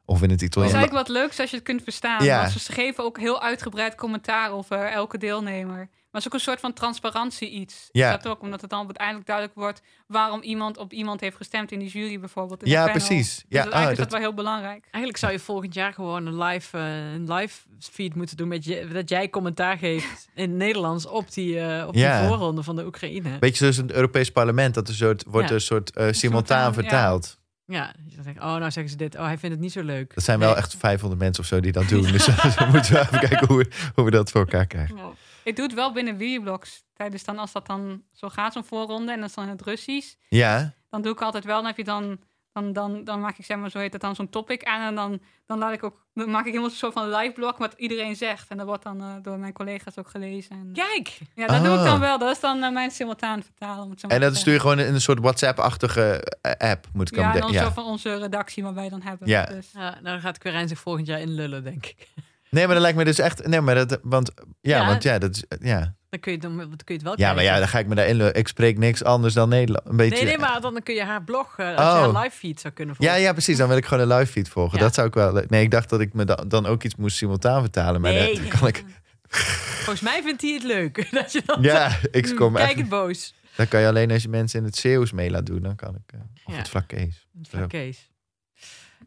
of 0.04 0.22
in 0.22 0.30
het 0.30 0.30
Het 0.30 0.40
is 0.40 0.46
Italiaans. 0.46 0.74
eigenlijk 0.74 1.06
wat 1.06 1.16
leuks 1.16 1.40
als 1.40 1.50
je 1.50 1.56
het 1.56 1.64
kunt 1.64 1.82
verstaan. 1.82 2.24
Ja. 2.24 2.40
Want 2.40 2.50
ze 2.60 2.72
geven 2.72 3.04
ook 3.04 3.18
heel 3.18 3.42
uitgebreid 3.42 3.94
commentaar 3.94 4.50
over 4.50 4.84
elke 4.86 5.18
deelnemer. 5.18 5.88
Maar 6.14 6.22
het 6.22 6.32
is 6.32 6.38
ook 6.38 6.38
een 6.40 6.52
soort 6.52 6.60
van 6.60 6.72
transparantie 6.72 7.50
iets. 7.50 7.88
Ja. 7.92 8.16
Is 8.16 8.22
dat 8.22 8.32
ook, 8.32 8.42
omdat 8.42 8.60
het 8.60 8.70
dan 8.70 8.84
uiteindelijk 8.84 9.26
duidelijk 9.26 9.56
wordt... 9.56 9.82
waarom 10.06 10.42
iemand 10.42 10.76
op 10.78 10.92
iemand 10.92 11.20
heeft 11.20 11.36
gestemd 11.36 11.72
in 11.72 11.78
die 11.78 11.88
jury 11.88 12.20
bijvoorbeeld. 12.20 12.62
in 12.62 12.70
Ja, 12.70 12.88
precies. 12.88 13.34
Dus 13.34 13.44
Ja, 13.48 13.58
eigenlijk 13.58 13.84
oh, 13.84 13.90
is 13.90 13.96
dat 13.96 13.98
dat- 13.98 14.10
wel 14.12 14.20
heel 14.20 14.34
belangrijk. 14.34 14.84
Eigenlijk 14.90 15.16
zou 15.16 15.32
je 15.32 15.38
volgend 15.38 15.74
jaar 15.74 15.92
gewoon 15.92 16.26
een 16.26 16.38
live, 16.42 16.78
eh, 16.78 17.12
een 17.12 17.32
live 17.32 17.60
feed 17.78 18.14
moeten 18.14 18.36
doen. 18.36 18.48
Met 18.48 18.64
je, 18.64 18.86
dat 18.92 19.08
jij 19.08 19.30
commentaar 19.30 19.78
geeft 19.78 20.28
in 20.34 20.42
het 20.48 20.58
Nederlands 20.58 21.06
op 21.06 21.32
die, 21.32 21.60
eh, 21.60 21.86
op 21.86 21.94
Ja. 21.94 22.18
die 22.20 22.28
voorronde 22.28 22.62
van 22.62 22.76
de 22.76 22.84
Oekraïne. 22.86 23.38
Beetje 23.38 23.56
zoals 23.56 23.78
in 23.78 23.86
het 23.86 23.92
Europees 23.94 24.30
parlement, 24.30 24.74
dat 24.74 24.88
er 24.88 24.94
soort, 24.94 25.24
wordt 25.26 25.48
Ja. 25.48 25.54
een 25.54 25.60
soort 25.60 25.90
eh, 25.90 25.94
simultaan 25.94 26.14
Simultaan, 26.14 26.66
ja. 26.66 26.72
vertaald. 26.72 27.38
Ja, 27.66 27.94
dan 28.24 28.34
oh, 28.36 28.42
nou 28.56 28.70
zeggen 28.70 28.88
ze 28.88 28.96
dit. 28.96 29.14
Oh, 29.14 29.24
hij 29.24 29.38
vindt 29.38 29.54
het 29.54 29.64
niet 29.64 29.72
zo 29.72 29.82
leuk. 29.82 30.14
Dat 30.14 30.24
zijn 30.24 30.38
wel 30.38 30.48
Nee. 30.48 30.58
echt 30.58 30.74
500 30.76 31.20
mensen 31.20 31.42
of 31.42 31.48
zo 31.48 31.60
die 31.60 31.72
dat 31.72 31.88
doen. 31.88 32.02
Dus 32.12 32.26
we 32.26 32.68
moeten 32.72 32.92
wel 32.92 33.02
even 33.02 33.18
kijken 33.18 33.46
hoe 33.46 33.56
we, 33.58 33.70
hoe 33.94 34.04
we 34.04 34.10
dat 34.10 34.30
voor 34.30 34.40
elkaar 34.40 34.66
krijgen. 34.66 34.98
Ik 35.44 35.56
doe 35.56 35.64
het 35.64 35.74
wel 35.74 35.92
binnen 35.92 36.18
videoblogs. 36.18 36.82
Tijdens 36.92 37.24
dan, 37.24 37.38
als 37.38 37.52
dat 37.52 37.66
dan 37.66 38.02
zo 38.12 38.28
gaat, 38.28 38.52
zo'n 38.52 38.64
voorronde, 38.64 39.12
en 39.12 39.20
dat 39.20 39.28
is 39.28 39.34
dan 39.34 39.44
in 39.44 39.50
het 39.50 39.62
Russisch. 39.62 40.14
Ja, 40.28 40.74
Dan 40.90 41.02
doe 41.02 41.12
ik 41.12 41.20
altijd 41.22 41.44
wel, 41.44 41.56
dan 41.56 41.66
heb 41.66 41.76
je 41.76 41.84
dan... 41.84 42.18
Dan, 42.54 42.72
dan, 42.72 43.04
dan 43.04 43.20
maak 43.20 43.38
ik 43.38 43.44
zeg 43.44 43.56
maar, 43.56 43.70
zo 43.70 43.78
heet 43.78 43.92
het 43.92 44.02
dan, 44.02 44.14
zo'n 44.14 44.28
topic 44.28 44.64
aan. 44.64 44.88
En 44.88 44.94
dan, 44.94 45.20
dan, 45.46 45.58
laat 45.58 45.72
ik 45.72 45.82
ook, 45.84 46.04
dan 46.14 46.30
maak 46.30 46.40
ik 46.40 46.46
helemaal 46.46 46.68
een 46.70 46.76
soort 46.76 46.92
van 46.92 47.10
live 47.10 47.32
blog 47.32 47.58
wat 47.58 47.74
iedereen 47.76 48.16
zegt. 48.16 48.48
En 48.50 48.56
dat 48.56 48.66
wordt 48.66 48.82
dan 48.82 49.00
eh, 49.00 49.14
door 49.22 49.38
mijn 49.38 49.52
collega's 49.52 49.98
ook 49.98 50.08
gelezen. 50.08 50.50
En, 50.56 50.70
Kijk! 50.72 51.18
ja, 51.34 51.46
dat 51.46 51.64
doe 51.64 51.74
ik 51.78 51.84
dan 51.84 52.00
wel. 52.00 52.18
Dat 52.18 52.30
is 52.30 52.40
dan 52.40 52.62
eh, 52.62 52.70
mijn 52.72 52.90
simultaan 52.90 53.42
vertalen. 53.42 53.98
zo 53.98 54.06
en 54.06 54.20
dat 54.20 54.36
stuur 54.36 54.52
je 54.52 54.60
gewoon 54.60 54.78
in 54.78 54.94
een 54.94 55.00
soort 55.00 55.18
WhatsApp-achtige 55.20 56.36
eh, 56.40 56.70
app, 56.70 56.86
moet 56.92 57.08
ik 57.10 57.16
Ja, 57.16 57.24
aan 57.24 57.34
en 57.34 57.40
dan 57.40 57.52
zo 57.52 57.54
Ja. 57.54 57.72
van 57.72 57.84
onze 57.84 58.16
redactie 58.18 58.62
waar 58.62 58.74
wij 58.74 58.88
dan 58.88 59.02
hebben. 59.02 59.28
Ja. 59.28 59.44
Dus, 59.44 59.70
Ja, 59.72 59.80
nou, 59.90 60.02
dan 60.02 60.20
gaat 60.20 60.38
Quirijn 60.38 60.68
zich 60.68 60.78
volgend 60.78 61.06
jaar 61.06 61.20
inlullen, 61.20 61.64
denk 61.64 61.86
ik. 61.86 62.08
Nee, 62.54 62.64
maar 62.64 62.74
dat 62.74 62.82
lijkt 62.82 62.98
me 62.98 63.04
dus 63.04 63.18
echt... 63.18 63.46
Nee, 63.46 63.60
maar 63.60 63.74
dat... 63.74 63.98
Want 64.02 64.32
ja, 64.60 64.76
Ja. 64.80 64.86
want 64.86 65.02
ja, 65.02 65.18
dat 65.18 65.30
is... 65.36 65.44
Ja, 65.60 65.94
Dan 66.08 66.20
kun 66.20 66.32
je 66.32 66.38
het, 66.38 66.46
dan, 66.46 66.56
dan 66.56 66.68
kun 66.68 66.76
je 66.86 66.92
het 66.92 67.02
wel 67.02 67.14
ja 67.16 67.32
maar 67.34 67.42
ja, 67.44 67.58
dan 67.58 67.68
ga 67.68 67.78
ik 67.78 67.86
me 67.86 67.94
daarin... 67.94 68.34
Ik 68.34 68.48
spreek 68.48 68.78
niks 68.78 69.04
anders 69.04 69.34
dan 69.34 69.48
Nederland. 69.48 69.86
Een 69.88 69.96
beetje... 69.96 70.14
Nee, 70.16 70.24
nee, 70.24 70.38
maar 70.38 70.60
dan 70.60 70.80
kun 70.82 70.94
je 70.94 71.04
haar 71.04 71.22
blog, 71.24 71.54
eh, 71.58 71.66
als 71.66 71.74
je 71.76 71.82
Oh. 72.06 72.14
haar 72.14 72.22
live 72.24 72.36
feed 72.36 72.60
zou 72.60 72.74
kunnen 72.74 72.94
Ja, 72.98 73.06
volgen. 73.06 73.22
ja, 73.24 73.32
precies. 73.32 73.56
Dan 73.56 73.68
wil 73.68 73.76
ik 73.76 73.84
gewoon 73.86 74.10
een 74.10 74.16
live 74.18 74.32
feed 74.32 74.48
volgen. 74.48 74.78
Ja. 74.78 74.84
Dat 74.84 74.94
zou 74.94 75.06
ik 75.06 75.14
wel... 75.14 75.42
Nee, 75.48 75.62
ik 75.62 75.70
dacht 75.70 75.88
dat 75.90 76.00
ik 76.00 76.12
me 76.12 76.24
dan, 76.24 76.44
dan 76.48 76.66
ook 76.66 76.82
iets 76.82 76.96
moest 76.96 77.16
simultaan 77.16 77.60
vertalen. 77.60 78.00
Maar 78.00 78.12
Nee, 78.12 78.32
dat 78.34 78.40
nee. 78.42 78.50
kan 78.58 78.68
ik... 78.68 78.84
Volgens 79.28 80.00
mij 80.00 80.22
vindt 80.22 80.42
hij 80.42 80.52
het 80.52 80.62
leuk. 80.62 81.08
dat 81.10 81.32
je 81.32 81.42
dan 81.46 81.62
Ja, 81.62 81.98
ik 82.10 82.36
kom 82.36 82.54
Kijk 82.54 82.68
echt... 82.68 82.78
het 82.78 82.88
boos. 82.88 83.34
Dat 83.56 83.68
kan 83.68 83.80
je 83.80 83.86
alleen 83.88 84.10
als 84.10 84.22
je 84.22 84.28
mensen 84.28 84.58
in 84.58 84.64
het 84.64 84.76
Zeeuws 84.76 85.12
mee 85.12 85.30
laat 85.30 85.46
doen. 85.46 85.62
Dan 85.62 85.76
kan 85.76 85.94
ik... 85.94 86.12
eh, 86.14 86.20
of 86.44 86.52
Ja. 86.52 86.58
het 86.58 86.68
vlak 86.68 86.86
Kees. 86.88 87.26
Van 87.42 87.68
Kees. 87.68 88.10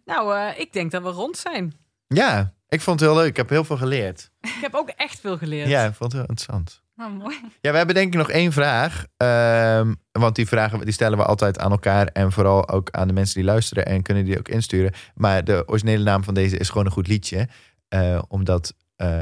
Nou, 0.06 0.36
eh, 0.38 0.60
ik 0.60 0.74
denk 0.74 0.92
dat 0.92 1.04
we 1.04 1.10
rond 1.10 1.38
zijn. 1.38 1.74
Ja, 2.08 2.54
ik 2.70 2.82
vond 2.82 3.00
het 3.00 3.10
heel 3.10 3.18
leuk. 3.18 3.30
Ik 3.30 3.38
heb 3.38 3.50
heel 3.50 3.64
veel 3.64 3.78
geleerd. 3.78 4.32
Ik 4.42 4.58
heb 4.62 4.74
ook 4.74 4.90
echt 4.90 5.20
veel 5.20 5.38
geleerd. 5.38 5.68
Ja, 5.68 5.86
ik 5.86 5.94
vond 5.94 6.12
het 6.12 6.22
heel 6.22 6.30
interessant. 6.30 6.82
nou, 6.96 7.12
mooi. 7.12 7.36
Ja, 7.62 7.72
we 7.72 7.78
hebben 7.78 7.96
denk 7.96 8.14
ik 8.14 8.20
nog 8.20 8.30
één 8.30 8.52
vraag. 8.52 9.06
Ehm, 9.18 9.94
want 10.12 10.36
die 10.36 10.48
vragen 10.48 10.80
die 10.80 10.94
stellen 10.94 11.18
we 11.18 11.26
altijd 11.26 11.60
aan 11.60 11.72
elkaar. 11.72 12.08
En 12.08 12.32
vooral 12.32 12.70
ook 12.70 12.92
aan 12.92 13.08
de 13.08 13.14
mensen 13.14 13.36
die 13.36 13.44
luisteren. 13.44 13.86
En 13.86 14.02
kunnen 14.02 14.26
die 14.26 14.38
ook 14.38 14.48
insturen. 14.48 14.94
Maar 15.16 15.44
de 15.44 15.64
originele 15.66 16.04
naam 16.04 16.24
van 16.24 16.34
deze 16.34 16.58
is 16.58 16.70
gewoon 16.70 16.86
een 16.86 16.92
goed 16.92 17.08
liedje. 17.08 17.48
Eh, 17.88 18.22
omdat, 18.28 18.74
eh, 18.96 19.22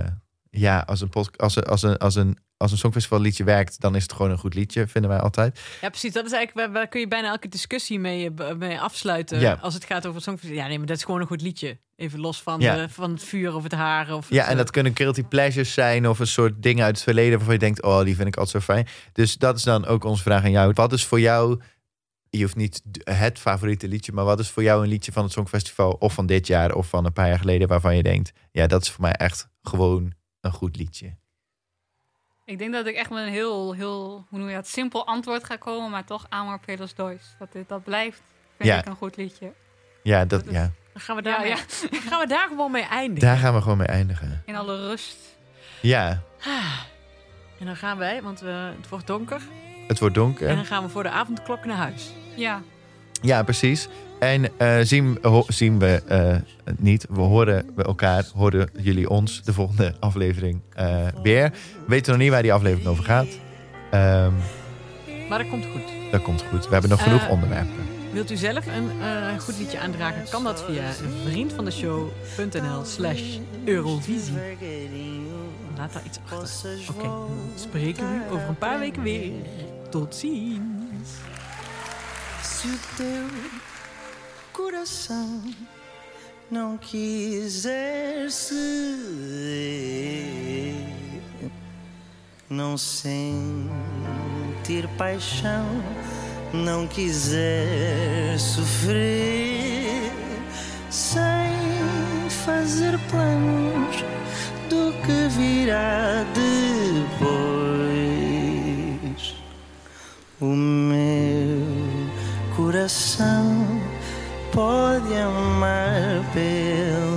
ja, 0.49 0.83
als 0.85 1.01
een, 1.01 1.09
pod, 1.09 1.37
als, 1.37 1.55
een, 1.55 1.63
als, 1.63 1.83
een, 1.83 1.97
als, 1.97 2.15
een, 2.15 2.37
als 2.57 2.71
een 2.71 2.77
songfestival 2.77 3.19
liedje 3.19 3.43
werkt... 3.43 3.81
dan 3.81 3.95
is 3.95 4.03
het 4.03 4.13
gewoon 4.13 4.31
een 4.31 4.37
goed 4.37 4.53
liedje, 4.53 4.87
vinden 4.87 5.11
wij 5.11 5.19
altijd. 5.19 5.59
Ja, 5.81 5.89
precies. 5.89 6.13
Dat 6.13 6.25
is 6.25 6.31
eigenlijk, 6.31 6.67
waar, 6.67 6.75
waar 6.75 6.87
kun 6.87 6.99
je 6.99 7.07
bijna 7.07 7.27
elke 7.27 7.47
discussie 7.47 7.99
mee, 7.99 8.33
eh, 8.33 8.55
mee 8.55 8.79
afsluiten. 8.79 9.39
Ja. 9.39 9.57
Als 9.61 9.73
het 9.73 9.85
gaat 9.85 10.05
over 10.05 10.21
songfestival. 10.21 10.63
Ja, 10.63 10.67
nee, 10.67 10.77
maar 10.77 10.87
dat 10.87 10.97
is 10.97 11.03
gewoon 11.03 11.21
een 11.21 11.27
goed 11.27 11.41
liedje. 11.41 11.77
Even 11.95 12.19
los 12.19 12.41
van, 12.41 12.59
Ja. 12.59 12.75
de, 12.75 12.89
van 12.89 13.11
het 13.11 13.23
vuur 13.23 13.55
of 13.55 13.63
het 13.63 13.71
haar. 13.71 14.13
Of 14.13 14.29
Ja, 14.29 14.35
het, 14.35 14.45
en 14.45 14.51
eh, 14.51 14.57
dat 14.57 14.71
kunnen 14.71 14.95
guilty 14.95 15.23
pleasures 15.23 15.73
zijn... 15.73 16.07
of 16.09 16.19
een 16.19 16.27
soort 16.27 16.63
dingen 16.63 16.83
uit 16.85 16.95
het 16.95 17.03
verleden 17.03 17.33
waarvan 17.37 17.53
je 17.53 17.59
denkt... 17.59 17.81
oh, 17.83 18.03
die 18.03 18.15
vind 18.15 18.27
ik 18.27 18.37
altijd 18.37 18.63
zo 18.63 18.73
fijn. 18.73 18.87
Dus 19.13 19.37
dat 19.37 19.57
is 19.57 19.63
dan 19.63 19.85
ook 19.85 20.03
onze 20.03 20.23
vraag 20.23 20.43
aan 20.43 20.51
jou. 20.51 20.71
Wat 20.73 20.93
is 20.93 21.05
voor 21.05 21.19
jou... 21.19 21.61
Je 22.29 22.41
hoeft 22.41 22.55
niet 22.55 22.81
het 23.03 23.39
favoriete 23.39 23.87
liedje... 23.87 24.11
maar 24.11 24.25
wat 24.25 24.39
is 24.39 24.49
voor 24.49 24.63
jou 24.63 24.83
een 24.83 24.89
liedje 24.89 25.11
van 25.11 25.23
het 25.23 25.31
Songfestival... 25.31 25.91
of 25.91 26.13
van 26.13 26.25
dit 26.25 26.47
jaar 26.47 26.73
of 26.73 26.87
van 26.87 27.05
een 27.05 27.13
paar 27.13 27.27
jaar 27.27 27.39
geleden... 27.39 27.67
waarvan 27.67 27.95
je 27.95 28.03
denkt... 28.03 28.31
ja, 28.51 28.67
dat 28.67 28.81
is 28.81 28.89
voor 28.91 29.01
mij 29.01 29.13
echt 29.13 29.47
gewoon 29.63 30.13
een 30.41 30.51
goed 30.51 30.75
liedje. 30.77 31.15
Ik 32.45 32.57
denk 32.57 32.73
dat 32.73 32.85
ik 32.87 32.95
echt 32.95 33.09
met 33.09 33.25
een 33.25 33.31
heel, 33.31 33.73
heel, 33.73 34.25
hoe 34.29 34.39
noem 34.39 34.49
je 34.49 34.55
dat, 34.55 34.67
simpel 34.67 35.07
antwoord 35.07 35.43
ga 35.43 35.55
komen, 35.55 35.89
maar 35.91 36.05
toch 36.05 36.25
Amor 36.29 36.59
Pelos 36.65 36.95
Dois. 36.95 37.35
Dat, 37.39 37.49
dat 37.67 37.83
blijft, 37.83 38.21
vind 38.57 38.69
Ja. 38.69 38.77
ik 38.79 38.85
een 38.85 38.95
goed 38.95 39.15
liedje. 39.17 39.53
Ja, 40.03 40.19
dat, 40.25 40.29
Dat 40.29 40.45
is- 40.45 40.53
ja. 40.53 40.71
Dan 40.95 41.01
gaan 41.03 41.15
we, 41.15 41.21
Ja, 41.23 41.37
daar 41.37 41.47
ja. 41.47 41.55
dan 41.91 42.01
gaan 42.09 42.19
we 42.19 42.27
daar 42.27 42.47
gewoon 42.47 42.71
mee 42.71 42.83
eindigen. 42.83 43.27
daar 43.29 43.37
gaan 43.37 43.53
we 43.53 43.61
gewoon 43.61 43.77
mee 43.77 43.87
eindigen. 43.87 44.41
In 44.45 44.55
alle 44.55 44.87
rust. 44.87 45.15
Ja. 45.81 46.21
En 47.59 47.65
dan 47.65 47.75
gaan 47.75 47.97
wij, 47.97 48.21
want 48.21 48.41
eh, 48.41 48.65
het 48.77 48.89
wordt 48.89 49.07
donker. 49.07 49.41
het 49.87 49.99
wordt 49.99 50.15
En 50.15 50.21
donker. 50.21 50.47
dan 50.55 50.65
gaan 50.65 50.83
we 50.83 50.89
voor 50.89 51.03
de 51.03 51.09
avondklok 51.09 51.65
naar 51.65 51.77
huis. 51.77 52.11
Ja. 52.35 52.61
Ja, 53.21 53.43
precies. 53.43 53.87
En 54.19 54.57
eh, 54.57 54.77
zien, 54.81 55.17
ho- 55.21 55.45
zien 55.47 55.79
we 55.79 56.03
eh, 56.07 56.35
niet. 56.77 57.05
We 57.09 57.21
horen 57.21 57.71
we 57.75 57.83
elkaar, 57.83 58.25
horen 58.33 58.69
jullie 58.81 59.09
ons 59.09 59.41
de 59.43 59.53
volgende 59.53 59.95
aflevering 59.99 60.61
eh, 60.73 61.07
weer. 61.23 61.49
We 61.51 61.57
weten 61.87 62.11
nog 62.11 62.21
niet 62.21 62.31
waar 62.31 62.41
die 62.41 62.53
aflevering 62.53 62.87
over 62.89 63.03
gaat. 63.03 63.27
Ehm, 63.91 64.31
Maar 65.29 65.37
dat 65.39 65.49
komt 65.49 65.65
goed. 65.65 66.11
dat 66.11 66.21
komt 66.21 66.43
goed. 66.49 66.65
We 66.65 66.71
hebben 66.71 66.89
nog 66.89 67.03
genoeg 67.03 67.23
Eh, 67.23 67.29
onderwerpen. 67.31 67.87
Wilt 68.15 68.31
u 68.31 68.35
zelf 68.35 68.65
een 68.65 69.01
eh, 69.01 69.39
goed 69.39 69.57
liedje 69.57 69.79
aandragen? 69.79 70.29
Kan 70.29 70.43
dat 70.43 70.63
via 70.63 70.91
vriendvandeshow.nl 71.25 72.85
slash 72.85 73.37
Eurovisie. 73.65 74.33
Laat 75.77 75.93
daar 75.93 76.05
iets 76.05 76.19
achter. 76.29 76.79
Oké, 76.89 77.09
spreken 77.55 78.09
we 78.09 78.33
over 78.33 78.47
een 78.47 78.57
paar 78.57 78.79
weken 78.79 79.03
weer. 79.03 79.31
Tot 79.89 80.15
ziens. 80.15 81.09
Coração 84.51 85.41
não 86.47 86.77
não 92.47 92.77
paixão, 94.97 95.65
não 96.53 96.87
quiser 96.87 98.37
sofrer, 98.39 100.11
sem 100.89 101.51
fazer 102.45 102.97
planos 103.09 104.03
do 104.69 104.93
que 105.03 105.27
virá 105.37 106.25
depois. 106.33 107.65
O 110.39 110.47
meu 110.47 111.65
coração 112.55 113.81
pode 114.51 115.13
amar 115.15 116.23
dois. 116.33 117.14